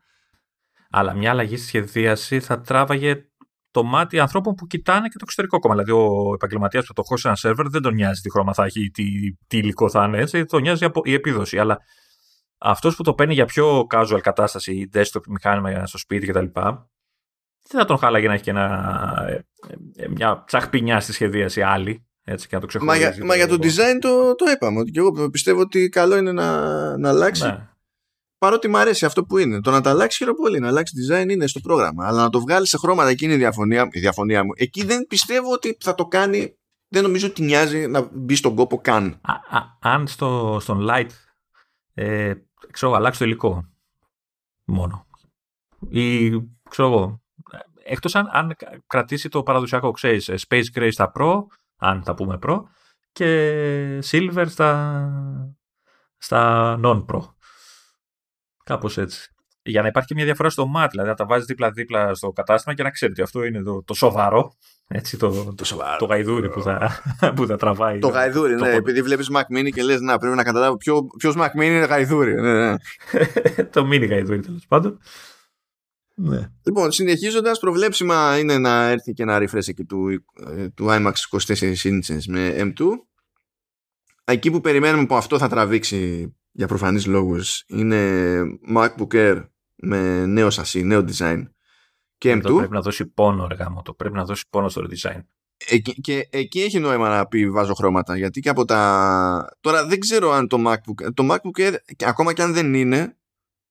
Αλλά 0.91 1.15
μια 1.15 1.31
αλλαγή 1.31 1.57
στη 1.57 1.67
σχεδίαση 1.67 2.41
θα 2.41 2.61
τράβαγε 2.61 3.25
το 3.71 3.83
μάτι 3.83 4.19
ανθρώπων 4.19 4.55
που 4.55 4.67
κοιτάνε 4.67 5.09
και 5.09 5.19
το 5.19 5.23
εξωτερικό 5.23 5.59
κόμμα. 5.59 5.75
Δηλαδή, 5.75 5.93
ο 5.93 6.33
επαγγελματίας 6.35 6.87
που 6.87 6.93
το 6.93 7.03
χώσει 7.03 7.27
ένα 7.27 7.37
σερβερ 7.37 7.69
δεν 7.69 7.83
τον 7.83 7.95
νοιάζει 7.95 8.21
τι 8.21 8.31
χρώμα 8.31 8.55
θα 8.55 8.65
έχει, 8.65 8.91
τι, 8.91 9.05
τι 9.47 9.57
υλικό 9.57 9.89
θα 9.91 10.05
είναι 10.05 10.19
έτσι, 10.19 10.45
τον 10.45 10.63
νοιάζει 10.63 10.87
η 11.03 11.13
επίδοση. 11.13 11.59
Αλλά 11.59 11.79
αυτός 12.59 12.97
που 12.97 13.03
το 13.03 13.15
παίρνει 13.15 13.35
για 13.35 13.45
πιο 13.45 13.87
casual 13.91 14.21
κατάσταση, 14.23 14.89
desktop 14.95 15.27
μηχάνημα 15.29 15.87
στο 15.87 15.99
σπίτι 15.99 16.27
κτλ., 16.27 16.47
δεν 17.69 17.81
θα 17.81 17.85
τον 17.85 17.99
χάλαγε 17.99 18.27
να 18.27 18.35
έχει 18.35 18.43
και 18.43 18.51
ένα, 18.51 19.25
ε, 19.29 19.45
ε, 19.97 20.09
μια 20.09 20.45
τσαχπινιά 20.47 21.01
στη 21.01 21.13
σχεδίαση 21.13 21.63
άλλη. 21.63 22.05
Έτσι, 22.25 22.49
και 22.49 22.57
να 22.57 22.67
το 22.67 22.85
μα 22.85 22.97
για, 22.97 23.17
μα 23.25 23.37
για 23.37 23.49
το 23.49 23.55
design 23.55 23.99
το, 24.01 24.35
το 24.35 24.51
είπαμε. 24.55 24.81
Ότι 24.81 24.91
και 24.91 24.99
εγώ 24.99 25.31
πιστεύω 25.31 25.61
ότι 25.61 25.89
καλό 25.89 26.17
είναι 26.17 26.33
να, 26.33 26.99
να 26.99 27.09
αλλάξει. 27.09 27.47
Ναι 27.47 27.70
παρότι 28.41 28.69
μου 28.69 28.79
αρέσει 28.79 29.05
αυτό 29.05 29.25
που 29.25 29.39
είναι. 29.39 29.61
Το 29.61 29.71
να 29.71 29.81
τα 29.81 29.91
αλλάξει 29.91 30.19
χαίρομαι 30.19 30.39
πολύ. 30.39 30.59
Να 30.59 30.69
αλλάξει 30.69 30.95
design 31.01 31.29
είναι 31.29 31.47
στο 31.47 31.61
πρόγραμμα. 31.61 32.07
Αλλά 32.07 32.23
να 32.23 32.31
το 32.31 32.41
βγάλεις 32.41 32.69
σε 32.69 32.79
χρώματα 32.79 33.09
εκείνη 33.09 33.33
η 33.33 33.37
διαφωνία, 33.37 33.89
η 33.91 34.01
διαφωνία 34.01 34.45
μου. 34.45 34.51
Εκεί 34.57 34.85
δεν 34.85 35.07
πιστεύω 35.07 35.53
ότι 35.53 35.77
θα 35.81 35.95
το 35.95 36.07
κάνει. 36.07 36.55
Δεν 36.89 37.03
νομίζω 37.03 37.27
ότι 37.27 37.43
νοιάζει 37.43 37.87
να 37.87 38.09
μπει 38.13 38.35
στον 38.35 38.55
κόπο 38.55 38.81
καν. 38.81 39.21
Α, 39.21 39.33
α, 39.59 39.79
αν 39.81 40.07
στο, 40.07 40.59
στον 40.61 40.87
light 40.91 41.11
ε, 41.95 42.35
ξέρω, 42.71 42.93
αλλάξει 42.93 43.19
το 43.19 43.25
υλικό 43.25 43.65
μόνο. 44.65 45.07
Ή 45.89 46.31
ξέρω 46.71 46.89
εγώ. 46.89 47.23
Εκτός 47.85 48.15
αν, 48.15 48.29
αν 48.33 48.57
κρατήσει 48.87 49.29
το 49.29 49.43
παραδοσιακό, 49.43 49.91
ξέρεις, 49.91 50.29
ε, 50.29 50.35
Space 50.49 50.65
Gray 50.75 50.89
στα 50.91 51.13
Pro, 51.15 51.45
αν 51.77 52.03
θα 52.03 52.15
πούμε 52.15 52.39
Pro, 52.43 52.63
και 53.13 53.99
Silver 54.11 54.45
στα, 54.49 55.13
στα 56.17 56.81
Non-Pro. 56.85 57.21
Κάπως 58.65 58.99
έτσι. 58.99 59.33
Για 59.63 59.83
να 59.83 59.89
υπάρχει 59.89 60.09
και 60.09 60.15
μια 60.15 60.25
διαφορά 60.25 60.51
στο 60.51 60.67
μάτι, 60.67 60.89
δηλαδή 60.91 61.09
να 61.09 61.15
τα 61.15 61.27
βάζεις 61.27 61.47
δίπλα-δίπλα 61.47 62.15
στο 62.15 62.33
κατάστημα 62.33 62.75
και 62.75 62.83
να 62.83 62.91
ξέρει 62.91 63.13
ότι 63.13 63.23
αυτό 63.23 63.45
είναι 63.45 63.63
το, 63.63 63.83
το 63.83 63.95
σοβαρό. 63.95 64.55
Έτσι, 64.89 65.17
το, 65.17 65.55
το, 65.55 65.65
σοβαρό. 65.65 65.97
το 65.97 66.05
γαϊδούρι 66.05 66.49
που 66.49 66.63
θα, 66.63 67.03
που 67.37 67.47
θα 67.47 67.57
τραβάει. 67.57 67.99
Το 67.99 68.09
γαϊδούρι, 68.09 68.55
ναι. 68.55 68.75
Επειδή 68.75 69.03
βλέπεις 69.03 69.31
Mac 69.35 69.59
Mini 69.59 69.71
και 69.71 69.83
λες, 69.83 70.01
να 70.01 70.19
πρέπει 70.19 70.37
να 70.37 70.43
καταλάβω 70.43 70.77
ποιο 70.77 71.35
Mac 71.37 71.49
Mini 71.49 71.65
είναι 71.65 71.85
γαϊδούρι. 71.85 72.41
Ναι, 72.41 72.53
ναι. 72.53 72.77
το 73.73 73.89
mini 73.93 74.09
γαϊδούρι 74.09 74.41
τέλος 74.41 74.67
πάντων. 74.67 74.99
Ναι. 76.15 76.51
Λοιπόν, 76.63 76.93
συνεχίζοντας, 76.93 77.59
προβλέψιμα 77.59 78.39
είναι 78.39 78.59
να 78.59 78.89
έρθει 78.89 79.13
και 79.13 79.23
ένα 79.23 79.39
refresh 79.39 79.69
εκεί 79.69 79.85
του, 79.85 80.25
ε, 80.47 80.69
του 80.69 80.87
iMac 80.89 81.13
24 81.39 81.75
inches 81.85 82.25
με 82.27 82.55
M2. 82.59 82.85
Εκεί 84.25 84.51
που 84.51 84.61
περιμένουμε 84.61 85.07
που 85.07 85.15
αυτό 85.15 85.39
θα 85.39 85.49
τραβήξει 85.49 86.33
για 86.61 86.69
προφανείς 86.69 87.07
λόγους 87.07 87.65
είναι 87.67 88.41
MacBook 88.75 89.15
Air 89.15 89.45
με 89.75 90.27
νέο 90.27 90.51
σασί, 90.51 90.83
νέο 90.83 91.05
design 91.09 91.43
και 92.19 92.35
M2. 92.35 92.57
πρέπει 92.57 92.73
να 92.73 92.81
δώσει 92.81 93.07
πόνο 93.07 93.47
ρε 93.47 93.55
γάμο, 93.55 93.83
το 93.83 93.95
πρέπει 93.95 94.15
να 94.15 94.25
δώσει 94.25 94.45
πόνο 94.51 94.69
στο 94.69 94.83
design. 94.91 95.21
Εκεί, 95.69 96.01
και 96.01 96.29
εκεί 96.31 96.61
έχει 96.61 96.79
νόημα 96.79 97.09
να 97.09 97.27
πει 97.27 97.51
βάζω 97.51 97.75
χρώματα 97.75 98.17
γιατί 98.17 98.41
και 98.41 98.49
από 98.49 98.65
τα... 98.65 99.57
Τώρα 99.61 99.87
δεν 99.87 99.99
ξέρω 99.99 100.31
αν 100.31 100.49
το 100.49 100.57
MacBook, 100.67 101.15
το 101.15 101.29
MacBook 101.31 101.61
Air 101.61 101.75
ακόμα 102.05 102.33
και 102.33 102.43
αν 102.43 102.53
δεν 102.53 102.75
είναι 102.75 103.17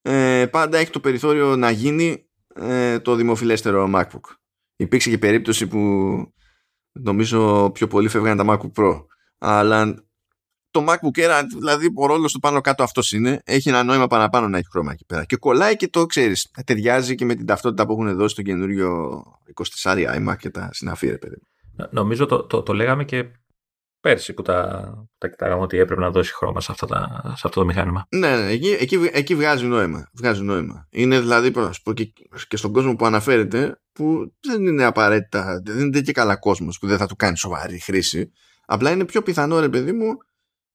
ε, 0.02 0.46
πάντα 0.52 0.78
έχει 0.78 0.92
το 0.92 1.00
περιθώριο 1.00 1.56
να 1.56 1.72
γίνει 1.72 2.26
ε, 2.56 3.00
το 3.00 3.16
δημοφιλέστερο 3.16 3.90
MacBook. 3.96 4.36
Υπήρξε 4.76 5.10
και 5.10 5.18
περίπτωση 5.18 5.68
που 5.68 5.80
νομίζω 6.92 7.72
πιο 7.72 7.88
πολύ 7.88 8.08
φεύγανε 8.08 8.44
τα 8.44 8.54
MacBook 8.54 8.82
Pro 8.82 9.06
αλλά 9.38 10.09
το 10.72 10.86
MacBook 10.88 11.20
Air, 11.20 11.44
δηλαδή 11.58 11.88
ο 11.96 12.06
ρόλος 12.06 12.32
του 12.32 12.40
πάνω 12.40 12.62
κάτω 12.62 12.84
αυτός 12.84 13.12
είναι, 13.12 13.42
έχει 13.46 13.70
ένα 13.70 13.84
νόημα 13.84 14.08
παραπάνω 14.08 14.48
να 14.48 14.58
έχει 14.58 14.68
χρώμα 14.72 14.92
εκεί 14.92 15.06
πέρα. 15.06 15.26
Και 15.26 15.36
κολλάει 15.36 15.76
και 15.76 15.88
το 15.88 16.06
ξέρεις. 16.06 16.52
Ταιριάζει 16.66 17.16
και 17.16 17.26
με 17.26 17.36
την 17.36 17.46
ταυτότητα 17.46 17.86
που 17.86 17.92
έχουν 17.92 18.16
δώσει 18.16 18.34
στο 18.34 18.42
καινούριο 18.42 19.24
24 19.84 19.94
iMac 20.18 20.36
και 20.38 20.50
τα 20.50 20.70
συναφή, 20.72 21.10
ρε 21.10 21.18
παιδί. 21.18 21.38
Νομίζω 21.92 22.26
το, 22.26 22.44
το, 22.44 22.64
το 22.64 22.74
λέγαμε 22.74 23.04
και 23.04 23.26
πέρσι 24.00 24.34
που 24.34 24.42
τα, 24.42 24.92
τα 25.18 25.28
κοιτάγαμε 25.28 25.62
ότι 25.62 25.78
έπρεπε 25.78 26.02
να 26.02 26.10
δώσει 26.10 26.34
χρώμα 26.36 26.62
σε, 26.62 26.72
αυτά 26.72 26.88
τα, 26.88 27.22
σε 27.24 27.42
αυτό 27.48 27.60
το 27.60 27.66
μηχάνημα. 27.66 28.06
Ναι, 28.10 28.36
ναι 28.36 28.48
εκεί, 28.48 28.78
εκεί, 28.80 29.10
εκεί 29.12 29.36
βγάζει, 29.36 29.66
νόημα, 29.66 30.10
βγάζει 30.14 30.42
νόημα. 30.42 30.88
Είναι 30.90 31.20
δηλαδή 31.20 31.52
και, 31.94 32.14
και 32.48 32.58
στον 32.58 32.74
κόσμο 32.74 32.96
που 32.96 33.06
αναφέρεται 33.06 33.82
που 33.92 34.34
δεν 34.40 34.66
είναι 34.66 34.84
απαραίτητα, 34.84 35.62
δεν 35.66 35.80
είναι 35.80 36.02
και 36.02 36.12
καλά 36.12 36.36
κόσμος 36.36 36.80
που 36.80 36.88
δεν 36.88 36.98
θα 36.98 37.06
του 37.06 37.16
κάνει 37.16 37.38
σοβαρή 37.38 37.80
χρήση. 37.80 38.32
Απλά 38.66 38.92
είναι 38.92 39.06
πιο 39.06 39.22
πιθανό 39.22 39.60
ρε 39.60 39.70
παιδί 39.70 39.92
μου 39.92 40.18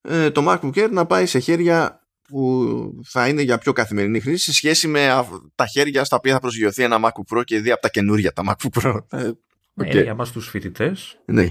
ε, 0.09 0.31
το 0.31 0.45
MacBook 0.49 0.75
Air 0.75 0.89
να 0.91 1.07
πάει 1.07 1.27
σε 1.27 1.39
χέρια 1.39 2.05
που 2.29 3.03
θα 3.05 3.29
είναι 3.29 3.43
για 3.43 3.59
πιο 3.59 3.73
καθημερινή 3.73 4.21
χρήση 4.21 4.45
σε 4.45 4.53
σχέση 4.53 4.89
με 4.89 5.27
τα 5.55 5.67
χέρια 5.67 6.05
στα 6.05 6.17
οποία 6.17 6.33
θα 6.33 6.41
προσγειωθεί 6.41 6.83
ένα 6.83 6.99
MacBook 7.03 7.37
Pro 7.37 7.45
και 7.45 7.61
δει 7.61 7.71
από 7.71 7.83
τα 7.83 7.89
καινούργια 7.89 8.33
τα 8.33 8.43
MacBook 8.47 8.81
Pro. 8.81 8.99
Ε, 9.11 9.31
ναι, 9.75 9.89
είναι 9.89 10.03
για 10.03 10.15
μας 10.15 10.33
τους 10.33 10.49
φοιτητές. 10.49 11.19
Ναι. 11.25 11.49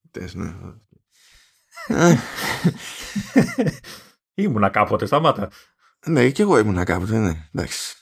Φοιτητές, 0.00 0.34
ναι. 0.34 0.54
ήμουνα 4.34 4.68
κάποτε, 4.68 5.06
σταμάτα. 5.06 5.50
Ναι, 6.06 6.30
και 6.30 6.42
εγώ 6.42 6.58
ήμουνα 6.58 6.84
κάποτε, 6.84 7.18
ναι. 7.18 7.48
Εντάξει. 7.54 7.94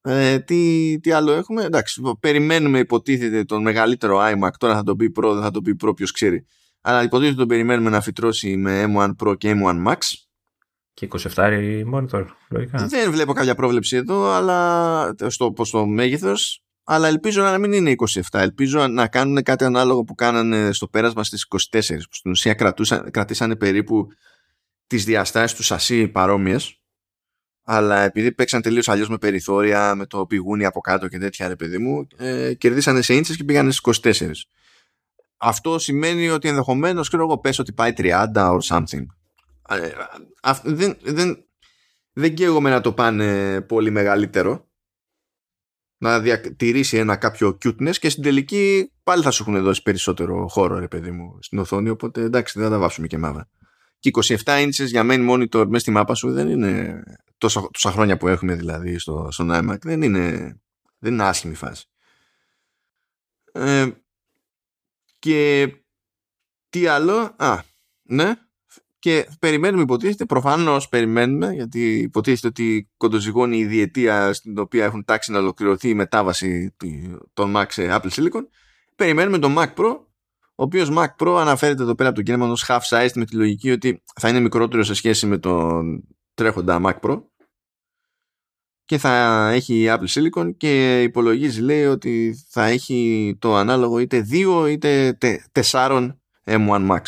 Ε, 0.00 0.38
τι, 0.38 0.98
τι 1.00 1.10
άλλο 1.10 1.32
έχουμε, 1.32 1.64
εντάξει, 1.64 2.00
περιμένουμε 2.20 2.78
υποτίθεται 2.78 3.44
τον 3.44 3.62
μεγαλύτερο 3.62 4.18
iMac, 4.20 4.50
τώρα 4.58 4.74
θα 4.74 4.82
το 4.82 4.96
πει 4.96 5.12
Pro, 5.16 5.32
δεν 5.32 5.42
θα 5.42 5.50
το 5.50 5.60
πει 5.60 5.76
Pro, 5.84 5.96
ποιος 5.96 6.10
ξέρει 6.12 6.46
αλλά 6.86 7.02
υποτίθεται 7.02 7.36
τον 7.36 7.48
περιμένουμε 7.48 7.90
να 7.90 8.00
φυτρώσει 8.00 8.56
με 8.56 8.84
M1 8.88 9.10
Pro 9.18 9.38
και 9.38 9.54
M1 9.56 9.86
Max. 9.86 9.98
Και 10.94 11.08
27 11.34 11.84
monitor, 11.94 12.24
λογικά. 12.48 12.86
Δεν 12.86 13.10
βλέπω 13.10 13.32
κάποια 13.32 13.54
πρόβλεψη 13.54 13.96
εδώ, 13.96 14.30
αλλά 14.30 15.14
στο, 15.26 15.54
στο 15.62 15.86
μέγεθος, 15.86 16.64
αλλά 16.84 17.08
ελπίζω 17.08 17.42
να 17.42 17.58
μην 17.58 17.72
είναι 17.72 17.94
27. 17.96 18.20
Ελπίζω 18.32 18.86
να 18.86 19.08
κάνουν 19.08 19.42
κάτι 19.42 19.64
ανάλογο 19.64 20.04
που 20.04 20.14
κάνανε 20.14 20.72
στο 20.72 20.88
πέρασμα 20.88 21.24
στις 21.24 21.46
24, 21.48 21.58
που 21.88 22.14
στην 22.14 22.30
ουσία 22.30 22.54
κρατούσαν, 22.54 23.10
κρατήσανε 23.10 23.56
περίπου 23.56 24.06
τις 24.86 25.04
διαστάσεις 25.04 25.56
τους 25.56 25.66
σασί 25.66 26.08
παρόμοιες, 26.08 26.80
αλλά 27.62 28.00
επειδή 28.00 28.32
παίξαν 28.32 28.62
τελείως 28.62 28.88
αλλιώς 28.88 29.08
με 29.08 29.18
περιθώρια, 29.18 29.94
με 29.94 30.06
το 30.06 30.26
πηγούνι 30.26 30.64
από 30.64 30.80
κάτω 30.80 31.08
και 31.08 31.18
τέτοια 31.18 31.48
ρε 31.48 31.56
παιδί 31.56 31.78
μου, 31.78 32.06
ε, 32.16 32.54
κερδίσανε 32.54 33.02
σε 33.02 33.14
ίντσες 33.14 33.36
και 33.36 33.44
πήγανε 33.44 33.70
στις 33.70 33.80
24 33.80 34.48
αυτό 35.44 35.78
σημαίνει 35.78 36.28
ότι 36.28 36.48
ενδεχομένως 36.48 37.08
ξέρω 37.08 37.22
εγώ 37.22 37.38
πες 37.38 37.58
ότι 37.58 37.72
πάει 37.72 37.92
30 37.96 38.26
or 38.34 38.58
something. 38.60 39.06
Ε, 39.68 39.90
δεν, 40.62 40.96
δεν, 41.02 41.44
δεν 42.12 42.34
καίγομαι 42.34 42.70
να 42.70 42.80
το 42.80 42.92
πάνε 42.92 43.60
πολύ 43.60 43.90
μεγαλύτερο. 43.90 44.68
Να 45.98 46.20
διατηρήσει 46.20 46.96
ένα 46.96 47.16
κάποιο 47.16 47.58
cuteness 47.64 47.96
και 47.96 48.08
στην 48.08 48.22
τελική 48.22 48.92
πάλι 49.02 49.22
θα 49.22 49.30
σου 49.30 49.42
έχουν 49.42 49.62
δώσει 49.62 49.82
περισσότερο 49.82 50.48
χώρο 50.48 50.78
ρε 50.78 50.88
παιδί 50.88 51.10
μου 51.10 51.38
στην 51.40 51.58
οθόνη 51.58 51.88
οπότε 51.88 52.22
εντάξει 52.22 52.58
δεν 52.58 52.68
θα 52.68 52.74
τα 52.74 52.80
βάψουμε 52.80 53.06
και 53.06 53.18
μάβα 53.18 53.48
και 54.10 54.10
27 54.44 54.44
inches 54.44 54.86
για 54.86 55.02
main 55.04 55.30
monitor 55.30 55.64
μέσα 55.66 55.78
στη 55.78 55.90
μάπα 55.90 56.14
σου 56.14 56.32
δεν 56.32 56.48
είναι 56.48 57.02
τόσα, 57.38 57.68
τόσα 57.72 57.90
χρόνια 57.90 58.16
που 58.16 58.28
έχουμε 58.28 58.54
δηλαδή 58.54 58.98
στο, 58.98 59.28
στο 59.30 59.46
iMac 59.48 59.78
δεν 59.80 60.02
είναι, 60.02 60.56
δεν 60.98 61.12
είναι 61.12 61.22
άσχημη 61.22 61.54
φάση. 61.54 61.86
Ε, 63.52 63.88
και 65.24 65.68
τι 66.68 66.86
άλλο, 66.86 67.34
α, 67.36 67.58
ναι, 68.02 68.34
και 68.98 69.28
περιμένουμε 69.38 69.82
υποτίθεται, 69.82 70.24
προφανώς 70.24 70.88
περιμένουμε, 70.88 71.52
γιατί 71.52 71.98
υποτίθεται 71.98 72.46
ότι 72.46 72.90
κοντοζυγώνει 72.96 73.58
η 73.58 73.66
διετία 73.66 74.32
στην 74.32 74.58
οποία 74.58 74.84
έχουν 74.84 75.04
τάξει 75.04 75.32
να 75.32 75.38
ολοκληρωθεί 75.38 75.88
η 75.88 75.94
μετάβαση 75.94 76.74
των 77.32 77.52
Mac 77.56 77.64
σε 77.68 77.88
Apple 77.90 78.10
Silicon. 78.10 78.42
Περιμένουμε 78.96 79.38
τον 79.38 79.54
Mac 79.58 79.74
Pro, 79.74 79.96
ο 80.38 80.62
οποίος 80.62 80.90
Mac 80.92 81.06
Pro 81.18 81.36
αναφέρεται 81.40 81.82
εδώ 81.82 81.94
πέρα 81.94 82.08
από 82.08 82.18
το 82.18 82.24
κίνημα 82.24 82.46
ως 82.46 82.64
half 82.68 82.80
size 82.88 83.12
με 83.14 83.24
τη 83.24 83.36
λογική 83.36 83.70
ότι 83.70 84.02
θα 84.20 84.28
είναι 84.28 84.40
μικρότερο 84.40 84.82
σε 84.82 84.94
σχέση 84.94 85.26
με 85.26 85.38
τον 85.38 86.04
τρέχοντα 86.34 86.80
Mac 86.84 87.00
Pro 87.00 87.22
και 88.84 88.98
θα 88.98 89.48
έχει 89.50 89.86
Apple 89.88 90.06
Silicon 90.08 90.56
και 90.56 91.02
υπολογίζει 91.02 91.60
λέει 91.60 91.84
ότι 91.84 92.44
θα 92.48 92.64
έχει 92.64 93.36
το 93.38 93.54
ανάλογο 93.54 93.98
είτε 93.98 94.26
2 94.30 94.66
είτε 94.70 95.18
4 95.52 96.10
M1 96.44 96.90
Max. 96.90 97.02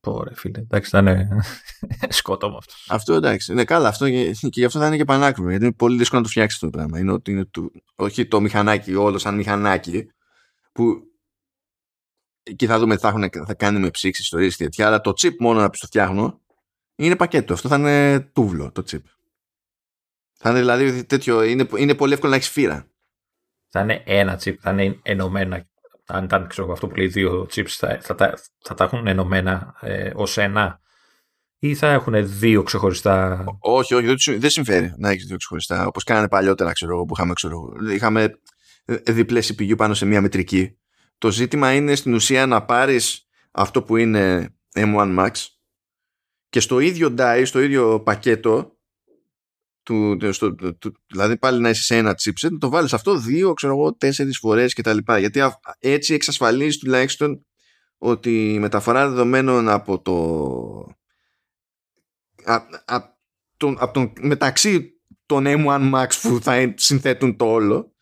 Πόρε 0.00 0.34
φίλε, 0.34 0.58
εντάξει 0.58 0.90
θα 0.90 0.98
είναι 0.98 1.28
σκότωμα 2.08 2.56
αυτός. 2.56 2.86
Αυτό 2.90 3.14
εντάξει, 3.14 3.52
είναι 3.52 3.64
καλά 3.64 3.88
αυτό 3.88 4.10
και, 4.10 4.30
και 4.40 4.48
γι' 4.50 4.64
αυτό 4.64 4.78
θα 4.78 4.86
είναι 4.86 4.96
και 4.96 5.04
πανάκριβο 5.04 5.48
γιατί 5.48 5.64
είναι 5.64 5.74
πολύ 5.74 5.96
δύσκολο 5.96 6.20
να 6.20 6.26
το 6.26 6.32
φτιάξεις 6.32 6.58
το 6.58 6.70
πράγμα. 6.70 6.98
Είναι 6.98 7.12
ότι 7.12 7.30
είναι 7.30 7.44
του, 7.44 7.72
όχι 7.94 8.26
το 8.26 8.40
μηχανάκι 8.40 8.94
όλο 8.94 9.18
σαν 9.18 9.34
μηχανάκι 9.34 10.06
που 10.72 11.02
και 12.56 12.66
θα 12.66 12.78
δούμε 12.78 12.94
τι 12.94 13.00
θα, 13.00 13.08
έχουν, 13.08 13.30
θα 13.46 13.54
κάνει 13.54 13.78
με 13.78 13.90
ψήξη 13.90 14.22
ιστορίες 14.22 14.56
και 14.56 14.64
τέτοια 14.64 14.86
αλλά 14.86 15.00
το 15.00 15.10
chip 15.10 15.36
μόνο 15.38 15.60
να 15.60 15.70
πει 15.70 15.78
το 15.78 15.86
φτιάχνω 15.86 16.40
είναι 16.96 17.16
πακέτο. 17.16 17.52
Αυτό 17.52 17.68
θα 17.68 17.76
είναι 17.76 18.20
τούβλο 18.20 18.72
το 18.72 18.82
chip. 18.90 19.02
Θα 20.46 20.50
είναι 20.50 20.58
δηλαδή 20.58 21.04
τέτοιο, 21.04 21.42
είναι, 21.42 21.68
είναι 21.76 21.94
πολύ 21.94 22.12
εύκολο 22.12 22.30
να 22.30 22.36
έχεις 22.36 22.50
φύρα. 22.50 22.86
Θα 23.68 23.80
είναι 23.80 24.02
ένα 24.06 24.40
chip, 24.44 24.54
θα 24.60 24.70
είναι 24.70 24.98
ενωμένα. 25.02 25.68
Αν 26.06 26.24
ήταν 26.24 26.46
ξέρω, 26.46 26.72
αυτό 26.72 26.86
που 26.86 26.96
λέει 26.96 27.06
δύο 27.06 27.46
chips, 27.54 27.68
θα, 27.68 27.98
θα, 28.02 28.14
τα, 28.14 28.38
θα 28.58 28.74
τα 28.74 28.84
έχουν 28.84 29.06
ενωμένα 29.06 29.74
ε, 29.80 30.10
ως 30.14 30.38
ένα; 30.38 30.80
Ή 31.58 31.74
θα 31.74 31.86
έχουν 31.86 32.38
δύο 32.38 32.62
ξεχωριστά; 32.62 33.44
όχι, 33.58 33.94
όχι, 33.94 34.36
δεν 34.36 34.50
συμφέρει 34.50 34.94
να 34.96 35.10
έχεις 35.10 35.26
δύο 35.26 35.36
ξεχωριστά. 35.36 35.86
Όπως 35.86 36.04
κάνανε 36.04 36.28
παλιότερα, 36.28 36.72
ξέρω 36.72 36.94
εγώ, 36.94 37.04
που 37.04 37.14
είχαμε, 37.16 37.32
ξέρω, 37.32 37.72
είχαμε 37.92 38.30
διπλές 38.84 39.52
CPU 39.52 39.76
πάνω 39.76 39.94
σε 39.94 40.06
μία 40.06 40.20
μετρική. 40.20 40.78
Το 41.18 41.30
ζήτημα 41.30 41.74
είναι 41.74 41.94
στην 41.94 42.14
ουσία 42.14 42.46
να 42.46 42.64
πάρεις 42.64 43.28
αυτό 43.50 43.82
που 43.82 43.96
είναι 43.96 44.54
M1 44.74 45.18
Max 45.18 45.30
και 46.48 46.60
στο 46.60 46.78
ίδιο 46.78 47.14
die, 47.18 47.42
στο 47.44 47.60
ίδιο 47.60 48.00
πακέτο 48.00 48.73
του, 49.84 50.32
στο, 50.32 50.54
του, 50.54 50.92
δηλαδή 51.06 51.36
πάλι 51.38 51.60
να 51.60 51.68
είσαι 51.68 51.82
σε 51.82 51.96
ένα 51.96 52.14
chipset, 52.22 52.50
να 52.50 52.58
το 52.58 52.68
βάλεις 52.68 52.92
αυτό 52.92 53.16
δύο, 53.16 53.52
ξέρω 53.52 53.72
εγώ, 53.72 53.94
τέσσερις 53.94 54.38
φορές 54.38 54.74
κτλ. 54.74 54.98
Γιατί 55.18 55.40
έτσι 55.78 56.14
εξασφαλίζεις 56.14 56.78
τουλάχιστον 56.78 57.46
ότι 57.98 58.52
η 58.52 58.58
μεταφορά 58.58 59.08
δεδομένων 59.08 59.68
από 59.68 60.00
το 60.00 60.14
από 63.56 63.92
τον, 63.92 64.12
μεταξύ 64.20 65.00
των 65.26 65.44
M1 65.46 65.92
Max 65.94 66.06
που 66.22 66.38
θα 66.42 66.74
συνθέτουν 66.76 67.36
το 67.36 67.44
όλο 67.44 67.92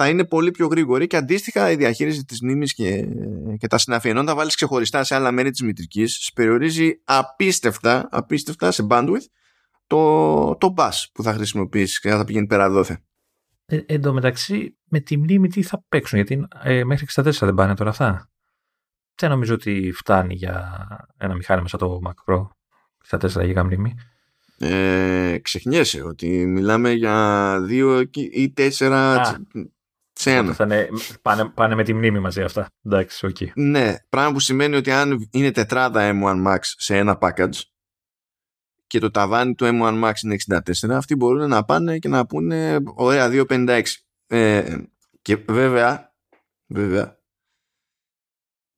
θα 0.00 0.08
είναι 0.08 0.24
πολύ 0.24 0.50
πιο 0.50 0.66
γρήγορη 0.66 1.06
και 1.06 1.16
αντίστοιχα 1.16 1.70
η 1.70 1.76
διαχείριση 1.76 2.24
της 2.24 2.42
μνήμης 2.42 2.74
και, 2.74 3.06
και 3.58 3.66
τα 3.66 3.78
συναφή 3.78 4.08
ενώ 4.08 4.24
τα 4.24 4.34
βάλεις 4.34 4.54
ξεχωριστά 4.54 5.04
σε 5.04 5.14
άλλα 5.14 5.32
μέρη 5.32 5.50
της 5.50 5.62
μητρικής 5.62 6.30
περιορίζει 6.34 7.00
απίστευτα, 7.04 8.08
απίστευτα 8.10 8.70
σε 8.70 8.86
bandwidth 8.90 9.26
το, 9.88 10.56
το 10.56 10.74
bus 10.76 10.90
που 11.12 11.22
θα 11.22 11.32
χρησιμοποιήσεις 11.32 12.00
και 12.00 12.10
θα 12.10 12.24
πηγαίνει 12.24 12.46
πέρα 12.46 12.70
δόθε. 12.70 13.02
Ε, 13.66 13.80
εν 13.86 14.02
τω 14.02 14.12
μεταξύ, 14.12 14.78
με 14.84 15.00
τη 15.00 15.16
μνήμη 15.16 15.48
τι 15.48 15.62
θα 15.62 15.84
παίξουν, 15.88 16.18
γιατί 16.18 16.46
ε, 16.62 16.84
μέχρι 16.84 17.06
64 17.14 17.32
δεν 17.40 17.54
πάνε 17.54 17.74
τώρα 17.74 17.90
αυτά. 17.90 18.30
Δεν 19.14 19.30
νομίζω 19.30 19.54
ότι 19.54 19.92
φτάνει 19.94 20.34
για 20.34 20.78
ένα 21.16 21.34
μηχάνημα 21.34 21.68
σαν 21.68 21.78
το 21.78 22.00
Mac 22.06 22.32
Pro. 22.32 22.46
64 23.18 23.44
γίγα 23.44 23.64
μνήμη. 23.64 23.94
Ε, 24.58 25.38
ξεχνιέσαι 25.42 26.02
ότι 26.02 26.46
μιλάμε 26.46 26.92
για 26.92 27.56
δύο 27.62 28.10
ή 28.12 28.52
τέσσερα 28.52 29.22
σε 30.12 30.32
ένα. 30.34 30.52
Θα 30.52 30.64
είναι, 30.64 30.88
πάνε, 31.22 31.48
πάνε 31.48 31.74
με 31.74 31.84
τη 31.84 31.94
μνήμη 31.94 32.18
μαζί 32.18 32.42
αυτά. 32.42 32.66
Εντάξει, 32.84 33.28
okay. 33.32 33.46
Ναι, 33.54 33.94
πράγμα 34.08 34.32
που 34.32 34.40
σημαίνει 34.40 34.76
ότι 34.76 34.90
αν 34.90 35.28
είναι 35.30 35.50
τετράδα 35.50 36.10
M1 36.14 36.46
Max 36.46 36.58
σε 36.60 36.96
ένα 36.96 37.18
package, 37.20 37.60
και 38.88 38.98
το 38.98 39.10
ταβάνι 39.10 39.54
του 39.54 39.64
M1 39.64 40.04
Max 40.04 40.12
είναι 40.24 40.36
64, 40.84 40.90
αυτοί 40.90 41.14
μπορούν 41.14 41.48
να 41.48 41.64
πάνε 41.64 41.98
και 41.98 42.08
να 42.08 42.26
πούνε 42.26 42.78
ωραία 42.94 43.46
256. 43.48 43.82
Ε, 44.26 44.76
και 45.22 45.36
βέβαια, 45.36 46.14
βέβαια, 46.66 47.18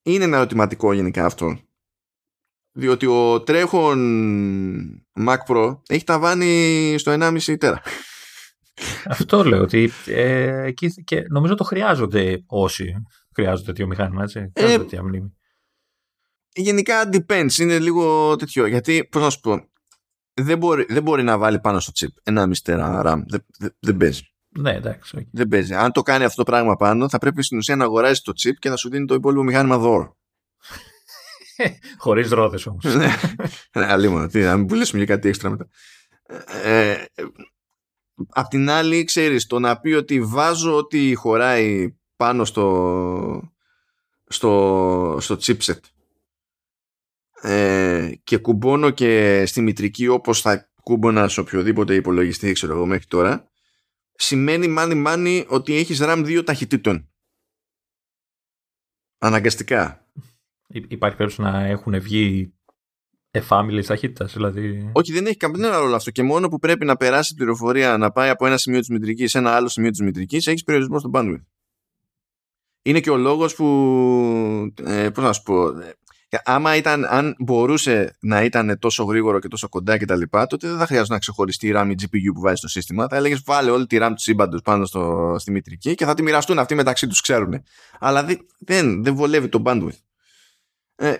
είναι 0.03 0.25
ένα 0.25 0.37
ερωτηματικό 0.37 0.93
γενικά 0.93 1.25
αυτό. 1.25 1.59
Διότι 2.73 3.07
ο 3.07 3.43
τρέχον 3.43 3.99
Mac 5.27 5.39
Pro 5.47 5.79
έχει 5.89 6.05
ταβάνι 6.05 6.95
στο 6.99 7.17
1,5 7.21 7.59
τέρα. 7.59 7.83
Αυτό 9.05 9.45
λέω 9.45 9.63
ότι 9.63 9.91
ε, 10.07 10.71
και 11.05 11.25
νομίζω 11.29 11.55
το 11.55 11.65
χρειάζονται 11.65 12.43
όσοι 12.47 12.95
χρειάζονται 13.35 13.67
τέτοιο 13.67 13.87
μηχάνημα, 13.87 14.23
έτσι. 14.23 14.39
Ε, 14.39 14.61
χρειάζονται 14.61 14.85
τέτοια 14.85 15.03
μνήμη. 15.03 15.35
Γενικά 16.53 17.09
depends, 17.13 17.59
είναι 17.59 17.79
λίγο 17.79 18.37
τέτοιο. 18.37 18.67
Γιατί, 18.67 19.09
πώς 19.11 19.23
να 19.23 19.31
σου 19.31 19.41
πω, 19.41 19.70
δεν 20.43 20.59
μπορεί, 20.59 20.87
δεν 20.89 21.03
μπορεί 21.03 21.23
να 21.23 21.39
βάλει 21.39 21.61
πάνω 21.61 21.81
στο 21.81 21.93
chip 21.95 22.21
ένα 22.23 22.47
μυστέρα 22.47 23.03
RAM. 23.05 23.23
Δεν, 23.27 23.45
δεν, 23.59 23.77
δεν 23.79 23.97
παίζει. 23.97 24.23
Ναι, 24.49 24.71
εντάξει. 24.71 25.17
Okay. 25.19 25.27
Δεν 25.33 25.49
παίζει. 25.49 25.75
Αν 25.75 25.93
το 25.93 26.03
κάνει 26.03 26.25
αυτό 26.25 26.45
το 26.45 26.51
πράγμα 26.51 26.77
πάνω, 26.77 27.09
θα 27.09 27.19
πρέπει 27.19 27.43
στην 27.43 27.59
ουσία 27.59 27.77
να 27.77 27.85
αγοράσει 27.85 28.23
το 28.23 28.33
chip 28.43 28.55
και 28.59 28.69
να 28.69 28.77
σου 28.77 28.91
δίνει 28.91 29.07
το 29.07 29.15
υπόλοιπο 29.15 29.43
μηχάνημα 29.43 29.79
δώρο. 29.79 30.17
Χωρίς 31.99 32.31
ρόδες 32.31 32.67
όμως. 32.67 32.85
ναι, 32.95 33.13
αλλήμον. 33.73 34.29
Τι, 34.29 34.41
να 34.41 34.57
μην 34.57 34.67
πουλήσουμε 34.67 35.05
για 35.05 35.15
κάτι 35.15 35.29
έξτρα 35.29 35.51
μετά. 35.51 35.69
Ε, 36.65 37.05
απ' 38.29 38.49
την 38.49 38.71
άλλη, 38.71 39.05
ξέρεις, 39.05 39.47
το 39.47 39.59
να 39.59 39.81
πει 39.81 39.93
ότι 39.93 40.21
βάζω 40.21 40.77
ότι 40.77 41.15
χωράει 41.15 41.95
πάνω 42.17 42.45
στο, 42.45 43.53
στο, 44.27 45.17
στο 45.21 45.37
chipset 45.41 45.81
ε, 47.43 48.13
και 48.25 48.37
κουμπώνω 48.37 48.91
και 48.91 49.43
στη 49.47 49.61
μητρική 49.61 50.09
όπως 50.09 50.41
θα 50.41 50.71
κούμπονα 50.83 51.29
σε 51.29 51.41
οποιοδήποτε 51.41 51.95
υπολογιστή 51.95 52.53
ξέρω 52.53 52.73
εγώ 52.73 52.87
μέχρι 52.87 53.07
τώρα 53.07 53.51
σημαίνει 54.21 54.69
μάνι 54.69 54.95
μάνι 54.95 55.45
ότι 55.49 55.75
έχεις 55.75 55.99
RAM 56.03 56.23
δύο 56.25 56.45
ταχυτήτων. 56.45 57.09
Αναγκαστικά. 59.19 60.07
Υπάρχει 60.67 61.17
περίπτωση 61.17 61.41
να 61.41 61.65
έχουν 61.65 62.01
βγει 62.01 62.55
εφάμιλη 63.31 63.85
ταχύτητας, 63.85 64.33
δηλαδή. 64.33 64.91
Όχι, 64.93 65.13
δεν 65.13 65.27
έχει 65.27 65.37
κανένα 65.37 65.79
ρόλο 65.79 65.95
αυτό. 65.95 66.11
Και 66.11 66.23
μόνο 66.23 66.49
που 66.49 66.59
πρέπει 66.59 66.85
να 66.85 66.97
περάσει 66.97 67.35
πληροφορία 67.35 67.97
να 67.97 68.11
πάει 68.11 68.29
από 68.29 68.47
ένα 68.47 68.57
σημείο 68.57 68.79
της 68.79 68.89
μητρικής 68.89 69.31
σε 69.31 69.39
ένα 69.39 69.55
άλλο 69.55 69.69
σημείο 69.69 69.91
της 69.91 70.01
μητρικής, 70.01 70.47
έχεις 70.47 70.63
περιορισμό 70.63 70.99
στο 70.99 71.11
bandwidth. 71.15 71.45
Είναι 72.83 73.01
και 73.01 73.11
ο 73.11 73.17
λόγος 73.17 73.55
που. 73.55 73.67
Ε, 74.85 75.11
Πώς 75.11 75.25
να 75.25 75.33
σου 75.33 75.43
πω. 75.43 75.73
Άμα 76.45 76.77
ήταν, 76.77 77.05
αν 77.05 77.35
μπορούσε 77.39 78.17
να 78.21 78.43
ήταν 78.43 78.79
τόσο 78.79 79.05
γρήγορο 79.05 79.39
και 79.39 79.49
τόσο 79.49 79.69
κοντά 79.69 79.99
και 79.99 80.05
τα 80.05 80.17
λοιπά, 80.17 80.47
τότε 80.47 80.69
δεν 80.69 80.79
θα 80.79 80.87
χρειάζεται 80.87 81.13
να 81.13 81.19
ξεχωριστεί 81.19 81.67
η 81.67 81.73
RAM 81.77 81.87
ή 81.91 81.95
GPU 82.03 82.33
που 82.35 82.41
βάζει 82.41 82.57
στο 82.57 82.69
σύστημα. 82.69 83.09
Θα 83.09 83.17
έλεγες 83.17 83.43
βάλε 83.45 83.71
όλη 83.71 83.87
τη 83.87 83.99
RAM 84.01 84.11
του 84.15 84.23
σύμπαντος 84.23 84.61
πάνω 84.63 84.85
στο, 84.85 85.35
στη 85.39 85.51
μητρική 85.51 85.95
και 85.95 86.05
θα 86.05 86.15
τη 86.15 86.23
μοιραστούν 86.23 86.59
αυτοί 86.59 86.75
μεταξύ 86.75 87.07
τους, 87.07 87.21
ξέρουν. 87.21 87.63
Αλλά 87.99 88.25
δεν, 88.59 89.03
δεν 89.03 89.15
βολεύει 89.15 89.49
το 89.49 89.63
bandwidth. 89.67 89.99
Ε, 90.97 91.15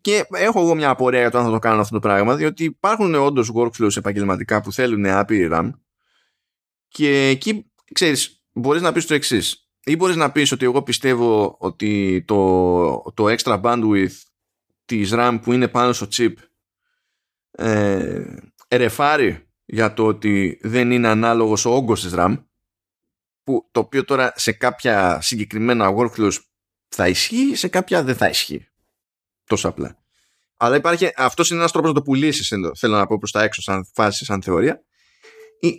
και 0.00 0.26
έχω 0.30 0.60
εγώ 0.60 0.74
μια 0.74 0.90
απορία 0.90 1.20
για 1.20 1.30
το 1.30 1.38
αν 1.38 1.44
θα 1.44 1.50
το 1.50 1.58
κάνω 1.58 1.80
αυτό 1.80 1.94
το 1.94 2.00
πράγμα, 2.00 2.36
διότι 2.36 2.64
υπάρχουν 2.64 3.14
όντως 3.14 3.52
workflows 3.54 3.96
επαγγελματικά 3.96 4.60
που 4.60 4.72
θέλουν 4.72 5.06
άπειρη 5.06 5.48
RAM 5.52 5.70
και 6.88 7.26
εκεί, 7.28 7.70
ξέρεις, 7.92 8.44
μπορείς 8.52 8.82
να 8.82 8.92
πεις 8.92 9.06
το 9.06 9.14
εξής. 9.14 9.68
Ή 9.84 9.96
μπορείς 9.96 10.16
να 10.16 10.32
πεις 10.32 10.52
ότι 10.52 10.64
εγώ 10.64 10.82
πιστεύω 10.82 11.56
ότι 11.58 12.22
το, 12.26 13.12
το 13.14 13.24
extra 13.28 13.60
bandwidth 13.60 14.22
της 14.84 15.10
RAM 15.14 15.38
που 15.42 15.52
είναι 15.52 15.68
πάνω 15.68 15.92
στο 15.92 16.06
chip 16.12 16.32
ε, 17.50 18.24
ερεφάρει 18.68 19.48
για 19.64 19.94
το 19.94 20.06
ότι 20.06 20.58
δεν 20.62 20.90
είναι 20.90 21.08
ανάλογος 21.08 21.64
ο 21.64 21.74
όγκος 21.74 22.00
της 22.00 22.12
RAM 22.16 22.44
που 23.42 23.68
το 23.70 23.80
οποίο 23.80 24.04
τώρα 24.04 24.32
σε 24.36 24.52
κάποια 24.52 25.20
συγκεκριμένα 25.20 25.94
workflows 25.96 26.36
θα 26.88 27.08
ισχύει, 27.08 27.54
σε 27.54 27.68
κάποια 27.68 28.02
δεν 28.02 28.16
θα 28.16 28.28
ισχύει. 28.28 28.68
Τόσο 29.44 29.68
απλά. 29.68 29.98
Αλλά 30.56 30.76
υπάρχει, 30.76 31.10
αυτός 31.16 31.50
είναι 31.50 31.58
ένας 31.58 31.72
τρόπος 31.72 31.90
να 31.90 31.96
το 31.96 32.02
πουλήσεις, 32.02 32.52
θέλω 32.78 32.96
να 32.96 33.06
πω 33.06 33.18
προς 33.18 33.30
τα 33.30 33.42
έξω, 33.42 33.62
σαν 33.62 33.90
φάση, 33.94 34.24
σαν 34.24 34.42
θεωρία. 34.42 34.82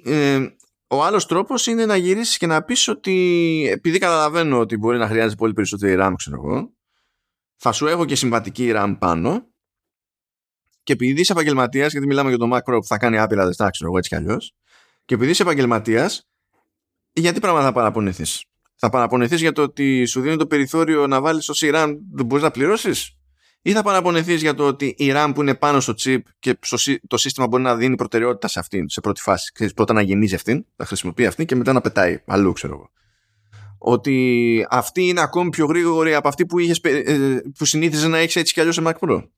Ε, 0.04 0.48
ο 0.88 1.04
άλλος 1.04 1.26
τρόπος 1.26 1.68
είναι 1.68 1.86
να 1.86 1.96
γυρίσεις 1.96 2.38
και 2.38 2.48
να 2.48 2.64
πεις 2.64 2.88
ότι 2.88 3.68
επειδή 3.72 3.98
καταλαβαίνω 3.98 4.60
ότι 4.60 4.78
μπορεί 4.78 4.98
να 4.98 5.08
χρειάζεται 5.08 5.36
πολύ 5.36 5.54
περισσότερη 5.54 5.96
RAM, 6.00 6.14
ξέρω 6.18 6.36
εγώ, 6.36 6.75
θα 7.56 7.72
σου 7.72 7.88
έχω 7.88 8.06
και 8.06 8.16
συμβατική 8.16 8.72
RAM 8.76 8.96
πάνω 9.00 9.48
και 10.84 10.94
επειδή 10.94 11.22
είσαι 11.22 11.32
επαγγελματίας, 11.32 11.92
γιατί 11.92 12.08
μιλάμε 12.08 12.30
για 12.30 12.38
το 12.38 12.50
Mac 12.54 12.58
Pro 12.58 12.78
που 12.80 12.86
θα 12.86 12.98
κάνει 12.98 13.18
άπειρα 13.18 13.46
δεστά, 13.46 13.70
ξέρω 13.70 13.90
εγώ 13.90 13.98
έτσι 13.98 14.10
κι 14.10 14.16
αλλιώς, 14.16 14.54
και 15.06 15.14
επειδή 15.14 15.32
είσαι 15.32 15.42
επαγγελματίας, 15.42 16.28
γιατί 17.14 17.40
πράγματα 17.40 17.66
θα 17.66 17.74
παραπονηθεί. 17.74 18.24
Θα 18.76 18.90
παραπονηθεί 18.90 19.36
για 19.36 19.52
το 19.52 19.62
ότι 19.62 20.06
σου 20.06 20.22
δίνει 20.22 20.38
το 20.38 20.48
περιθώριο 20.48 21.08
να 21.08 21.22
βάλεις 21.22 21.50
όση 21.50 21.70
RAM 21.74 21.96
δεν 22.12 22.26
μπορείς 22.26 22.44
να 22.44 22.52
πληρώσεις, 22.52 23.16
ή 23.62 23.72
θα 23.72 23.84
παραπονεθείς 23.84 24.42
για 24.42 24.54
το 24.54 24.68
ότι 24.68 24.86
η 24.98 25.12
RAM 25.16 25.32
που 25.36 25.42
είναι 25.42 25.56
πάνω 25.56 25.80
στο 25.80 25.94
chip 26.04 26.20
και 26.40 26.58
το 27.08 27.18
σύστημα 27.18 27.48
μπορεί 27.48 27.64
να 27.64 27.76
δίνει 27.76 27.96
προτεραιότητα 27.96 28.48
σε 28.48 28.60
αυτήν, 28.60 28.90
σε 28.90 29.02
πρώτη 29.02 29.22
φάση. 29.22 29.52
Ξέρεις, 29.54 29.74
πρώτα 29.74 29.94
να 29.94 30.02
γεννίζει 30.02 30.36
αυτήν, 30.36 30.66
να 30.76 30.86
χρησιμοποιεί 30.86 31.26
αυτήν 31.26 31.46
και 31.46 31.56
μετά 31.56 31.74
να 31.74 31.82
πετάει 31.82 32.24
αλλού, 32.26 32.52
ξέρω 32.52 32.74
εγώ. 32.74 32.90
Ότι 33.78 34.68
αυτή 34.70 35.08
είναι 35.08 35.22
ακόμη 35.22 35.50
πιο 35.50 35.66
γρήγορη 35.66 36.14
από 36.14 36.28
αυτή 36.28 36.46
που, 36.46 36.60
είχες, 36.60 36.80
ε, 36.84 37.42
που 37.58 37.66
συνήθιζες 37.66 38.10
να 38.10 38.18
έχεις 38.18 38.36
έτσι 38.36 38.54
κι 38.54 38.60
αλλιώς 38.60 38.76
σε 38.76 38.82
Mac 38.86 38.94
Pro. 39.00 39.30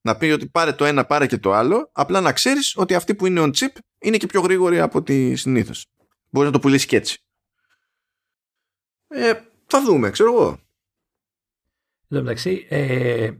Να 0.00 0.16
πει 0.16 0.30
ότι 0.30 0.48
πάρε 0.48 0.72
το 0.72 0.84
ένα, 0.84 1.06
πάρε 1.06 1.26
και 1.26 1.38
το 1.38 1.52
άλλο, 1.52 1.90
απλά 1.92 2.20
να 2.20 2.32
ξέρεις 2.32 2.76
ότι 2.76 2.94
αυτή 2.94 3.14
που 3.14 3.26
είναι 3.26 3.40
on 3.40 3.50
chip 3.50 3.76
είναι 3.98 4.16
και 4.16 4.26
πιο 4.26 4.40
γρήγορη 4.40 4.80
από 4.80 4.98
ό,τι 4.98 5.36
συνήθως. 5.36 5.86
Μπορείς 6.30 6.48
να 6.48 6.54
το 6.54 6.60
πουλήσεις 6.62 6.86
και 6.86 6.96
έτσι. 6.96 7.24
Ε, 9.08 9.32
θα 9.66 9.82
δούμε, 9.82 10.10
ξέρω 10.10 10.32
εγώ. 10.32 10.48
Εν 12.08 12.18
τω 12.18 12.22
μεταξύ, 12.22 12.66
ε, 12.68 13.30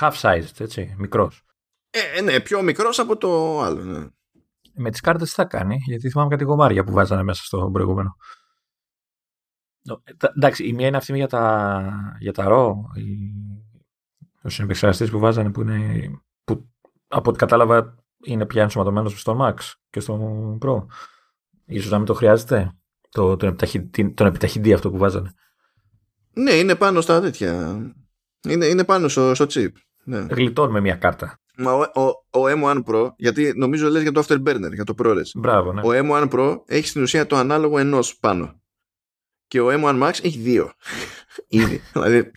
half 0.00 0.12
sized, 0.20 0.60
έτσι, 0.60 0.94
μικρός. 0.98 1.42
Ε, 1.90 2.20
ναι, 2.20 2.40
πιο 2.40 2.62
μικρός 2.62 2.98
από 2.98 3.16
το 3.16 3.60
άλλο, 3.60 3.82
ναι. 3.84 4.06
Με 4.74 4.90
τις 4.90 5.00
κάρτες 5.00 5.28
τι 5.28 5.34
θα 5.34 5.44
κάνει, 5.44 5.76
γιατί 5.86 6.10
θυμάμαι 6.10 6.30
κάτι 6.30 6.44
γομάρια 6.44 6.84
που 6.84 6.92
βάζανε 6.92 7.22
μέσα 7.22 7.44
στο 7.44 7.70
προηγούμενο. 7.72 8.16
Εντάξει, 10.34 10.66
η 10.66 10.72
μία 10.72 10.86
είναι 10.86 10.96
αυτή 10.96 11.16
για 11.16 11.28
τα, 11.28 12.16
για 12.18 12.32
τα 12.32 12.46
RAW, 12.48 12.74
ο 14.42 14.48
συνεπεξεργαστής 14.48 15.10
που 15.10 15.18
βάζανε 15.18 15.50
που 15.50 15.60
είναι. 15.60 16.10
Που, 16.44 16.68
από 17.08 17.30
ό,τι 17.30 17.38
κατάλαβα 17.38 17.94
είναι 18.24 18.46
πια 18.46 18.62
ενσωματωμένος 18.62 19.20
στο 19.20 19.38
Max 19.40 19.54
και 19.90 20.00
στο 20.00 20.58
Pro. 20.62 20.86
Ίσως 21.64 21.90
να 21.90 21.96
μην 21.96 22.06
το 22.06 22.14
χρειάζεται. 22.14 22.72
Το, 23.08 23.36
τον, 23.36 23.48
επιταχυντή, 23.48 24.10
τον 24.10 24.26
επιταχυντή 24.26 24.72
αυτό 24.72 24.90
που 24.90 24.98
βάζανε. 24.98 25.32
Ναι, 26.32 26.52
είναι 26.52 26.74
πάνω 26.74 27.00
στα 27.00 27.20
τέτοια. 27.20 27.78
Είναι, 28.48 28.66
είναι 28.66 28.84
πάνω 28.84 29.08
στο, 29.08 29.34
στο 29.34 29.46
chip. 29.48 29.70
Ναι. 30.04 30.26
Γλιτώνουμε 30.30 30.80
μια 30.80 30.94
κάρτα. 30.94 31.38
Μα 31.56 31.72
ο, 31.72 32.00
ο, 32.00 32.40
ο 32.40 32.44
M1 32.48 32.82
Pro, 32.84 33.10
γιατί 33.16 33.52
νομίζω 33.56 33.88
λες 33.88 34.02
για 34.02 34.12
το 34.12 34.24
Afterburner, 34.26 34.72
για 34.72 34.84
το 34.84 34.94
ProRes. 34.98 35.30
Μπράβο, 35.34 35.72
ναι. 35.72 35.80
Ο 35.80 35.88
M1 35.92 36.30
Pro 36.30 36.56
έχει 36.66 36.86
στην 36.86 37.02
ουσία 37.02 37.26
το 37.26 37.36
ανάλογο 37.36 37.78
ενός 37.78 38.18
πάνω. 38.18 38.61
Και 39.52 39.60
ο 39.60 39.68
M1 39.70 40.02
Max 40.02 40.24
έχει 40.24 40.38
δύο. 40.38 40.72
Ήδη. 41.48 41.82
δηλαδή... 41.92 42.30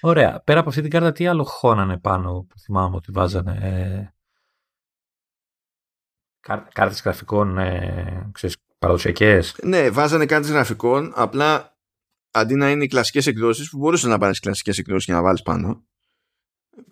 Ωραία. 0.00 0.42
Πέρα 0.44 0.60
από 0.60 0.68
αυτή 0.68 0.80
την 0.80 0.90
κάρτα, 0.90 1.12
τι 1.12 1.26
άλλο 1.26 1.44
χώνανε 1.44 1.98
πάνω 1.98 2.46
που 2.48 2.58
θυμάμαι 2.58 2.96
ότι 2.96 3.12
βάζανε. 3.12 3.58
Ε... 3.62 4.12
Κάρτες 6.72 7.02
γραφικών, 7.02 7.58
ε, 7.58 8.30
ξέρεις, 8.32 8.56
παραδοσιακές; 8.78 9.56
Ναι, 9.62 9.90
βάζανε 9.90 10.26
κάρτες 10.26 10.50
γραφικών, 10.50 11.12
απλά 11.14 11.76
αντί 12.30 12.54
να 12.54 12.70
είναι 12.70 12.84
οι 12.84 12.88
κλασικές 12.88 13.26
εκδόσεις 13.26 13.70
που 13.70 13.78
μπορούσες 13.78 14.10
να 14.10 14.18
πάνε 14.18 14.32
στι 14.32 14.42
κλασικές 14.42 14.78
εκδόσεις 14.78 15.04
και 15.04 15.12
να 15.12 15.22
βάλεις 15.22 15.42
πάνω. 15.42 15.84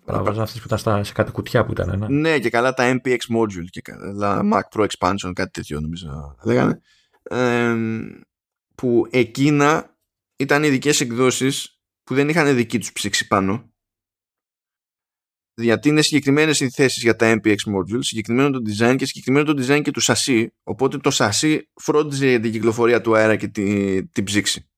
Παραβάζα 0.05 0.41
αυτές 0.41 0.59
που 0.59 0.65
ήταν 0.67 0.77
στα, 0.77 1.03
σε 1.03 1.13
κάτι 1.13 1.31
κουτιά 1.31 1.65
που 1.65 1.71
ήταν. 1.71 1.99
Ναι, 1.99 2.07
ναι 2.07 2.39
και 2.39 2.49
καλά 2.49 2.73
τα 2.73 2.99
MPX 3.01 3.17
module 3.37 3.65
και 3.69 3.81
καλά 3.81 4.41
Mac 4.53 4.61
Pro 4.75 4.87
Expansion, 4.87 5.31
κάτι 5.33 5.51
τέτοιο 5.51 5.79
νομίζω 5.79 6.35
λέγανε. 6.43 6.81
Ε, 7.23 7.75
που 8.81 9.07
εκείνα 9.09 9.97
ήταν 10.35 10.63
ειδικές 10.63 11.01
εκδόσεις 11.01 11.81
που 12.03 12.13
δεν 12.13 12.29
είχαν 12.29 12.55
δική 12.55 12.79
τους 12.79 12.91
ψήξη 12.91 13.27
πάνω. 13.27 13.71
Γιατί 15.53 15.89
είναι 15.89 16.01
συγκεκριμένες 16.01 16.59
οι 16.59 16.69
θέσεις 16.69 17.03
για 17.03 17.15
τα 17.15 17.39
MPX 17.39 17.55
modules, 17.55 17.99
συγκεκριμένο 17.99 18.49
το 18.49 18.61
design 18.65 18.95
και 18.97 19.05
συγκεκριμένο 19.05 19.53
το 19.53 19.63
design 19.63 19.81
και 19.81 19.91
του 19.91 19.99
σασί. 19.99 20.53
Οπότε 20.63 20.97
το 20.97 21.11
σασί 21.11 21.69
φρόντιζε 21.73 22.39
την 22.39 22.51
κυκλοφορία 22.51 23.01
του 23.01 23.15
αέρα 23.15 23.35
και 23.35 23.47
την, 23.47 24.11
την 24.11 24.23
ψήξη. 24.23 24.69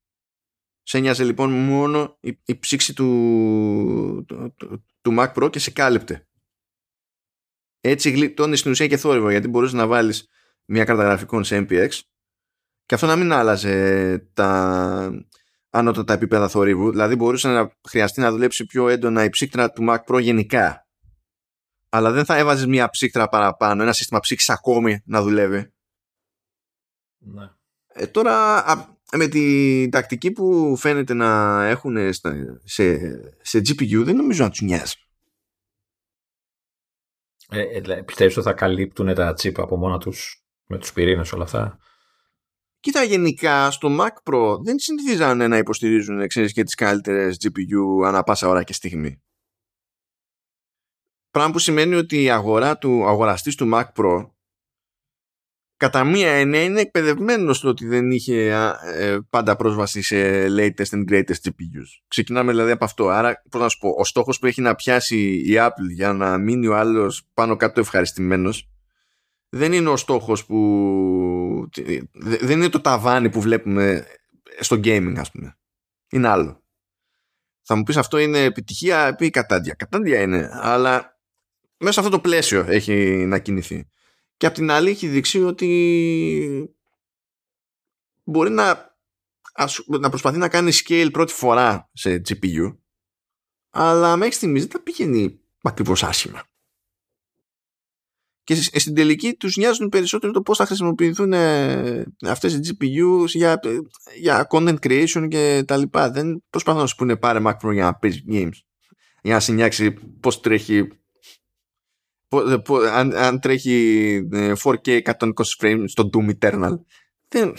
Σε 0.81 0.99
νοιάζε 0.99 1.23
λοιπόν 1.23 1.51
μόνο 1.51 2.17
η, 2.19 2.39
η 2.45 2.59
ψήξη 2.59 2.93
του, 2.93 4.25
του, 4.27 4.53
του, 4.57 4.85
του, 5.01 5.15
Mac 5.17 5.33
Pro 5.33 5.49
και 5.51 5.59
σε 5.59 5.71
κάλυπτε. 5.71 6.27
Έτσι 7.81 8.09
γλιτώνει 8.09 8.55
στην 8.55 8.71
ουσία 8.71 8.87
και 8.87 8.97
θόρυβο 8.97 9.29
γιατί 9.29 9.47
μπορούσες 9.47 9.73
να 9.73 9.87
βάλεις 9.87 10.27
μια 10.65 10.83
κάρτα 10.83 11.03
γραφικών 11.03 11.43
σε 11.43 11.65
MPX 11.69 11.89
και 12.89 12.95
αυτό 12.95 13.07
να 13.07 13.15
μην 13.15 13.31
άλλαζε 13.31 14.17
τα 14.33 15.11
ανώτατα 15.69 16.13
επίπεδα 16.13 16.47
θορύβου. 16.47 16.89
Δηλαδή 16.89 17.15
μπορούσε 17.15 17.47
να 17.47 17.71
χρειαστεί 17.89 18.21
να 18.21 18.31
δουλέψει 18.31 18.65
πιο 18.65 18.87
έντονα 18.87 19.23
η 19.23 19.29
ψύκτρα 19.29 19.71
του 19.71 19.85
Mac 19.89 19.97
Pro 20.07 20.21
γενικά. 20.21 20.87
Αλλά 21.89 22.11
δεν 22.11 22.25
θα 22.25 22.37
έβαζες 22.37 22.65
μια 22.65 22.89
ψύκτρα 22.89 23.29
παραπάνω, 23.29 23.81
ένα 23.81 23.93
σύστημα 23.93 24.19
ψήξη 24.19 24.51
ακόμη 24.51 25.01
να 25.05 25.21
δουλεύει. 25.21 25.73
Ναι. 27.17 27.49
Ε, 27.87 28.07
τώρα 28.07 28.63
με 29.13 29.27
την 29.27 29.89
τακτική 29.89 30.31
που 30.31 30.75
φαίνεται 30.77 31.13
να 31.13 31.63
έχουν 31.65 32.13
σε, 32.63 32.97
σε 33.41 33.57
GPU 33.57 34.03
δεν 34.03 34.15
νομίζω 34.15 34.43
να 34.43 34.49
τους 34.49 34.61
νοιάζει. 34.61 34.95
Ε, 37.49 37.61
ε, 37.61 38.01
πιστεύεις 38.01 38.37
ότι 38.37 38.45
θα 38.45 38.53
καλύπτουν 38.53 39.13
τα 39.13 39.33
chip 39.41 39.53
από 39.57 39.77
μόνα 39.77 39.97
τους 39.97 40.43
με 40.65 40.77
τους 40.77 40.93
πυρήνες 40.93 41.31
όλα 41.31 41.43
αυτά; 41.43 41.79
Κοίτα 42.79 43.03
γενικά 43.03 43.71
στο 43.71 43.97
Mac 43.99 44.31
Pro 44.31 44.57
δεν 44.63 44.79
συνηθίζανε 44.79 45.47
να 45.47 45.57
υποστηρίζουν 45.57 46.27
ξέρεις, 46.27 46.53
και 46.53 46.63
τις 46.63 46.75
καλύτερες 46.75 47.37
GPU 47.43 48.05
ανά 48.05 48.23
πάσα 48.23 48.47
ώρα 48.47 48.63
και 48.63 48.73
στιγμή. 48.73 49.21
Πράγμα 51.29 51.51
που 51.51 51.59
σημαίνει 51.59 51.95
ότι 51.95 52.23
η 52.23 52.29
αγορά 52.29 52.77
του 52.77 53.05
αγοραστής 53.07 53.55
του 53.55 53.69
Mac 53.73 53.85
Pro 53.95 54.29
κατά 55.77 56.03
μία 56.03 56.31
έννοια 56.31 56.63
είναι 56.63 56.79
εκπαιδευμένος 56.79 57.57
στο 57.57 57.69
ότι 57.69 57.87
δεν 57.87 58.11
είχε 58.11 58.51
ε, 58.95 59.17
πάντα 59.29 59.55
πρόσβαση 59.55 60.01
σε 60.01 60.45
latest 60.45 60.89
and 60.89 61.03
greatest 61.09 61.41
GPUs. 61.43 61.89
Ξεκινάμε 62.07 62.51
δηλαδή 62.51 62.71
από 62.71 62.85
αυτό. 62.85 63.07
Άρα, 63.07 63.41
πώς 63.49 63.61
να 63.61 63.69
σου 63.69 63.77
πω, 63.77 63.89
ο 63.97 64.03
στόχος 64.03 64.39
που 64.39 64.45
έχει 64.45 64.61
να 64.61 64.75
πιάσει 64.75 65.17
η 65.31 65.53
Apple 65.57 65.93
για 65.93 66.13
να 66.13 66.37
μείνει 66.37 66.67
ο 66.67 66.75
άλλος 66.75 67.23
πάνω 67.33 67.55
κάτω 67.55 67.79
ευχαριστημένος 67.79 68.69
δεν 69.49 69.73
είναι 69.73 69.89
ο 69.89 69.97
στόχος 69.97 70.45
που 70.45 71.69
δεν 72.21 72.57
είναι 72.57 72.69
το 72.69 72.81
ταβάνι 72.81 73.29
που 73.29 73.41
βλέπουμε 73.41 74.05
στο 74.59 74.75
gaming 74.75 75.13
ας 75.17 75.31
πούμε. 75.31 75.57
Είναι 76.09 76.27
άλλο. 76.27 76.63
Θα 77.61 77.75
μου 77.75 77.83
πεις 77.83 77.97
αυτό 77.97 78.17
είναι 78.17 78.43
επιτυχία 78.43 79.15
ή 79.19 79.29
κατάντια. 79.29 79.73
Κατάντια 79.73 80.21
είναι, 80.21 80.49
αλλά 80.53 81.19
μέσα 81.77 81.93
σε 81.93 81.99
αυτό 81.99 82.11
το 82.11 82.19
πλαίσιο 82.19 82.65
έχει 82.67 82.93
να 83.25 83.39
κινηθεί. 83.39 83.89
Και 84.37 84.45
απ' 84.45 84.53
την 84.53 84.71
άλλη 84.71 84.89
έχει 84.89 85.07
δείξει 85.07 85.43
ότι 85.43 86.75
μπορεί 88.23 88.49
να, 88.49 88.95
να 89.85 90.09
προσπαθεί 90.09 90.37
να 90.37 90.49
κάνει 90.49 90.71
scale 90.73 91.09
πρώτη 91.11 91.33
φορά 91.33 91.89
σε 91.93 92.21
GPU 92.29 92.77
αλλά 93.69 94.15
μέχρι 94.15 94.33
στιγμής 94.33 94.61
δεν 94.61 94.71
τα 94.71 94.79
πηγαίνει 94.79 95.39
ακριβώς 95.61 96.03
άσχημα. 96.03 96.43
Και 98.49 98.79
στην 98.79 98.95
τελική 98.95 99.33
τους 99.33 99.55
νοιάζουν 99.55 99.89
περισσότερο 99.89 100.31
το 100.31 100.41
πώς 100.41 100.57
θα 100.57 100.65
χρησιμοποιηθούν 100.65 101.33
ε, 101.33 102.05
αυτές 102.25 102.53
οι 102.53 102.59
GPUs 102.63 103.25
για, 103.27 103.59
για 104.19 104.47
content 104.49 104.75
creation 104.79 105.27
και 105.29 105.63
τα 105.67 105.77
λοιπά. 105.77 106.11
Δεν 106.11 106.43
προσπαθούν 106.49 106.81
να 106.81 106.87
σου 106.87 106.95
πούνε 106.95 107.17
πάρε 107.17 107.39
Mac 107.43 107.53
Pro 107.53 107.73
για 107.73 107.83
να 107.83 107.95
παίζει 107.95 108.23
games. 108.29 108.57
Για 109.21 109.33
να 109.33 109.39
συνιάξει 109.39 109.91
πώς 110.19 110.39
τρέχει 110.39 110.87
αν, 112.91 113.15
αν 113.15 113.39
τρέχει 113.39 114.19
4K 114.31 114.87
ε, 114.87 114.99
120 115.03 115.29
frames 115.59 115.83
στο 115.85 116.09
Doom 116.13 116.29
Eternal. 116.39 116.73
Δεν, 117.27 117.53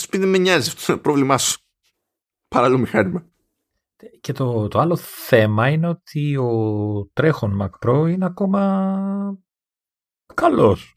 σου 0.00 0.08
πει 0.08 0.18
δεν 0.18 0.28
με 0.28 0.38
νοιάζει 0.38 0.70
αυτό 0.76 0.92
το 0.92 0.98
πρόβλημά 0.98 1.38
σου. 1.38 1.60
Παράλληλο 2.48 2.78
μηχάνημα. 2.78 3.26
Και 4.20 4.32
το, 4.32 4.68
το 4.68 4.78
άλλο 4.78 4.96
θέμα 4.96 5.68
είναι 5.68 5.88
ότι 5.88 6.36
ο 6.36 7.10
τρέχον 7.12 7.58
Mac 7.62 7.88
Pro 7.88 8.08
είναι 8.10 8.24
ακόμα 8.24 9.42
καλός. 10.34 10.94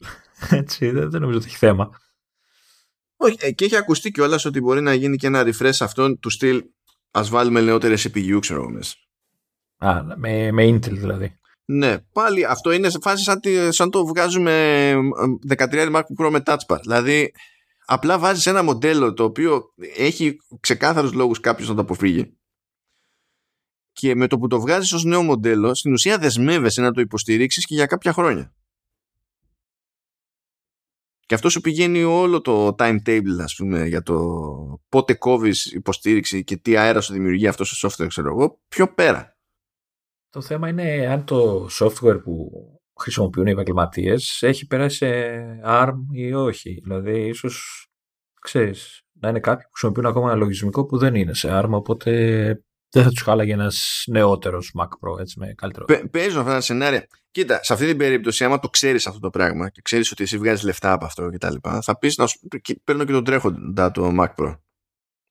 Έτσι, 0.50 0.90
δεν, 0.90 1.10
δεν 1.10 1.20
νομίζω 1.20 1.38
ότι 1.38 1.46
έχει 1.46 1.56
θέμα. 1.56 1.90
Όχι, 3.16 3.36
ε, 3.40 3.50
και 3.50 3.64
έχει 3.64 3.76
ακουστεί 3.76 4.10
κιόλας 4.10 4.44
ότι 4.44 4.60
μπορεί 4.60 4.80
να 4.80 4.94
γίνει 4.94 5.16
και 5.16 5.26
ένα 5.26 5.42
refresh 5.46 5.78
αυτόν 5.80 6.18
του 6.18 6.30
στυλ 6.30 6.64
ας 7.10 7.28
βάλουμε 7.28 7.60
νεότερε 7.60 7.94
CPU, 7.98 8.38
ξέρω 8.40 8.60
εγώ 8.60 8.70
μέσα. 8.70 8.94
Α, 9.76 10.02
με, 10.16 10.52
με 10.52 10.64
Intel 10.68 10.92
δηλαδή. 10.92 11.38
Ναι, 11.64 11.98
πάλι 11.98 12.44
αυτό 12.44 12.70
είναι 12.70 12.90
σε 12.90 12.98
φάση 13.02 13.22
σαν, 13.22 13.40
σαν 13.68 13.90
το 13.90 14.06
βγάζουμε 14.06 14.94
13 15.56 15.94
Mac 15.94 16.02
Pro 16.18 16.30
με 16.30 16.42
Touch 16.46 16.56
Bar. 16.66 16.78
Δηλαδή, 16.80 17.32
απλά 17.84 18.18
βάζεις 18.18 18.46
ένα 18.46 18.62
μοντέλο 18.62 19.12
το 19.12 19.24
οποίο 19.24 19.64
έχει 19.96 20.36
ξεκάθαρους 20.60 21.12
λόγους 21.12 21.40
κάποιος 21.40 21.68
να 21.68 21.74
το 21.74 21.80
αποφύγει 21.80 22.36
και 23.92 24.14
με 24.14 24.26
το 24.26 24.38
που 24.38 24.46
το 24.46 24.60
βγάζεις 24.60 24.92
ως 24.92 25.04
νέο 25.04 25.22
μοντέλο 25.22 25.74
στην 25.74 25.92
ουσία 25.92 26.18
δεσμεύεσαι 26.18 26.80
να 26.80 26.92
το 26.92 27.00
υποστηρίξεις 27.00 27.66
και 27.66 27.74
για 27.74 27.86
κάποια 27.86 28.12
χρόνια. 28.12 28.54
Και 31.26 31.34
αυτό 31.34 31.48
σου 31.48 31.60
πηγαίνει 31.60 32.02
όλο 32.02 32.40
το 32.40 32.74
timetable 32.78 33.38
ας 33.40 33.54
πούμε 33.54 33.86
για 33.86 34.02
το 34.02 34.16
πότε 34.88 35.14
κόβεις 35.14 35.72
υποστήριξη 35.72 36.44
και 36.44 36.56
τι 36.56 36.76
αέρα 36.76 37.00
σου 37.00 37.12
δημιουργεί 37.12 37.46
αυτό 37.46 37.64
το 37.64 37.88
software 37.88 38.06
ξέρω 38.08 38.28
εγώ 38.28 38.60
πιο 38.68 38.94
πέρα. 38.94 39.36
Το 40.28 40.40
θέμα 40.40 40.68
είναι 40.68 41.06
αν 41.06 41.24
το 41.24 41.68
software 41.80 42.20
που 42.22 42.50
χρησιμοποιούν 43.00 43.46
οι 43.46 43.50
επαγγελματίες 43.50 44.42
έχει 44.42 44.66
περάσει 44.66 44.96
σε 44.96 45.60
ARM 45.64 45.94
ή 46.12 46.32
όχι. 46.32 46.80
Δηλαδή 46.82 47.28
ίσως 47.28 47.86
ξέρεις 48.40 49.02
να 49.12 49.28
είναι 49.28 49.40
κάποιοι 49.40 49.64
που 49.64 49.70
χρησιμοποιούν 49.70 50.06
ακόμα 50.06 50.30
ένα 50.30 50.38
λογισμικό 50.38 50.86
που 50.86 50.98
δεν 50.98 51.14
είναι 51.14 51.34
σε 51.34 51.48
ARM 51.52 51.70
οπότε 51.70 52.64
δεν 52.90 53.02
θα 53.02 53.08
τους 53.08 53.22
χάλαγε 53.22 53.52
ένας 53.52 54.04
νεότερος 54.06 54.74
Mac 54.80 54.88
Pro 54.88 55.20
έτσι, 55.20 55.38
με 55.38 55.52
καλύτερο. 55.56 55.84
Παι, 55.84 56.08
παίζουν 56.10 56.40
αυτά 56.40 56.52
τα 56.52 56.60
σενάρια. 56.60 57.06
Κοίτα, 57.30 57.62
σε 57.62 57.72
αυτή 57.72 57.86
την 57.86 57.96
περίπτωση, 57.96 58.44
άμα 58.44 58.58
το 58.58 58.68
ξέρεις 58.68 59.06
αυτό 59.06 59.20
το 59.20 59.30
πράγμα 59.30 59.68
και 59.68 59.80
ξέρεις 59.82 60.10
ότι 60.10 60.22
εσύ 60.22 60.38
βγάζεις 60.38 60.64
λεφτά 60.64 60.92
από 60.92 61.04
αυτό 61.04 61.30
και 61.30 61.38
τα 61.38 61.50
λοιπά, 61.50 61.80
θα 61.82 61.98
πεις 61.98 62.16
να 62.16 62.26
σου 62.26 62.38
παίρνω 62.84 63.04
και 63.04 63.12
τον 63.12 63.24
τρέχοντα 63.24 63.90
το 63.90 64.14
Mac 64.20 64.34
Pro. 64.34 64.58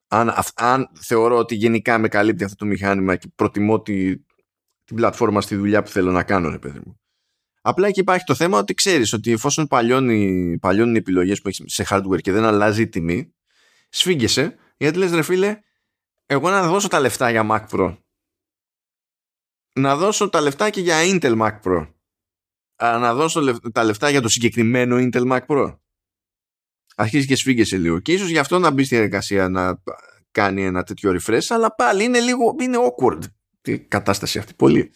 Αν, 0.07 0.33
αν 0.55 0.89
θεωρώ 0.93 1.37
ότι 1.37 1.55
γενικά 1.55 1.97
με 1.97 2.07
καλύπτει 2.07 2.43
αυτό 2.43 2.55
το 2.55 2.65
μηχάνημα 2.65 3.15
και 3.15 3.27
προτιμώ 3.35 3.81
τη, 3.81 4.17
την 4.83 4.95
πλατφόρμα 4.95 5.41
στη 5.41 5.55
δουλειά 5.55 5.83
που 5.83 5.89
θέλω 5.89 6.11
να 6.11 6.23
κάνω, 6.23 6.49
ρε 6.49 6.59
παιδί 6.59 6.79
μου. 6.85 6.99
Απλά 7.61 7.87
εκεί 7.87 7.99
υπάρχει 7.99 8.23
το 8.23 8.35
θέμα 8.35 8.59
ότι 8.59 8.73
ξέρεις 8.73 9.13
ότι 9.13 9.31
εφόσον 9.31 9.67
παλιώνει, 9.67 10.57
παλιώνουν 10.59 10.95
οι 10.95 10.97
επιλογές 10.97 11.41
που 11.41 11.47
έχεις 11.47 11.73
σε 11.73 11.85
hardware 11.89 12.21
και 12.21 12.31
δεν 12.31 12.43
αλλάζει 12.43 12.81
η 12.81 12.87
τιμή, 12.87 13.33
σφίγγεσαι 13.89 14.55
γιατί 14.77 14.97
λες, 14.97 15.11
ρε 15.11 15.21
φίλε, 15.21 15.59
εγώ 16.25 16.49
να 16.49 16.67
δώσω 16.67 16.87
τα 16.87 16.99
λεφτά 16.99 17.29
για 17.29 17.47
Mac 17.49 17.67
Pro. 17.69 17.97
Να 19.79 19.95
δώσω 19.95 20.29
τα 20.29 20.41
λεφτά 20.41 20.69
και 20.69 20.81
για 20.81 20.97
Intel 21.01 21.37
Mac 21.41 21.61
Pro. 21.61 21.93
Να 22.81 23.13
δώσω 23.13 23.59
τα 23.71 23.83
λεφτά 23.83 24.09
για 24.09 24.21
το 24.21 24.27
συγκεκριμένο 24.27 24.95
Intel 24.99 25.31
Mac 25.31 25.45
Pro. 25.45 25.77
Αρχίζει 26.95 27.27
και 27.27 27.35
σφίγγεσαι 27.35 27.77
λίγο. 27.77 27.99
Και 27.99 28.13
ίσως 28.13 28.29
γι' 28.29 28.37
αυτό 28.37 28.59
να 28.59 28.71
μπει 28.71 28.83
στη 28.83 28.95
διαδικασία 28.95 29.49
να 29.49 29.81
κάνει 30.31 30.63
ένα 30.63 30.83
τέτοιο 30.83 31.19
refresh 31.19 31.45
αλλά 31.49 31.75
πάλι 31.75 32.03
είναι 32.03 32.19
λίγο 32.19 32.55
είναι 32.59 32.77
awkward 32.79 33.21
η 33.61 33.79
κατάσταση 33.79 34.39
αυτή 34.39 34.53
πολύ. 34.53 34.93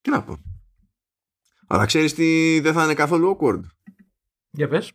Τι 0.00 0.10
να 0.10 0.24
πω. 0.24 0.42
Αλλά 1.66 1.86
ξέρεις 1.86 2.14
τι 2.14 2.60
δεν 2.60 2.72
θα 2.72 2.84
είναι 2.84 2.94
καθόλου 2.94 3.36
awkward. 3.36 3.60
Για 4.50 4.68
πες 4.68 4.92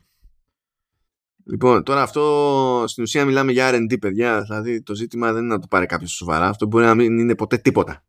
Λοιπόν, 1.45 1.83
τώρα 1.83 2.01
αυτό 2.01 2.83
στην 2.87 3.03
ουσία 3.03 3.25
μιλάμε 3.25 3.51
για 3.51 3.71
RD, 3.73 3.99
παιδιά. 3.99 4.41
Δηλαδή 4.41 4.83
το 4.83 4.95
ζήτημα 4.95 5.33
δεν 5.33 5.43
είναι 5.43 5.53
να 5.53 5.59
το 5.59 5.67
πάρει 5.67 5.85
κάποιος 5.85 6.11
σοβαρά. 6.11 6.47
Αυτό 6.47 6.65
μπορεί 6.65 6.85
να 6.85 6.95
μην 6.95 7.17
είναι 7.17 7.35
ποτέ 7.35 7.57
τίποτα. 7.57 8.03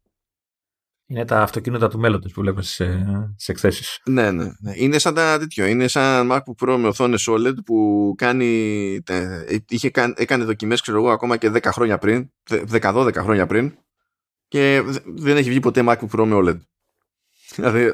Είναι 1.06 1.24
τα 1.24 1.42
αυτοκίνητα 1.42 1.88
του 1.88 1.98
μέλλοντος 1.98 2.32
που 2.32 2.40
βλέπουμε 2.40 2.62
στις 2.62 3.48
εκθέσεις. 3.48 4.00
Ναι, 4.04 4.30
ναι, 4.30 4.44
ναι. 4.44 4.72
Είναι 4.74 4.98
σαν 4.98 5.14
τα 5.14 5.38
τέτοιο. 5.38 5.66
Είναι 5.66 5.88
σαν 5.88 6.28
MacBook 6.32 6.66
Pro 6.66 6.76
με 6.76 6.88
οθόνες 6.88 7.28
OLED 7.30 7.54
που 7.64 8.14
κάνει, 8.16 9.00
είχε, 9.68 9.90
έκανε 10.14 10.44
δοκιμές, 10.44 10.80
ξέρω 10.80 10.98
εγώ, 10.98 11.10
ακόμα 11.10 11.36
και 11.36 11.50
10 11.54 11.60
χρόνια 11.62 11.98
πριν, 11.98 12.30
10-12 12.50 13.14
χρόνια 13.14 13.46
πριν 13.46 13.74
και 14.48 14.82
δεν 15.04 15.36
έχει 15.36 15.48
βγει 15.48 15.60
ποτέ 15.60 15.82
MacBook 15.86 16.18
Pro 16.18 16.24
με 16.24 16.36
OLED. 16.42 16.58
Δηλαδή, 17.54 17.92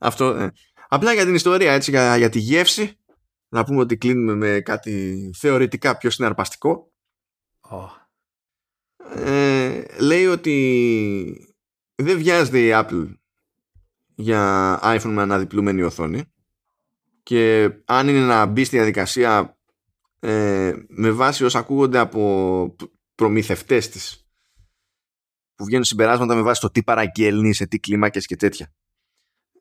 αυτό. 0.00 0.26
Ε. 0.26 0.52
Απλά 0.88 1.12
για 1.12 1.24
την 1.24 1.34
ιστορία, 1.34 1.72
έτσι, 1.72 1.90
για, 1.90 2.16
για 2.16 2.28
τη 2.28 2.38
γεύση, 2.38 2.98
να 3.52 3.64
πούμε 3.64 3.80
ότι 3.80 3.96
κλείνουμε 3.96 4.34
με 4.34 4.60
κάτι 4.60 5.30
θεωρητικά 5.36 5.96
πιο 5.96 6.10
συναρπαστικό. 6.10 6.92
Oh. 7.70 7.88
Ε, 9.14 9.84
λέει 10.00 10.26
ότι 10.26 11.56
δεν 11.94 12.18
βιάζεται 12.18 12.60
η 12.60 12.70
Apple 12.72 13.14
για 14.14 14.78
iPhone 14.82 15.10
με 15.10 15.22
αναδιπλούμενη 15.22 15.82
οθόνη 15.82 16.24
και 17.22 17.70
αν 17.84 18.08
είναι 18.08 18.26
να 18.26 18.46
μπει 18.46 18.64
στη 18.64 18.76
διαδικασία 18.76 19.58
ε, 20.18 20.72
με 20.88 21.10
βάση 21.10 21.44
όσα 21.44 21.58
ακούγονται 21.58 21.98
από 21.98 22.76
προμηθευτές 23.14 23.88
της 23.88 24.26
που 25.54 25.64
βγαίνουν 25.64 25.84
συμπεράσματα 25.84 26.34
με 26.34 26.42
βάση 26.42 26.60
το 26.60 26.70
τι 26.70 26.82
παραγγέλνει, 26.82 27.54
σε 27.54 27.66
τι 27.66 27.78
κλίμακες 27.78 28.26
και 28.26 28.36
τέτοια 28.36 28.72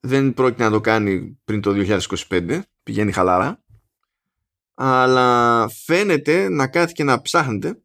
δεν 0.01 0.33
πρόκειται 0.33 0.63
να 0.63 0.69
το 0.69 0.81
κάνει 0.81 1.39
πριν 1.43 1.61
το 1.61 1.99
2025 2.29 2.61
πηγαίνει 2.83 3.11
χαλάρα 3.11 3.60
αλλά 4.83 5.67
φαίνεται 5.69 6.49
να 6.49 6.67
κάθει 6.67 6.93
και 6.93 7.03
να 7.03 7.21
ψάχνεται 7.21 7.81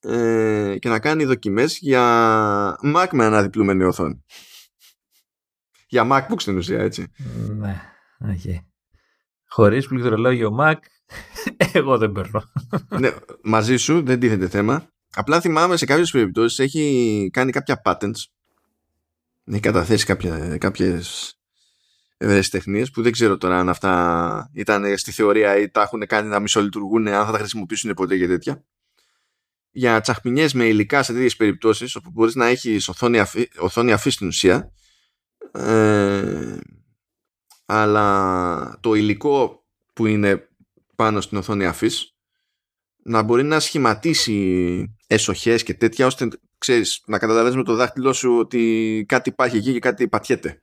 ε, 0.00 0.76
και 0.78 0.88
να 0.88 0.98
κάνει 0.98 1.24
δοκιμές 1.24 1.78
για 1.78 2.78
Mac 2.84 3.06
με 3.12 3.24
αναδιπλούμενη 3.24 3.84
οθόνη. 3.84 4.24
Για 5.88 6.06
MacBook 6.10 6.40
στην 6.40 6.56
ουσία, 6.56 6.80
έτσι. 6.80 7.06
Ναι, 7.56 7.80
okay. 8.24 8.58
Χωρίς 9.48 9.86
πληκτρολόγιο 9.86 10.56
Mac, 10.60 10.76
εγώ 11.72 11.98
δεν 11.98 12.12
παίρνω. 12.12 12.42
ναι, 12.98 13.10
μαζί 13.42 13.76
σου 13.76 14.02
δεν 14.02 14.20
τίθεται 14.20 14.48
θέμα. 14.48 14.92
Απλά 15.14 15.40
θυμάμαι 15.40 15.76
σε 15.76 15.84
κάποιες 15.84 16.10
περιπτώσεις 16.10 16.58
έχει 16.58 17.28
κάνει 17.32 17.52
κάποια 17.52 17.80
patents. 17.84 18.24
Έχει 19.44 19.60
καταθέσει 19.60 20.04
κάποια, 20.04 20.58
κάποιες 20.58 21.37
ευρεσιτεχνίε 22.18 22.84
που 22.92 23.02
δεν 23.02 23.12
ξέρω 23.12 23.36
τώρα 23.36 23.58
αν 23.58 23.68
αυτά 23.68 24.50
ήταν 24.54 24.98
στη 24.98 25.12
θεωρία 25.12 25.58
ή 25.58 25.70
τα 25.70 25.82
έχουν 25.82 26.06
κάνει 26.06 26.28
να 26.28 26.40
μισολειτουργούν, 26.40 27.08
αν 27.08 27.26
θα 27.26 27.32
τα 27.32 27.38
χρησιμοποιήσουν 27.38 27.94
ποτέ 27.94 28.18
και 28.18 28.26
τέτοια. 28.26 28.64
Για 29.70 30.00
τσαχμινιές 30.00 30.52
με 30.52 30.64
υλικά 30.64 31.02
σε 31.02 31.12
τέτοιες 31.12 31.36
περιπτώσεις, 31.36 31.96
όπου 31.96 32.10
μπορείς 32.10 32.34
να 32.34 32.46
έχεις 32.46 32.88
οθόνη, 32.88 33.18
αφή, 33.18 33.48
οθόνη 33.58 33.92
αφής 33.92 34.14
στην 34.14 34.26
ουσία, 34.26 34.72
ε, 35.52 36.58
αλλά 37.66 38.78
το 38.80 38.94
υλικό 38.94 39.66
που 39.92 40.06
είναι 40.06 40.48
πάνω 40.96 41.20
στην 41.20 41.38
οθόνη 41.38 41.66
αφής 41.66 42.12
να 43.02 43.22
μπορεί 43.22 43.42
να 43.42 43.60
σχηματίσει 43.60 44.96
εσοχές 45.06 45.62
και 45.62 45.74
τέτοια 45.74 46.06
ώστε 46.06 46.28
ξέρεις, 46.58 47.02
να 47.06 47.18
καταλαβαίνεις 47.18 47.56
με 47.56 47.64
το 47.64 47.74
δάχτυλό 47.74 48.12
σου 48.12 48.38
ότι 48.38 49.04
κάτι 49.08 49.28
υπάρχει 49.28 49.56
εκεί 49.56 49.72
και 49.72 49.78
κάτι 49.78 50.08
πατιέται. 50.08 50.62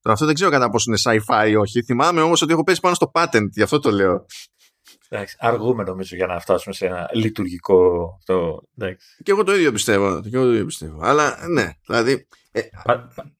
Τώρα 0.00 0.14
αυτό 0.14 0.26
δεν 0.26 0.34
ξέρω 0.34 0.50
κατά 0.50 0.70
πόσο 0.70 0.90
είναι 0.90 0.98
sci-fi 1.02 1.48
ή 1.50 1.56
όχι. 1.56 1.82
Θυμάμαι 1.82 2.20
όμως 2.20 2.42
ότι 2.42 2.52
έχω 2.52 2.62
πέσει 2.62 2.80
πάνω 2.80 2.94
στο 2.94 3.10
patent, 3.14 3.48
γι' 3.50 3.62
αυτό 3.62 3.78
το 3.78 3.90
λέω. 3.90 4.26
Εντάξει, 5.08 5.36
αργούμε 5.38 5.82
νομίζω 5.82 6.16
για 6.16 6.26
να 6.26 6.40
φτάσουμε 6.40 6.74
σε 6.74 6.86
ένα 6.86 7.08
λειτουργικό. 7.12 8.08
Το... 8.24 8.58
Και 9.22 9.30
εγώ 9.30 9.44
το 9.44 9.54
ίδιο 9.54 9.72
πιστεύω. 9.72 10.20
Και 10.20 10.36
εγώ 10.36 10.44
το 10.44 10.52
ίδιο 10.52 10.64
πιστεύω. 10.64 10.98
Αλλά 11.02 11.48
ναι, 11.48 11.70
δηλαδή. 11.86 12.26
Ε, 12.52 12.60
πα, 12.84 13.08
πα, 13.14 13.32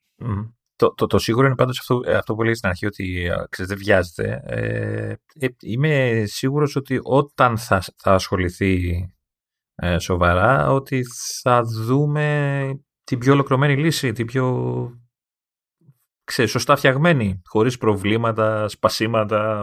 το, 0.81 0.95
το, 0.95 1.07
το 1.07 1.19
σίγουρο 1.19 1.47
είναι 1.47 1.55
πάντως 1.55 1.79
αυτό, 1.79 2.01
ε, 2.05 2.15
αυτό 2.15 2.35
που 2.35 2.43
λέει 2.43 2.55
στην 2.55 2.69
αρχή 2.69 2.87
ότι 2.87 3.31
ξέρεις, 3.49 3.71
δεν 3.71 3.81
βιάζεται. 3.81 4.43
Ε, 4.47 5.15
ε, 5.47 5.49
είμαι 5.63 6.23
σίγουρος 6.27 6.77
ότι 6.77 7.01
όταν 7.03 7.59
θα, 7.59 7.83
θα 7.97 8.13
ασχοληθεί 8.15 9.05
ε, 9.75 9.99
σοβαρά 9.99 10.73
ότι 10.73 11.03
θα 11.43 11.63
δούμε 11.63 12.69
την 13.05 13.19
πιο 13.19 13.33
ολοκληρωμένη 13.33 13.77
λύση, 13.77 14.13
την 14.13 14.27
πιο 14.27 14.47
ξέρεις, 16.31 16.51
σωστά 16.51 16.77
φτιαγμένη, 16.77 17.43
χωρίς 17.45 17.79
προβλήματα, 17.79 18.69
σπασίματα, 18.69 19.63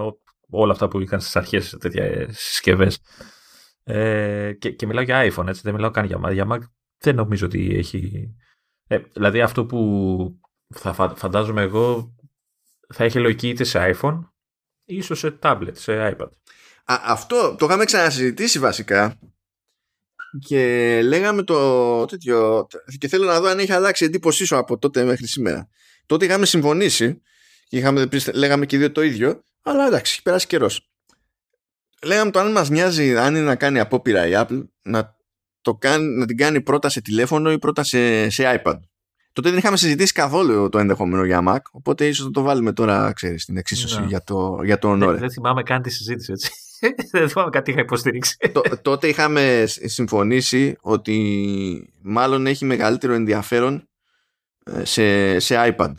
όλα 0.50 0.72
αυτά 0.72 0.88
που 0.88 1.00
είχαν 1.00 1.22
στις 1.22 1.36
αρχές 1.36 1.78
τέτοια 1.80 2.28
συσκευές. 2.34 3.00
Ε, 3.84 4.54
και, 4.54 4.72
και 4.72 4.86
μιλάω 4.86 5.04
για 5.04 5.32
iPhone, 5.32 5.48
έτσι, 5.48 5.62
δεν 5.64 5.74
μιλάω 5.74 5.92
καν 5.92 6.06
για 6.06 6.20
Mac. 6.26 6.34
Για 6.34 6.48
Mac 6.50 6.60
δεν 6.98 7.16
νομίζω 7.16 7.46
ότι 7.46 7.76
έχει... 7.78 8.34
Ε, 8.88 8.98
δηλαδή 8.98 9.42
αυτό 9.42 9.66
που 9.66 10.40
θα 10.76 10.94
φαντάζομαι 11.16 11.62
εγώ 11.62 12.16
θα 12.94 13.04
έχει 13.04 13.20
λογική 13.20 13.50
είτε 13.50 13.64
σε 13.64 13.96
iPhone 13.96 14.20
ίσως 14.86 15.20
σε 15.20 15.38
tablet, 15.42 15.72
σε 15.72 16.16
iPad. 16.18 16.30
Α, 16.86 16.96
αυτό 17.04 17.56
το 17.58 17.66
είχαμε 17.66 17.86
ξανασυζητήσει 17.86 18.60
βασικά 18.60 19.20
και 20.40 21.02
λέγαμε 21.04 21.44
το 21.44 22.06
τέτοιο 22.06 22.68
και 22.98 23.08
θέλω 23.08 23.26
να 23.26 23.40
δω 23.42 23.48
αν 23.48 23.60
έχει 23.60 23.72
αλλάξει 23.72 24.06
εντύπωσή 24.06 24.46
σου 24.46 24.58
από 24.58 24.78
τότε 24.78 25.04
μέχρι 25.04 25.28
σήμερα. 25.28 25.70
Τότε 26.08 26.26
είχαμε 26.26 26.46
συμφωνήσει 26.46 27.22
και 27.68 27.78
είχαμε, 27.78 28.08
λέγαμε 28.34 28.66
και 28.66 28.78
δύο 28.78 28.92
το 28.92 29.02
ίδιο 29.02 29.42
αλλά 29.68 29.86
εντάξει, 29.86 30.12
έχει 30.14 30.22
περάσει 30.22 30.48
καιρός. 30.48 30.90
Λέγαμε 32.04 32.32
το 32.32 32.40
αν 32.40 32.52
μας 32.52 32.70
νοιάζει 32.70 33.18
αν 33.18 33.36
είναι 33.36 33.46
να 33.46 33.56
κάνει 33.56 33.80
απόπειρα 33.80 34.28
η 34.28 34.32
Apple 34.36 34.64
να, 34.82 35.16
το 35.62 35.76
κάνει, 35.76 36.18
να 36.18 36.26
την 36.26 36.38
κάνει 36.38 36.62
πρώτα 36.62 36.90
σε 36.90 37.02
τηλέφωνο 37.02 37.52
ή 37.52 37.60
πρώτα 37.60 37.84
σε, 37.84 38.30
σε 38.30 38.62
iPad. 38.64 38.80
Τότε 39.34 39.50
δεν 39.50 39.58
είχαμε 39.58 39.78
συζητήσει 39.78 40.14
καθόλου 40.14 40.70
το 40.70 40.80
ενδεχόμενο 40.80 41.26
για 41.26 41.44
Mac, 41.48 41.60
οπότε 41.72 42.08
ίσως 42.08 42.26
θα 42.26 42.32
το 42.32 42.42
βάλουμε 42.42 42.74
τώρα, 42.74 43.14
ξέρεις, 43.14 43.42
στην 43.42 43.58
εξίσωση 43.58 44.00
ναι. 44.00 44.06
για 44.06 44.24
το, 44.24 44.60
για 44.64 44.78
το 44.78 44.98
Δεν, 44.98 45.18
δεν 45.18 45.32
θυμάμαι 45.32 45.64
καν 45.64 45.82
τη 45.82 45.90
συζήτηση, 45.90 46.32
έτσι. 46.32 46.52
δεν 47.12 47.30
θυμάμαι 47.30 47.50
κάτι 47.50 47.72
είχα 47.72 47.80
υποστηρίξει. 47.80 48.38
τότε 48.82 49.08
είχαμε 49.08 49.64
συμφωνήσει 49.68 50.78
ότι 50.82 51.94
μάλλον 52.02 52.48
έχει 52.48 52.66
μεγαλύτερο 52.66 53.14
ενδιαφέρον 53.14 53.76
ε, 53.76 53.84
σε, 54.84 55.40
σε 55.40 55.56
iPad. 55.58 55.94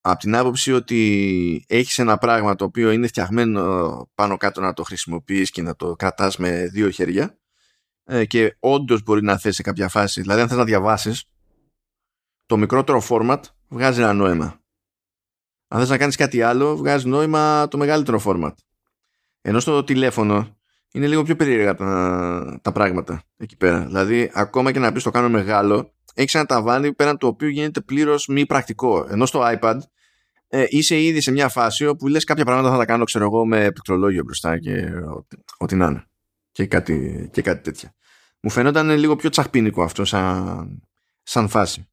Από 0.00 0.18
την 0.18 0.36
άποψη 0.36 0.72
ότι 0.72 1.64
έχεις 1.68 1.98
ένα 1.98 2.18
πράγμα 2.18 2.54
το 2.54 2.64
οποίο 2.64 2.90
είναι 2.90 3.06
φτιαγμένο 3.06 4.10
πάνω 4.14 4.36
κάτω 4.36 4.60
να 4.60 4.72
το 4.72 4.82
χρησιμοποιείς 4.82 5.50
και 5.50 5.62
να 5.62 5.76
το 5.76 5.96
κρατάς 5.96 6.36
με 6.36 6.66
δύο 6.66 6.90
χέρια 6.90 7.38
ε, 8.04 8.24
και 8.24 8.56
όντως 8.60 9.02
μπορεί 9.02 9.22
να 9.22 9.38
θέσει 9.38 9.54
σε 9.56 9.62
κάποια 9.62 9.88
φάση. 9.88 10.20
Δηλαδή, 10.20 10.40
αν 10.40 10.48
θες 10.48 10.56
να 10.56 10.64
διαβάσεις, 10.64 11.24
το 12.46 12.56
μικρότερο 12.56 13.02
format 13.08 13.40
βγάζει 13.68 14.00
ένα 14.00 14.12
νόημα. 14.12 14.60
Αν 15.68 15.80
θες 15.80 15.88
να 15.88 15.98
κάνεις 15.98 16.16
κάτι 16.16 16.42
άλλο, 16.42 16.76
βγάζει 16.76 17.08
νόημα 17.08 17.68
το 17.68 17.78
μεγαλύτερο 17.78 18.20
format. 18.24 18.54
Ενώ 19.40 19.60
στο 19.60 19.84
τηλέφωνο 19.84 20.56
είναι 20.92 21.06
λίγο 21.06 21.22
πιο 21.22 21.36
περίεργα 21.36 21.74
τα, 21.74 22.58
τα 22.62 22.72
πράγματα 22.72 23.22
εκεί 23.36 23.56
πέρα. 23.56 23.86
Δηλαδή, 23.86 24.30
ακόμα 24.34 24.72
και 24.72 24.78
να 24.78 24.92
πεις 24.92 25.02
το 25.02 25.10
κάνω 25.10 25.28
μεγάλο, 25.28 25.94
έχει 26.16 26.36
ένα 26.36 26.46
ταβάνι 26.46 26.94
πέραν 26.94 27.18
του 27.18 27.28
οποίου 27.28 27.48
γίνεται 27.48 27.80
πλήρως 27.80 28.26
μη 28.26 28.46
πρακτικό. 28.46 29.06
Ενώ 29.10 29.26
στο 29.26 29.40
iPad 29.44 29.78
ε, 30.48 30.64
είσαι 30.68 31.00
ήδη 31.00 31.20
σε 31.20 31.30
μια 31.30 31.48
φάση 31.48 31.86
όπου 31.86 32.08
λες 32.08 32.24
κάποια 32.24 32.44
πράγματα 32.44 32.70
θα 32.70 32.76
τα 32.76 32.84
κάνω, 32.84 33.04
ξέρω 33.04 33.24
εγώ, 33.24 33.46
με 33.46 33.58
πληκτρολόγιο 33.58 34.22
μπροστά 34.24 34.58
και 34.58 34.88
ό,τι 35.56 35.76
να 35.76 35.86
είναι 35.86 36.04
και 36.52 36.66
κάτι, 36.66 37.28
και 37.32 37.42
κάτι 37.42 37.62
τέτοια. 37.62 37.94
Μου 38.40 38.50
φαίνονταν 38.50 38.90
λίγο 38.90 39.16
πιο 39.16 39.30
τσαχπίνικο 39.30 39.82
αυτό 39.82 40.04
σαν, 40.04 40.82
σαν 41.22 41.48
φάση. 41.48 41.88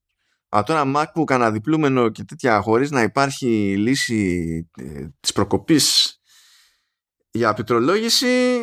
Αλλά 0.50 0.64
τώρα 0.64 0.92
MacBook 0.96 1.32
αναδιπλούμενο 1.32 2.10
και 2.10 2.24
τέτοια 2.24 2.62
χωρίς 2.62 2.92
να 2.92 3.02
υπάρχει 3.02 3.76
λύση 3.78 4.70
ε, 4.78 5.08
της 5.20 5.34
προκοπής 5.34 6.18
για 7.32 7.50
απειτρολόγηση 7.50 8.62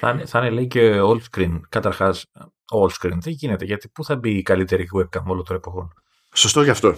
θα 0.00 0.10
είναι, 0.10 0.26
θα 0.26 0.38
είναι 0.38 0.50
λέει 0.50 0.66
και 0.66 0.98
all 1.00 1.18
screen. 1.30 1.60
Καταρχάς 1.68 2.26
all 2.70 2.88
screen 2.88 3.18
δεν 3.20 3.32
γίνεται 3.32 3.64
γιατί 3.64 3.88
πού 3.88 4.04
θα 4.04 4.16
μπει 4.16 4.30
η 4.30 4.42
καλύτερη 4.42 4.88
webcam 4.96 5.24
όλο 5.24 5.42
το 5.42 5.54
εποχών; 5.54 5.92
Σωστό 6.34 6.62
γι' 6.62 6.70
αυτό. 6.70 6.96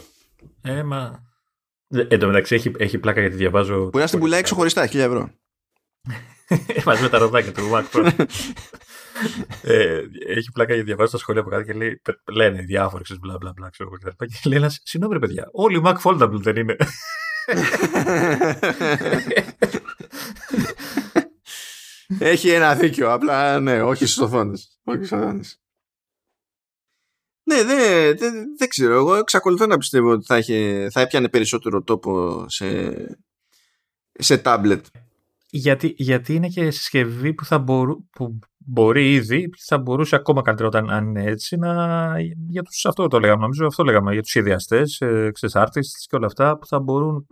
Ε, 0.62 0.82
μα... 0.82 1.30
Ε, 1.88 2.06
εν 2.08 2.18
τω 2.18 2.26
μεταξύ 2.26 2.54
έχει, 2.54 2.72
έχει 2.76 2.98
πλάκα 2.98 3.20
γιατί 3.20 3.36
διαβάζω... 3.36 3.88
Που 3.88 3.98
να 3.98 4.06
στην 4.06 4.18
πουλάει 4.18 4.42
ξεχωριστά, 4.42 4.86
χίλια 4.86 5.04
ευρώ. 5.04 5.30
Μαζί 6.84 7.02
με 7.02 7.08
τα 7.08 7.18
ροδάκια 7.18 7.52
του 7.52 7.70
Mac 7.72 7.84
Pro. 7.92 8.26
ε, 9.62 10.02
έχει 10.28 10.52
πλάκα 10.52 10.74
για 10.74 10.82
διαβάζει 10.82 11.12
τα 11.12 11.18
σχόλια 11.18 11.40
από 11.40 11.50
κάτω 11.50 11.62
και 11.62 11.72
λέει, 11.72 12.02
λένε 12.32 12.62
διάφοροι, 12.62 13.02
ξέρεις, 13.02 13.22
μπλα 13.22 13.36
μπλα 13.36 13.52
μπλα, 13.56 13.70
ξέρω 13.70 13.88
εγώ 13.88 13.98
κτλ. 13.98 14.24
Και, 14.24 14.38
και 14.42 14.48
λέει 14.48 14.58
ένας, 14.58 14.80
συγγνώμη, 14.82 15.18
παιδιά, 15.18 15.48
όλοι 15.52 15.76
οι 15.76 15.82
Mac 15.84 15.96
Foldable 16.02 16.40
δεν 16.40 16.56
είναι. 16.56 16.76
έχει 22.18 22.50
ένα 22.50 22.74
δίκιο, 22.74 23.12
απλά 23.12 23.60
ναι, 23.60 23.82
όχι 23.82 24.06
στι 24.06 24.22
οθόνες. 24.22 24.80
Όχι 24.84 25.04
στι 25.04 25.14
οθόνες. 25.14 25.61
Ναι, 27.52 27.64
δεν 27.64 28.16
δε, 28.16 28.30
δε 28.58 28.66
ξέρω. 28.66 28.94
Εγώ 28.94 29.14
εξακολουθώ 29.14 29.66
να 29.66 29.78
πιστεύω 29.78 30.10
ότι 30.10 30.24
θα, 30.26 30.38
είχε, 30.38 30.88
θα 30.90 31.00
έπιανε 31.00 31.28
περισσότερο 31.28 31.82
τόπο 31.82 32.44
σε, 32.48 32.94
σε 34.12 34.38
τάμπλετ 34.38 34.86
γιατί, 35.54 35.94
γιατί 35.96 36.34
είναι 36.34 36.48
και 36.48 36.70
συσκευή 36.70 37.34
που, 37.34 37.44
θα 37.44 37.58
μπορού, 37.58 38.08
που 38.10 38.38
μπορεί 38.56 39.12
ήδη, 39.12 39.50
θα 39.66 39.78
μπορούσε 39.78 40.16
ακόμα 40.16 40.42
καλύτερα 40.42 40.68
όταν 40.68 40.90
αν 40.90 41.06
είναι 41.06 41.24
έτσι, 41.24 41.56
να, 41.56 42.14
για 42.48 42.62
τους, 42.62 42.86
αυτό 42.86 43.06
το 43.08 43.20
λέγαμε, 43.20 43.40
νομίζω 43.40 43.66
αυτό 43.66 43.84
λέγαμε, 43.84 44.12
για 44.12 44.22
τους 44.22 44.30
σχεδιαστές, 44.30 45.00
ε, 45.00 45.30
artists 45.52 46.04
και 46.08 46.16
όλα 46.16 46.26
αυτά, 46.26 46.58
που 46.58 46.66
θα 46.66 46.80
μπορούν 46.80 47.26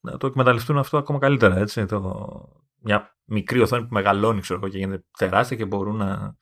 να 0.00 0.16
το 0.16 0.26
εκμεταλλευτούν 0.26 0.78
αυτό 0.78 0.98
ακόμα 0.98 1.18
καλύτερα, 1.18 1.58
έτσι, 1.58 1.84
το, 1.86 2.26
μια 2.80 3.16
μικρή 3.24 3.60
οθόνη 3.60 3.82
που 3.82 3.94
μεγαλώνει, 3.94 4.40
ξέρω 4.40 4.68
και 4.68 4.78
γίνεται 4.78 5.04
τεράστια 5.18 5.56
και 5.56 5.64
μπορούν 5.64 5.96
να, 5.96 6.36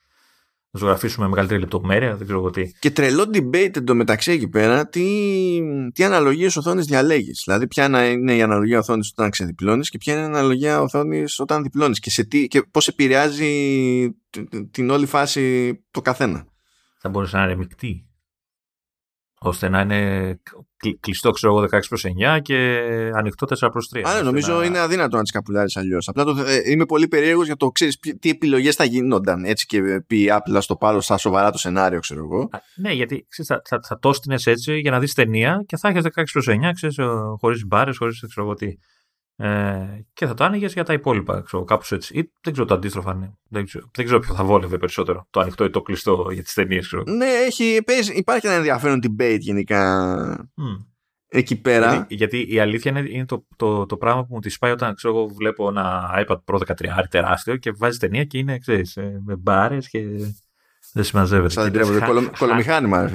ζωγραφίσουμε 0.76 1.24
με 1.24 1.30
μεγαλύτερη 1.30 1.60
λεπτομέρεια, 1.60 2.16
δεν 2.16 2.26
ξέρω 2.26 2.50
τι. 2.50 2.70
Και 2.78 2.90
τρελό 2.90 3.30
debate 3.32 3.76
εντωμεταξύ 3.76 4.32
εκεί 4.32 4.48
πέρα, 4.48 4.88
τι, 4.88 5.04
τι 5.94 6.04
αναλογίες 6.04 6.56
οθόνης 6.56 6.86
διαλέγεις. 6.86 7.42
Δηλαδή, 7.44 7.66
ποια 7.66 7.84
είναι 7.84 8.34
η 8.34 8.42
αναλογία 8.42 8.78
οθόνης 8.78 9.12
όταν 9.16 9.30
ξεδιπλώνεις 9.30 9.90
και 9.90 9.98
ποια 9.98 10.12
είναι 10.12 10.22
η 10.22 10.26
αναλογία 10.26 10.80
οθόνης 10.80 11.38
όταν 11.38 11.62
διπλώνεις 11.62 12.00
και, 12.00 12.46
και 12.46 12.62
πώς 12.70 12.88
επηρεάζει 12.88 13.50
την 14.70 14.90
όλη 14.90 15.06
φάση 15.06 15.74
το 15.90 16.00
καθένα. 16.00 16.46
Θα 16.98 17.08
μπορούσε 17.08 17.36
να 17.36 17.44
είναι 17.44 17.56
μεικτή 17.56 18.05
ώστε 19.46 19.68
να 19.68 19.80
είναι 19.80 20.40
κλειστό 21.00 21.30
ξέρω 21.30 21.56
εγώ 21.56 21.66
16 21.72 21.80
προς 21.88 22.04
9 22.36 22.38
και 22.42 22.80
ανοιχτό 23.14 23.46
4 23.60 23.68
προς 23.72 23.90
3. 23.94 24.00
Άρα 24.04 24.22
νομίζω 24.22 24.62
είναι 24.62 24.78
αδύνατο 24.78 25.16
να 25.16 25.22
τις 25.22 25.30
καπουλάρεις 25.30 25.76
αλλιώς. 25.76 26.08
Απλά 26.08 26.24
το, 26.24 26.44
ε, 26.46 26.70
είμαι 26.70 26.84
πολύ 26.84 27.08
περίεργος 27.08 27.46
για 27.46 27.56
το 27.56 27.68
ξέρεις 27.68 27.98
τι 28.20 28.30
επιλογές 28.30 28.74
θα 28.74 28.84
γίνονταν 28.84 29.44
έτσι 29.44 29.66
και 29.66 29.80
πει 30.06 30.28
Apple 30.30 30.56
στο 30.58 30.76
πάρω 30.76 31.00
στα 31.00 31.16
σοβαρά 31.16 31.50
το 31.50 31.58
σενάριο 31.58 31.98
ξέρω 31.98 32.20
εγώ. 32.24 32.50
ναι 32.76 32.92
γιατί 32.92 33.26
ξέρεις, 33.28 33.50
θα, 33.50 33.62
θα, 33.64 33.80
θα 33.82 33.98
το 33.98 34.12
έτσι 34.44 34.78
για 34.78 34.90
να 34.90 34.98
δεις 34.98 35.14
ταινία 35.14 35.64
και 35.66 35.76
θα 35.76 35.88
έχεις 35.88 36.02
16 36.02 36.22
προς 36.32 36.46
9 36.48 36.54
ξέρεις, 36.74 36.96
χωρίς 37.38 37.66
μπάρες, 37.66 37.96
χωρίς 37.96 38.24
ξέρω 38.28 38.46
εγώ 38.46 38.54
τι. 38.54 38.66
Ε, 39.38 40.04
και 40.12 40.26
θα 40.26 40.34
το 40.34 40.44
άνοιγες 40.44 40.72
για 40.72 40.84
τα 40.84 40.92
υπόλοιπα, 40.92 41.40
ξέρω, 41.40 41.64
κάπως 41.64 41.92
έτσι. 41.92 42.18
Ή 42.18 42.32
δεν 42.40 42.52
ξέρω 42.52 42.66
το 42.66 42.74
αντίστροφο 42.74 43.10
αν 43.10 43.16
είναι. 43.16 43.38
Δεν 43.48 43.64
ξέρω, 43.64 43.90
δεν 43.94 44.04
ξέρω 44.04 44.20
ποιο 44.20 44.34
θα 44.34 44.44
βόλευε 44.44 44.78
περισσότερο. 44.78 45.26
Το 45.30 45.40
ανοιχτό 45.40 45.64
ή 45.64 45.70
το 45.70 45.82
κλειστό 45.82 46.28
για 46.32 46.42
τις 46.42 46.52
ταινίες, 46.52 46.92
Ναι, 47.06 47.26
έχει, 47.26 47.80
υπάρχει 48.14 48.46
ένα 48.46 48.54
ενδιαφέρον 48.54 49.00
debate 49.02 49.38
γενικά. 49.40 50.50
Mm. 50.56 50.86
Εκεί 51.28 51.60
πέρα. 51.60 51.94
Γιατί, 51.94 52.14
γιατί, 52.14 52.54
η 52.54 52.58
αλήθεια 52.58 52.90
είναι, 52.90 53.08
είναι 53.08 53.24
το, 53.24 53.46
το, 53.56 53.86
το, 53.86 53.96
πράγμα 53.96 54.24
που 54.24 54.34
μου 54.34 54.40
τη 54.40 54.48
σπάει 54.48 54.70
όταν 54.72 54.94
ξέρω, 54.94 55.16
εγώ 55.16 55.26
βλέπω 55.26 55.68
ένα 55.68 56.10
iPad 56.26 56.36
Pro 56.44 56.58
13 56.58 57.04
τεράστιο 57.10 57.56
και 57.56 57.72
βάζει 57.76 57.98
ταινία 57.98 58.24
και 58.24 58.38
είναι 58.38 58.58
ξέρεις, 58.58 58.96
ε, 58.96 59.20
με 59.24 59.36
μπάρες 59.36 59.88
και 59.88 60.00
δεν 60.92 61.04
συμμαζεύεται. 61.04 61.52
Σαν 61.52 61.72
δεν 61.72 62.30
κολομηχάνημα, 62.38 63.10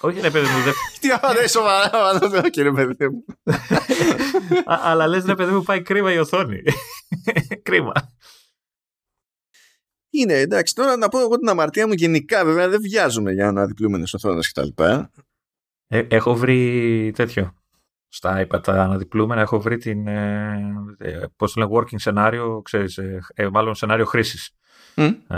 όχι, 0.00 0.20
ρε 0.20 0.30
παιδί 0.30 0.46
μου. 0.46 0.62
Δεν... 0.62 0.72
Τι 1.00 1.10
άμα 1.10 1.46
σοβαρά, 1.46 2.18
δεν 2.18 2.50
κύριε 2.50 2.72
παιδί 2.72 3.08
μου. 3.08 3.24
Αλλά 4.64 5.06
λες, 5.06 5.24
ρε 5.24 5.34
παιδί 5.34 5.52
μου, 5.52 5.62
πάει 5.62 5.82
κρίμα 5.82 6.12
η 6.12 6.18
οθόνη. 6.18 6.62
κρίμα. 7.62 7.92
Είναι 10.10 10.34
εντάξει, 10.34 10.74
τώρα 10.74 10.96
να 10.96 11.08
πω 11.08 11.20
εγώ 11.20 11.38
την 11.38 11.48
αμαρτία 11.48 11.86
μου 11.86 11.92
γενικά, 11.92 12.44
βέβαια 12.44 12.68
δεν 12.68 12.80
βιάζουμε 12.80 13.32
για 13.32 13.48
αναδιπλούμενες 13.48 14.14
οθόνες 14.14 14.52
κτλ. 14.52 14.82
Ε, 15.86 16.02
έχω 16.08 16.34
βρει 16.34 17.12
τέτοιο. 17.14 17.52
Στα 18.08 18.46
iPad 18.46 18.62
τα 18.62 18.72
αναδιπλούμενα 18.72 19.40
έχω 19.40 19.60
βρει 19.60 19.76
την. 19.76 20.06
Ε, 20.06 20.72
ε 20.98 21.20
Πώς 21.36 21.52
το 21.52 21.60
λένε, 21.60 21.72
working 21.74 22.00
σενάριο, 22.00 22.62
ξέρεις, 22.62 22.98
ε, 22.98 23.20
ε, 23.34 23.48
μάλλον 23.48 23.74
σενάριο 23.74 24.04
χρήσης. 24.04 24.50
Mm. 24.94 25.16
Ε, 25.28 25.36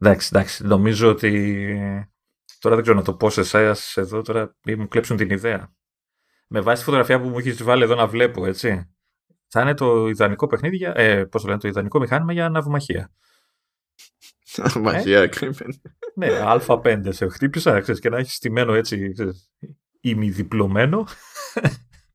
εντάξει, 0.00 0.30
εντάξει, 0.32 0.66
νομίζω 0.66 1.08
ότι 1.08 1.68
Τώρα 2.66 2.78
δεν 2.78 2.84
ξέρω 2.84 3.00
να 3.00 3.04
το 3.04 3.14
πω 3.14 3.30
σε 3.30 3.40
εσάς 3.40 3.96
εδώ, 3.96 4.22
τώρα 4.22 4.56
ή 4.64 4.74
μου 4.74 4.88
κλέψουν 4.88 5.16
την 5.16 5.30
ιδέα. 5.30 5.74
Με 6.46 6.60
βάση 6.60 6.78
τη 6.78 6.84
φωτογραφία 6.84 7.20
που 7.20 7.28
μου 7.28 7.38
έχεις 7.38 7.62
βάλει 7.62 7.82
εδώ 7.82 7.94
να 7.94 8.06
βλέπω, 8.06 8.46
έτσι. 8.46 8.94
Θα 9.48 9.60
είναι 9.60 9.74
το 9.74 10.08
ιδανικό 10.08 10.46
παιχνίδι, 10.46 10.76
για, 10.76 10.92
ε, 10.96 11.24
πώς 11.24 11.42
το 11.42 11.48
λένε, 11.48 11.60
το 11.60 11.68
ιδανικό 11.68 11.98
μηχάνημα 11.98 12.32
για 12.32 12.48
ναυμαχία. 12.48 13.12
Μαγεία 14.80 15.20
έκρυβε. 15.20 15.64
Ναι, 16.14 16.28
Α5 16.42 17.08
σε 17.08 17.28
χτύπησα 17.28 17.80
ξέρεις, 17.80 18.00
και 18.00 18.08
να 18.08 18.18
έχεις 18.18 18.34
στημένο 18.34 18.74
έτσι 18.74 19.12
ημιδιπλωμένο. 20.00 21.06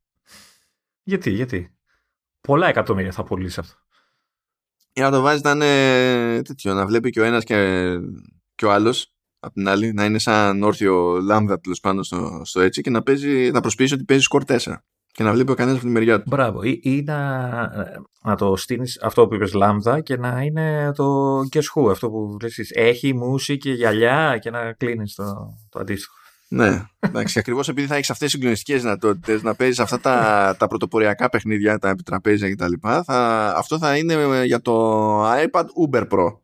γιατί, 1.10 1.30
γιατί; 1.30 1.76
Πολλά 2.40 2.68
εκατομμύρια 2.68 3.12
θα 3.12 3.22
πωλήσει 3.22 3.60
αυτό. 3.60 3.74
Για 4.92 5.04
να 5.04 5.10
το 5.10 5.20
βάζεις 5.20 5.42
να 5.42 5.50
είναι 5.50 6.42
τέτοιο, 6.42 6.74
να 6.74 6.86
βλέπει 6.86 7.10
και 7.10 7.20
ο 7.20 7.24
ένας 7.24 7.44
και, 7.44 7.98
και 8.54 8.66
ο 8.66 8.72
άλλος 8.72 9.12
απ' 9.44 9.52
την 9.52 9.68
άλλη, 9.68 9.92
να 9.92 10.04
είναι 10.04 10.18
σαν 10.18 10.62
όρθιο 10.62 11.20
λάμδα 11.20 11.60
τέλος 11.60 11.80
πάνω 11.80 12.02
στο, 12.02 12.40
στο 12.44 12.60
έτσι 12.60 12.80
και 12.80 12.90
να, 12.90 13.02
παίζει, 13.02 13.50
να 13.50 13.60
προσποιήσει 13.60 13.94
ότι 13.94 14.04
παίζει 14.04 14.22
σκορ 14.22 14.42
4 14.46 14.56
και 15.12 15.22
να 15.22 15.32
βλέπει 15.32 15.50
ο 15.50 15.54
κανένας 15.54 15.78
από 15.78 15.86
τη 15.86 15.92
μεριά 15.92 16.16
του. 16.16 16.24
Μπράβο. 16.28 16.62
Ή, 16.62 16.80
ή 16.82 17.02
να, 17.02 17.48
να 18.22 18.34
το 18.36 18.56
στείλει 18.56 18.88
αυτό 19.02 19.26
που 19.26 19.34
είπες 19.34 19.52
λάμδα 19.52 20.00
και 20.00 20.16
να 20.16 20.42
είναι 20.42 20.92
το 20.94 21.38
guess 21.38 21.74
who, 21.74 21.90
αυτό 21.90 22.10
που 22.10 22.36
λες 22.42 22.70
Έχει 22.74 23.14
μουσική 23.14 23.58
και 23.68 23.72
γυαλιά 23.72 24.38
και 24.40 24.50
να 24.50 24.72
κλείνεις 24.72 25.14
το, 25.14 25.56
το 25.68 25.78
αντίστοιχο. 25.78 26.14
Ναι, 26.48 26.82
εντάξει, 26.98 27.38
ακριβώς 27.38 27.68
επειδή 27.68 27.86
θα 27.86 27.94
έχεις 27.94 28.10
αυτές 28.10 28.26
τις 28.26 28.34
συγκλονιστικές 28.36 28.82
δυνατότητες 28.82 29.42
να 29.42 29.54
παίζεις 29.54 29.78
αυτά 29.78 30.00
τα, 30.00 30.56
τα 30.58 30.66
πρωτοποριακά 30.66 31.28
παιχνίδια, 31.28 31.78
τα 31.78 31.88
επιτραπέζια 31.88 32.54
κτλ. 32.54 32.72
αυτό 33.56 33.78
θα 33.78 33.96
είναι 33.96 34.44
για 34.44 34.60
το 34.60 35.24
iPad 35.24 35.64
Uber 35.90 36.08
Pro. 36.08 36.36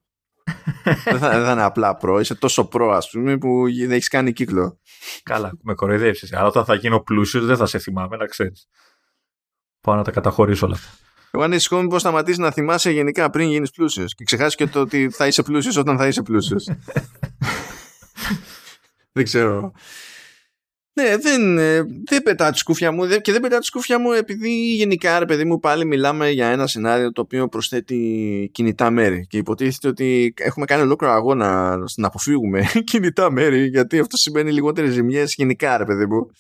Δεν, 1.05 1.19
θα, 1.19 1.31
δεν 1.31 1.45
θα 1.45 1.53
είναι 1.53 1.63
απλά 1.63 1.99
Pro, 2.03 2.19
είσαι 2.21 2.35
τόσο 2.35 2.69
Pro, 2.73 2.91
ας 2.93 3.11
πούμε, 3.11 3.39
που 3.39 3.65
δεν 3.79 3.91
έχεις 3.91 4.09
κάνει 4.09 4.33
κύκλο. 4.33 4.81
Καλά, 5.23 5.53
με 5.63 5.75
κοροϊδεύσεις. 5.75 6.33
Αλλά 6.33 6.47
όταν 6.47 6.65
θα 6.65 6.75
γίνω 6.75 7.01
πλούσιος, 7.01 7.47
δεν 7.47 7.57
θα 7.57 7.67
σε 7.67 7.79
θυμάμαι, 7.79 8.17
να 8.17 8.27
ξέρεις. 8.27 8.69
Πάω 9.81 9.95
να 9.95 10.03
τα 10.03 10.11
καταχωρήσω 10.11 10.67
όλα 10.67 10.75
αυτά. 10.75 10.91
Εγώ 11.31 11.45
ανησυχώ 11.45 11.83
μήπω 11.83 11.99
σταματήσεις 11.99 12.39
να 12.39 12.51
θυμάσαι 12.51 12.91
γενικά 12.91 13.31
πριν 13.31 13.49
γίνεις 13.49 13.71
πλούσιος 13.71 14.15
και 14.15 14.25
ξεχάσεις 14.25 14.55
και 14.55 14.67
το 14.67 14.81
ότι 14.81 15.11
θα 15.11 15.27
είσαι 15.27 15.43
πλούσιος 15.43 15.77
όταν 15.77 15.97
θα 15.97 16.07
είσαι 16.07 16.23
πλούσιος. 16.23 16.65
δεν 19.13 19.25
ξέρω. 19.25 19.73
Ναι, 20.99 21.17
δεν, 21.17 21.59
ε, 21.59 21.83
δεν 22.05 22.23
πετά 22.23 22.51
τη 22.51 22.59
σκούφια 22.59 22.93
μου 22.93 23.07
και 23.21 23.33
δεν 23.33 23.41
πετά 23.41 23.59
τη 23.59 23.65
σκούφια 23.65 23.99
μου 23.99 24.13
επειδή 24.13 24.75
γενικά 24.75 25.19
ρε 25.19 25.25
παιδί 25.25 25.45
μου 25.45 25.59
πάλι 25.59 25.85
μιλάμε 25.85 26.31
για 26.31 26.49
ένα 26.49 26.67
σενάριο 26.67 27.13
το 27.13 27.21
οποίο 27.21 27.49
προσθέτει 27.49 28.51
κινητά 28.53 28.91
μέρη 28.91 29.27
και 29.27 29.37
υποτίθεται 29.37 29.89
ότι 29.89 30.35
έχουμε 30.37 30.67
κάνει 30.67 30.83
ολόκληρο 30.83 31.13
αγώνα 31.13 31.77
να 31.97 32.07
αποφύγουμε 32.07 32.65
κινητά 32.91 33.31
μέρη 33.31 33.67
γιατί 33.67 33.99
αυτό 33.99 34.17
σημαίνει 34.17 34.53
λιγότερες 34.53 34.93
ζημιές 34.93 35.35
γενικά 35.35 35.77
ρε 35.77 35.85
παιδί 35.85 36.07
μου. 36.07 36.31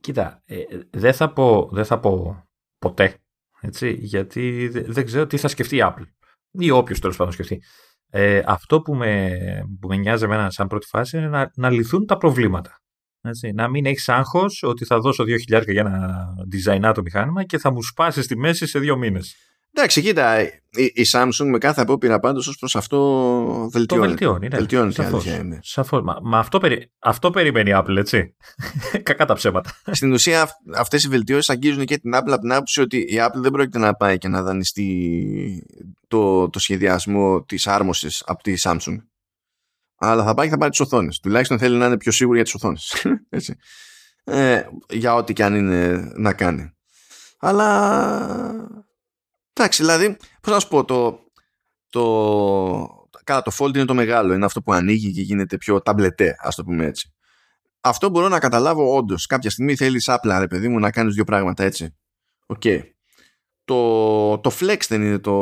Κοίτα, 0.00 0.42
ε, 0.44 0.62
δεν, 0.90 1.14
θα 1.14 1.32
πω, 1.32 1.68
δεν 1.72 1.84
θα 1.84 2.00
πω 2.00 2.44
ποτέ 2.78 3.16
έτσι, 3.60 3.96
γιατί 4.00 4.68
δεν 4.68 5.04
ξέρω 5.04 5.26
τι 5.26 5.36
θα 5.36 5.48
σκεφτεί 5.48 5.76
η 5.76 5.82
Apple 5.82 6.06
ή 6.50 6.70
όποιος 6.70 7.00
τέλος 7.00 7.16
πάντων 7.16 7.32
σκεφτεί. 7.32 7.62
Ε, 8.10 8.42
αυτό 8.46 8.80
που 8.80 8.94
με, 8.94 9.38
που 9.80 9.88
με 9.88 9.96
νοιάζει 9.96 10.24
εμένα 10.24 10.50
σαν 10.50 10.66
πρώτη 10.66 10.86
φάση 10.86 11.16
είναι 11.16 11.28
να, 11.28 11.50
να 11.54 11.70
λυθούν 11.70 12.06
τα 12.06 12.16
προβλήματα. 12.16 12.80
Έτσι, 13.26 13.52
να 13.52 13.68
μην 13.68 13.86
έχεις 13.86 14.08
άγχος 14.08 14.62
ότι 14.62 14.84
θα 14.84 15.00
δώσω 15.00 15.24
2.000 15.24 15.62
για 15.66 15.80
ένα 15.80 16.26
design 16.52 16.92
το 16.94 17.02
μηχάνημα 17.02 17.44
και 17.44 17.58
θα 17.58 17.72
μου 17.72 17.82
σπάσεις 17.82 18.24
στη 18.24 18.36
μέση 18.36 18.66
σε 18.66 18.78
δύο 18.78 18.96
μήνες. 18.96 19.36
Εντάξει, 19.78 20.02
κοίτα, 20.02 20.40
η, 20.42 20.84
η 20.94 21.06
Samsung 21.12 21.46
με 21.50 21.58
κάθε 21.58 21.80
απόπειρα 21.80 22.18
πάντως 22.20 22.46
ως 22.46 22.56
προς 22.56 22.76
αυτό 22.76 23.68
βελτιώνει. 23.72 24.02
Το 24.02 24.08
βελτιώνει, 24.08 24.48
ναι. 24.48 24.56
Βελτιώνει 24.56 24.92
σαφώς, 24.92 25.26
είναι. 25.26 25.58
Σαφώς. 25.62 26.02
Μα, 26.02 26.18
μα 26.22 26.38
αυτό, 26.38 26.58
περι, 26.58 26.90
αυτό 26.98 27.30
περιμένει 27.30 27.70
η 27.70 27.74
Apple, 27.76 27.96
έτσι. 27.96 28.34
Κακά 29.02 29.24
τα 29.24 29.34
ψέματα. 29.34 29.70
Στην 29.90 30.12
ουσία, 30.12 30.48
αυτές 30.76 31.04
οι 31.04 31.08
βελτιώσεις 31.08 31.50
αγγίζουν 31.50 31.84
και 31.84 31.98
την 31.98 32.14
Apple 32.14 32.30
από 32.30 32.40
την 32.40 32.52
άποψη 32.52 32.80
ότι 32.80 32.96
η 32.96 33.16
Apple 33.18 33.40
δεν 33.40 33.50
πρόκειται 33.50 33.78
να 33.78 33.94
πάει 33.94 34.18
και 34.18 34.28
να 34.28 34.42
δανειστεί 34.42 35.66
το, 36.08 36.50
το 36.50 36.58
σχεδιασμό 36.58 37.42
της 37.42 37.66
άρμωση 37.66 38.08
από 38.24 38.42
τη 38.42 38.54
Samsung 38.58 38.96
αλλά 39.96 40.24
θα 40.24 40.34
πάει 40.34 40.46
και 40.46 40.52
θα 40.52 40.58
πάρει 40.58 40.70
τις 40.70 40.80
οθόνες. 40.80 41.18
Τουλάχιστον 41.18 41.58
θέλει 41.58 41.76
να 41.76 41.86
είναι 41.86 41.96
πιο 41.96 42.12
σίγουρη 42.12 42.36
για 42.36 42.44
τις 42.44 42.54
οθόνες. 42.54 43.06
ε, 44.24 44.62
για 44.88 45.14
ό,τι 45.14 45.32
και 45.32 45.44
αν 45.44 45.54
είναι 45.54 46.12
να 46.14 46.32
κάνει. 46.32 46.74
Αλλά. 47.38 48.68
Εντάξει, 49.52 49.82
δηλαδή, 49.82 50.16
πώς 50.40 50.52
να 50.52 50.60
σου 50.60 50.68
πω, 50.68 50.84
το. 50.84 51.20
το 51.90 52.90
Καλά, 53.24 53.42
το 53.42 53.52
fold 53.58 53.74
είναι 53.74 53.84
το 53.84 53.94
μεγάλο. 53.94 54.34
Είναι 54.34 54.44
αυτό 54.44 54.62
που 54.62 54.72
ανοίγει 54.72 55.12
και 55.12 55.20
γίνεται 55.20 55.56
πιο 55.56 55.82
ταμπλετέ, 55.82 56.36
ας 56.38 56.54
το 56.54 56.64
πούμε 56.64 56.84
έτσι. 56.84 57.14
Αυτό 57.80 58.08
μπορώ 58.08 58.28
να 58.28 58.38
καταλάβω 58.38 58.96
όντως. 58.96 59.26
Κάποια 59.26 59.50
στιγμή 59.50 59.76
θέλεις 59.76 60.08
απλά, 60.08 60.38
ρε 60.38 60.46
παιδί 60.46 60.68
μου, 60.68 60.78
να 60.78 60.90
κάνεις 60.90 61.14
δύο 61.14 61.24
πράγματα 61.24 61.64
έτσι. 61.64 61.96
Ok. 62.46 62.60
Okay. 62.64 62.80
Το, 63.64 64.38
το 64.38 64.50
flex 64.60 64.78
δεν 64.88 65.02
είναι 65.02 65.18
το, 65.18 65.32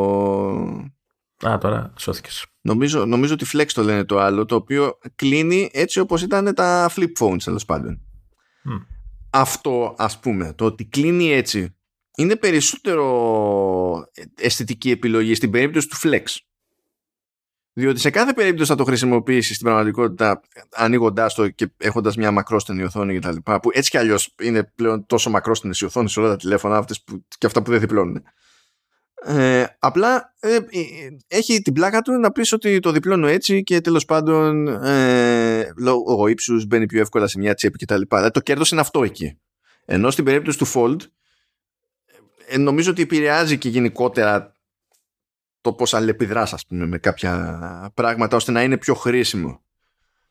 Α, 1.49 1.59
τώρα 1.59 1.93
σώθηκες. 1.97 2.47
Νομίζω, 2.61 3.07
νομίζω 3.07 3.35
ότι 3.35 3.47
Flex 3.53 3.67
το 3.67 3.83
λένε 3.83 4.05
το 4.05 4.19
άλλο, 4.19 4.45
το 4.45 4.55
οποίο 4.55 4.99
κλείνει 5.17 5.71
έτσι 5.73 6.01
όπως 6.01 6.23
ήταν 6.23 6.55
τα 6.55 6.91
flip 6.97 7.13
phones 7.19 7.43
τέλος 7.45 7.65
πάντων. 7.65 8.01
Αυτό 9.31 9.95
ας 9.99 10.21
πούμε, 10.21 10.53
το 10.53 10.65
ότι 10.65 10.85
κλείνει 10.85 11.33
έτσι, 11.33 11.77
είναι 12.17 12.37
περισσότερο 12.37 14.09
αισθητική 14.35 14.91
επιλογή 14.91 15.35
στην 15.35 15.51
περίπτωση 15.51 15.89
του 15.89 15.97
Flex. 16.03 16.25
Διότι 17.77 18.01
σε 18.01 18.11
κάθε 18.11 18.33
περίπτωση 18.33 18.71
θα 18.71 18.77
το 18.77 18.85
χρησιμοποιήσεις 18.85 19.55
στην 19.55 19.67
πραγματικότητα 19.67 20.41
ανοίγοντάς 20.75 21.35
το 21.35 21.49
και 21.49 21.71
έχοντας 21.77 22.17
μια 22.17 22.31
μακρόστενη 22.31 22.83
οθόνη 22.83 23.19
κτλ. 23.19 23.37
Που 23.37 23.71
έτσι 23.73 23.91
κι 23.91 23.97
αλλιώς 23.97 24.35
είναι 24.41 24.73
πλέον 24.75 25.07
τόσο 25.07 25.31
μακρόστενες 25.31 25.81
οι 25.81 25.85
οθόνες 25.85 26.13
σε 26.13 26.21
όλα 26.21 26.29
τα 26.29 26.37
τηλέφωνα 26.37 26.77
αυτές 26.77 27.03
που, 27.03 27.25
και 27.39 27.47
αυτά 27.47 27.63
που 27.63 27.71
δεν 27.71 27.81
διπλώνουν. 27.81 28.23
Ε, 29.27 29.65
απλά 29.79 30.35
ε, 30.41 30.55
ε, 30.55 30.61
έχει 31.27 31.63
την 31.63 31.73
πλάκα 31.73 32.01
του 32.01 32.13
να 32.13 32.33
πεις 32.33 32.53
ότι 32.53 32.79
το 32.79 32.91
διπλώνω 32.91 33.27
έτσι 33.27 33.63
και 33.63 33.81
τέλος 33.81 34.05
πάντων 34.05 34.67
ε, 34.69 35.73
λόγω 35.77 36.27
ύψους 36.27 36.67
μπαίνει 36.67 36.87
πιο 36.87 37.01
εύκολα 37.01 37.27
σε 37.27 37.39
μια 37.39 37.55
τσέπη 37.55 37.79
κτλ. 37.79 38.01
Δηλαδή 38.09 38.31
το 38.31 38.41
κέρδος 38.41 38.71
είναι 38.71 38.81
αυτό 38.81 39.05
εκεί. 39.05 39.39
Ενώ 39.85 40.11
στην 40.11 40.25
περίπτωση 40.25 40.59
του 40.59 40.67
Fold 40.75 40.97
ε, 42.47 42.59
νομίζω 42.59 42.91
ότι 42.91 43.03
επηρεάζει 43.03 43.59
και 43.59 43.69
γενικότερα 43.69 44.53
το 45.61 45.73
πώς 45.73 45.95
αλληλεπιδράς 45.95 46.53
ας 46.53 46.67
πούμε 46.67 46.87
με 46.87 46.99
κάποια 46.99 47.93
πράγματα 47.95 48.37
ώστε 48.37 48.53
να 48.53 48.63
είναι 48.63 48.77
πιο 48.77 48.95
χρήσιμο. 48.95 49.63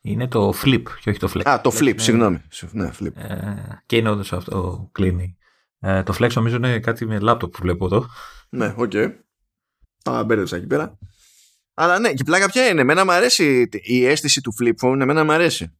Είναι 0.00 0.28
το 0.28 0.54
flip 0.64 0.82
και 1.00 1.10
όχι 1.10 1.18
το 1.18 1.30
flex. 1.34 1.48
Α, 1.48 1.60
το 1.60 1.70
flip, 1.80 1.94
συγγνώμη. 1.96 2.42
Ναι, 2.70 2.90
flip. 3.00 3.16
Ε, 3.16 3.54
και 3.86 3.96
είναι 3.96 4.10
όντως 4.10 4.32
αυτό 4.32 4.88
κλείνει. 4.92 5.36
Ε, 5.80 6.02
το 6.02 6.14
flex 6.18 6.32
νομίζω 6.32 6.56
είναι 6.56 6.78
κάτι 6.78 7.06
με 7.06 7.18
laptop 7.22 7.52
που 7.52 7.58
βλέπω 7.60 7.84
εδώ. 7.84 8.06
Ναι, 8.54 8.74
ok. 8.76 8.90
Okay. 8.94 9.12
Τα 10.02 10.24
μπέρδεψα 10.24 10.56
εκεί 10.56 10.66
πέρα. 10.66 10.98
Αλλά 11.74 11.98
ναι, 11.98 12.12
και 12.12 12.24
πλάκα 12.24 12.46
ποια 12.46 12.68
είναι. 12.68 12.80
Εμένα 12.80 13.04
μου 13.04 13.12
αρέσει 13.12 13.68
η 13.70 14.06
αίσθηση 14.06 14.40
του 14.40 14.54
flip 14.60 14.74
phone, 14.82 15.00
εμένα 15.00 15.24
μου 15.24 15.32
αρέσει. 15.32 15.78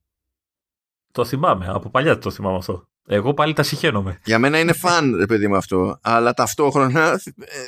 Το 1.13 1.25
θυμάμαι, 1.25 1.67
από 1.69 1.91
παλιά 1.91 2.19
το 2.19 2.31
θυμάμαι 2.31 2.57
αυτό. 2.57 2.89
Εγώ 3.07 3.35
πάλι 3.35 3.53
τα 3.53 3.63
συχαίνομαι. 3.63 4.21
Για 4.25 4.39
μένα 4.39 4.59
είναι 4.59 4.73
φαν, 4.73 5.17
ρε 5.17 5.27
παιδί 5.27 5.49
μου 5.49 5.57
αυτό. 5.57 5.99
Αλλά 6.03 6.35
ταυτόχρονα 6.35 7.21
ε, 7.39 7.65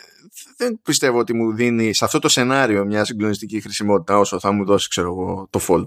δεν 0.57 0.81
πιστεύω 0.83 1.19
ότι 1.19 1.35
μου 1.35 1.53
δίνει 1.53 1.93
σε 1.95 2.05
αυτό 2.05 2.19
το 2.19 2.29
σενάριο 2.29 2.85
μια 2.85 3.05
συγκλονιστική 3.05 3.61
χρησιμότητα 3.61 4.19
όσο 4.19 4.41
θα 4.41 4.53
μου 4.53 4.65
δώσει, 4.65 4.89
ξέρω 4.89 5.09
εγώ, 5.09 5.49
το 5.51 5.61
Fold. 5.69 5.87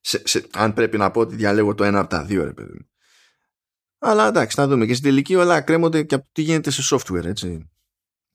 Σε, 0.00 0.22
σε, 0.24 0.46
αν 0.52 0.72
πρέπει 0.72 0.98
να 0.98 1.10
πω 1.10 1.20
ότι 1.20 1.34
διαλέγω 1.34 1.74
το 1.74 1.84
ένα 1.84 1.98
από 1.98 2.08
τα 2.08 2.24
δύο, 2.24 2.44
ρε 2.44 2.52
παιδί 2.52 2.72
μου. 2.72 2.88
Αλλά 3.98 4.26
εντάξει, 4.26 4.56
θα 4.56 4.66
δούμε. 4.66 4.86
Και 4.86 4.94
στην 4.94 5.04
τελική 5.04 5.34
όλα 5.34 5.60
κρέμονται 5.60 6.02
και 6.02 6.14
από 6.14 6.28
τι 6.32 6.42
γίνεται 6.42 6.70
σε 6.70 6.96
software, 6.96 7.24
έτσι. 7.24 7.70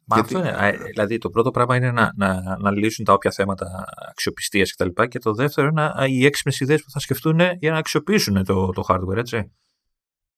Μα 0.06 0.15
Γιατί... 0.15 0.36
αυτό 0.36 0.48
είναι. 0.48 0.84
Δηλαδή, 0.86 1.18
το 1.18 1.30
πρώτο 1.30 1.52
πράγμα 1.52 1.76
είναι 1.76 1.91
να, 1.91 2.11
να, 2.15 2.57
να 2.57 2.72
λύσουν 2.72 3.06
τα 3.06 3.14
όποια 3.14 3.32
θέματα 3.32 3.86
αξιοπιστίας 4.10 4.72
κτλ. 4.72 4.90
Και, 4.94 5.07
και 5.07 5.19
το 5.19 5.34
δεύτερο 5.34 5.68
είναι 5.68 5.91
οι 6.07 6.26
έξυπνες 6.26 6.60
ιδέες 6.60 6.84
που 6.84 6.90
θα 6.90 6.99
σκεφτούν 6.99 7.40
για 7.60 7.72
να 7.72 7.77
αξιοποιήσουν 7.77 8.45
το, 8.45 8.69
το 8.69 8.84
hardware, 8.88 9.15
έτσι. 9.15 9.52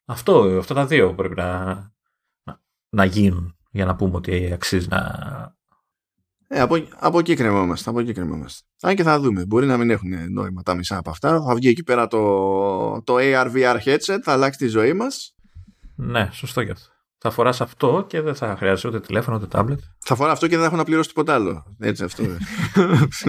Αυτό, 0.06 0.58
αυτά 0.60 0.74
τα 0.74 0.86
δύο 0.86 1.14
πρέπει 1.14 1.36
να, 1.36 1.66
να, 2.44 2.62
να 2.90 3.06
γίνουν 3.06 3.58
για 3.72 3.86
να 3.86 3.96
πούμε 3.96 4.16
ότι 4.16 4.52
αξίζει 4.54 4.88
να. 4.90 5.56
Ε, 6.48 6.60
από, 6.60 6.88
από 7.00 7.20
εκεί 7.20 7.36
κρεμόμαστε. 7.36 7.90
Από 7.90 8.00
εκεί 8.00 8.14
κρεμόμαστε. 8.14 8.68
Αν 8.82 8.96
και 8.96 9.04
θα 9.04 9.20
δούμε. 9.20 9.46
Μπορεί 9.46 9.66
να 9.66 9.78
μην 9.78 9.90
έχουν 9.90 10.32
νόημα 10.32 10.62
τα 10.62 10.76
μισά 10.76 10.98
από 10.98 11.10
αυτά. 11.10 11.42
Θα 11.42 11.56
βγει 11.56 11.70
εκεί 11.70 11.84
πέρα 11.84 12.08
το, 12.08 13.02
το 13.04 13.16
AR 13.20 13.52
VR 13.54 13.78
headset, 13.86 14.20
θα 14.24 14.32
αλλάξει 14.32 14.60
τη 14.60 14.68
ζωή 14.68 14.94
μας. 14.94 15.36
Ναι, 15.96 16.30
σωστό 16.32 16.64
και 16.64 16.72
αυτό. 16.72 16.97
Θα 17.20 17.30
φοράς 17.30 17.62
αυτό 17.62 18.06
και 18.10 18.22
δεν 18.22 18.36
θα 18.36 18.56
χρειάζεται 18.58 18.88
ούτε 18.88 19.00
τηλέφωνο 19.00 19.38
ούτε 19.38 19.48
τάμπλετ. 19.48 19.80
Θα 20.06 20.16
φορά 20.16 20.32
αυτό 20.32 20.48
και 20.48 20.52
δεν 20.52 20.62
θα 20.62 20.66
έχω 20.66 20.76
να 20.76 20.84
πληρώσω 20.84 21.08
τίποτα 21.08 21.34
άλλο. 21.34 21.76
Έτσι 21.80 22.04
αυτό. 22.04 22.24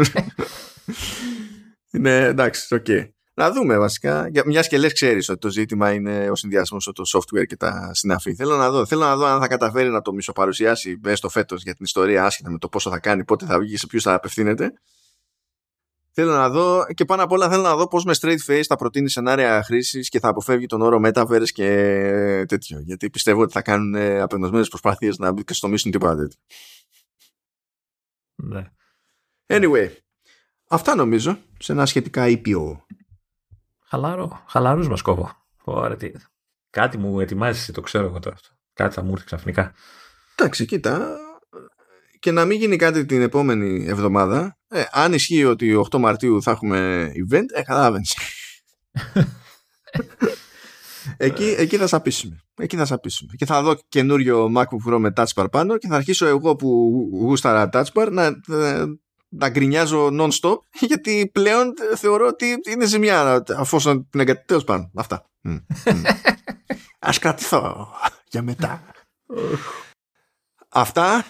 ναι, 1.91 2.25
εντάξει, 2.25 2.75
ok. 2.75 2.85
Okay. 2.89 3.09
Να 3.35 3.51
δούμε 3.51 3.79
βασικά. 3.79 4.31
Μιας 4.45 4.69
και 4.69 4.79
λες, 4.79 4.93
ξέρεις 4.93 5.29
ότι 5.29 5.39
το 5.39 5.49
ζήτημα 5.49 5.93
είναι 5.93 6.31
ο 6.31 6.35
συνδυασμός 6.35 6.91
το 6.95 7.19
software 7.19 7.47
και 7.47 7.57
τα 7.57 7.91
συναφή. 7.95 8.35
Θέλω 8.35 8.57
να 8.57 8.71
δω, 8.71 8.87
θέλω 8.87 9.01
να 9.01 9.17
δω 9.17 9.25
αν 9.25 9.41
θα 9.41 9.49
καταφέρει 9.49 9.89
να 9.89 10.01
το 10.01 10.13
μισοπαρουσιάσει 10.13 11.01
έστω 11.05 11.29
φέτος 11.29 11.63
για 11.63 11.75
την 11.75 11.85
ιστορία, 11.85 12.25
άσχετα 12.25 12.51
με 12.51 12.59
το 12.59 12.69
πόσο 12.69 12.91
θα 12.91 12.99
κάνει, 12.99 13.25
πότε 13.25 13.47
θα 13.47 13.59
βγει, 13.59 13.77
σε 13.77 13.87
ποιους 13.87 14.03
θα 14.03 14.15
απευθύνεται. 14.15 14.73
Θέλω 16.21 16.33
να 16.33 16.49
δω 16.49 16.85
και 16.95 17.05
πάνω 17.05 17.23
απ' 17.23 17.33
όλα 17.33 17.49
θέλω 17.49 17.63
να 17.63 17.77
δω 17.77 17.89
πώς 17.89 18.05
με 18.05 18.15
straight 18.21 18.39
face 18.47 18.63
θα 18.67 18.77
προτείνει 18.77 19.11
σενάρια 19.11 19.63
χρήσης 19.63 20.09
και 20.09 20.19
θα 20.21 20.29
αποφεύγει 20.29 20.67
τον 20.67 20.83
όρο 20.83 21.01
metaverse 21.05 21.49
και 21.53 22.45
τέτοιο. 22.49 22.79
Γιατί 22.81 23.11
πιστεύω 23.11 23.43
ότι 23.43 23.53
θα 23.53 23.63
κάνουν 23.63 23.97
απεγνωσμένες 23.97 24.69
προσπάθειες 24.69 25.19
να 25.19 25.35
καστομίσουν 25.45 25.91
τίποτα 25.91 26.17
τέτοιο. 26.17 26.39
Ναι. 28.35 28.71
Anyway, 29.47 29.91
αυτά 30.69 30.95
νομίζω 30.95 31.39
σε 31.59 31.73
ένα 31.73 31.87
σχετικά 31.87 32.29
ήπιο. 32.29 32.87
Χαλαρό. 33.85 34.45
Χαλαρούς 34.47 34.89
μας 34.89 35.03
κόβω. 35.03 35.33
Ωραία, 35.65 35.97
τι... 35.97 36.13
Κάτι 36.71 36.99
μου 36.99 37.21
ετοιμάζει, 37.21 37.73
το 37.73 37.81
ξέρω 37.81 38.05
εγώ 38.05 38.19
τώρα 38.19 38.35
αυτό. 38.35 38.49
Κάτι 38.73 38.95
θα 38.95 39.03
μου 39.03 39.13
έρθει 39.13 39.25
ξαφνικά. 39.25 39.75
Εντάξει, 40.35 40.67
κοίτα. 40.67 41.17
Και 42.19 42.31
να 42.31 42.45
μην 42.45 42.59
γίνει 42.59 42.77
κάτι 42.77 43.07
την 43.07 43.23
επόμενη 43.23 43.85
εβδομάδα. 43.87 44.58
Ε, 44.69 44.85
αν 44.91 45.13
ισχύει 45.13 45.45
ότι 45.45 45.85
8 45.91 45.99
Μαρτίου 45.99 46.43
θα 46.43 46.51
έχουμε 46.51 47.11
event, 47.15 47.45
ε, 47.53 47.63
καταλάβαινε. 47.63 48.05
εκεί, 51.17 51.55
εκεί 51.59 51.77
θα 51.77 51.87
σαπίσουμε. 51.87 52.43
Εκεί 52.57 52.77
θα 52.77 52.85
σαπίσουμε. 52.85 53.33
Και 53.37 53.47
θα 53.47 53.63
δω 53.63 53.75
καινούριο 53.89 54.53
MacBook 54.57 54.93
Pro 54.93 54.99
με 54.99 55.13
touch 55.17 55.33
bar 55.35 55.47
πάνω 55.51 55.77
και 55.77 55.89
θα 55.89 55.97
αρχίσω 55.97 56.27
εγώ 56.27 56.57
που 56.57 56.69
γούσταρα 57.13 57.69
touch 57.73 57.93
bar 57.95 58.09
να, 58.11 58.31
να 59.29 59.49
γκρινιάζω 59.49 60.09
non-stop 60.13 60.57
γιατί 60.89 61.31
πλέον 61.33 61.73
θεωρώ 61.97 62.27
ότι 62.27 62.55
είναι 62.71 62.87
ζημιά 62.87 63.45
αφού 63.57 63.79
την 64.11 64.21
εγκαταλείψω 64.21 64.65
πάνω. 64.65 64.91
Αυτά. 64.95 65.31
Ας 66.99 67.19
κρατηθώ 67.19 67.89
για 68.31 68.43
μετά. 68.43 68.83
Αυτά 70.69 71.25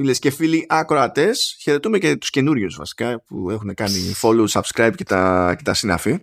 φίλες 0.00 0.18
και 0.18 0.30
φίλοι 0.30 0.66
ακροατές 0.68 1.56
χαιρετούμε 1.60 1.98
και 1.98 2.16
τους 2.16 2.30
καινούριους 2.30 2.76
βασικά 2.76 3.22
που 3.24 3.50
έχουν 3.50 3.74
κάνει 3.74 4.12
follow, 4.22 4.46
subscribe 4.48 4.92
και 4.96 5.04
τα, 5.04 5.54
και 5.56 5.62
τα 5.62 5.74
συναφή 5.74 6.18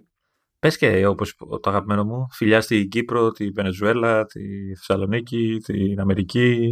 Πες 0.59 0.77
και 0.77 1.05
όπως 1.05 1.35
το 1.35 1.69
αγαπημένο 1.69 2.03
μου 2.03 2.27
φιλιά 2.31 2.61
στην 2.61 2.89
Κύπρο, 2.89 3.31
τη 3.31 3.49
Βενεζουέλα 3.49 4.25
τη 4.25 4.39
Θεσσαλονίκη, 4.75 5.57
την 5.63 5.99
Αμερική 5.99 6.71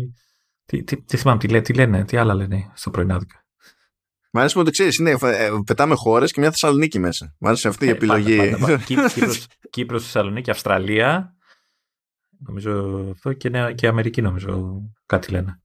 τι, 0.66 0.84
τι, 0.84 1.02
τι 1.02 1.18
θυμάμαι 1.18 1.40
τι, 1.40 1.48
λένε, 1.48 1.62
τι 1.62 1.74
λένε, 1.74 2.06
τι 2.06 2.18
άλλα 2.18 2.34
λένε 2.34 2.72
στο 2.74 2.90
πρωινάδικα 2.90 3.46
Μ' 4.32 4.38
αρέσει 4.38 4.56
που 4.56 4.64
το 4.64 4.72
ξέρεις. 4.72 5.00
Ε, 5.00 5.18
πετάμε 5.66 5.96
χώρες 5.96 6.32
και 6.32 6.40
μια 6.40 6.50
Θεσσαλονίκη 6.50 7.00
μέσα. 7.00 7.36
Μ' 7.40 7.48
άρεσε 7.48 7.68
αυτή 7.68 7.86
η 7.86 7.90
ε, 7.90 7.92
επιλογή. 7.92 8.56
Κύπρος, 8.88 9.48
Κύπρος, 9.70 10.04
Θεσσαλονίκη, 10.04 10.50
Αυστραλία. 10.50 11.36
Νομίζω 12.48 13.06
αυτό 13.12 13.34
και, 13.34 13.74
και 13.76 13.88
Αμερική 13.88 14.22
νομίζω 14.22 14.82
κάτι 15.06 15.32
λένε. 15.32 15.60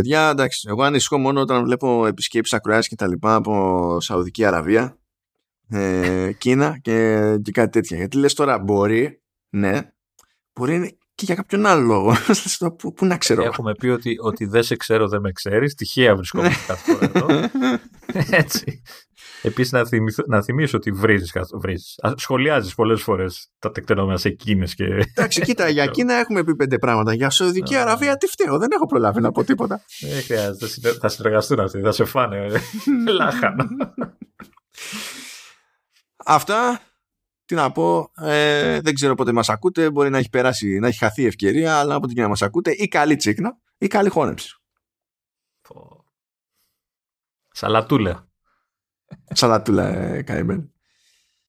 Παιδιά, 0.00 0.28
εντάξει, 0.28 0.66
εγώ 0.68 0.82
ανησυχώ 0.82 1.18
μόνο 1.18 1.40
όταν 1.40 1.64
βλέπω 1.64 2.06
επισκέψεις 2.06 2.58
ακροάσεις 2.58 2.88
και 2.88 2.96
τα 2.96 3.08
λοιπά 3.08 3.34
από 3.34 3.96
Σαουδική 4.00 4.44
Αραβία, 4.44 4.98
ε, 5.68 6.32
Κίνα 6.38 6.78
και, 6.82 7.18
και 7.42 7.52
κάτι 7.52 7.70
τέτοια. 7.70 7.96
Γιατί 7.96 8.16
λες 8.16 8.34
τώρα 8.34 8.58
μπορεί, 8.58 9.22
ναι, 9.50 9.92
μπορεί 10.52 10.98
και 11.14 11.24
για 11.24 11.34
κάποιον 11.34 11.66
άλλο 11.66 11.82
λόγο. 11.82 12.14
πού, 12.78 12.92
πού 12.92 13.06
να 13.06 13.16
ξέρω. 13.16 13.42
Έχουμε 13.42 13.74
πει 13.74 13.88
ότι, 13.88 14.16
ότι 14.20 14.44
δεν 14.44 14.62
σε 14.62 14.76
ξέρω, 14.76 15.08
δεν 15.08 15.20
με 15.20 15.32
ξέρεις. 15.32 15.74
Τυχαία 15.74 16.16
βρισκόμαστε 16.16 16.64
κάθε 16.66 16.92
φορά 16.92 17.10
εδώ. 17.14 17.48
Έτσι. 18.42 18.82
Επίσης, 19.42 19.72
να, 19.72 19.82
να 20.26 20.42
θυμίσω 20.42 20.76
ότι 20.76 20.90
βρίζεις. 20.90 21.32
Σχολιάζεις 22.14 22.74
πολλές 22.74 23.02
φορές 23.02 23.50
τα 23.58 23.70
τεκτενόμενα 23.70 24.18
σε 24.18 24.30
Κίνε. 24.30 24.66
Και... 24.66 24.84
Εντάξει, 25.14 25.40
κοίτα, 25.40 25.68
για 25.68 25.86
Κίνα 25.96 26.14
έχουμε 26.14 26.44
πει 26.44 26.56
πέντε 26.56 26.78
πράγματα. 26.78 27.14
Για 27.14 27.30
Σαουδική 27.30 27.76
Αραβία 27.76 28.16
τι 28.16 28.26
φταίω, 28.26 28.58
δεν 28.58 28.68
έχω 28.72 28.86
προλάβει 28.86 29.20
να 29.20 29.32
πω 29.32 29.44
τίποτα. 29.44 29.84
Δεν 30.00 30.22
χρειάζεται. 30.22 30.92
Θα 30.92 31.08
συνεργαστούν 31.08 31.60
αυτοί, 31.60 31.80
θα 31.80 31.92
σε 31.92 32.04
φάνε. 32.04 32.46
Λάχανο. 33.18 33.66
Αυτά. 36.16 36.80
Τι 37.44 37.56
να 37.56 37.72
πω, 37.72 38.10
ε, 38.20 38.80
δεν 38.80 38.94
ξέρω 38.94 39.14
πότε 39.14 39.32
μας 39.32 39.48
ακούτε, 39.48 39.90
μπορεί 39.90 40.10
να 40.10 40.18
έχει 40.18 40.28
περάσει, 40.28 40.78
να 40.78 40.88
έχει 40.88 40.98
χαθεί 40.98 41.22
η 41.22 41.26
ευκαιρία, 41.26 41.78
αλλά 41.78 41.94
από 41.94 42.06
την 42.06 42.16
και 42.16 42.22
να 42.22 42.28
μας 42.28 42.42
ακούτε, 42.42 42.70
ή 42.70 42.88
καλή 42.88 43.16
τσίκνα, 43.16 43.58
ή 43.78 43.86
καλή 43.86 44.08
χώνεψη. 44.08 44.54
Σαλατούλα. 47.52 48.29
Σαλατούλα, 49.32 49.86
ε, 49.86 50.22
καημένη. 50.22 50.72